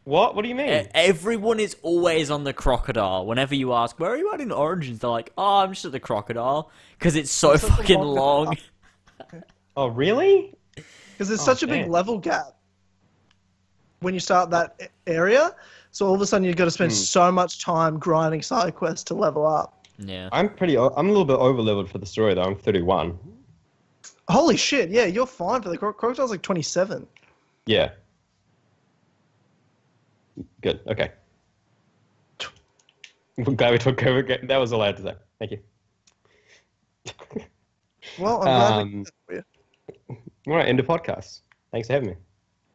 [0.07, 0.35] What?
[0.35, 0.87] What do you mean?
[0.95, 3.25] Everyone is always on the crocodile.
[3.25, 4.99] Whenever you ask, where are you at in Origins?
[4.99, 6.71] They're like, oh, I'm just at the crocodile.
[6.97, 8.57] Because it's so It's fucking long- long.
[9.75, 10.53] oh, really?
[10.75, 12.55] because there's Oh, such a big level gap
[13.99, 15.53] when you start that area.
[15.91, 16.95] So all of a sudden you've got to spend Hmm.
[16.97, 19.85] so much time grinding side quests to level up.
[19.99, 20.29] Yeah.
[20.31, 20.77] I'm pretty.
[20.77, 22.43] I'm a little bit over leveled for the story though.
[22.43, 23.19] I'm 31.
[24.29, 24.89] Holy shit!
[24.89, 27.05] Yeah, you're fine for the cro- crocodile's like 27.
[27.65, 27.89] Yeah.
[30.61, 30.82] Good.
[30.88, 31.11] Okay.
[33.45, 34.24] I'm glad we took over.
[34.24, 35.16] That was all I had to say.
[35.40, 35.59] Thank you.
[38.17, 38.72] Well, I'm glad.
[38.72, 39.43] Um, did that for you.
[40.48, 41.41] All right, end of podcast.
[41.72, 42.16] Thanks for having me.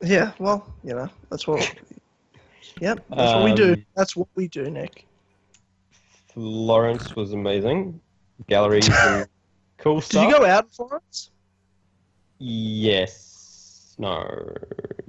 [0.02, 1.74] Yeah, well, you know, that's what.
[2.80, 3.72] Yep, that's what we do.
[3.74, 5.06] Um, That's what we do, Nick.
[6.32, 8.00] Florence was amazing.
[8.48, 9.28] Galleries and
[9.78, 10.22] cool stuff.
[10.22, 11.30] Did you go out in Florence?
[12.38, 13.94] Yes.
[13.98, 14.54] No.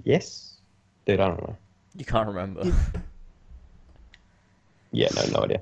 [0.04, 0.58] Yes.
[1.06, 1.56] Dude, I don't know.
[1.96, 2.64] You can't remember.
[4.96, 5.62] Yeah, no, no idea.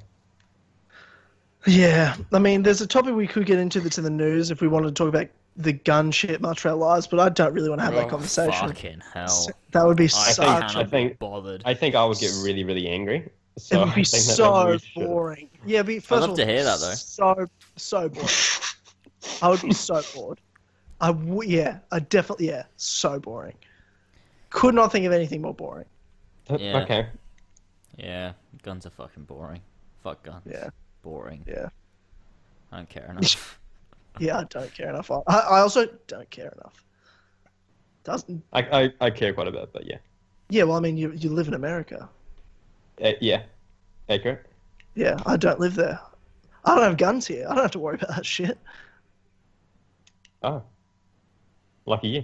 [1.66, 4.60] Yeah, I mean, there's a topic we could get into that's in the news if
[4.60, 7.54] we wanted to talk about the gun shit much for our lives, but I don't
[7.54, 8.68] really want to have that Oh, conversation.
[8.68, 9.48] Fucking hell.
[9.72, 10.46] That would be I such.
[10.46, 11.62] cannot I think- bothered.
[11.64, 13.30] I think I would get really, really angry.
[13.58, 15.50] So it would be so we should- boring.
[15.66, 16.94] Yeah, but first love of all, to hear that, though.
[16.96, 17.46] So
[17.78, 18.28] so boring.
[19.42, 20.40] I would be so bored.
[21.00, 23.56] I w- yeah, I definitely yeah, so boring.
[24.50, 25.86] Could not think of anything more boring.
[26.50, 26.82] Yeah.
[26.82, 27.08] Okay.
[27.98, 29.62] Yeah, guns are fucking boring.
[30.04, 30.44] Fuck guns.
[30.46, 30.70] Yeah.
[31.02, 31.44] Boring.
[31.48, 31.70] Yeah,
[32.72, 33.60] I don't care enough.
[34.20, 35.12] yeah, I don't care enough.
[35.12, 36.84] I, I also don't care enough.
[38.04, 39.98] Doesn't I, I, I care quite a bit, but yeah.
[40.50, 40.64] yeah?
[40.64, 42.10] Well, I mean, you you live in America.
[43.04, 43.44] Uh, yeah.
[44.10, 44.46] Accurate.
[44.96, 46.00] Yeah, I don't live there.
[46.66, 47.46] I don't have guns here.
[47.48, 48.58] I don't have to worry about that shit.
[50.44, 50.64] Oh.
[51.86, 52.24] Lucky you.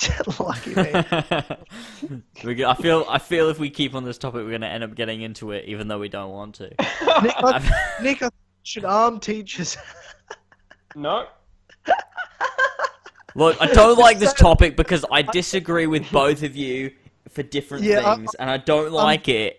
[0.40, 0.90] Lucky me.
[2.64, 5.22] I feel I feel if we keep on this topic, we're gonna end up getting
[5.22, 6.64] into it, even though we don't want to.
[6.70, 8.30] Nick, I, Nick, I
[8.62, 9.76] should arm teachers.
[10.96, 11.26] No.
[13.34, 16.92] Look, I don't like this topic because I disagree with both of you
[17.30, 19.58] for different Yeah, I- things, and I don't like it.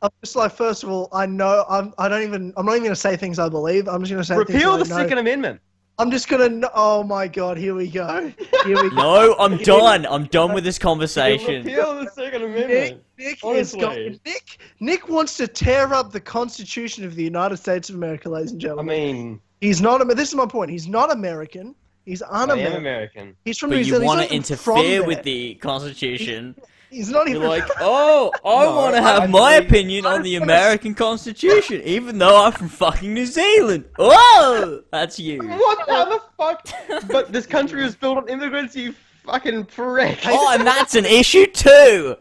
[0.00, 1.92] I'm just like, first of all, I know I'm.
[1.98, 2.52] I don't even.
[2.56, 3.88] I'm not even gonna say things I believe.
[3.88, 4.96] I'm just gonna say Repeal the I know.
[4.96, 5.60] Second Amendment.
[6.00, 6.70] I'm just gonna.
[6.74, 8.32] Oh my god, here we go.
[8.64, 8.96] Here we go.
[8.96, 10.06] No, I'm done.
[10.06, 11.64] I'm done with this conversation.
[11.64, 13.02] Repeal the Second Nick, Amendment.
[13.18, 13.80] Nick is Honestly.
[13.80, 14.20] going.
[14.24, 18.52] Nick, Nick wants to tear up the Constitution of the United States of America, ladies
[18.52, 18.94] and gentlemen.
[18.94, 20.00] I mean, he's not.
[20.00, 20.70] Amer- This is my point.
[20.70, 21.74] He's not American.
[22.04, 22.76] He's I am un-American.
[22.78, 23.36] American.
[23.44, 24.02] He's from But New you Zealand.
[24.04, 26.54] He's want to interfere with the Constitution.
[26.90, 27.42] He's not even.
[27.42, 29.66] You're like, oh, I No, want to I have my agree.
[29.68, 33.84] opinion I on the wanna- American Constitution, even though I'm from fucking New Zealand.
[33.98, 35.40] Oh, that's you.
[35.46, 37.08] What the fuck?
[37.08, 38.94] but this country was built on immigrants, you
[39.24, 40.18] fucking prick.
[40.24, 42.16] Oh, and that's an issue too.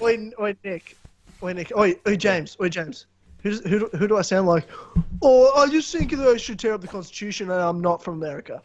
[0.00, 0.96] Wait, wait, Nick.
[1.40, 1.72] Wait, Nick.
[1.74, 2.58] Wait, wait, James.
[2.58, 3.06] Wait, James.
[3.42, 4.68] Who's, who, do- who do I sound like?
[5.22, 8.14] Oh, I just think that I should tear up the Constitution and I'm not from
[8.22, 8.60] America.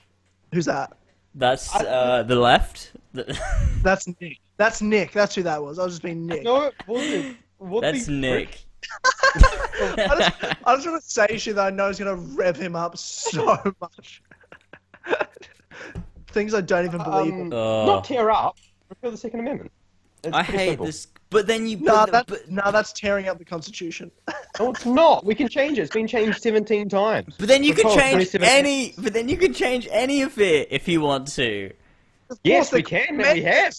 [0.54, 0.98] Who's that?
[1.36, 2.92] That's uh, the left.
[3.16, 3.40] The-
[3.84, 4.40] That's Nick.
[4.58, 5.12] That's Nick.
[5.12, 5.80] That's who that was.
[5.80, 6.44] I was just being Nick.
[6.44, 7.38] No, it wasn't.
[7.58, 8.66] What That's Nick.
[9.36, 12.56] I just, I just want to say shit that I know is going to rev
[12.58, 14.22] him up so much.
[16.28, 17.42] Things I don't even believe in.
[17.48, 17.86] Um, Oh.
[17.86, 18.58] Not tear up.
[18.90, 19.72] Repeal the Second Amendment.
[20.24, 20.86] It's I hate simple.
[20.88, 21.08] this.
[21.30, 21.78] But then you.
[21.78, 24.12] Nah, that, but, nah, that's tearing up the Constitution.
[24.60, 25.26] No, it's not.
[25.26, 25.82] We can change it.
[25.84, 27.36] It's been changed 17 times.
[27.38, 28.94] but then you can change any.
[28.98, 31.72] But then you can change any of it if you want to.
[32.30, 33.06] Of Yes, we they- can.
[33.10, 33.74] and We have.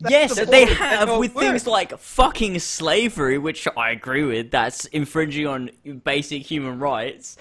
[0.00, 4.24] That's yes, the they have how it with things like fucking slavery, which I agree
[4.24, 4.50] with.
[4.50, 5.70] That's infringing on
[6.02, 7.36] basic human rights.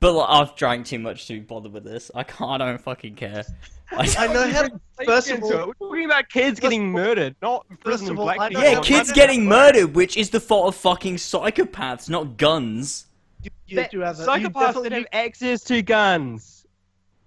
[0.00, 2.10] But like, I've drank too much to bother with this.
[2.12, 2.60] I can't.
[2.60, 3.44] I don't fucking care.
[3.92, 4.66] I, I know how.
[5.04, 8.48] First of Into all, We're talking about kids getting murdered, not First of all, black
[8.48, 8.64] people.
[8.64, 13.06] yeah, kids getting murdered, which is the fault of fucking psychopaths, not guns.
[13.44, 14.40] you, you That- do have that.
[14.40, 16.59] You Psychopaths definitely- that have access to guns.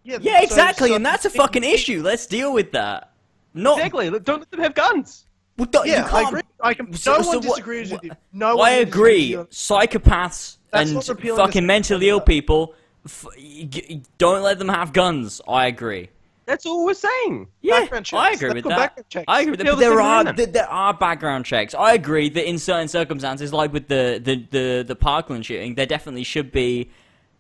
[0.04, 2.02] Yeah, Yeah, so- exactly, so- and that's a fucking issue.
[2.04, 3.12] Let's deal with that.
[3.54, 4.10] Not Exactly.
[4.10, 5.26] Don't let them have guns.
[5.58, 6.42] well, don't- Yeah, I can't- agree.
[6.62, 8.12] I can, So- no so one what- disagrees with you.
[8.32, 9.34] No one I agree.
[9.52, 11.04] Psychopaths That's and
[11.36, 12.74] fucking mentally ill people,
[13.06, 15.42] f- y- g- don't let them have guns.
[15.48, 16.10] I agree.
[16.46, 17.48] That's all we're saying.
[17.62, 18.12] Yeah, checks.
[18.14, 18.78] I agree Let's with that.
[18.78, 19.26] background checks.
[19.30, 19.66] I agree with that.
[19.66, 21.74] But the there are th- there are background checks.
[21.74, 25.86] I agree that in certain circumstances, like with the the the, the Parkland shooting, there
[25.86, 26.90] definitely should be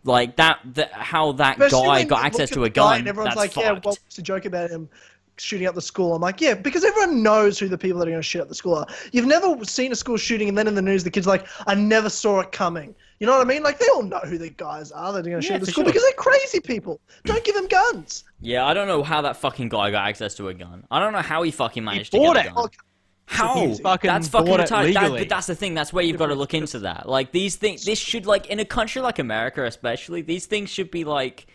[0.03, 0.59] like that.
[0.73, 2.99] that how that Especially guy got access to a the gun.
[2.99, 3.85] And everyone's that's like, yeah, fucked.
[3.85, 4.89] well, it's a joke about him
[5.37, 6.13] shooting up the school.
[6.13, 8.49] I'm like, yeah, because everyone knows who the people that are going to shoot up
[8.49, 8.87] the school are.
[9.11, 11.75] You've never seen a school shooting and then in the news the kid's like, I
[11.75, 12.93] never saw it coming.
[13.19, 13.63] You know what I mean?
[13.63, 15.61] Like they all know who the guys are that are going to shoot Yeah, up
[15.61, 15.91] the school sure.
[15.93, 16.99] because they're crazy people.
[17.23, 18.25] Don't give them guns.
[18.41, 20.85] Yeah, I don't know how that fucking guy got access to a gun.
[20.91, 22.71] I don't know how he fucking managed to bought get a it.
[23.27, 23.37] Gun.
[23.69, 23.73] How?
[23.73, 24.93] Fucking that's fucking bought retarded.
[24.93, 25.73] That, but that's the thing.
[25.73, 27.07] That's where you've got to look into that.
[27.07, 30.91] Like these things, this should like in a country like America, especially these things should
[30.91, 31.47] be like,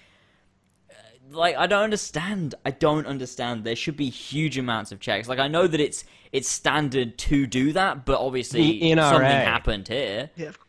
[0.90, 0.94] uh,
[1.30, 2.54] like I don't understand.
[2.64, 3.64] I don't understand.
[3.64, 5.28] There should be huge amounts of checks.
[5.28, 9.10] Like I know that it's it's standard to do that, but obviously The NRA.
[9.10, 10.30] something happened here.
[10.36, 10.67] Yeah, of course.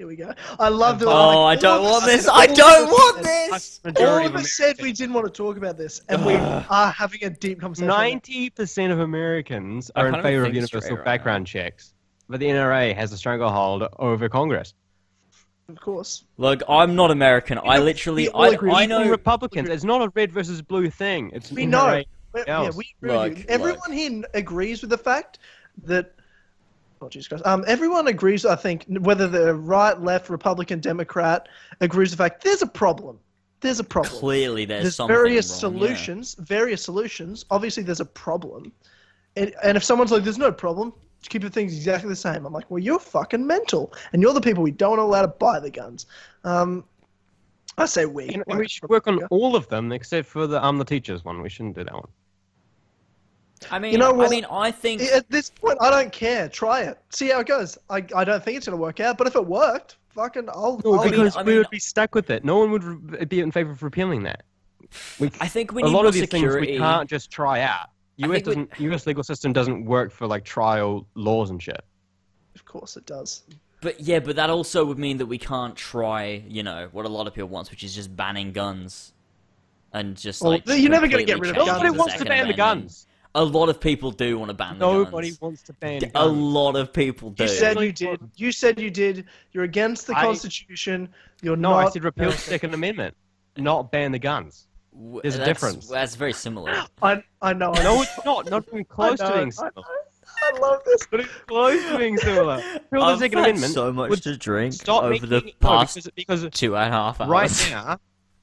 [0.00, 0.32] Here we go.
[0.58, 1.08] I love the.
[1.08, 2.26] Oh, I don't all want this.
[2.26, 3.80] I don't us want said- this.
[3.84, 6.36] Majority All of of us said we didn't want to talk about this, and we
[6.36, 7.88] are having a deep conversation.
[7.88, 11.92] Ninety percent of Americans are in favor of universal right background checks,
[12.30, 14.72] but the NRA has a stranglehold over Congress.
[15.68, 16.24] Of course.
[16.38, 17.58] Look, I'm not American.
[17.58, 18.70] I know, literally, I, agree.
[18.72, 19.10] I Even know.
[19.10, 19.68] Republicans.
[19.68, 21.30] It's not a red versus blue thing.
[21.34, 22.02] It's We know.
[22.46, 23.44] Yeah, we agree with you.
[23.44, 25.40] Look, Everyone here agrees with the fact
[25.84, 26.14] that.
[27.00, 27.46] Oh, Jesus Christ.
[27.46, 31.48] Um, everyone agrees, I think, whether they're right, left, Republican, Democrat,
[31.80, 33.18] agrees with the fact there's a problem.
[33.60, 34.18] There's a problem.
[34.18, 35.78] Clearly, there's, there's something various wrong, yeah.
[35.78, 36.34] solutions.
[36.38, 37.44] Various solutions.
[37.50, 38.72] Obviously, there's a problem.
[39.36, 42.46] And, and if someone's like, "There's no problem," just keep the things exactly the same.
[42.46, 45.60] I'm like, "Well, you're fucking mental, and you're the people we don't allow to buy
[45.60, 46.06] the guns."
[46.44, 46.84] Um,
[47.78, 48.28] I say we.
[48.28, 51.24] And, and we should work on all of them except for the um the teachers
[51.24, 51.40] one.
[51.40, 52.08] We shouldn't do that one.
[53.70, 54.26] I mean, You know what?
[54.28, 56.48] I mean, I think At this point, I don't care.
[56.48, 56.98] Try it.
[57.10, 57.76] See how it goes.
[57.90, 60.80] I, I don't think it's gonna work out, but if it worked, fucking, I'll.
[60.84, 62.44] No, I'll because I we mean- would be stuck with it.
[62.44, 64.44] No one would re- be in favor of repealing that.
[65.18, 66.66] We, I think we a lot more of these security.
[66.68, 67.90] things we can't just try out.
[68.22, 68.70] I US doesn't.
[68.80, 71.80] US legal system doesn't work for like trial laws and shit.
[72.54, 73.42] of course, it does.
[73.82, 77.08] But yeah, but that also would mean that we can't try, you know, what a
[77.08, 79.14] lot of people want, which is just banning guns,
[79.94, 81.82] and just Well, like you're never gonna get rid of change guns.
[81.82, 82.56] Nobody wants to ban the Amendment.
[82.58, 83.06] guns.
[83.34, 85.40] A lot of people do want to ban the Nobody guns.
[85.40, 86.12] wants to ban A guns.
[86.14, 87.44] A lot of people do.
[87.44, 88.20] You said you did.
[88.36, 89.26] You said you did.
[89.52, 91.08] You're against the I- Constitution.
[91.42, 91.86] You're No, not.
[91.86, 93.14] I said repeal the Second Amendment,
[93.56, 94.66] not ban the guns.
[94.92, 95.86] W- there's a difference.
[95.86, 96.72] That's very similar.
[97.02, 97.70] I, I know.
[97.72, 98.50] No, it's not.
[98.50, 99.72] Not even close I to being I similar.
[99.76, 99.84] know.
[100.42, 101.06] I love this.
[101.08, 102.56] But it's close to being similar.
[102.56, 103.72] Repeal the I've Second had Amendment.
[103.74, 106.10] so much to drink Stop over making, the no, past because,
[106.42, 107.28] because two and a half hours.
[107.30, 107.98] right now,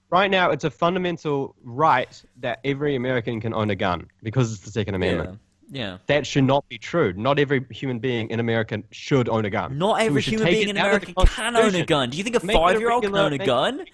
[0.09, 4.61] right now, it's a fundamental right that every American can own a gun because it's
[4.61, 5.39] the Second Amendment.
[5.69, 5.81] Yeah.
[5.91, 5.97] yeah.
[6.07, 7.13] That should not be true.
[7.13, 9.77] Not every human being in America should own a gun.
[9.77, 12.09] Not every human being in out of the America can own a gun.
[12.09, 13.85] Do you think a Make five-year-old can regular- own a gun?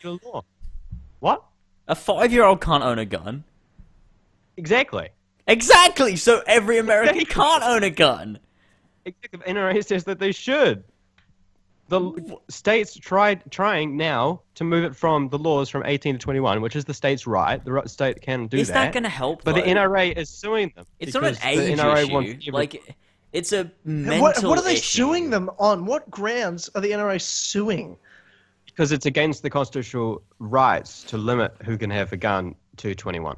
[1.20, 1.44] What?
[1.88, 3.44] A five-year-old can't own a gun.
[4.58, 5.10] Exactly.
[5.48, 6.16] Exactly.
[6.16, 7.34] So every American Exactly.
[7.44, 8.40] can't own a gun.
[9.06, 10.84] Executive NRA says that they should.
[11.94, 16.62] The states tried trying now to move it from the laws from 18 to 21,
[16.62, 17.64] which is the state's right.
[17.64, 18.94] The state can do Is that, that.
[18.94, 19.44] going to help?
[19.44, 19.62] but the?
[19.62, 20.86] NRA is suing them.
[21.00, 22.14] It's not an because the age NRA issue.
[22.14, 22.96] wants Like,
[23.32, 24.82] it's a mental What, what are they issue.
[25.04, 25.86] suing them on?
[25.86, 27.98] What grounds are the NRA suing?
[28.66, 33.36] because it's against the constitutional rights to limit who can have a gun to 21.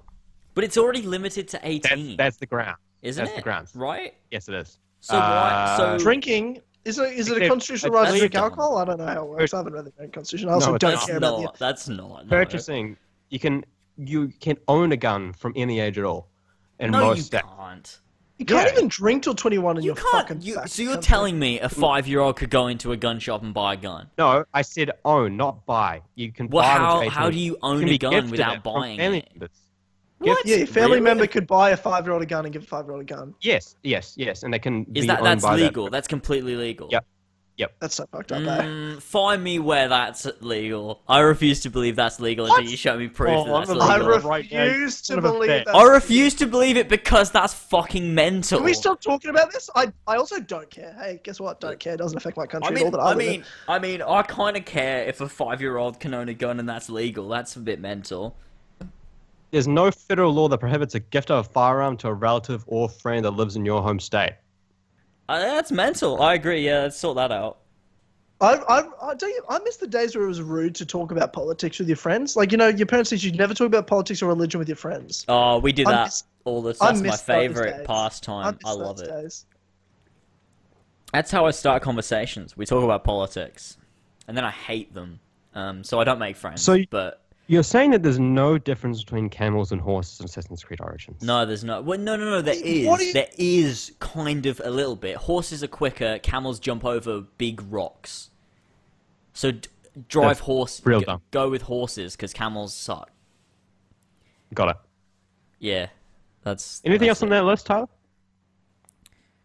[0.53, 2.77] But it's already limited to 18, that's the ground.
[3.01, 3.25] isn't it?
[3.25, 3.35] that's it?
[3.35, 3.75] the grounds.
[3.75, 4.14] Right?
[4.32, 4.80] Yes, it is.
[5.01, 5.17] So?
[5.17, 8.44] Uh, So Drinking is it is it a constitutional right to drink dumb.
[8.46, 8.78] alcohol?
[8.78, 9.54] I don't know how it works.
[9.54, 10.50] I haven't read the American Constitution.
[10.50, 11.60] I also No, don't that's care about the.
[11.60, 12.26] That's not.
[12.26, 12.30] no.
[12.30, 12.96] Purchasing,
[13.30, 13.66] you can
[13.98, 16.28] you can own a gun from any age at all.
[16.80, 17.44] In No, most you states.
[17.58, 18.00] can't.
[18.38, 18.74] You can't Yeah.
[18.78, 20.12] even drink till 21 in You your can't.
[20.28, 20.42] fucking.
[20.42, 21.08] You, fat so you're country.
[21.08, 24.10] telling me a five-year-old could go into a gun shop and buy a gun?
[24.18, 26.02] No, I said own, not buy.
[26.16, 29.00] You can Well, buy them how- how do you own can a gun without buying
[29.00, 29.30] it?
[29.32, 29.50] members.
[30.19, 30.45] What?
[30.45, 31.02] Yeah, your family Really?
[31.02, 33.34] member could buy a five-year-old a gun and give a five-year-old a gun.
[33.42, 35.85] Yes, yes, yes, and they can Is be that owned that's by legal?
[35.85, 35.92] That.
[35.92, 36.88] That's completely legal.
[36.90, 37.06] Yep.
[37.58, 37.74] Yep.
[37.80, 38.64] That's so fucked up, eh?
[38.64, 41.02] Mm, find me where that's legal.
[41.08, 42.69] I refuse to believe that's legal until What?
[42.69, 44.14] you show me proof Oh, that that's I'm a I legal.
[44.16, 44.30] legal.
[44.30, 44.64] right now.
[44.66, 45.66] refuse to Son of a believe bitch.
[45.66, 45.76] that.
[45.76, 48.58] I refuse to believe it because that's fucking mental.
[48.58, 49.69] Can we stop talking about this?
[49.74, 50.98] I, I also don't care.
[51.00, 51.61] Hey, guess what?
[51.61, 51.94] Don't care.
[51.94, 53.32] It doesn't affect my country I at all mean, that I, I live in.
[53.32, 56.68] mean, I mean, I kind of care if a five-year-old can own a gun and
[56.68, 57.30] that's legal.
[57.30, 58.35] That's a bit mental.
[59.56, 62.90] There's no federal law that prohibits a gift of a firearm to a relative or
[62.90, 64.34] friend that lives in your home state.
[65.30, 66.22] Uh, that's mental.
[66.22, 66.66] I agree.
[66.66, 67.59] Yeah, let's sort that out.
[68.42, 71.11] I, I, I, tell you, I miss the days where it was rude to talk
[71.11, 72.35] about politics with your friends.
[72.35, 74.75] Like, you know, your parents teach you'd never talk about politics or religion with your
[74.75, 75.24] friends.
[75.30, 77.01] Oh, we do I that miss- all the time.
[77.01, 78.58] That's my favorite pastime.
[78.61, 79.08] miss I love it.
[79.08, 79.45] days.
[81.14, 82.58] That's how I start conversations.
[82.58, 83.77] We talk about politics,
[84.27, 85.22] and then I hate them.
[85.53, 86.61] Um, so I don't make friends.
[86.61, 90.64] So y- but You're saying that there's no difference between camels and horses in Assassin's
[90.64, 91.22] Creed Origins?
[91.22, 91.80] no, there's no.
[91.82, 92.41] Well, no, no, no.
[92.41, 92.88] There is.
[92.88, 95.15] What do you- There is kind of a little bit.
[95.17, 96.17] Horses are quicker.
[96.19, 98.32] Camels jump over big rocks.
[99.33, 99.69] So d-
[100.09, 100.82] drive That's horse.
[100.85, 101.22] real g- dumb.
[101.32, 103.11] Go with horses because camels suck.
[104.53, 104.77] Got it.
[105.59, 105.88] Yeah,
[106.43, 107.35] that's Anything that's else on it.
[107.35, 107.88] that list, Tyler?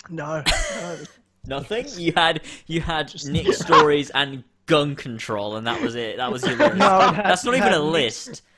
[0.09, 0.43] No.
[0.47, 0.97] no.
[1.47, 1.87] Nothing.
[1.97, 6.17] You had you had Nick stories and gun control, and that was it.
[6.19, 6.77] That was your list.
[6.77, 8.43] No, had- that's not even a list.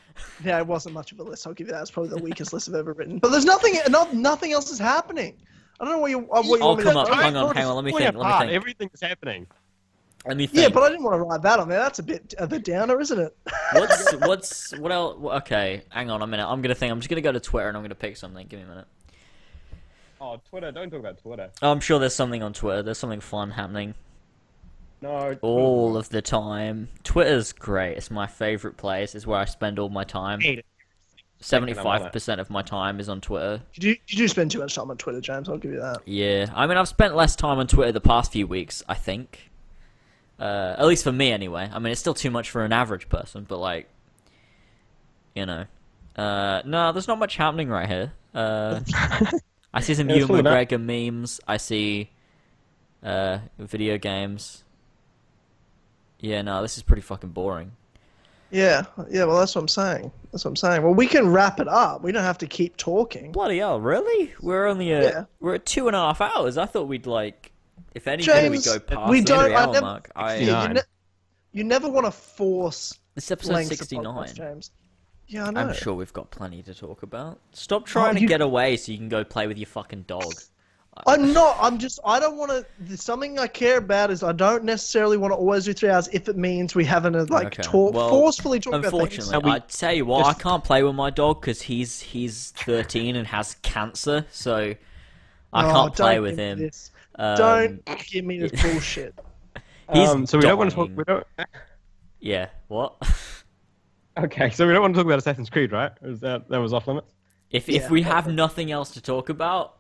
[0.44, 1.46] Yeah, it wasn't much of a list.
[1.46, 1.80] I'll give you that.
[1.80, 3.18] It's probably the weakest list I've ever written.
[3.18, 5.36] But there's nothing, no, nothing else is happening.
[5.80, 7.08] I don't know what you, uh, what you I'll want me come to up.
[7.08, 7.22] write.
[7.22, 7.76] Hang on, hang on.
[7.76, 8.02] Let me think.
[8.04, 8.40] Let me apart.
[8.42, 8.52] think.
[8.52, 9.46] Everything's happening.
[10.26, 10.62] Let me think.
[10.62, 11.78] Yeah, but I didn't want to write that on there.
[11.78, 13.36] That's a bit a bit downer, isn't it?
[13.72, 15.16] what's what's what else?
[15.42, 16.46] Okay, hang on a minute.
[16.46, 16.92] I'm gonna think.
[16.92, 18.46] I'm just gonna go to Twitter and I'm gonna pick something.
[18.46, 18.86] Give me a minute.
[20.20, 20.70] Oh, Twitter.
[20.70, 21.50] Don't talk about Twitter.
[21.62, 22.82] I'm sure there's something on Twitter.
[22.82, 23.94] There's something fun happening
[25.02, 25.36] No.
[25.42, 26.88] all of the time.
[27.02, 27.96] Twitter's great.
[27.96, 29.14] It's my favorite place.
[29.14, 30.40] It's where I spend all my time.
[31.40, 33.62] Seventy-five percent of my time is on Twitter.
[33.74, 35.48] You do, you do spend too much time on Twitter, James.
[35.48, 36.02] I'll give you that.
[36.06, 38.84] Yeah, I mean, I've spent less time on Twitter the past few weeks.
[38.88, 39.50] I think,
[40.38, 41.68] uh, at least for me, anyway.
[41.72, 43.88] I mean, it's still too much for an average person, but like,
[45.34, 45.64] you know,
[46.14, 48.12] uh, no, there's not much happening right here.
[48.32, 48.78] Uh,
[49.74, 50.44] I see some Yeah, Ewan full of.
[50.44, 51.40] McGregor memes.
[51.48, 52.10] I see
[53.02, 54.62] uh, video games.
[56.22, 57.72] Yeah, no, this is pretty fucking boring.
[58.50, 59.24] Yeah, yeah.
[59.24, 60.10] Well, that's what I'm saying.
[60.30, 60.82] That's what I'm saying.
[60.82, 62.02] Well, we can wrap it up.
[62.02, 63.32] We don't have to keep talking.
[63.32, 64.32] Bloody hell, really?
[64.40, 65.24] We're only at Yeah.
[65.40, 66.56] we're at two and a half hours.
[66.58, 67.50] I thought we'd like,
[67.94, 70.10] if anything, we'd James, go past we the don't- three I hour never- mark.
[70.16, 70.80] I, Yeah, you, ne-
[71.52, 74.34] you never want to force this episode lengths of sixty podcast, nine.
[74.34, 74.70] James.
[75.28, 75.60] Yeah, I know.
[75.60, 77.40] I'm sure we've got plenty to talk about.
[77.52, 80.02] Stop oh, trying to you- get away so you can go play with your fucking
[80.02, 80.34] dog.
[81.06, 81.56] I'm not.
[81.60, 81.98] I'm just.
[82.04, 82.96] I don't want to.
[82.96, 86.28] Something I care about is I don't necessarily want to always do three hours if
[86.28, 88.92] it means we haven't uh, like Okay, talk well, forcefully talk about things.
[88.92, 92.00] Unfortunately, And we I tell you what, I can't play with my dog because he's
[92.00, 94.74] he's 13 and has cancer, so
[95.52, 96.70] I Oh, can't play with him.
[97.16, 99.14] Um, don't give me this bullshit.
[99.92, 100.90] He's um, so we don't want to talk.
[100.94, 101.26] We don't.
[102.20, 102.48] Yeah.
[102.68, 102.96] What?
[104.18, 105.90] Okay, so we don't want to talk about Assassin's Creed, right?
[106.02, 107.12] Or is that that was off limits?
[107.50, 107.78] if Yeah.
[107.78, 109.76] if we have nothing else to talk about,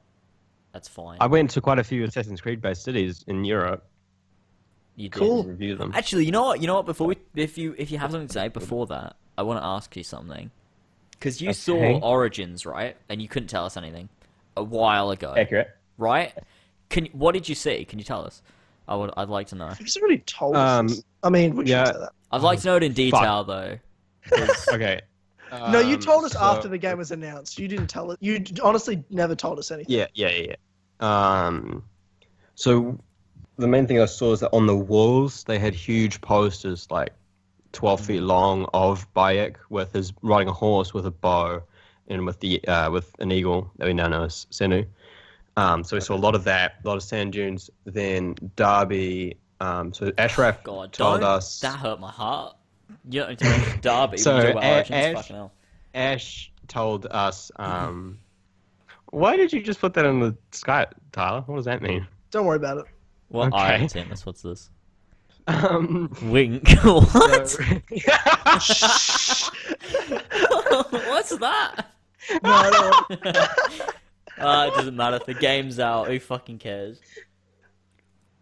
[0.72, 1.18] that's fine.
[1.20, 3.84] I went to quite a few Assassin's Creed-based cities in Europe
[4.96, 5.18] you did.
[5.18, 5.44] Cool.
[5.44, 5.92] review them.
[5.94, 6.60] Actually, you know what?
[6.60, 6.84] You know what?
[6.86, 9.64] Before we, if you if you have something to say before that, I want to
[9.64, 10.50] ask you something.
[11.12, 12.96] Because you saw Origins, right?
[13.08, 14.08] And you couldn't tell us anything
[14.56, 15.70] a while ago, Accurate.
[15.96, 16.34] right?
[16.90, 17.84] Can what did you see?
[17.86, 18.42] Can you tell us?
[18.86, 19.12] I would.
[19.16, 19.68] I'd like to know.
[19.78, 21.02] He's already told Um, us.
[21.22, 21.86] I mean, we yeah.
[21.86, 22.12] should that.
[22.32, 23.78] I'd like to know it in detail, though.
[24.28, 24.68] 'cause-
[25.52, 25.70] Okay.
[25.72, 27.58] No, you Um, told us so- after the game was announced.
[27.58, 28.16] You didn't tell us.
[28.20, 29.94] You honestly never told us anything.
[29.94, 30.54] Yeah, yeah, yeah.
[31.00, 31.46] yeah.
[31.46, 31.84] Um,
[32.54, 32.98] so
[33.58, 37.10] the main thing I saw is that on the walls they had huge posters, like
[37.72, 38.04] twelve Mm.
[38.06, 41.62] feet long, of Bayek with his riding a horse with a bow
[42.08, 44.86] and with the uh, with an eagle that we now know as Senu.
[45.56, 47.68] Um, so we saw a lot of that, a lot of sand dunes.
[47.84, 49.36] Then Darby.
[49.60, 51.60] Um, so Ashraf God, told us.
[51.60, 52.56] that hurt my heart.
[53.08, 54.18] You don't need Darby.
[54.18, 55.50] So, we can talk about A- Ash-
[55.94, 57.50] Ash told us.
[57.56, 58.18] Um,
[59.10, 61.42] why did you just put that in the sky, Tyler?
[61.46, 62.06] What does that mean?
[62.30, 62.84] Don't worry about it.
[63.28, 63.48] What?
[63.48, 63.56] Okay.
[63.58, 64.70] Iron Timus, what's this?
[65.46, 66.68] Um, Wink.
[66.82, 67.48] what?
[67.48, 67.62] so-
[70.90, 71.86] what's that?
[72.42, 73.12] No, don't
[74.38, 75.18] uh, it doesn't matter.
[75.26, 76.08] The game's out.
[76.08, 77.00] Who fucking cares?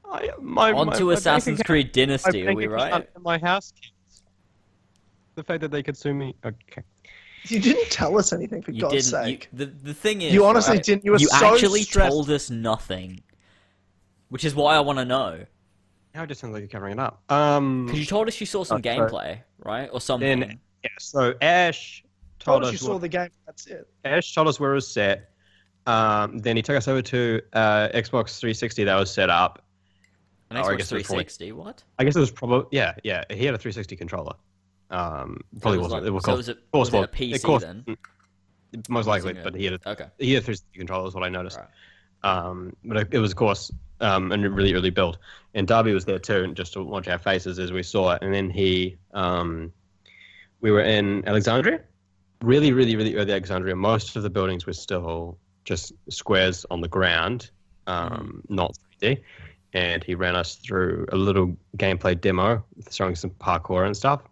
[0.05, 3.09] I, my, On my- to my Assassin's bank Creed Dynasty, are we my bank account
[3.15, 3.23] right?
[3.23, 3.93] My house keys.
[5.41, 6.35] The fact that they could sue me.
[6.45, 6.83] Okay.
[7.45, 9.27] you didn't tell us anything for You God's didn't.
[9.27, 9.49] You, sake.
[9.55, 11.03] the the thing is, You, honestly right, didn't.
[11.07, 12.11] You were you so actually stressed.
[12.11, 13.23] told us nothing,
[14.29, 15.47] which is why I want to know.
[16.15, 17.23] Now it just sounds like you're covering it up.
[17.33, 17.87] Um.
[17.87, 19.11] Because you told us you saw some Oh, sorry.
[19.11, 20.41] gameplay, right, or something.
[20.41, 22.05] Then yeah, so Ash
[22.39, 23.31] told told, us you saw what- the game.
[23.47, 23.89] That's it.
[24.05, 25.31] Ash told us where it was set.
[25.87, 29.65] Um, then he took us over to uh, Xbox 360 that was set up.
[30.51, 31.53] An Or I Xbox guess it was probably- 360.
[31.53, 31.85] What?
[31.99, 33.25] I guess it was probably yeah, yeah.
[33.31, 34.35] He had a 360 controller.
[34.91, 36.03] Um, probably it was wasn't.
[36.03, 37.85] like- it was so called, was it- of course was it a course- then?
[38.89, 40.07] Most likely, but he had a, Okay.
[40.19, 41.09] he had a 360 controller.
[41.09, 41.59] Is what I noticed.
[41.59, 41.69] Right.
[42.23, 45.19] Um, but it, it was of course um, and really really built.
[45.55, 48.23] And Darby was there too, and just to watch our faces as we saw it.
[48.23, 49.73] And then he, um,
[50.61, 51.81] we were in Alexandria,
[52.43, 53.75] really really really early Alexandria.
[53.75, 57.51] Most of the buildings were still just squares on the ground,
[57.89, 59.21] um, not 3D.
[59.73, 64.23] And he ran us through a little gameplay demo, showing some parkour and stuff,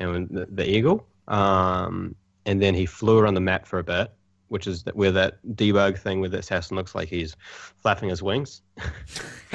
[0.00, 1.06] and the, the eagle.
[1.28, 2.14] Um,
[2.46, 4.10] and then he flew around the map for a bit,
[4.48, 8.62] which is where that debug thing with the assassin looks like he's flapping his wings.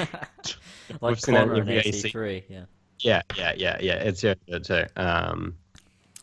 [1.00, 2.44] like seen that in in AC3.
[2.48, 2.64] Yeah.
[3.00, 3.94] Yeah, yeah, yeah, yeah.
[3.96, 5.54] It's yeah, it's uh, um,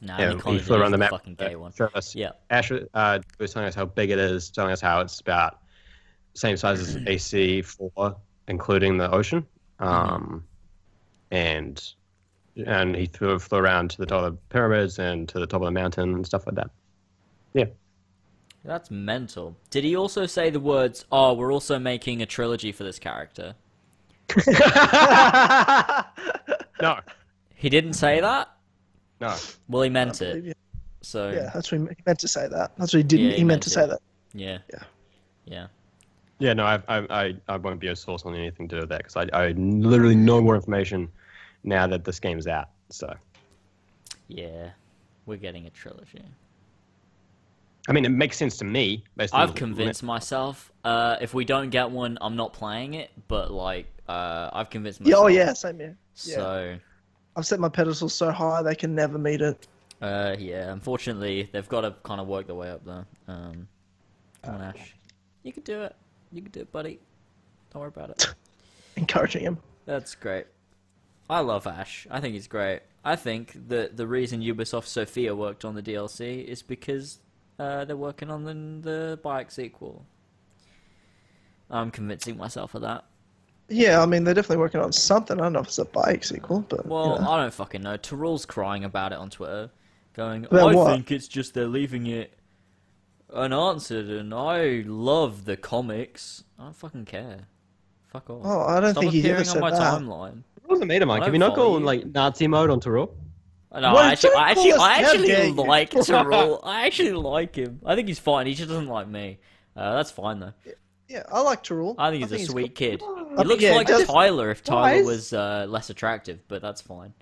[0.03, 1.11] Nah, yeah, he flew around the map.
[1.11, 1.71] fucking gay one.
[1.95, 2.31] Us, Yeah.
[2.49, 5.59] Ash uh, was telling us how big it is, telling us how it's about
[6.33, 8.15] same size as AC4,
[8.49, 9.45] including the ocean.
[9.79, 10.43] Um,
[11.31, 11.81] and
[12.65, 15.61] and he flew, flew around to the top of the pyramids and to the top
[15.61, 16.69] of the mountain and stuff like that.
[17.53, 17.65] Yeah.
[18.65, 19.55] That's mental.
[19.71, 23.55] Did he also say the words, "Oh, we're also making a trilogy for this character"?
[26.81, 26.99] No,
[27.55, 28.49] He didn't say that.
[29.21, 29.35] no.
[29.69, 30.43] Well, he meant believe it.
[30.47, 30.53] you.
[31.01, 32.71] So Yeah, that's what he he meant to say that.
[32.77, 33.25] That's what he didn't.
[33.25, 33.73] Yeah, he, he meant meant to it.
[33.73, 33.99] say that.
[34.33, 34.83] yeah, Yeah.
[35.45, 35.67] yeah.
[36.39, 38.89] Yeah, no, I, I, I, I won't be a source on anything to do with
[38.89, 41.07] that because I, I literally know more information
[41.63, 42.69] now that this game's out.
[42.89, 43.13] So,
[44.27, 44.69] Yeah,
[45.25, 46.21] we're getting a trilogy.
[47.87, 49.03] I mean, it makes sense to me.
[49.17, 50.71] Based I've convinced myself.
[50.85, 53.11] Uh, if we don't get one, I'm not playing it.
[53.27, 55.23] But like, uh, I've convinced Yeah, myself.
[55.23, 55.97] oh yeah, same here.
[56.23, 56.35] Yeah.
[56.35, 56.75] So,
[57.35, 59.67] I've set my pedestal so high they can never meet it.
[60.01, 60.71] uh, yeah.
[60.71, 63.05] Unfortunately, they've got to kind of work their way up there.
[63.27, 63.67] Um,
[64.43, 64.93] come on, Ash.
[65.43, 65.95] You can do it.
[66.31, 66.99] You can do it, buddy.
[67.73, 68.33] Don't worry about it.
[68.95, 69.57] Encouraging him.
[69.85, 70.45] That's great.
[71.29, 72.05] I love Ash.
[72.11, 72.81] I think he's great.
[73.05, 77.19] I think that the reason Ubisoft Sofia worked on the DLC is because
[77.59, 78.53] uh, they're working on the,
[78.89, 80.05] the Bayek sequel.
[81.69, 83.05] I'm convincing myself of that.
[83.69, 85.39] Yeah, I mean they're definitely working on something.
[85.39, 87.31] I don't know if it's a Bayek sequel, but Well, you know.
[87.31, 87.97] I don't fucking know.
[87.97, 89.71] Tyrell's crying about it on Twitter,
[90.13, 90.91] going, About I what?
[90.93, 92.33] think it's just they're leaving it
[93.33, 96.43] unanswered, and I love the comics.
[96.59, 97.47] I don't fucking care.
[98.09, 98.41] Fuck off.
[98.43, 99.79] oh, I don't Stop think he ever said on my that.
[100.01, 100.43] timeline.
[100.73, 101.21] It wasn't made of mine.
[101.21, 101.83] Can we don't go you.
[101.83, 103.15] like Nazi mode on Tyrell?
[103.73, 106.59] No, Well, I actually, don't I actually, call us I actually dare like Tyrell.
[106.63, 107.79] I actually like him.
[107.85, 108.45] I think he's fine.
[108.47, 109.39] He just doesn't like me.
[109.75, 110.53] Uh, that's fine though.
[111.07, 111.95] Yeah, I like Tyrell.
[111.97, 112.99] I think he's a sweet kid.
[112.99, 113.29] cool.
[113.37, 115.05] He looks yeah, like just- Tyler if Tyler Guys.
[115.05, 117.13] was uh, less attractive, but that's fine.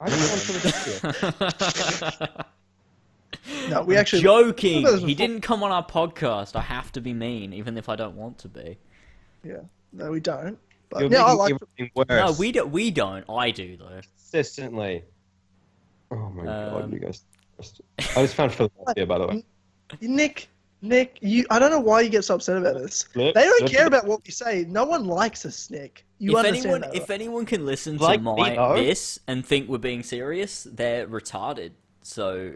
[0.00, 2.46] I just want Philadelphia.
[3.70, 4.82] No, we actually Joking.
[4.84, 6.54] Well, He didn't come on our podcast.
[6.54, 8.78] I have to be mean, even if I don't want to be.
[9.42, 9.60] Yeah,
[9.92, 10.58] no, we don't.
[10.92, 11.54] But You're yeah, I like.
[11.54, 12.06] everything worse.
[12.08, 12.70] No, we don't.
[12.70, 13.24] We don't.
[13.28, 14.00] I do though.
[14.16, 15.04] consistently.
[16.10, 17.22] Oh my god, Um, you guys!
[17.58, 19.44] I just found Philadelphia, by the way.
[20.00, 20.48] Nick,
[20.82, 21.46] Nick, you.
[21.50, 23.04] I don't know why you get so upset about this.
[23.04, 24.64] Flip, They don't flip care about what we say.
[24.68, 26.04] No one likes us, Nick.
[26.18, 26.94] You if understand anyone, that?
[26.94, 28.76] if anyone can listen to Like me, my though.
[28.76, 31.70] this and think we're being serious, they're retarded.
[32.02, 32.54] So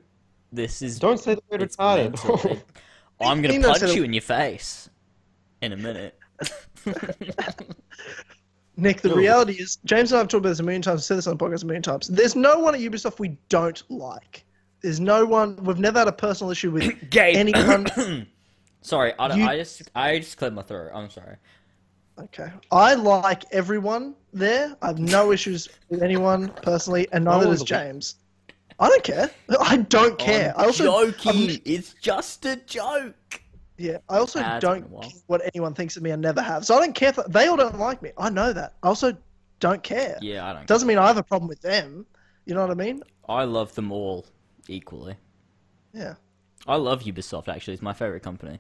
[0.53, 2.63] this is Don't say the word retarded.
[3.21, 4.91] I'm gonna He punch you in your face
[5.63, 6.19] in a minute.
[8.79, 9.17] Nick, the Ooh.
[9.17, 11.01] reality is, James and I have talked about this a million times.
[11.01, 12.09] I've said this on the podcast a million times.
[12.09, 14.45] There's no one at Ubisoft we don't like.
[14.83, 15.57] There's no one.
[15.65, 17.87] We've never had a personal issue with anyone.
[18.83, 20.91] sorry, I, You- I just I just cleared my throat.
[20.95, 21.37] I'm sorry.
[22.19, 24.75] Okay, I like everyone there.
[24.83, 28.17] I have no issues with anyone personally, and neither does James.
[28.79, 29.31] I don't care.
[29.61, 30.53] I don't care.
[30.57, 31.51] I'm I also joking.
[31.51, 33.41] I'm- It's just a joke.
[33.79, 36.13] Yeah, I also it's been a don't care what anyone thinks of me.
[36.13, 36.65] I never have.
[36.65, 37.11] So I don't care.
[37.11, 38.13] If, they all don't like me.
[38.17, 38.75] I know that.
[38.83, 39.17] I also
[39.61, 40.19] don't care.
[40.23, 40.67] Yeah, I don't.
[40.67, 42.07] Doesn't mean I have a problem with them.
[42.47, 43.03] You know what I mean?
[43.29, 44.25] I love them all
[44.69, 45.17] equally.
[45.93, 46.15] Yeah.
[46.67, 47.49] I love Ubisoft.
[47.49, 48.59] Actually, it's my favorite company.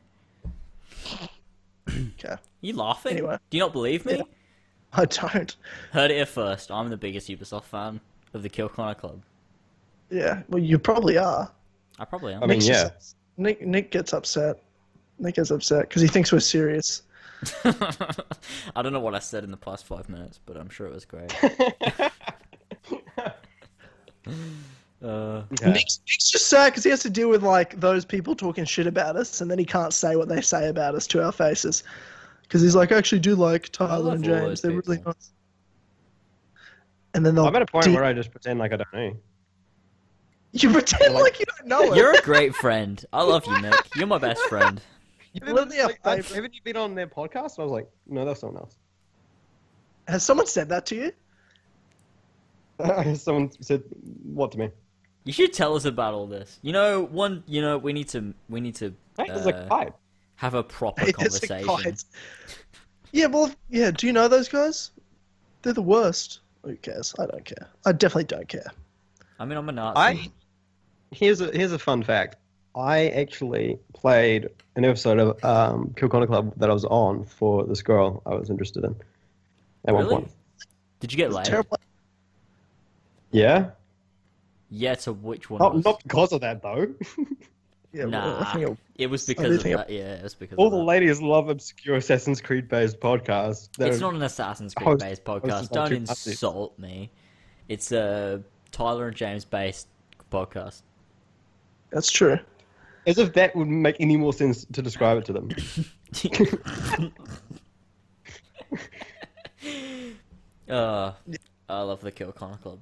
[1.88, 2.36] Okay.
[2.62, 3.12] You laughing?
[3.12, 3.38] Anyway.
[3.50, 4.16] Do you not believe me?
[4.16, 4.22] Yeah.
[4.92, 5.54] I don't.
[5.92, 6.70] Heard it here first.
[6.70, 8.00] I'm the biggest Ubisoft fan
[8.34, 9.22] of the Kill Connor Club.
[10.10, 10.42] Yeah.
[10.48, 11.52] Well, you probably are.
[11.98, 12.42] I probably am.
[12.42, 12.88] I mean, Nick's yeah.
[12.88, 14.62] just- Nick Nick gets upset.
[15.18, 17.02] Nick gets upset because he thinks we're serious.
[17.64, 20.94] I don't know what I said in the past five minutes, but I'm sure it
[20.94, 21.34] was great.
[25.04, 25.70] uh, Okay.
[25.72, 28.86] Nick's, Nick's just sad because he has to deal with like those people talking shit
[28.86, 31.84] about us, and then he can't say what they say about us to our faces
[32.42, 34.60] because he's like, I actually do like Tyler and James.
[34.62, 35.32] They're really nice.
[37.14, 39.16] And then I'm at a point de- where I just pretend like I don't know.
[40.52, 41.96] you pretend like- like you don't know it.
[41.96, 43.02] you're a great friend.
[43.12, 43.74] I love you, Nick.
[43.96, 44.80] You're my best friend.
[45.44, 46.34] You're literally Like, I- favorite.
[46.34, 47.56] haven't you been on their podcast?
[47.56, 48.76] And I was like, no, that's someone else.
[50.08, 51.12] Has someone said that to you?
[53.16, 53.82] Someone said
[54.22, 54.70] what to me?
[55.24, 56.58] You should tell us about all this.
[56.62, 57.42] You know, one.
[57.46, 58.34] You know, we need to.
[58.50, 59.92] We need to Hey, uh, a kite.
[60.36, 61.82] have a proper Hey, there's a conversation.
[61.92, 62.04] kite.
[63.12, 63.90] Yeah, well, yeah.
[63.90, 64.90] Do you know those guys?
[65.62, 66.40] They're the worst.
[66.64, 67.14] Who cares?
[67.18, 67.66] I don't care.
[67.86, 68.70] I definitely don't care.
[69.40, 69.98] I mean, I'm a Nazi.
[69.98, 70.30] I
[71.12, 72.36] here's a here's a fun fact.
[72.76, 77.64] I actually played an episode of um, Kill Connor Club that I was on for
[77.64, 78.94] this girl I was interested in
[79.86, 80.14] at one Really?
[80.16, 80.30] point.
[81.00, 81.46] Did you get laid?
[81.46, 81.78] terrible.
[83.30, 83.70] Yeah.
[84.70, 84.94] Yeah.
[84.96, 85.58] To which one?
[85.60, 85.84] Not, was?
[85.84, 86.94] not because of that though.
[87.92, 89.88] Yeah, Nah, I think it- it was because of Everything- that.
[89.88, 90.84] Yeah, it was because All of the that.
[90.84, 93.70] ladies love obscure Assassin's Creed based podcasts.
[93.78, 95.70] They're- It's not an Assassin's Creed host- based podcast.
[95.70, 96.26] Don't two Nazis.
[96.34, 97.10] insult me.
[97.68, 99.88] It's a Tyler and James based
[100.30, 100.82] podcast.
[101.90, 102.38] That's true.
[103.06, 105.48] As if that would make any more sense to describe it to them.
[110.68, 111.12] uh,
[111.68, 112.80] I love the Kill Connor Club.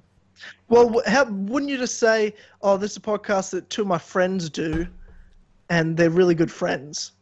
[0.67, 3.97] Well, how, wouldn't you just say, "Oh, this is a podcast that two of my
[3.97, 4.87] friends do,
[5.69, 7.13] and they're really good friends,"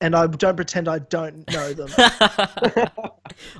[0.00, 1.88] and I don't pretend I don't know them.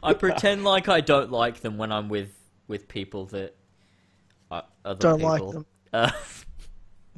[0.03, 2.31] I pretend like I don't like them when I'm with
[2.69, 3.55] with people that
[4.51, 5.67] are other Don't like them.
[5.93, 6.11] Uh,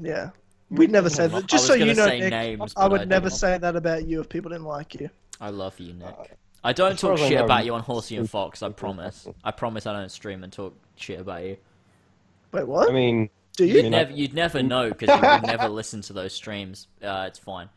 [0.01, 0.31] yeah,
[0.71, 1.47] we'd never say that.
[1.47, 4.29] Just so you know, Nick, names, I would I never say that about you if
[4.29, 5.11] people didn't like you.
[5.41, 6.37] I love you, Nick.
[6.65, 8.63] I don't talk shit about you- you on Horsey and Fox.
[8.63, 9.27] I promise.
[9.45, 11.57] I promise I don't stream and talk shit about you.
[12.53, 12.89] Wait, what?
[12.91, 13.83] I mean, do You'd you?
[13.85, 16.89] mean, never, you'd never know because you would never listen to those streams.
[17.03, 17.69] Uh, it's fine.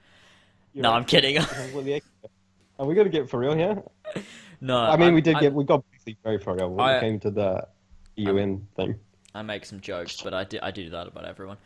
[0.73, 1.37] No, I'm kidding.
[2.79, 3.83] Are we gonna get for real here?
[4.61, 6.97] no, I mean, we did I, get we got basically very for real when I-
[6.97, 7.67] it came to the
[8.15, 8.95] UN thing.
[9.35, 11.57] I make some jokes, but I do, I do that about everyone.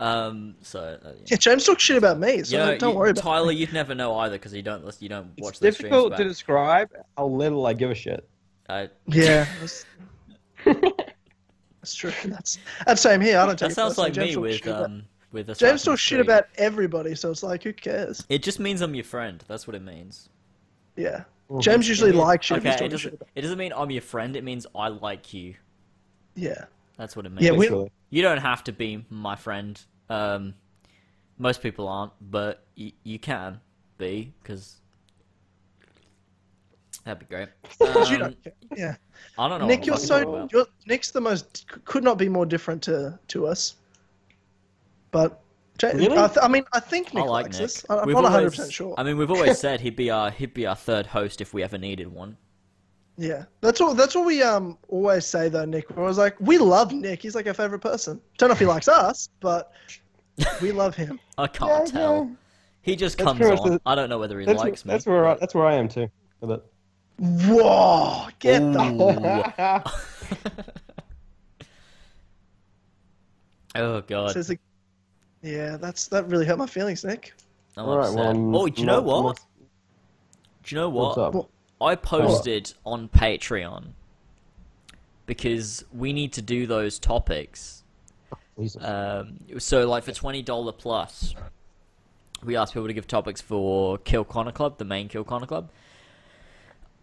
[0.00, 1.12] Um, so uh, yeah.
[1.26, 3.52] Yeah, James talks shit about me, so You know, don't, don't you- worry about Tyler.
[3.52, 3.58] it.
[3.58, 5.02] You'd never know either because you don't listen.
[5.02, 5.92] You don't watch It's those streams.
[5.92, 8.26] difficult to describe how little I give a shit.
[8.68, 9.84] I- Yeah, that's,
[10.64, 12.12] that's true.
[12.24, 13.38] That's that's same here.
[13.38, 13.58] I don't.
[13.58, 14.52] that it sounds like personally.
[14.52, 17.72] me James with um with James Assassin's talks shit about everybody, so it's like, who
[17.72, 18.24] cares?
[18.28, 19.42] It just means I'm your friend.
[19.48, 20.28] That's what it means.
[20.96, 21.24] Yeah.
[21.60, 22.56] James usually likes you.
[22.56, 23.20] Okay, it doesn't.
[23.34, 24.36] It doesn't mean I'm your friend.
[24.36, 25.54] It means I like you.
[26.34, 26.64] Yeah.
[26.96, 27.42] That's what it means.
[27.42, 29.80] Yeah, we- You don't have to be my friend.
[30.10, 30.54] Um,
[31.38, 33.60] most people aren't, but y- you can
[33.96, 34.76] be because
[37.04, 37.48] that'd be great.
[37.80, 38.36] you Um, don't.
[38.76, 38.96] Yeah.
[39.38, 39.66] I don't know.
[39.66, 43.76] Nick, you're so you're, Nick's the most could not be more different to to us.
[45.10, 45.40] But
[45.82, 46.08] Really?
[46.18, 47.64] I, th- I mean, I think Nick I like likes Nick.
[47.64, 47.86] us.
[47.88, 48.94] I- I'm We've not 100 percent sure.
[48.98, 51.62] I mean, we've always said he'd be our he'd be our third host if we
[51.62, 52.36] ever needed one.
[53.16, 53.94] Yeah, that's all.
[53.94, 55.90] That's what we um always say though, Nick.
[55.90, 57.22] We're always like, we love Nick.
[57.22, 58.20] He's like our favorite person.
[58.38, 59.72] Don't know if he likes us, but
[60.62, 61.20] we love him.
[61.38, 62.24] I can't Yeah, tell.
[62.24, 62.34] yeah.
[62.82, 63.70] He just That's comes on.
[63.72, 64.92] the- I don't know whether he That's, likes me.
[64.92, 66.08] that's where I, that's where I am too.
[66.40, 66.64] With it.
[67.18, 68.28] Whoa!
[68.38, 69.82] Get the.
[73.74, 74.32] oh god.
[74.32, 74.58] Says the-
[75.42, 77.34] yeah, that's that really hurt my feelings, Nick.
[77.76, 78.18] I'm All right, upset.
[78.18, 79.38] well, I'm oh, do you know what?
[80.64, 81.48] Do you know What's what?
[81.80, 83.92] I posted on Patreon
[85.26, 87.82] because we need to do those topics.
[88.80, 91.34] Um, so, like for twenty dollar plus,
[92.44, 95.70] we asked people to give topics for Kill Connor Club, the main Kill Connor Club.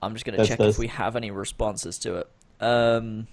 [0.01, 2.29] I'm just gonna That's check if we have any responses to it.
[2.59, 3.27] Um,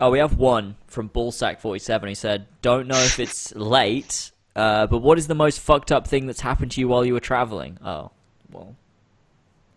[0.00, 2.08] oh, we have one from Bullsack47.
[2.08, 6.06] He said, "Don't know if it's late, uh, but what is the most fucked up
[6.06, 8.12] thing that's happened to you while you were traveling?" Oh,
[8.50, 8.76] well.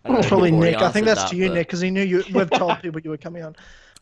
[0.06, 0.82] I don't know if Probably Nick.
[0.82, 2.24] I think that's to you, but- Nick, because he knew you.
[2.32, 3.56] We've told people you were coming on.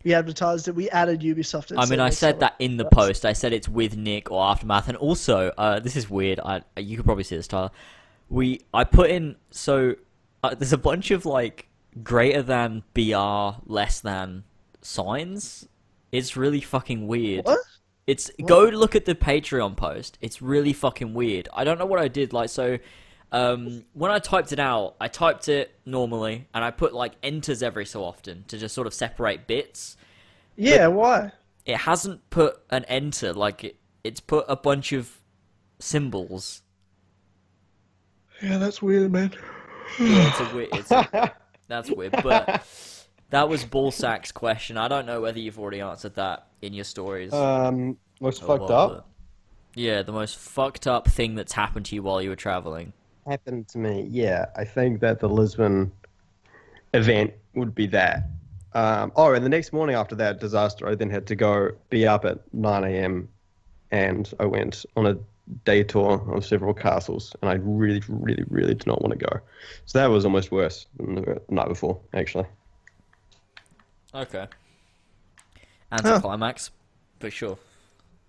[0.03, 0.75] We advertised it.
[0.75, 1.73] We added Ubisoft.
[1.77, 3.25] I mean, I said that in the post.
[3.25, 6.41] I said it's with Nick or Aftermath, and also uh, this is weird.
[6.41, 7.71] I you could probably see this, Tyler.
[8.29, 9.95] We I put in so
[10.43, 11.67] uh, there's a bunch of like
[12.03, 14.43] greater than br less than
[14.81, 15.69] signs.
[16.11, 17.45] It's really fucking weird.
[17.45, 17.59] What?
[18.05, 20.17] It's go look at the Patreon post.
[20.19, 21.47] It's really fucking weird.
[21.53, 22.33] I don't know what I did.
[22.33, 22.77] Like so,
[23.33, 27.61] um, when I typed it out, I typed it normally, and I put like enters
[27.61, 29.97] every so often to just sort of separate bits.
[30.55, 31.31] Yeah, why?
[31.65, 35.19] it hasn't put an enter like it, it's put a bunch of
[35.79, 36.61] symbols.
[38.41, 39.33] Yeah, that's weird, man.
[39.99, 41.33] yeah, it's a weird it's a,
[41.67, 42.65] that's weird but
[43.29, 44.77] that was ballsack's question.
[44.77, 47.33] I don't know whether you've already answered that in your stories.
[47.33, 49.09] Um, most fucked what, up?
[49.75, 52.93] yeah the most fucked up thing that's happened to you while you were traveling
[53.25, 54.07] happened to me.
[54.09, 55.91] Yeah, I think that the Lisbon
[56.93, 58.29] event would be that.
[58.73, 62.07] Um, oh, and the next morning after that disaster, I then had to go be
[62.07, 63.29] up at 9 a.m.
[63.91, 65.17] and I went on a
[65.65, 69.39] day tour of several castles, and I really, really, really did not want to go.
[69.85, 72.45] So that was almost worse than the night before, actually.
[74.15, 74.47] Okay.
[75.91, 75.97] Huh.
[76.15, 76.71] Anticlimax,
[77.19, 77.57] for sure.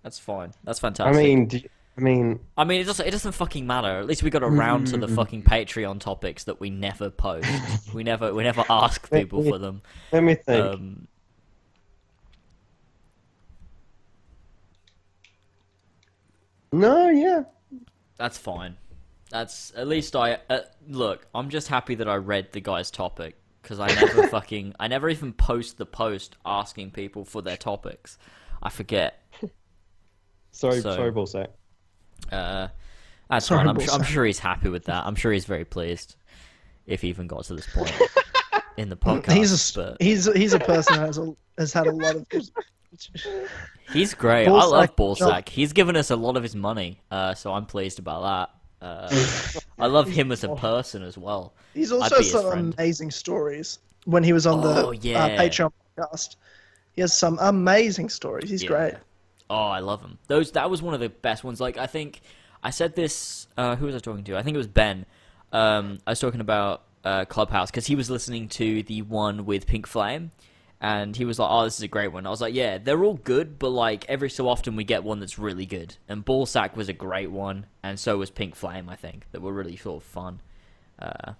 [0.03, 0.53] That's fine.
[0.63, 1.15] That's fantastic.
[1.15, 1.49] I mean,
[1.97, 3.07] I mean, I mean, it doesn't.
[3.07, 3.87] It doesn't fucking matter.
[3.99, 7.47] At least we got around to the fucking Patreon topics that we never post.
[7.93, 8.33] we never.
[8.33, 9.81] We never ask people for them.
[10.11, 10.65] let me think.
[10.65, 11.07] Um,
[16.73, 17.43] no, yeah.
[18.17, 18.75] that's fine.
[19.29, 20.59] That's at least I uh,
[20.89, 21.27] look.
[21.33, 24.75] I'm just happy that I read the guy's topic because I never fucking.
[24.81, 28.17] I never even post the post asking people for their topics.
[28.61, 29.21] I forget.
[30.51, 31.47] Sorry, So- sorry.
[32.31, 32.67] Uh,
[33.29, 33.67] that's fine.
[33.67, 35.05] I'm, su- I'm sure he's happy with that.
[35.05, 36.15] I'm sure he's very pleased
[36.85, 37.91] if he even got to this point
[38.77, 39.31] in the podcast.
[39.33, 42.27] He's a but he's he's a person who has a, has had a lot of.
[43.93, 44.47] he's great.
[44.47, 44.95] I love.
[44.95, 45.49] Ballsack.
[45.49, 48.49] He's given us a lot of his money, uh, so I'm pleased about
[48.81, 48.85] that.
[48.85, 49.09] Uh,
[49.79, 51.53] I love him as a person as well.
[51.73, 52.45] He's also some
[52.77, 55.25] amazing stories when he was on Oh, the yeah.
[55.25, 56.35] uh, Patreon podcast.
[56.93, 58.49] He has some amazing stories.
[58.49, 58.69] He's Yeah.
[58.69, 58.93] great.
[59.49, 60.17] Oh, I love them.
[60.27, 61.61] Those that was one of the best ones.
[61.61, 62.21] Like I think
[62.63, 63.47] I said this.
[63.57, 64.37] Uh, who was I talking to?
[64.37, 65.05] I think it was Ben.
[65.51, 69.67] Um, I was talking about uh, Clubhouse because he was listening to the one with
[69.67, 70.31] Pink Flame,
[70.81, 73.03] and he was like, "Oh, this is a great one." I was like, "Yeah, they're
[73.03, 76.75] all good, but like every so often we get one that's really good." And Ballsack
[76.75, 78.89] was a great one, and so was Pink Flame.
[78.89, 80.41] I think that were really sort of fun.
[80.99, 81.33] Uh,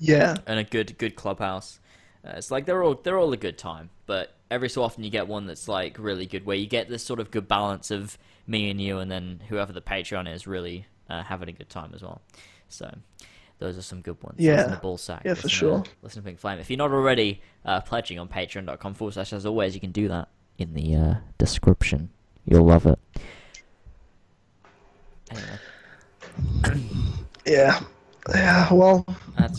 [0.00, 0.36] Yeah.
[0.46, 1.78] and a good good clubhouse.
[2.26, 5.10] Uh, it's like they're all they're all a good time, but every so often you
[5.10, 8.16] get one that's like really good, where you get this sort of good balance of
[8.46, 11.92] me and you, and then whoever the Patreon is really uh, having a good time
[11.94, 12.20] as well.
[12.68, 12.92] So
[13.58, 14.36] those are some good ones.
[14.38, 14.56] Yeah.
[14.56, 15.22] listen to Ball Sack.
[15.24, 15.84] Yeah, for listen to- sure.
[16.02, 16.58] listen to Pink Flame.
[16.58, 20.08] If you're not already uh, pledging on Patreon.com forward slash as always, you can do
[20.08, 22.10] that in the uh, description.
[22.46, 22.98] You'll love it.
[25.30, 25.58] Anyway,
[27.46, 27.80] Yeah.
[28.34, 28.72] Yeah.
[28.72, 29.06] Well.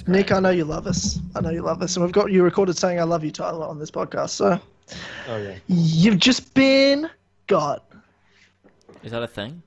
[0.08, 1.20] Nick, I know you love us.
[1.36, 3.66] I know you love us, and we've got you recorded saying "I love you" Tyler
[3.68, 4.32] on this podcast.
[4.32, 4.60] So
[5.28, 5.56] Oh yeah.
[5.68, 7.10] you've just been
[7.48, 7.86] got.
[9.04, 9.62] Is that a thing?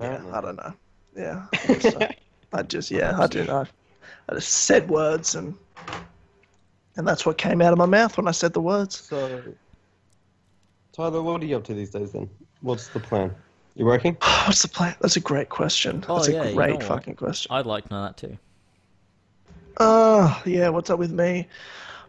[0.00, 0.74] Yeah, I don't know.
[1.16, 1.46] Yeah.
[1.52, 2.08] I so.
[2.52, 3.66] I just yeah, I do know.
[4.28, 5.56] I just said words and
[6.96, 8.98] and that's what came out of my mouth when I said the words.
[8.98, 9.42] So,
[10.92, 12.28] Tyler, what are you up to these days then?
[12.62, 13.34] What's the plan?
[13.74, 14.16] You working?
[14.46, 14.94] What's the plan?
[15.00, 16.02] That's a great question.
[16.08, 16.84] Oh, That's yeah, a you great know what?
[16.84, 17.52] fucking question.
[17.52, 18.38] I'd like to know that too.
[19.76, 21.46] Uh, yeah, what's up with me?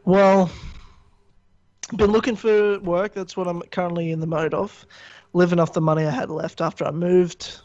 [0.05, 0.49] Well,
[1.95, 3.13] been looking for work.
[3.13, 4.85] That's what I'm currently in the mode of.
[5.33, 7.59] Living off the money I had left after I moved.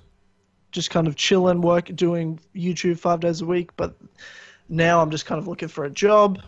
[0.70, 3.70] Just kind of chilling, work, doing YouTube five days a week.
[3.76, 3.94] But
[4.68, 6.40] now I'm just kind of looking for a job.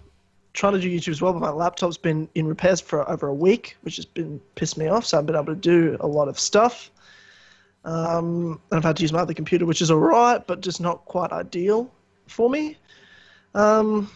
[0.52, 3.34] Trying to do YouTube as well, but my laptop's been in repairs for over a
[3.34, 5.04] week, which has been pissed me off.
[5.04, 6.90] So I've been able to do a lot of stuff.
[7.84, 11.04] Um, and I've had to use my other computer, which is alright, but just not
[11.04, 11.90] quite ideal
[12.28, 12.78] for me.
[13.54, 14.10] Um,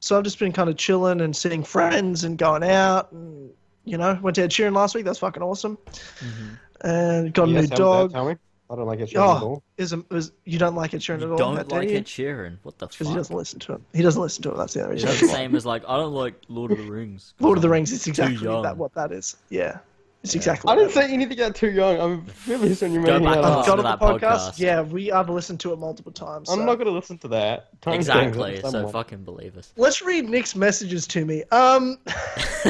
[0.00, 3.50] so I've just been kind of chilling and seeing friends and going out and
[3.84, 5.04] you know went to Ed Sheeran last week.
[5.04, 5.76] That's fucking awesome.
[6.20, 6.86] Mm-hmm.
[6.86, 8.12] And got a new guys have that, dog.
[8.12, 8.36] Tell me.
[8.70, 9.62] I don't like it at Oh, all.
[9.78, 11.38] is, is you don't like Ed Sheeran You at all?
[11.38, 11.96] don't Matt, do like you?
[11.96, 12.58] Ed Sheeran?
[12.64, 13.80] What the because he doesn't listen to it.
[13.94, 14.56] He doesn't listen to it.
[14.58, 15.08] That's the only reason.
[15.08, 17.32] It's the same as like I don't like Lord of the Rings.
[17.40, 17.92] Lord of the Rings.
[17.92, 18.76] It's exactly that.
[18.76, 19.36] What that is.
[19.48, 19.78] Yeah,
[20.22, 20.70] it's exactly.
[20.72, 22.00] I didn't say anything about too young.
[22.00, 23.56] I'm really saying you're Go making back that and is.
[23.60, 23.66] up.
[23.66, 24.50] Got to on that the podcast.
[24.50, 24.58] podcast.
[24.58, 26.48] Yeah, we I've listened to it multiple times.
[26.50, 26.64] I'm so.
[26.64, 27.80] not going to listen to that.
[27.82, 28.60] Timestamps Exactly.
[28.62, 28.92] So somewhere.
[28.92, 29.72] fucking believe us.
[29.76, 31.44] Let's read Nick's messages to me.
[31.52, 31.98] Um,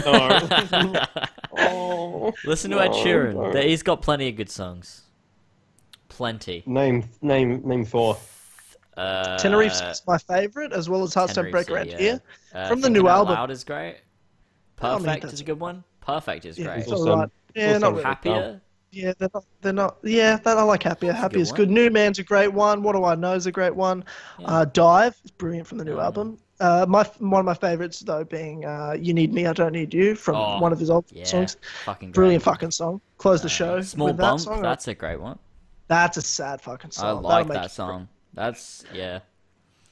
[0.05, 1.05] No.
[1.59, 2.33] oh.
[2.45, 3.53] Listen to Ed No, Sheeran.
[3.55, 3.65] don't.
[3.65, 5.03] He's got plenty of good songs.
[6.09, 6.63] Plenty.
[6.67, 8.19] Name, name, name four.
[8.97, 11.99] Uh, is my favorite, as well as Heartstone Tenerife, Breaker and yeah.
[11.99, 12.21] here.
[12.53, 13.35] Uh, From the new album.
[13.35, 13.99] Loud is great.
[14.81, 15.85] I mean, Perfect that's- is a good one.
[16.01, 16.79] Perfect is Yeah, great.
[16.81, 17.31] it's Also- alright.
[17.55, 18.05] Yeah, also not really.
[18.05, 18.61] Happier.
[18.91, 19.45] Yeah, they're not.
[19.61, 19.97] They're not.
[20.03, 21.13] Yeah, that, I like Happier.
[21.13, 21.69] Happy good is good.
[21.71, 22.83] New Man's a great one.
[22.83, 24.03] What do I know is a great one.
[24.39, 24.47] Yeah.
[24.47, 26.05] Uh, Dive is brilliant from the new Yeah.
[26.05, 26.39] album.
[26.61, 29.93] Uh, my one of my favorites though being uh, "You Need Me, I Don't Need
[29.93, 31.25] You" from Oh, one of his old Yeah.
[31.25, 31.57] songs.
[31.85, 32.15] Fucking great.
[32.15, 33.01] Brilliant fucking song.
[33.19, 34.63] Close the Uh, show Small with that song.
[34.63, 35.39] That's a great one.
[35.89, 37.07] That's a sad fucking song.
[37.07, 38.09] I like That'll that song.
[38.35, 39.21] That's yeah.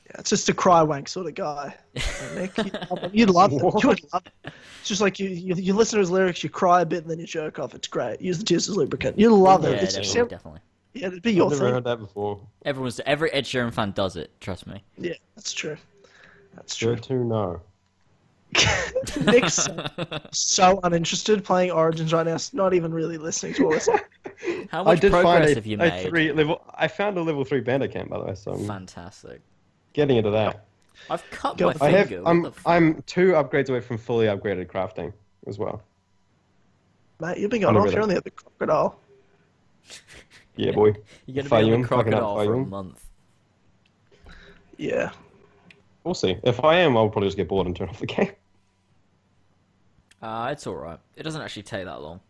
[0.07, 1.75] Yeah, it's just a cry wank sort of guy.
[2.37, 3.15] Nick, you'd love it.
[3.15, 3.83] You'd love it.
[3.83, 4.53] You would love it.
[4.81, 7.11] It's just like you, you, you listen to his lyrics, you cry a bit, and
[7.11, 7.75] then you jerk off.
[7.75, 8.21] It's great.
[8.21, 9.19] Use the tears as lubricant.
[9.19, 9.83] You'd love Yeah, it.
[9.83, 10.61] It's definitely, just, definitely.
[10.95, 11.57] yeah, it'd be your thing.
[11.57, 11.75] I've never thing.
[11.75, 12.41] heard that before.
[12.65, 14.31] Everyone's every Ed Sheeran fan does it.
[14.41, 14.83] Trust me.
[14.97, 15.77] Yeah, that's true.
[16.55, 16.95] That's true.
[16.95, 17.61] Good to know.
[19.25, 19.87] Nick's so,
[20.31, 22.37] so uninterested playing Origins right now.
[22.37, 23.89] It's not even really listening to us.
[24.71, 26.09] How I much did find progress a, have you a made?
[26.09, 26.63] three level.
[26.75, 29.41] I found a level three bandit camp by the way, so I'm Fantastic.
[29.97, 30.67] Getting into that.
[31.11, 31.83] I've cut Go my on.
[31.83, 32.09] I have.
[32.09, 32.23] finger.
[32.23, 32.43] what I'm.
[32.43, 35.13] the f- I'm two upgrades away from fully upgraded crafting
[35.47, 35.83] as well.
[37.19, 37.95] Mate, you've been going Under off.
[37.95, 39.01] You're on the crocodile.
[40.59, 40.95] Yeah, boy.
[41.27, 43.05] You're gonna be on the crocodile for a month.
[44.79, 45.11] Yeah.
[46.03, 46.39] We'll see.
[46.45, 48.31] If I am, I'll probably just get bored and turn off the game.
[50.23, 50.99] Uh, it's alright.
[51.15, 52.21] It doesn't actually take that long.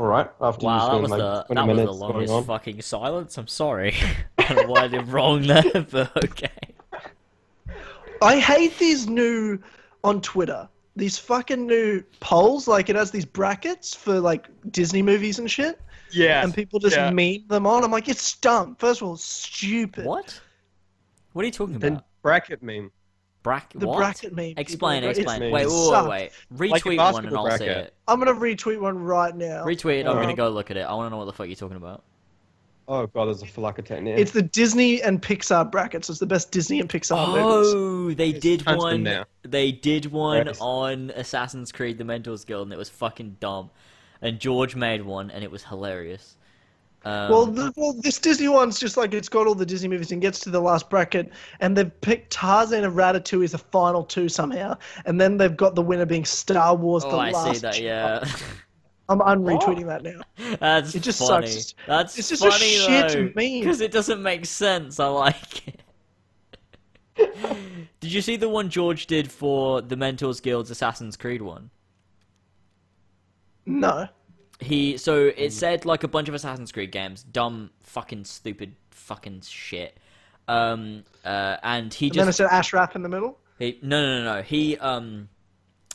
[0.00, 0.30] All right.
[0.40, 3.36] After you Wow, that spend was like the that was the longest fucking silence.
[3.36, 3.94] I'm sorry.
[4.38, 6.48] I don't know what I did wrong there, but okay.
[8.22, 9.58] I hate these new
[10.02, 10.66] on Twitter.
[10.96, 15.78] These fucking new polls, like it has these brackets for like Disney movies and shit,
[16.12, 16.42] Yeah.
[16.42, 17.10] and people just yeah.
[17.10, 17.84] meme them on.
[17.84, 18.76] I'm like, it's dumb.
[18.76, 20.06] First of all, it's stupid.
[20.06, 20.40] What?
[21.34, 22.04] What are you talking Then about?
[22.22, 22.90] bracket meme.
[23.42, 23.96] Brack- The what?
[23.96, 24.54] bracket meme.
[24.56, 25.42] Explain, are- explain.
[25.42, 26.08] it's- Wait, it wait, wait, sucks.
[26.08, 26.70] wait.
[26.70, 27.94] Like Retweet one and I'll see it.
[28.06, 29.64] I'm gonna retweet one right now.
[29.64, 30.00] Retweet.
[30.06, 30.82] I'm gonna go look at it.
[30.82, 32.02] I want to know what the fuck you're talking about.
[32.88, 34.18] Oh god, there's a Falaka technique.
[34.18, 36.10] It's the Disney and Pixar brackets.
[36.10, 37.72] It's the best Disney and Pixar oh, movies.
[37.72, 39.24] Oh, they did huntsman one.
[39.42, 40.58] They did one Yes.
[40.60, 43.70] on Assassin's Creed: The Mentors Guild, and it was fucking dumb.
[44.20, 46.36] And George made one, and it was hilarious.
[47.04, 50.12] Um, Well, the, well, this Disney one's just like it's got all the Disney movies
[50.12, 54.04] and gets to the last bracket, and they've picked Tarzan and Ratatouille as the final
[54.04, 57.54] two somehow, and then they've got the winner being Star Wars: oh, The I Last.
[57.54, 57.80] see that.
[57.80, 58.24] Yeah,
[59.08, 60.20] I'm unretweeting that now.
[60.60, 61.46] that's It just funny.
[61.46, 61.74] sucks.
[61.86, 63.60] That's It's just a funny shit though, meme.
[63.60, 65.00] because it doesn't make sense.
[65.00, 65.80] I like it.
[68.00, 71.70] did you see the one George did for the Mentors Guild's Assassin's Creed one?
[73.66, 74.08] No.
[74.60, 79.42] He so it said like a bunch of Assassin's Creed games, dumb, fucking stupid, fucking
[79.42, 79.96] shit.
[80.48, 83.38] Um, uh, and he And then it just said Ashraf in the middle.
[83.58, 85.28] he, no no no no he um,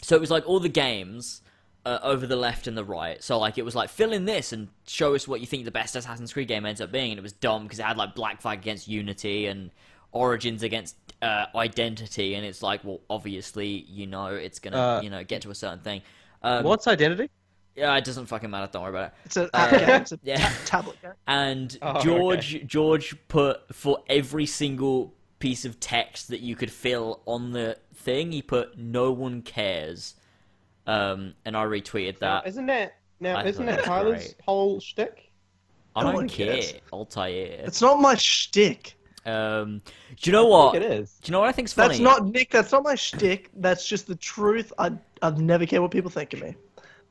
[0.02, 1.42] so it was like all the games
[1.86, 3.24] uh, over the left and the right.
[3.24, 5.72] So like it was like fill in this and show us what you think the
[5.72, 8.16] best Assassin's Creed game ends up being, and it was dumb because it had like
[8.16, 9.72] Black Flag against Unity and
[10.12, 15.10] Origins against uh, Identity, and it's like well obviously you know it's gonna Uh, you
[15.10, 16.02] know get to a certain thing.
[16.42, 17.30] Um, What's identity?
[17.76, 18.70] Yeah, it doesn't fucking matter.
[18.72, 19.14] Don't worry about it.
[19.26, 19.90] It's an Uh, app game.
[20.02, 20.38] It's a yeah.
[20.38, 21.12] ta- tablet game.
[21.28, 27.22] And Oh, George George put for every single piece of text that you could fill
[27.26, 30.16] on the thing, he put "No one cares,"
[30.88, 32.48] um, and I retweeted that.
[32.48, 33.38] isn't that now?
[33.38, 34.36] I isn't that it was Tyler's great.
[34.46, 35.32] whole shtick?
[35.96, 36.54] I No don't one care.
[36.54, 36.74] cares.
[36.94, 37.62] Altair.
[37.66, 38.96] It's not my shtick.
[39.26, 39.82] Um,
[40.22, 40.76] do you know what?
[40.76, 41.90] It Do you know what I think's funny?
[41.98, 42.52] That's not Nick.
[42.52, 43.50] That's not my shtick.
[43.56, 44.72] That's just the truth.
[44.78, 46.56] I I've never cared what people think of me.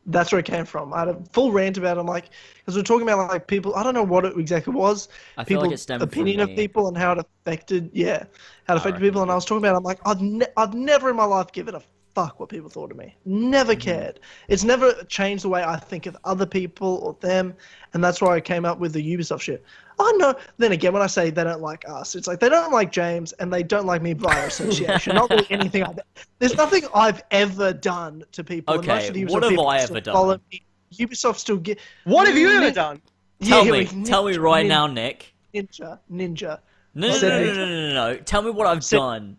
[0.07, 0.93] That's where it came from.
[0.93, 2.01] I had a full rant about it.
[2.01, 3.75] I'm like, because we're talking about like people.
[3.75, 5.09] I don't know what it exactly was.
[5.39, 7.91] I feel like people it stemmed from opinion of people and how it affected.
[7.93, 8.25] Yeah,
[8.69, 9.23] how it affected people.
[9.23, 9.75] And I was talking about.
[9.75, 11.83] it, I'm like, I've ne- I've never in my life given a
[12.15, 13.17] fuck what people thought of me.
[13.25, 13.81] Never Mm-hmm.
[13.81, 14.21] cared.
[14.49, 17.55] It's never changed the way I think of other people or them.
[17.93, 19.65] And that's why I came up with the Ubisoft shit.
[19.99, 20.35] Oh, I know.
[20.59, 23.33] Then again, when I say they don't like us, it's like they don't like James
[23.35, 25.15] and they don't like me by association.
[25.15, 25.85] Not really anything.
[25.85, 25.99] I've,
[26.39, 28.75] there's nothing I've ever done to people.
[28.75, 30.41] and Okay, the what have people I ever done?
[30.53, 30.63] me.
[30.95, 31.79] Ubisoft still get.
[32.05, 33.01] What have you ever done?
[33.43, 35.35] Tell Yeah, me, with tell me right Nin- now, Nick.
[35.55, 36.61] Ninja, ninja.
[36.95, 37.57] No, no, said no, no, Ninja.
[37.57, 38.17] no, no, no, no.
[38.19, 39.37] Tell me what I've Said- done.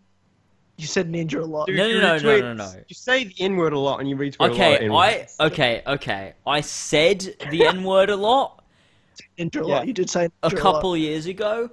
[0.78, 1.68] You said ninja a lot.
[1.68, 2.72] Dude, No, you no, no, no, retweet- no, no.
[2.86, 4.50] You say the N word a lot and you retweet a lot.
[4.52, 6.34] Okay, I okay, okay.
[6.46, 7.20] I said
[7.50, 8.55] the N word a lot
[9.38, 9.74] Ninja a Yeah.
[9.76, 9.86] lot.
[9.86, 10.94] You did say a ninja couple lot.
[10.96, 11.70] years ago.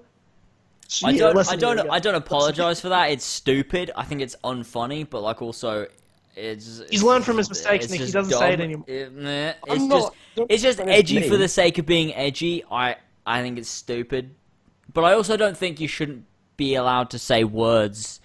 [1.01, 1.89] Yeah, I don't, I than a year don't.
[1.91, 3.09] I don't apologize for that.
[3.11, 3.91] It's stupid.
[3.95, 5.87] I think it's unfunny, but like also,
[6.35, 6.81] it's.
[6.89, 7.99] He's learned from his mistakes, Nick.
[7.99, 8.85] He just doesn't say it anymore.
[8.87, 9.53] It- meh.
[9.69, 12.13] I'm It's not- just, don't it's just think it's edgy for the sake of being
[12.13, 12.63] edgy.
[12.71, 14.35] I, I think it's stupid,
[14.93, 16.25] but I also don't think you shouldn't
[16.57, 18.19] be allowed to say words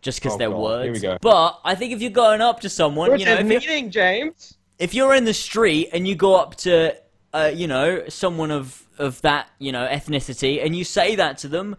[0.00, 0.60] just because Oh, they're God.
[0.60, 0.84] words.
[0.84, 1.18] Here we go.
[1.20, 3.72] But I think if you're going up to someone, What's you know, his if you're,
[3.74, 4.54] meaning, James?
[4.78, 6.94] if you're in the street and you go up to
[7.32, 11.48] uh, you know someone of of that you know ethnicity and you say that to
[11.48, 11.76] them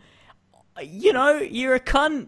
[0.82, 2.28] you know you're a cunt.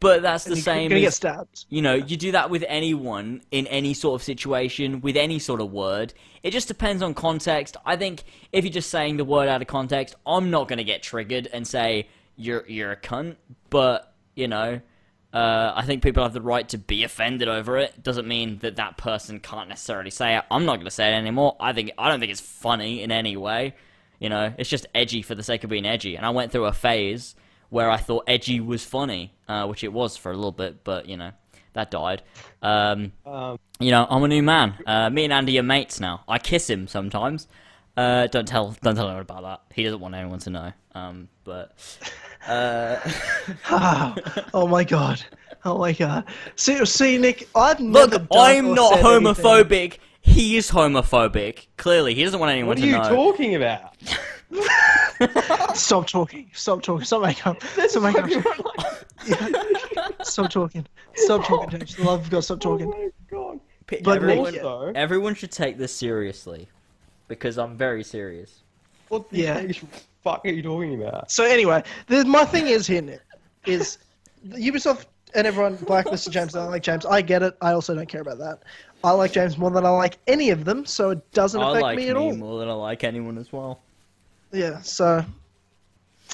[0.00, 1.66] But that's the And you're same gonna get stabbed.
[1.68, 5.60] you know you do that with anyone in any sort of situation with any sort
[5.60, 6.14] of word.
[6.42, 7.76] It just depends on context.
[7.84, 10.84] I think if you're just saying the word out of context i'm not going to
[10.84, 13.36] get triggered and say you're you're a cunt.
[13.68, 14.80] But you know
[15.34, 18.00] uh, I think people have the right to be offended over it.
[18.02, 20.44] Doesn't mean that that person can't necessarily say it.
[20.48, 21.56] I'm not going to say it anymore.
[21.58, 23.74] I think I don't think it's funny in any way.
[24.20, 26.16] You know, it's just edgy for the sake of being edgy.
[26.16, 27.34] And I went through a phase
[27.68, 31.08] where I thought edgy was funny, uh, which it was for a little bit, but
[31.08, 31.32] you know
[31.72, 32.22] that died.
[32.62, 34.78] Um, Um, you know, I'm a new man.
[34.86, 36.22] Uh, me and Andy are mates now.
[36.28, 37.48] I kiss him sometimes.
[37.96, 39.62] Uh, don't tell, don't tell him about that.
[39.74, 40.72] He doesn't want anyone to know.
[40.94, 41.72] Um, but
[42.48, 42.98] uh,
[44.54, 45.22] oh my god.
[45.64, 46.24] Oh my god.
[46.56, 49.34] See, see, Nick, I've look, never done I'm not said anything.
[49.44, 49.98] homophobic.
[50.20, 51.66] He is homophobic.
[51.76, 53.08] Clearly, he doesn't want anyone what are to you know.
[53.08, 53.94] talking about?
[55.76, 56.50] Stop talking.
[56.54, 57.04] Stop talking.
[57.04, 57.62] Stop making up.
[57.62, 59.06] Stop making up.
[60.22, 60.86] Stop talking.
[61.14, 61.98] Stop talking, James.
[61.98, 62.90] Love of God, stop Oh talking.
[62.90, 63.60] my god.
[63.86, 66.68] But everyone, Nick- Also, everyone should take this seriously
[67.28, 68.62] because I'm very serious.
[69.08, 69.72] what the Yeah.
[70.22, 71.30] fuck are you talking about?
[71.30, 73.20] So anyway, the, my thing is here, Nick,
[73.66, 73.98] is
[74.48, 76.54] Ubisoft and everyone blacklisted James.
[76.56, 77.04] I like James.
[77.06, 77.56] I get it.
[77.60, 78.62] I also don't care about that.
[79.02, 81.82] I like James more than I like any of them, so it doesn't I affect
[81.82, 82.34] like me me at all.
[82.34, 83.80] more than I like anyone as well.
[84.52, 85.24] Yeah, so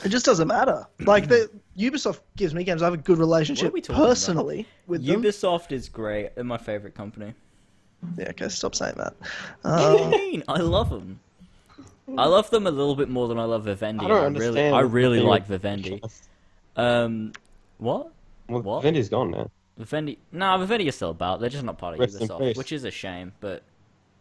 [0.05, 0.87] it just doesn't matter.
[1.01, 2.83] Like the Ubisoft gives me games.
[2.83, 4.09] I have a good relationship we talking about?
[4.11, 5.23] personally with them.
[5.23, 6.35] Ubisoft is great.
[6.37, 7.35] They're my favorite company.
[8.17, 9.15] Yeah, okay, stop saying that.
[9.63, 10.45] What do you Um, mean?
[10.49, 11.21] I love them.
[12.19, 14.05] I love them a little bit more than I love Vivendi.
[14.05, 14.75] I don't and really, understand.
[14.77, 16.03] I really thing like Vivendi.
[16.77, 17.33] Um,
[17.79, 18.11] what?
[18.49, 18.83] Well, What?
[18.83, 19.51] Vivendi's gone now.
[19.79, 20.19] Vivendi?
[20.33, 21.41] No, Vivendi is still about.
[21.41, 22.57] They're just not part of Rest in Ubisoft, peace.
[22.57, 23.33] which is a shame.
[23.41, 23.63] But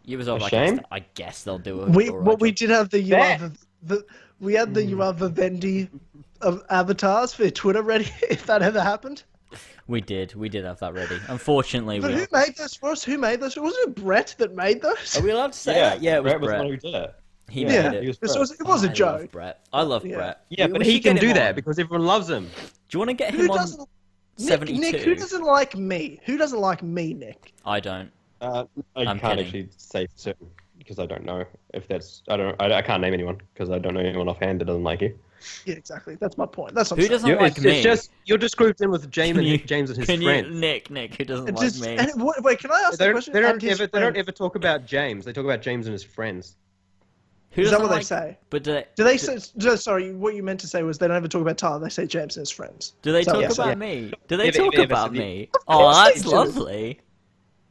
[0.08, 0.76] Ubisoft, A I shame?
[0.78, 1.90] guess, I guess they'll do it.
[1.90, 4.06] we what we did have the you That- are the, the
[4.40, 5.90] we had the you are Vivendi
[6.42, 9.24] of avatars for Twitter ready if that ever happened.
[9.88, 10.36] We did.
[10.36, 11.18] We did have that ready.
[11.28, 12.18] Unfortunately, But we.
[12.20, 13.04] who made those for us?
[13.04, 13.56] Who made those?
[13.58, 15.18] Was it Brett that made those?
[15.18, 16.02] Are we allowed to say that?
[16.02, 17.16] Yeah, it was Brett was the one who did it.
[17.50, 18.02] He Yeah, made yeah, it.
[18.04, 18.40] he was this Brett.
[18.40, 19.32] was, it was I a love joke.
[19.32, 19.66] Brett.
[19.74, 20.16] I love Yeah.
[20.18, 20.46] Brett.
[20.50, 21.56] Yeah, We- but we he can do him that on.
[21.56, 22.44] because everyone loves him.
[22.46, 22.50] Do
[22.92, 23.90] you want to get Who him on doesn't?
[24.38, 26.20] Nick, Nick, who doesn't like me?
[26.26, 27.54] Who doesn't like me, Nick?
[27.66, 28.10] I don't.
[28.42, 29.46] Uh, I I'm can't kidding.
[29.46, 30.48] actually say certain
[30.78, 32.22] because I don't know if that's.
[32.30, 32.56] I don't.
[32.62, 35.18] I, I can't name anyone because I don't know anyone offhand that doesn't like you.
[35.66, 36.16] Yeah, exactly.
[36.16, 36.76] That's my point.
[36.76, 37.72] That's what Who I'm doesn't You're, like it's, me?
[37.72, 40.48] it's just you're just grouped in with James you- and James and his Can friends.
[40.50, 40.90] you, Nick?
[40.90, 41.96] Nick, who doesn't And like just- me?
[41.98, 43.34] and what- wait, can I ask They the question?
[43.34, 45.26] they, don't And his ever, they don't ever talk about James.
[45.26, 46.56] They talk about James and his friends.
[47.52, 48.38] Who Is that doesn't what they say?
[48.52, 49.40] But do they, Do they say?
[49.58, 51.80] do- Sorry, what you meant to say was they don't ever talk about Tyler.
[51.80, 52.94] They say James and his friends.
[53.02, 53.76] do they So- talk yeah, about yeah.
[53.76, 54.14] me?
[54.28, 55.50] Do they If- talk oh, if- if- about me?
[55.68, 57.00] Oh, that's lovely.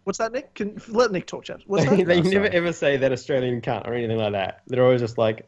[0.05, 0.55] What's that, Nick?
[0.55, 1.63] Can let Nick talk, James.
[1.67, 2.07] What's they that?
[2.07, 2.49] they Oh, never sorry.
[2.57, 4.63] ever say that Australian cunt or anything like that.
[4.67, 5.47] They're always just like,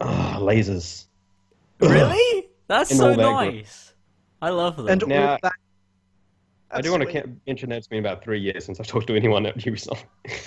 [0.00, 1.04] oh, lasers.
[1.80, 2.48] Really?
[2.68, 3.94] That's so all that nice.
[4.42, 4.88] I love them.
[4.88, 5.52] and Now- all that.
[6.72, 9.16] I do want to mention that it's been about three years since I've talked to
[9.16, 10.04] anyone at Ubisoft.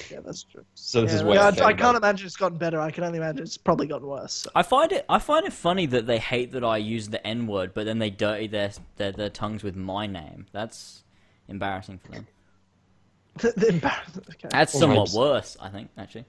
[0.10, 0.64] Yeah, that's true.
[0.74, 1.36] so this Yeah, is way.
[1.36, 2.80] yeah, I, I can't imagine it's gotten better.
[2.80, 4.32] I can only imagine it's probably gotten worse.
[4.34, 4.50] So.
[4.56, 7.46] I find it I find it funny that they hate that I use the N
[7.46, 10.46] word, but then they dirty their, their their tongues with my name.
[10.54, 11.04] That's
[11.50, 12.28] embarrassing for them.
[13.42, 14.26] the embarrassment.
[14.30, 14.48] Okay.
[14.50, 16.24] That's somewhat worse, I think, actually.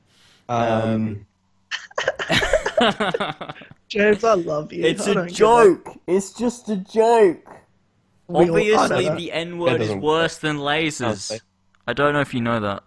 [0.48, 1.24] Um,
[3.88, 4.84] James, I love you.
[4.84, 5.98] it's I a joke.
[6.06, 7.48] It's just a joke.
[8.28, 9.16] We all- I know Obviously, that.
[9.18, 11.40] the N word is worse than lasers.
[11.86, 12.82] I don't know if you know that.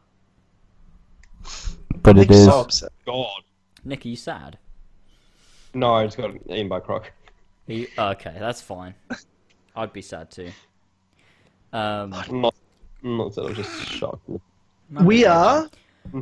[2.01, 2.91] but Nick's so upset.
[3.05, 3.43] God.
[3.85, 4.57] Nick, are you sad?
[5.73, 7.11] No, I just got eaten by Croc.
[7.67, 7.87] You...
[7.97, 8.95] Okay, that's fine.
[9.75, 10.49] I'd be sad too.
[11.71, 12.55] Um, I'm not,
[13.03, 14.27] I'm not sad, I'm just shocked.
[14.89, 15.69] We are.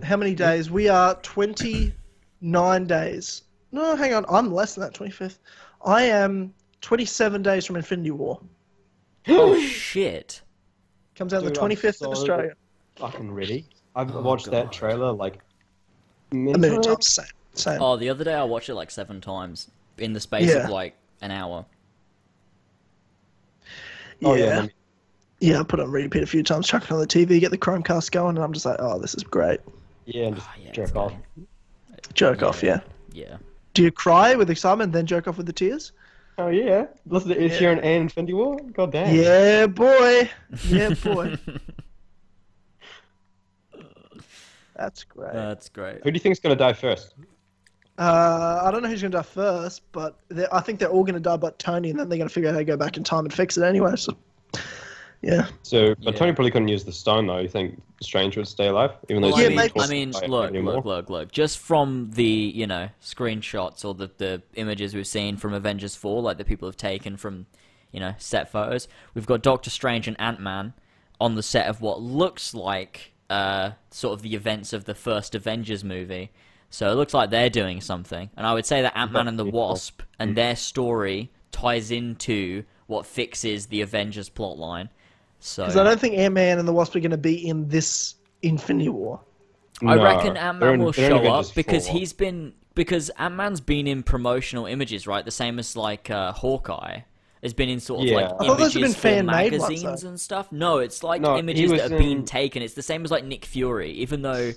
[0.04, 0.70] How many days?
[0.72, 3.44] We are 29 days.
[3.76, 4.26] No, hang on.
[4.30, 4.94] I'm less than that.
[4.94, 5.40] 25th.
[5.86, 8.40] I am 27 days from Infinity War.
[9.28, 10.42] Oh shit!
[11.16, 12.54] Comes out Dude, the I'm 25th in Australia.
[12.96, 13.66] Fucking ready.
[13.96, 15.40] I've Oh, watched that trailer like.
[16.32, 16.96] A many million times.
[16.96, 17.08] times.
[17.08, 17.26] Same.
[17.74, 17.82] Same.
[17.82, 20.64] Oh, the other day I watched it like seven times in the space Yeah.
[20.64, 21.66] of like an hour.
[24.24, 24.68] Oh, yeah, yeah.
[25.40, 27.52] Yeah, I put it on repeat a few times, chuck it on the TV, get
[27.52, 29.60] the Chromecast going, and I'm just like, oh, this is great.
[30.06, 31.12] Yeah, and just Ah, yeah, jerk off.
[31.36, 31.48] great.
[32.14, 32.48] Jerk Yeah.
[32.48, 32.80] off, yeah.
[33.12, 33.38] Yeah.
[33.76, 35.92] Do you cry with excitement, then jerk off with the tears?
[36.38, 37.58] Oh yeah, listen to Ed Yeah.
[37.60, 38.58] Sheeran and Infinity War.
[38.74, 39.16] God damn.
[39.16, 40.30] Yeah, boy.
[40.68, 41.38] Yeah, boy.
[44.76, 45.34] That's great.
[45.34, 46.04] That's great.
[46.04, 47.16] Who do you think's gonna die first?
[47.98, 50.20] Uh, I don't know who's going to die first, but
[50.52, 52.50] I think they're all going to die but Tony, and then they're going to figure
[52.50, 53.96] out how to go back in time and fix it anyway.
[53.96, 54.18] So,
[55.22, 55.48] yeah.
[55.64, 56.20] So, but Yeah.
[56.20, 57.40] Tony probably couldn't use the stone though.
[57.40, 60.12] You think Strange would stay alive, even though Well, he's I Yeah, maybe- I mean,
[60.28, 60.76] look, anymore?
[60.76, 61.32] look, look, look.
[61.32, 66.22] Just from the you know screenshots or the the images we've seen from Avengers Four,
[66.22, 67.46] like the people have taken from
[67.92, 70.74] you know set photos, we've got Doctor Strange and Ant Man
[71.20, 75.34] on the set of what looks like uh sort of the events of the first
[75.34, 76.30] Avengers movie.
[76.70, 79.40] So it looks like they're doing something, and I would say that Ant Man and
[79.40, 79.70] the That'd be cool.
[79.70, 84.90] Wasp and their story ties into what fixes the Avengers plotline.
[85.46, 87.68] So Because I don't think Ant Man and the Wasp are going to be in
[87.68, 89.20] this Infinity War.
[89.84, 91.98] I No, reckon Ant Man will show up because 4.
[92.00, 95.24] he's been because Ant Man's been in promotional images, right?
[95.24, 97.02] The same as like uh, Hawkeye
[97.44, 98.16] has been in sort of Yeah.
[98.16, 100.52] like I thought those images been for fan-made ones, magazines and stuff.
[100.52, 102.64] No, it's like No, images that have been taken.
[102.64, 104.52] It's the same as like Nick Fury, even though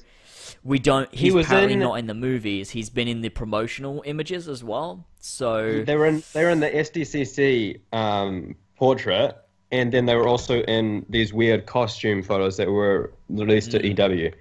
[0.65, 1.13] we don't.
[1.15, 2.71] He He's was apparently in- not in the movies.
[2.71, 5.05] He's been in the promotional images as well.
[5.21, 9.37] So They were in they were in the SDCC um, portrait,
[9.71, 14.33] and then they were also in these weird costume photos that were released to EW.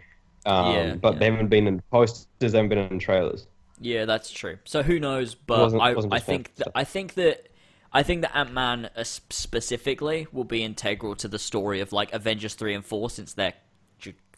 [0.45, 1.19] Um, Yeah, but yeah.
[1.19, 2.27] they haven't been in posters.
[2.39, 3.47] They haven't been in trailers.
[3.81, 4.57] Yeah, that's true.
[4.63, 5.35] So who knows?
[5.35, 6.69] But wasn't- I, wasn't I just think that.
[6.73, 7.47] I think that
[7.93, 12.13] I think that Ant Man uh, specifically will be integral to the story of like
[12.13, 13.53] Avengers three and four, since they're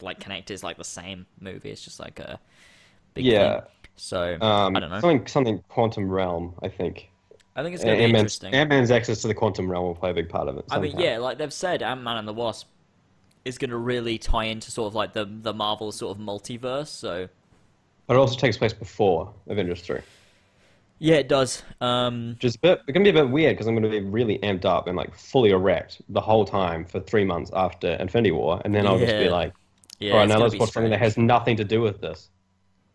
[0.00, 1.70] like connected as like the same movie.
[1.70, 2.40] It's just like a
[3.14, 3.60] big Yeah.
[3.60, 3.68] thing.
[3.96, 5.00] So Um, I don't know.
[5.00, 6.54] Something something quantum realm.
[6.62, 7.10] I think.
[7.56, 8.54] I think it's going to be Ant-Man's, interesting.
[8.54, 10.64] Ant-Man's access to the quantum realm will play a big part of it.
[10.70, 12.68] I mean, yeah, like they've said, Ant Man and the Wasp
[13.44, 16.88] is going to really tie into sort of like the the Marvel sort of multiverse.
[16.88, 17.28] So
[18.06, 19.98] But it also takes place before Avengers 3.
[21.00, 21.62] yeah, it does.
[21.80, 24.00] Um, is a bit, it can be a bit weird because I'm going to be
[24.06, 28.32] really amped up and like fully erect the whole time for three months after Infinity
[28.32, 28.60] War.
[28.64, 29.52] And then I'll just be like,
[29.98, 32.28] yeah, all right, now let's watch something that has nothing to do with this.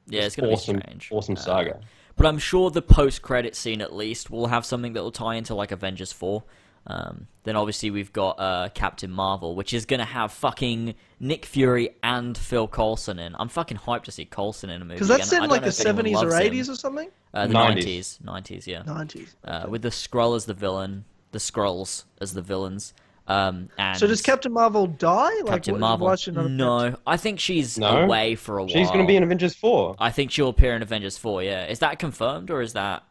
[0.08, 1.10] yeah, it's This going to awesome, be strange.
[1.12, 1.80] awesome Uh, saga.
[2.18, 5.36] But I'm sure the post credit scene at least will have something that will tie
[5.36, 6.44] into like Avengers 4.
[6.88, 11.90] Um, then obviously we've got uh, Captain Marvel, which is gonna have fucking Nick Fury
[12.04, 13.36] and Phil Coulson in.
[13.40, 14.96] I'm fucking hyped to see Coulson in a movie.
[14.96, 15.46] Because that's again.
[15.46, 16.54] in like the 70s or loves him.
[16.54, 17.10] 80s or something?
[17.34, 18.22] Uh, the 90s.
[18.22, 18.84] 90s, 90s, yeah.
[18.84, 19.30] 90s.
[19.44, 22.94] Uh, with the Skrull as the villain, the Skrulls as the villains.
[23.28, 25.34] Um, and So does Captain Marvel die?
[25.42, 26.08] Like, Captain Marvel?
[26.08, 28.04] why should No, I think she's No?
[28.04, 28.70] away for a while.
[28.70, 29.96] She's going to be in Avengers 4.
[29.98, 31.42] I think she'll appear in Avengers 4.
[31.44, 33.04] Yeah, is that confirmed or is that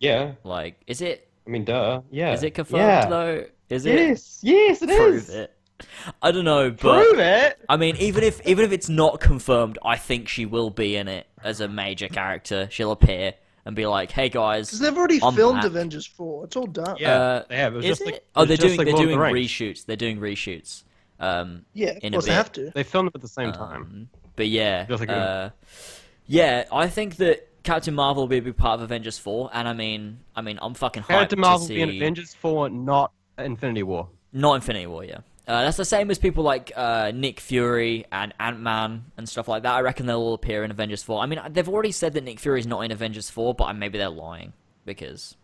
[0.00, 0.32] Yeah.
[0.44, 2.00] like is it I mean, duh.
[2.10, 2.32] Yeah.
[2.32, 3.06] is it confirmed yeah.
[3.08, 3.44] though?
[3.68, 3.94] Is it?
[3.98, 4.40] Yes.
[4.42, 5.26] Yes, it is.
[5.26, 5.54] Prove it.
[6.22, 7.58] I don't know, but Prove it.
[7.68, 11.08] I mean, even if even if it's not confirmed, I think she will be in
[11.08, 12.68] it as a major character.
[12.70, 13.34] She'll appear
[13.64, 15.66] and be like, "Hey guys, Because they've already I'm filmed back.
[15.66, 16.44] Avengers 4.
[16.44, 16.96] It's all done.
[16.98, 17.74] Yeah, Uh, they have.
[17.74, 18.04] It was is just it?
[18.06, 19.86] like, oh, it was they're just doing like they're Lord of the doing reshoots.
[19.86, 20.82] They're doing reshoots.
[21.20, 22.70] Um, Yeah, of In a course they have to.
[22.74, 23.82] They filmed it at the same time.
[23.82, 25.50] um, but yeah, like uh,
[26.26, 29.68] yeah, I think that Captain Marvel will be a big part of Avengers Four, and
[29.68, 32.70] I mean, I mean, I'm fucking hyped Captain Marvel to be in see Avengers 4,
[32.70, 34.08] not Infinity War.
[34.32, 35.04] not Infinity War.
[35.04, 39.28] Yeah, uh, that's the same as people like uh, Nick Fury and Ant Man and
[39.28, 39.74] stuff like that.
[39.74, 41.20] I reckon they'll all appear in Avengers Four.
[41.20, 44.08] I mean, they've already said that Nick Fury's not in Avengers Four, but maybe they're
[44.08, 44.52] lying
[44.84, 45.36] because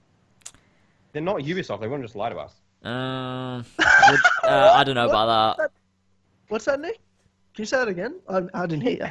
[1.12, 1.80] They're not Ubisoft.
[1.80, 2.54] They wouldn't just lie to us.
[2.84, 3.62] uh,
[4.10, 4.20] would-
[4.50, 5.70] uh, I don't know about that.
[6.48, 6.98] What's that, Nick?
[7.54, 8.20] Can you say that again?
[8.28, 9.06] I, I didn't hear you.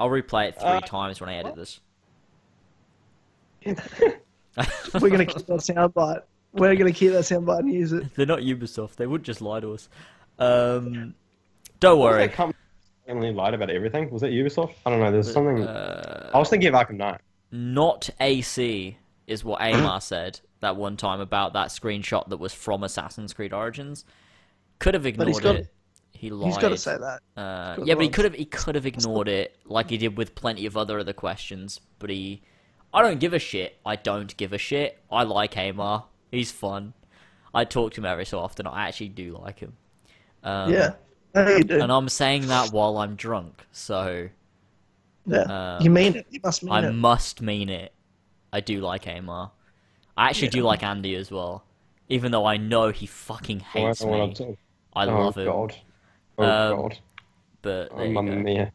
[0.00, 1.80] I'll replay it three Uh, times when I edit this.
[3.64, 3.74] We're
[5.10, 6.22] going to keep that soundbite.
[6.52, 8.14] We're going to keep that soundbite and use it.
[8.16, 8.96] They're not Ubisoft.
[8.96, 9.88] They would just lie to us.
[10.38, 11.14] Um,
[11.80, 12.26] don't What was worry.
[12.26, 12.58] that company
[13.06, 14.10] that only lied about everything?
[14.10, 14.72] Was that Ubisoft?
[14.86, 15.10] I don't know.
[15.12, 15.62] There's something.
[15.62, 17.20] Uh, I was thinking of Arkham Knight.
[17.52, 18.96] not AC
[19.26, 23.52] is what Amar said that one time about that screenshot that was from Assassin's Creed
[23.52, 24.04] Origins.
[24.78, 25.68] Could have ignored got- it.
[26.16, 26.46] He lied.
[26.52, 27.20] He's got to say that.
[27.40, 30.34] Uh, yeah, but he could have he could have ignored it like he did with
[30.34, 31.80] plenty of other other questions.
[31.98, 32.40] But he,
[32.94, 33.76] I don't give a shit.
[33.84, 34.98] I don't give a shit.
[35.10, 36.04] I like Amar.
[36.30, 36.94] He's fun.
[37.52, 38.66] I talk to him every so often.
[38.66, 39.74] I actually do like him.
[40.44, 40.94] Um, yeah.
[41.34, 41.80] No, you do.
[41.80, 44.28] and I'm saying that while I'm drunk, so
[45.26, 45.38] yeah.
[45.38, 46.26] uh, you mean it.
[46.30, 46.88] You must mean I it.
[46.88, 47.92] I must mean it.
[48.52, 49.50] I do like Amar.
[50.16, 51.64] I actually do like Andy as well,
[52.08, 54.58] even though I know he fucking Oh, I hates don't wanna me.
[54.94, 55.74] I oh, love him, God.
[56.38, 56.98] Oh, Um, God.
[57.62, 58.38] but Oh, there you Mamma go.
[58.42, 58.72] mia.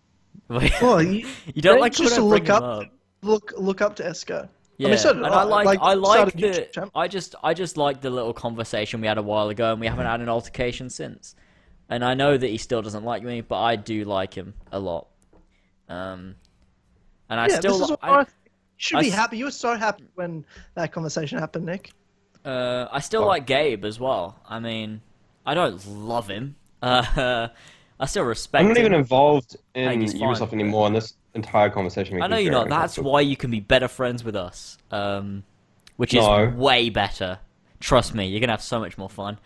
[0.82, 2.88] Well, you, you don't like just to look up, up.
[3.22, 4.50] look look up to Esco.
[4.78, 5.30] Yeah, I mean, so and I.
[5.30, 6.92] I like, Like, I like started a YouTube the.
[6.96, 9.88] I just, I just like the little conversation we had a while ago, and we
[9.88, 11.36] haven't had an altercation since.
[11.90, 14.80] And I know that he still doesn't like me, but I do like him a
[14.80, 15.08] lot.
[15.88, 16.36] Um,
[17.30, 18.26] and I yeah, still, this is what I, I,
[18.78, 19.38] should I be happy.
[19.38, 20.46] You were so happy when
[20.76, 21.92] that conversation happened, Nick.
[22.46, 23.28] Uh, I still Oh.
[23.28, 24.40] like Gabe as well.
[24.48, 25.02] I mean,
[25.46, 26.56] I don't love him.
[26.82, 27.50] Uh,
[28.00, 28.68] I still respect him.
[28.68, 28.86] I'm not him.
[28.86, 30.22] even involved in think he's fine.
[30.34, 32.70] Ubisoft anymore, and this entire conversation I know you're not.
[32.70, 33.12] That's uncomfortable.
[33.12, 34.78] why you can be better friends with us.
[34.90, 35.44] Um,
[35.98, 36.48] which is No.
[36.56, 37.40] way better.
[37.82, 39.38] Trust me, you're gonna have so much more fun.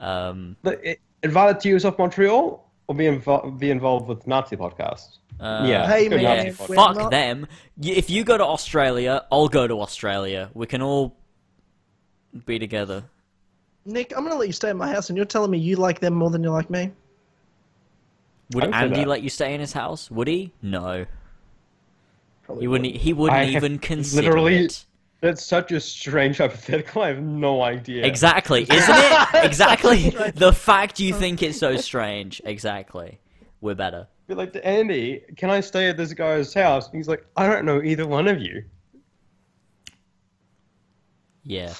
[0.00, 5.18] Um, But it- Invite to Ubisoft Montreal or be, invo- be involved with Nazi podcasts?
[5.40, 7.46] uh, yeah, Hey, man, Nazi fuck not- them.
[7.82, 10.50] If you go to Australia, I'll go to Australia.
[10.54, 11.16] We can all
[12.46, 13.04] be together.
[13.84, 15.98] Nick, I'm gonna let you stay at my house, and you're telling me you like
[16.00, 16.92] them more than you like me.
[18.54, 20.10] Would I Andy let you stay in his house?
[20.10, 20.52] Would he?
[20.62, 21.06] No.
[22.44, 22.94] Probably He wouldn't.
[22.96, 24.84] He wouldn't I even consider literally- it.
[25.22, 27.02] That's such a strange hypothetical.
[27.02, 28.04] I have no idea.
[28.04, 29.44] Exactly, isn't it?
[29.44, 30.10] Exactly.
[30.34, 32.42] the fact you think it's so strange.
[32.44, 33.20] Exactly.
[33.60, 34.08] We're better.
[34.26, 36.88] Be like to Andy, can I stay at this guy's house?
[36.88, 38.64] And he's like, I don't know either one of you.
[41.44, 41.72] Yeah.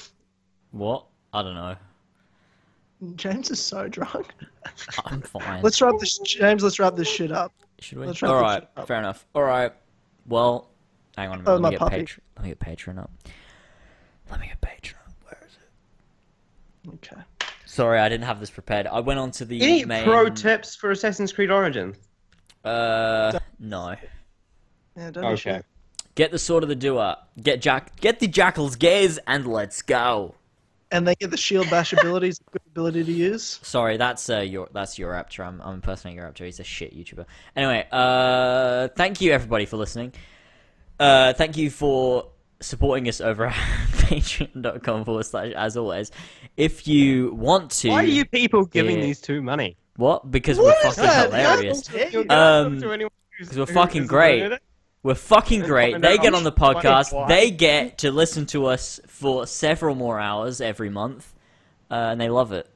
[0.71, 1.07] What?
[1.33, 1.75] I don't know.
[3.17, 4.29] James is so drunk.
[5.05, 5.63] I'm fine.
[5.63, 6.63] Let's wrap this, James.
[6.63, 7.53] Let's wrap this shit up.
[7.81, 8.07] Should we?
[8.07, 8.87] let's wrap All shit up.
[8.87, 9.27] Fair enough.
[9.35, 9.73] All right.
[10.27, 10.72] Well,
[11.17, 11.51] hang on a minute.
[11.51, 11.97] Oh, let, my me get puppy.
[11.97, 12.19] Patreon.
[12.37, 13.11] let me get Patreon up.
[14.31, 14.95] Let me get Patreon.
[15.07, 15.13] up.
[15.25, 16.95] Where is it?
[16.95, 17.23] Okay.
[17.67, 18.87] Sorry, I didn't have this prepared.
[18.87, 20.05] I went on to the Any main.
[20.05, 21.97] pro tips for Assassin's Creed Origins?
[22.65, 23.97] Uh, no.
[24.97, 25.33] Yeah, don't Okay.
[25.57, 25.63] issue.
[26.15, 27.17] Get the sword of the doer.
[27.43, 27.99] Get Jack.
[28.01, 30.35] Get the jackal's gaze, and let's go.
[30.91, 33.59] And they get the shield bash abilities, good ability to use.
[33.63, 35.47] Sorry, that's uh, your that's your Raptor.
[35.47, 36.45] I'm I'm impersonating your Raptor.
[36.45, 37.25] He's a shit YouTuber.
[37.57, 40.13] Anyway, uh, thank you everybody for listening.
[41.01, 42.29] Uh, thank you for
[42.61, 43.55] supporting us over at
[43.93, 46.11] patreon.com forward slash as always.
[46.57, 49.05] If you want to, Why are you people giving Yeah.
[49.05, 49.77] these two money?
[49.97, 50.31] what?
[50.31, 51.27] Because What we're fucking that?
[51.27, 51.87] hilarious.
[51.87, 52.65] How?
[52.67, 54.53] Um, To anyone who's- 'cause we're fucking great.
[55.03, 56.01] We're fucking great.
[56.01, 57.27] They get on the podcast.
[57.29, 61.35] They get to listen to us for several more hours every month,
[61.91, 62.69] uh, and they love it.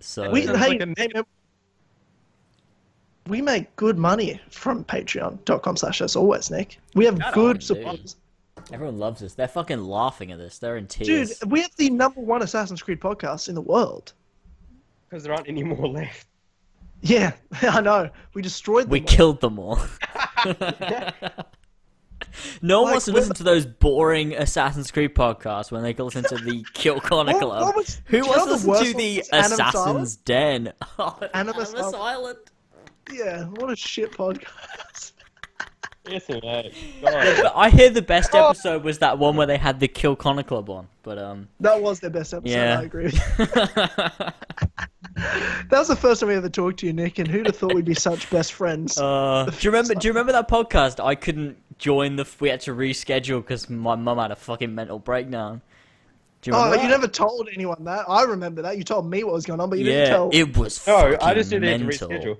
[0.00, 1.24] So We, Sounds hey, like a hey, man,
[3.28, 6.78] we make good money from patreon.com slash as always, Nick.
[6.94, 8.16] We have Shut good up, supporters.
[8.72, 9.34] everyone loves us.
[9.34, 10.58] They're fucking laughing at this.
[10.58, 11.38] They're in tears.
[11.38, 14.12] Dude, we have the number one Assassin's Creed podcast in the world.
[15.08, 16.26] Because there aren't any more left.
[17.00, 17.32] Yeah,
[17.62, 18.10] I know.
[18.34, 18.90] We destroyed them.
[18.90, 19.06] we all.
[19.06, 19.78] killed them all.
[22.60, 26.04] no one Like, wants to listen to those boring Assassin's Creed podcasts when they can
[26.04, 27.62] listen to the Kill Connor Club.
[27.62, 30.16] What- what was- Who do wants to the listen worst to the was Animus Assassin's
[30.16, 30.72] Den?
[30.98, 31.96] Oh, Animus Animus Island.
[31.96, 32.38] Island.
[33.12, 35.12] Yeah, what a shit podcast.
[36.08, 36.74] Yes, mate.
[37.02, 40.42] But I hear the best episode was that one where they had the Kill Connor
[40.42, 40.88] Club on.
[41.02, 42.80] But um, That was their best episode, Yeah.
[42.80, 43.12] I agree.
[45.70, 47.74] That was the first time we ever talked to you, Nick, and who'd have thought
[47.74, 48.98] we'd be such best friends?
[48.98, 49.94] Uh, do you remember?
[49.94, 51.04] Do you remember that podcast?
[51.04, 52.26] I couldn't join the.
[52.38, 55.60] We had to reschedule because my mum had a fucking mental breakdown.
[56.42, 56.84] Do you oh, remember?
[56.84, 58.04] you never told anyone that.
[58.08, 58.78] I remember that.
[58.78, 60.30] You told me what was going on, but you yeah, didn't tell.
[60.32, 60.86] it was.
[60.86, 62.38] No, I just did it to reschedule.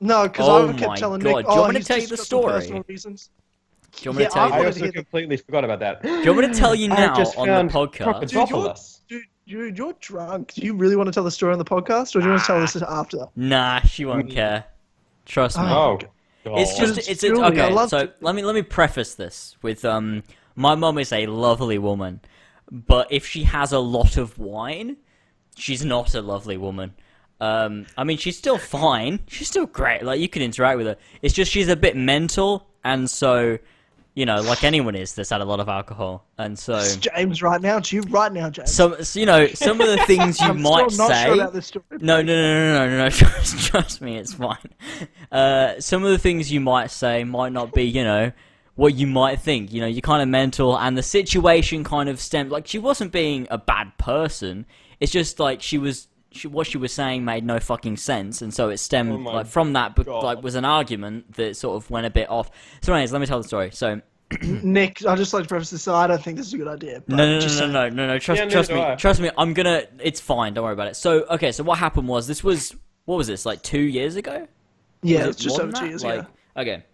[0.00, 1.36] No, because Oh I kept my telling God.
[1.36, 2.52] Nick, Do you oh, want me to tell you the got some story?
[2.52, 3.30] personal reasons.
[3.96, 4.52] Do you want me Yeah, to tell I you?
[4.52, 6.02] I also to hear the- completely forgot about that.
[6.02, 8.20] Do you want me to tell you I now just on the found podcast?
[8.20, 8.80] Dude, you're- Crocodile.
[9.08, 10.52] Dude, dude, you're drunk.
[10.54, 12.42] Do you really want to tell the story on the podcast, or do you want
[12.42, 13.26] to tell this after?
[13.34, 14.64] Nah, she won't care.
[15.26, 15.64] Trust me.
[15.66, 15.98] Oh,
[16.44, 17.70] It's just It's it's, it's I okay.
[17.72, 18.16] love So it.
[18.20, 20.22] let me let me preface this with um
[20.54, 22.20] my mom is a lovely woman,
[22.70, 24.96] but if she has a lot of wine,
[25.56, 26.94] she's not a lovely woman.
[27.40, 29.20] Um, I mean she's still fine.
[29.28, 30.02] She's still great.
[30.02, 30.96] Like you can interact with her.
[31.22, 33.58] It's just she's a bit mental, and so
[34.14, 37.40] you know, like anyone is that's had a lot of alcohol, and so It's James
[37.40, 37.76] right now.
[37.76, 38.74] It's you right now, James.
[38.74, 41.24] some so, you know some of the things you I'm might still not say.
[41.26, 41.84] sure about this story.
[41.92, 43.10] No, no, no, no, no, no, no.
[43.10, 44.56] Trust, trust me, it's fine.
[45.30, 48.32] Uh, some of the things you might say might not be, you know,
[48.74, 49.72] what you might think.
[49.72, 52.50] You know, you're kind of mental, and the situation kind of stemmed.
[52.50, 54.66] Like, she wasn't being a bad person.
[54.98, 56.08] It's just like she was.
[56.30, 59.46] She, what she was saying made no fucking sense, and so it stemmed Oh like
[59.46, 59.96] from that.
[59.96, 60.22] But God.
[60.22, 62.50] like was an argument that sort of went a bit off.
[62.82, 63.70] So, anyways, let me tell the story.
[63.70, 64.02] So,
[64.42, 65.82] Nick, I just like to preface this.
[65.82, 67.02] So I don't think this is a good idea.
[67.06, 67.72] But no, no, no, just no, saying.
[67.72, 68.18] no, no, no.
[68.18, 68.80] Trust, Yeah, trust me.
[68.80, 68.94] I.
[68.96, 69.30] Trust me.
[69.38, 69.84] I'm gonna.
[70.00, 70.52] It's fine.
[70.52, 70.96] Don't worry about it.
[70.96, 71.50] So, okay.
[71.52, 72.76] So what happened was this was
[73.06, 74.46] what was this like two years ago?
[75.02, 76.28] Yeah, Was it's it just over two years like, ago.
[76.58, 76.84] Okay.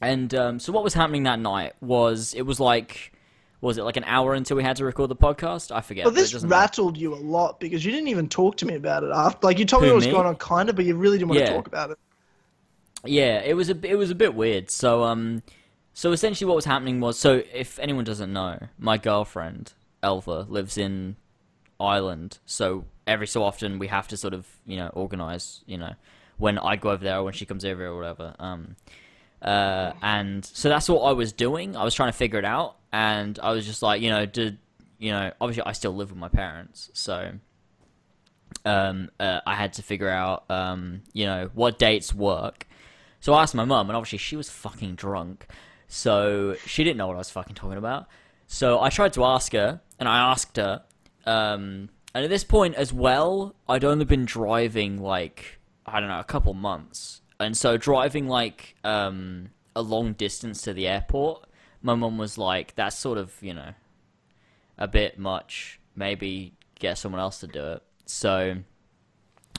[0.00, 3.17] And um, so what was happening that night was it was like what
[3.60, 5.74] was it like an hour until we had to record the podcast?
[5.74, 6.04] I forget.
[6.04, 6.60] Well, but this doesn't matter.
[6.60, 9.46] rattled you a lot because you didn't even talk to me about it after.
[9.46, 10.12] Like you told me what was me?
[10.12, 11.46] going on, kind of, but you really didn't want Yeah.
[11.46, 11.98] to talk about it.
[13.04, 14.70] Yeah, it was a it was a bit weird.
[14.70, 15.42] So um,
[15.94, 19.72] so essentially what was happening was so if anyone doesn't know, my girlfriend
[20.02, 21.16] Elva lives in
[21.80, 22.38] Ireland.
[22.46, 25.94] So every so often we have to sort of you know organize you know
[26.38, 28.34] when I go over there or when she comes over or whatever.
[28.38, 28.76] Um,
[29.42, 31.76] uh, and so that's what I was doing.
[31.76, 34.58] I was trying to figure it out, and I was just like, you know, did
[34.98, 35.32] you know?
[35.40, 37.32] Obviously, I still live with my parents, so
[38.64, 42.66] um, uh, I had to figure out, um, you know, what dates work.
[43.20, 45.46] So I asked my mum, and obviously she was fucking drunk,
[45.86, 48.06] so she didn't know what I was fucking talking about.
[48.46, 50.82] So I tried to ask her, and I asked her,
[51.26, 56.20] um, and at this point as well, I'd only been driving like I don't know
[56.20, 61.46] a couple months, and so driving like um, a long distance to the airport,
[61.82, 63.72] my mum was like, "That's sort of you know
[64.76, 65.80] a bit much.
[65.94, 68.56] Maybe get someone else to do it." So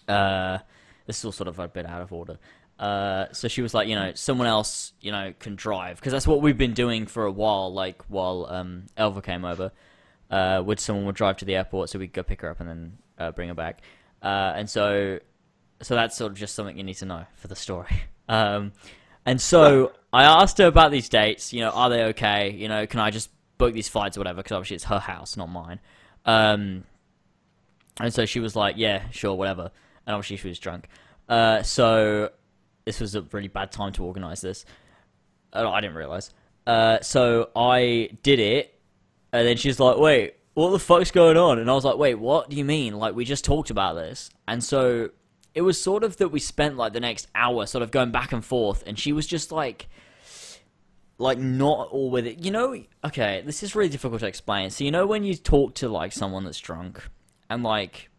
[0.08, 0.58] uh,
[1.06, 2.38] this is all sort of a bit out of order.
[2.80, 6.25] Uh, so she was like, you know, someone else, you know, can drive because that's
[6.25, 7.74] what we've been doing for a while.
[7.74, 9.72] Like while um, Elva came over,
[10.32, 12.59] uh, would someone would drive to the airport so we could go pick her up
[12.61, 13.82] and then uh, bring her back.
[14.22, 15.19] Uh, and so,
[15.82, 17.91] so that's sort of just something you need to know for the story.
[18.32, 18.74] Um,
[19.25, 21.51] and so I asked her about these dates.
[21.51, 22.51] You know, are they okay?
[22.51, 24.38] You know, can I just book these flights or whatever?
[24.38, 25.80] Because obviously it's her house, not mine.
[26.25, 26.83] Um,
[27.99, 29.72] and so she was like, yeah, sure, whatever.
[30.06, 30.90] And obviously she was drunk.
[31.27, 32.30] Uh, so
[32.85, 34.66] this was a really bad time to organize this.
[35.53, 36.32] Uh, I didn't realize.
[36.66, 38.80] Uh, so I did it,
[39.32, 41.59] and then she's like, wait, what the fuck's going on?
[41.59, 42.95] And I was like, wait, what do you mean?
[42.98, 44.30] Like, we just talked about this.
[44.48, 45.09] And so
[45.53, 48.32] it was sort of that we spent like the next hour sort of going back
[48.32, 49.88] and forth, and she was just like,
[51.18, 52.40] like not all with it.
[52.40, 54.69] You know, okay, this is really difficult to explain.
[54.69, 57.08] So you know when you talk to like someone that's drunk,
[57.50, 58.10] and like,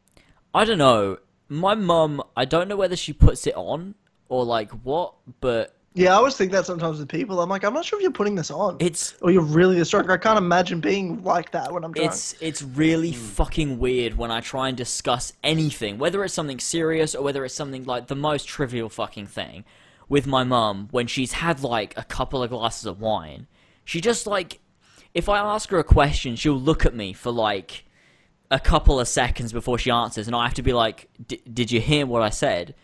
[0.55, 1.18] I don't know,
[1.49, 3.94] my mum, I don't know whether she puts it on
[4.28, 7.40] or like what, but Yeah, I always think that sometimes with people.
[7.40, 8.76] I'm like, I'm not sure if you're putting this on.
[8.78, 10.08] It's or you're really a drunk.
[10.08, 12.12] I can't imagine being like that when I'm drunk.
[12.12, 17.16] It's it's really fucking weird when I try and discuss anything, whether it's something serious
[17.16, 19.64] or whether it's something like the most trivial fucking thing,
[20.08, 23.48] with my mum when she's had like a couple of glasses of wine.
[23.84, 24.60] She just like,
[25.12, 27.84] if I ask her a question, she'll look at me for like
[28.52, 31.72] a couple of seconds before she answers, and I have to be like, "D- "Did
[31.72, 32.76] you hear what I said?"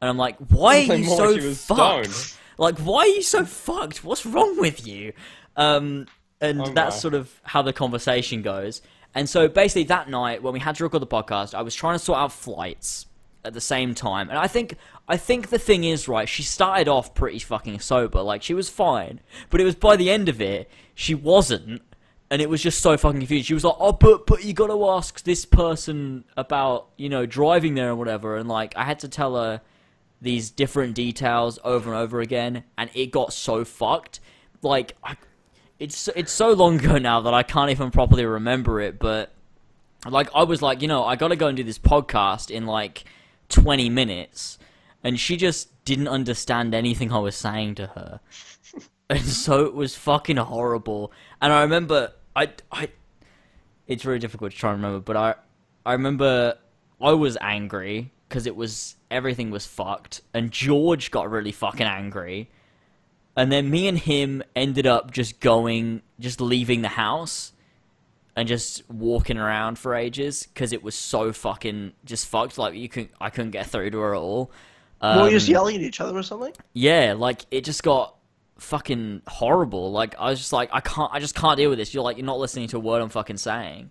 [0.00, 2.36] And I'm like, "Why are you more, so she was fucked?
[2.58, 4.04] Like, why are you so fucked?
[4.04, 5.12] What's wrong with you?"
[5.56, 6.06] Um,
[6.40, 8.82] and Oh, that's sort of how the conversation goes.
[9.14, 11.94] And so basically that night when we had to record the podcast, I was trying
[11.94, 13.06] to sort out flights
[13.44, 14.28] at the same time.
[14.28, 14.76] And I think
[15.08, 18.68] I think the thing is right, she started off pretty fucking sober, like she was
[18.68, 19.20] fine.
[19.50, 21.82] But it was by the end of it, she wasn't.
[22.30, 23.46] And it was just so fucking confused.
[23.46, 27.24] She was like, "Oh, but but you got to ask this person about you know
[27.24, 29.62] driving there and whatever." And like, I had to tell her
[30.20, 34.20] these different details over and over again, and it got so fucked.
[34.62, 35.16] Like, I,
[35.78, 38.98] it's it's so long ago now that I can't even properly remember it.
[38.98, 39.32] But
[40.08, 42.66] like, I was like, you know, I got to go and do this podcast in
[42.66, 43.04] like
[43.48, 44.58] twenty minutes,
[45.04, 48.20] and she just didn't understand anything I was saying to her,
[49.10, 51.12] and so it was fucking horrible.
[51.40, 52.88] And I remember, I I,
[53.86, 55.34] it's really difficult to try and remember, but I
[55.86, 56.58] I remember
[57.00, 62.48] I was angry because it was everything was fucked, and George got really fucking angry.
[63.36, 67.52] And then me and him ended up just going, just leaving the house
[68.34, 72.58] and just walking around for ages because it was so fucking just fucked.
[72.58, 74.50] Like you couldn't, I couldn't get through to her at all.
[75.00, 76.52] Um, Were you just yelling at each other or something?
[76.72, 78.16] yeah, like it just got
[78.58, 79.92] fucking horrible.
[79.92, 81.94] Like I was just like, I can't, I just can't deal with this.
[81.94, 83.90] You're like, you're not listening to a word I'm fucking saying.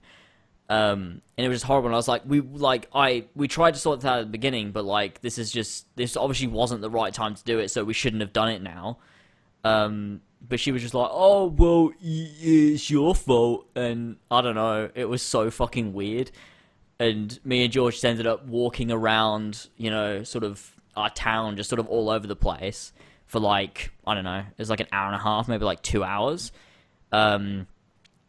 [0.69, 1.87] Um, and it was just horrible.
[1.87, 4.31] And I was like, we like, I we tried to sort that out at the
[4.31, 7.69] beginning, but like, this is just, this obviously wasn't the right time to do it,
[7.69, 8.97] so we shouldn't have done it now.
[9.63, 14.89] Um, but she was just like, oh well, it's your fault, and I don't know.
[14.93, 16.31] It was so fucking weird
[16.99, 21.55] and me and George just ended up walking around, you know, sort of our town,
[21.55, 22.91] just sort of all over the place
[23.27, 25.81] for like I don't know, it was like an hour and a half, maybe like
[25.81, 26.51] two hours.
[27.11, 27.67] Um,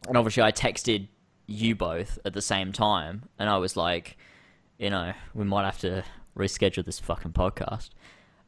[0.06, 1.08] and obviously, I texted
[1.48, 4.16] you both at the same time, and I was like,
[4.78, 6.04] you know, we might have to
[6.36, 7.88] reschedule this fucking podcast.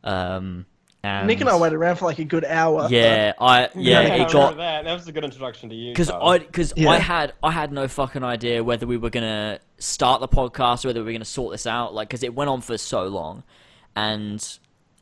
[0.04, 0.66] Um,
[1.02, 2.86] and Nick and I waited around for like a good hour.
[2.90, 4.84] Yeah, I yeah, I it got that.
[4.84, 5.92] That was a good introduction to you.
[5.92, 6.90] because I because Yeah.
[6.90, 10.88] I had I had no fucking idea whether we were gonna start the podcast or
[10.88, 11.94] whether we were gonna sort this out.
[11.94, 13.44] Like, because it went on for so long,
[13.96, 14.46] and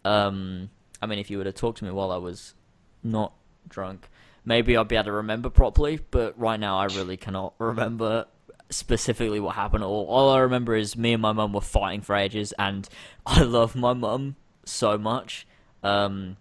[0.04, 0.70] um,
[1.02, 2.54] I mean, if you would have talked to me while I was
[3.02, 3.32] not
[3.68, 4.08] drunk,
[4.48, 6.00] maybe I'll be able to remember properly.
[6.10, 8.26] But right now, I really cannot remember
[8.70, 9.84] specifically what happened.
[9.84, 12.88] at All all I remember is me and my mum were fighting for ages, and
[13.26, 15.46] I love my mum so much.
[15.84, 16.38] Um,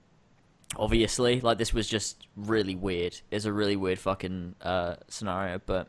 [0.75, 5.87] obviously like this was just really weird it's a really weird fucking uh scenario but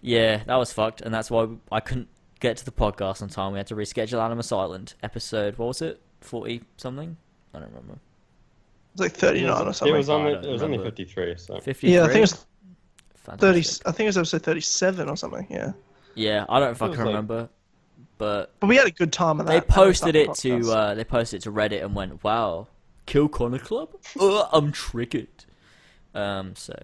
[0.00, 2.08] yeah that was fucked and that's why i couldn't
[2.40, 5.82] get to the podcast on time we had to reschedule animus island episode what was
[5.82, 7.16] it 40 something
[7.52, 7.98] i don't remember
[8.98, 9.96] It's like 39 or It something.
[9.96, 11.34] was only it was only 53.
[11.36, 12.46] So 53 yeah, I think it's
[13.26, 13.38] 30.
[13.40, 13.86] Fantastic.
[13.88, 15.46] I think it was episode 37 or something.
[15.50, 15.72] Yeah,
[16.14, 17.48] yeah i don't fucking like- remember
[18.16, 19.38] but but we had a good time.
[19.38, 19.52] Of that.
[19.52, 22.66] they that posted that it to uh they posted it to reddit and went wow
[23.06, 25.28] kill Connor club Ugh, i'm triggered
[26.14, 26.74] um so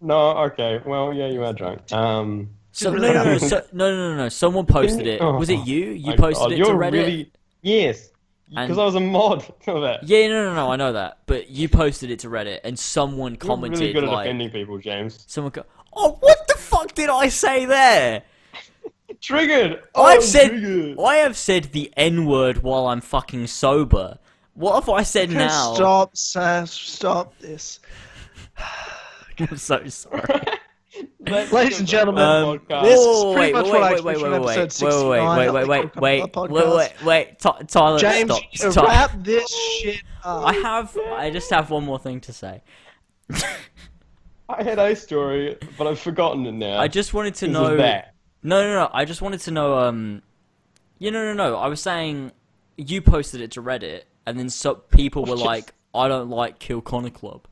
[0.00, 0.80] no, okay.
[0.86, 1.90] Well, yeah, you are drunk.
[1.92, 4.28] Um, So, no, no, no, so, no, no, no, no.
[4.28, 5.20] Someone posted it.
[5.20, 5.86] Was it Oh, you?
[5.86, 6.92] You posted God, it you're to Reddit.
[6.92, 8.10] Really, yes,
[8.48, 10.04] because I was a mod of that.
[10.04, 10.70] Yeah, no, no, no.
[10.72, 14.04] I know that, but you posted it to Reddit, and someone commented You're really good
[14.04, 15.24] at like, defending people, James.
[15.26, 18.22] someone go, "Oh, what the fuck did I say there?"
[19.20, 19.82] Triggered.
[19.94, 20.98] I've Oh, said, triggered.
[21.00, 24.18] I have said the N word while I'm fucking sober.
[24.54, 25.74] What have I said Can now?
[25.74, 26.70] Stop, Sass.
[26.72, 27.80] Stop this.
[29.38, 30.22] I'm so sorry.
[31.28, 32.82] Let's Ladies get and back gentlemen, to the Um, podcast.
[32.84, 34.58] This is whoa, pretty wait, much wait, what I wait, wait, expect wait, from wait,
[34.58, 36.76] episode wait, wait, 69 wait, of wait, the wait, wait, Coca-Cola wait, wait, podcast.
[36.76, 38.88] wait, wait, Ty- Tyler, James, stop, you stop.
[38.88, 39.50] wrap this
[39.80, 40.46] shit up.
[40.46, 42.62] I have, I just have one more thing to say.
[44.48, 46.78] I had a story, but I've forgotten it now.
[46.78, 47.82] I just wanted to Because of know.
[47.82, 48.14] that.
[48.42, 48.90] No, no, no.
[48.92, 49.76] I just wanted to know.
[49.76, 50.22] Um,
[50.98, 51.56] yeah, no, no, no.
[51.56, 52.30] I was saying
[52.76, 55.44] you posted it to Reddit, and then so people were Yes.
[55.44, 57.48] like, "I don't like Kill Connor Club."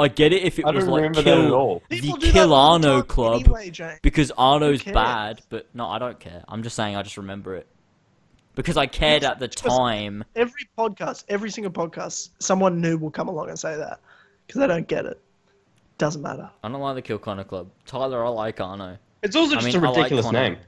[0.00, 1.82] I get it if it I was like Kill that at all.
[1.88, 6.42] the People Kill Arno Club Anyway, because Arno's bad, but no, I don't care.
[6.48, 7.66] I'm just saying I just remember it
[8.54, 10.24] because I cared at the time.
[10.34, 14.00] Every podcast, every single podcast, someone new will come along and say that
[14.46, 15.20] because they don't get it.
[15.98, 16.50] Doesn't matter.
[16.64, 17.70] I don't like the Kill Connor Club.
[17.86, 18.96] Tyler, I like Arno.
[19.22, 20.40] It's also I just mean, a I like ridiculous Connor.
[20.50, 20.58] name.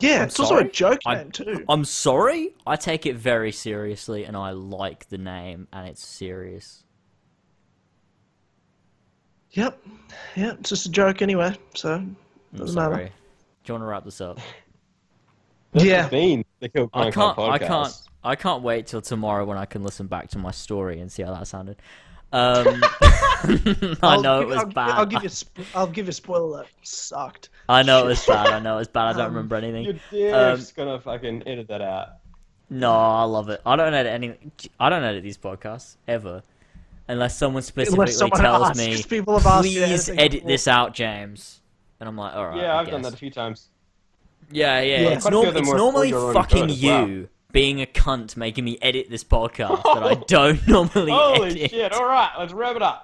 [0.00, 1.64] Yeah, I'm it's also a joke I- name too.
[1.68, 2.54] I'm sorry.
[2.66, 6.82] I take it very seriously, and I like the name, and it's serious.
[9.56, 9.78] Yep,
[10.36, 11.56] yeah, it's just a joke anyway.
[11.74, 12.16] So I'm
[12.54, 12.90] doesn't sorry.
[12.96, 13.04] matter.
[13.64, 14.38] Do you want to wrap this up?
[15.72, 16.08] Yeah.
[16.08, 17.38] been the Kill I can't.
[17.38, 17.94] I can't.
[18.22, 21.22] I can't wait till tomorrow when I can listen back to my story and see
[21.22, 21.76] how that sounded.
[22.32, 22.66] Um,
[24.02, 24.90] I know give- it was I'll, bad.
[24.90, 25.28] I'll give you.
[25.30, 26.62] Sp- I'll give you a spoiler.
[26.62, 27.48] It sucked.
[27.68, 28.48] I know it was bad.
[28.48, 29.06] I know it was bad.
[29.06, 29.98] I don't Um, remember anything.
[30.10, 32.08] You're Um, just gonna fucking edit that out.
[32.68, 33.60] No, I love it.
[33.64, 34.34] I don't edit any.
[34.80, 36.42] I don't edit these podcasts ever,
[37.08, 40.68] unless someone specifically Unless someone tells asks, me, people have "Please anything edit before." this
[40.68, 41.60] out, James."
[42.00, 43.68] And I'm like, "All right." yeah, I I've done that a few times.
[44.50, 45.00] Yeah, yeah.
[45.00, 45.08] Yeah.
[45.10, 47.24] It's, Quite a few norm- it's normally fucking you well.
[47.52, 51.70] being a cunt making me edit this podcast that I don't normally Holy edit.
[51.70, 51.92] shit!
[51.92, 53.02] All right, let's wrap it up.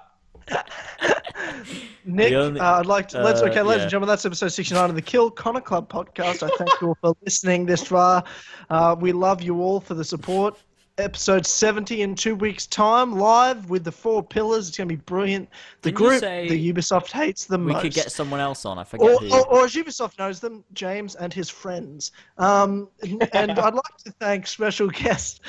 [2.05, 3.21] Nick, only- uh, I'd like to.
[3.23, 3.81] Let's Uh, okay, ladies yeah.
[3.83, 4.07] and gentlemen.
[4.09, 6.43] That's episode sixty-nine of the Kill Connor Club podcast.
[6.43, 8.23] I thank you all for listening this far.
[8.69, 10.57] Uh, we love you all for the support.
[10.99, 14.67] Episode seventy in two weeks' time, live with the four pillars.
[14.67, 15.49] It's gonna be brilliant.
[15.81, 17.81] The Didn't group say the Ubisoft hates the We most.
[17.81, 18.77] could get someone else on.
[18.77, 19.33] I forget or, who.
[19.33, 22.11] or, or as Ubisoft knows them, James and his friends.
[22.37, 22.89] Um,
[23.33, 25.41] and I'd like to thank special guest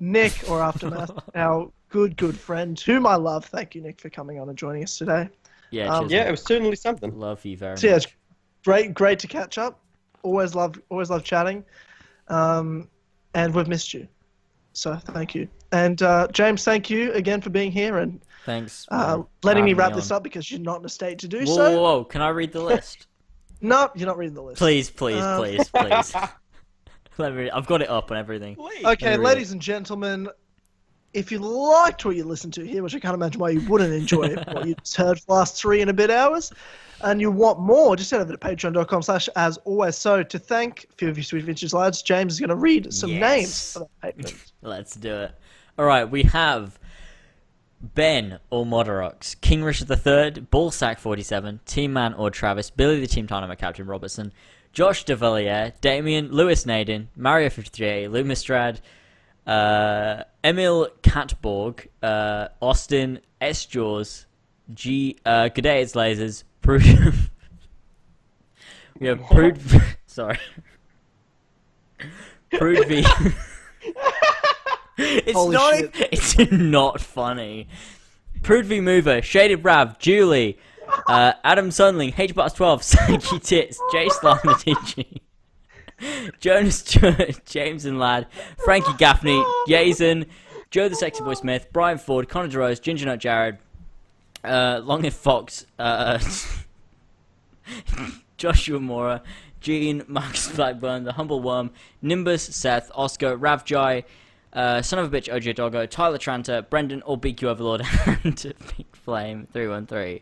[0.00, 3.44] Nick or Aftermath, our good, good friend, whom I love.
[3.44, 5.28] Thank you, Nick, for coming on and joining us today.
[5.70, 7.16] yeah, um, Yeah, it was certainly something.
[7.16, 8.04] love you very So yeah, much.
[8.06, 8.12] it's
[8.64, 9.78] great, great to catch up.
[10.24, 11.64] Always love, always love chatting.
[12.26, 12.88] Um,
[13.34, 14.08] and we've missed you,
[14.78, 15.48] so thank you.
[15.72, 18.86] And uh, James, thank you again for being here and Thanks.
[18.90, 21.28] uh, for letting me having wrap this up because you're not in a state to
[21.28, 21.70] do Whoa, so.
[21.76, 22.04] whoa, whoa!
[22.04, 23.06] Can I read the list?
[23.60, 24.58] No, you're not reading the list.
[24.58, 26.14] please, please, Um, please, please.
[27.18, 27.50] Let me.
[27.50, 28.56] I've got it up and everything.
[28.58, 30.28] Okay, Let me read ladies and gentlemen,
[31.14, 33.92] if you liked what you listened to here, which I can't imagine why you wouldn't
[33.92, 36.52] enjoy what you just heard for the last three and a bit hours,
[37.00, 39.96] and you want more, just head over to patreon.com slash as always.
[39.96, 42.92] So to thank a few of you sweet vintage lads, James is going to read
[42.92, 43.20] some Yes.
[43.20, 44.34] names for the.
[44.62, 45.32] Let's do it.
[45.78, 46.78] All right, we have
[47.80, 53.60] Ben or Moderox, King Richard III, Ballsack47, Team Man or Travis, Billy the Team Tournament
[53.60, 54.32] Captain Robertson,
[54.72, 58.80] Josh Devalier, Damien, Lewis Naden, Mario 53, Lou Mistrad,
[59.46, 63.66] uh, Emil Katborg, uh, Austin, S.
[63.66, 64.24] Jaws,
[64.72, 67.14] G, uh, it's Lasers, Prude.
[68.98, 69.60] we have Prude.
[70.06, 70.38] Sorry.
[72.50, 73.04] Prude V.
[74.96, 75.74] it's Holy not.
[75.76, 76.08] shit.
[76.12, 77.68] It's not funny.
[78.42, 80.58] Prude v Mover, Shaded Rav, Julie,
[81.08, 84.08] uh, Adam Sunling, HBox 12, Sanky Tits, J.
[84.08, 85.20] Slime the TG,
[86.40, 86.82] Jonas
[87.44, 88.26] James and Lad,
[88.64, 90.26] Frankie Gaffney, Jason,
[90.70, 93.58] Joe the Sexy Boy Smith, Brian Ford, Connor DeRose, Ginger Nut Jared,
[94.44, 96.18] uh, Long and Fox, uh,
[98.36, 99.22] Joshua Mora,
[99.60, 101.70] Gene, Marcus Blackburn, The Humble Worm,
[102.02, 104.04] Nimbus, Seth, Oscar, Ravjai,
[104.52, 107.82] uh, Son of a Bitch, OJ Doggo, Tyler Tranter, Brendan, or BQ Overlord,
[108.24, 110.20] and Pink Flame 313.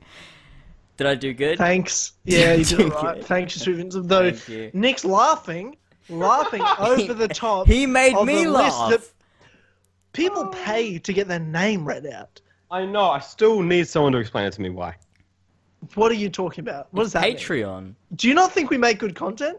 [0.96, 1.58] Did I do good?
[1.58, 2.12] Thanks.
[2.24, 3.16] Yeah, you did it Thank right.
[3.18, 3.22] you.
[3.22, 4.02] Thanks, you sweet vintage.
[4.06, 4.70] Though Thank you.
[4.74, 5.76] Nick's laughing,
[6.08, 7.66] laughing over the top.
[7.66, 8.90] He made of me the list laugh.
[8.90, 9.00] that
[10.12, 12.40] People pay to get their name read out.
[12.70, 13.10] I know.
[13.10, 14.96] I still need someone to explain it to me why.
[15.94, 16.88] What are you talking about?
[16.92, 17.36] What does that mean?
[17.36, 17.94] Patreon.
[18.16, 19.58] Do you not think we make good content?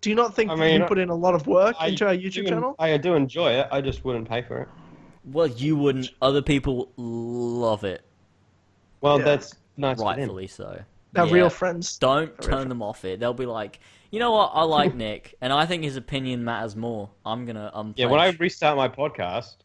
[0.00, 1.88] Do you not think I that mean, you put in a lot of work I
[1.88, 2.74] into our YouTube do- channel?
[2.78, 3.68] I do enjoy it.
[3.70, 4.68] I just wouldn't pay for it.
[5.26, 6.10] Well, you wouldn't.
[6.22, 8.00] Other people love it.
[9.02, 9.24] Well, Yeah.
[9.26, 9.98] that's nice.
[10.00, 10.78] Rightfully so.
[11.16, 11.32] Our Yeah.
[11.32, 11.96] real friends.
[11.98, 13.18] Don't For real turn them off it.
[13.20, 14.50] They'll be like, you know what?
[14.52, 17.08] I like Nick, and I think his opinion matters more.
[17.24, 17.94] I'm gonna um.
[17.96, 19.56] Yeah, when I restart my podcast,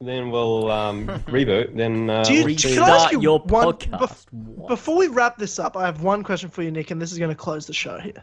[0.00, 1.74] then we'll um, reboot.
[1.76, 4.26] Then uh, Do you- we'll can I ask restart you your one- podcast.
[4.26, 7.10] bef- Before we wrap this up, I have one question for you, Nick, and this
[7.12, 8.22] is going to close the show here.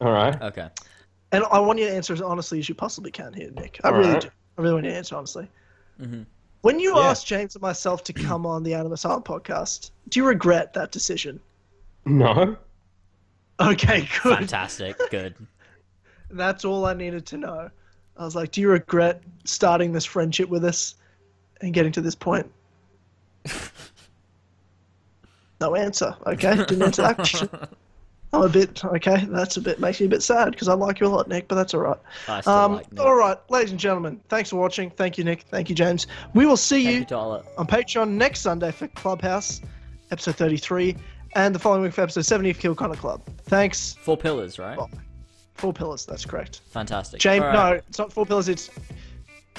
[0.00, 0.40] All right.
[0.42, 0.68] Okay.
[1.32, 3.80] And I want you to answer as honestly as you possibly can here, Nick.
[3.82, 4.20] I All really right.
[4.22, 4.28] do.
[4.58, 5.48] I really want you to answer honestly.
[6.00, 6.26] Mhm.
[6.64, 7.10] When you Yeah.
[7.10, 10.92] asked James and myself to come on the Animus Art podcast, do you regret that
[10.92, 11.38] decision?
[12.06, 12.56] No.
[13.60, 14.38] Okay, good.
[14.38, 14.96] Fantastic.
[15.10, 15.34] Good.
[16.30, 17.68] That's all I needed to know.
[18.16, 20.94] I was like, do you regret starting this friendship with us
[21.60, 22.50] and getting to this point?
[25.60, 26.16] no answer.
[26.26, 27.50] Okay, didn't answer that question.
[28.34, 29.24] I'm a bit okay.
[29.28, 31.48] That's a bit makes me a bit sad because I like you a lot, Nick.
[31.48, 31.98] But that's all right.
[32.28, 33.00] I still Um, like Nick.
[33.04, 34.90] all right, ladies and gentlemen, thanks for watching.
[34.90, 35.42] Thank you, Nick.
[35.50, 36.06] Thank you, James.
[36.34, 37.16] We will see you you,
[37.58, 39.60] on Patreon next Sunday for Clubhouse,
[40.10, 40.96] episode 33,
[41.34, 43.22] and the following week for episode 70 of Kill Connor Club.
[43.44, 43.94] Thanks.
[44.00, 44.78] Four pillars, right?
[44.78, 44.88] Oh.
[45.54, 46.04] Four pillars.
[46.04, 46.60] That's correct.
[46.70, 47.20] Fantastic.
[47.20, 48.48] James, All no, it's not four pillars.
[48.48, 48.70] It's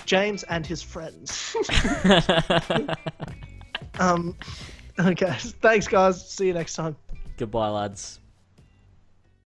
[0.05, 1.55] James and his friends.
[3.99, 4.35] um,
[4.99, 5.33] okay.
[5.61, 6.29] Thanks, guys.
[6.29, 6.95] See you next time.
[7.37, 8.19] Goodbye, lads.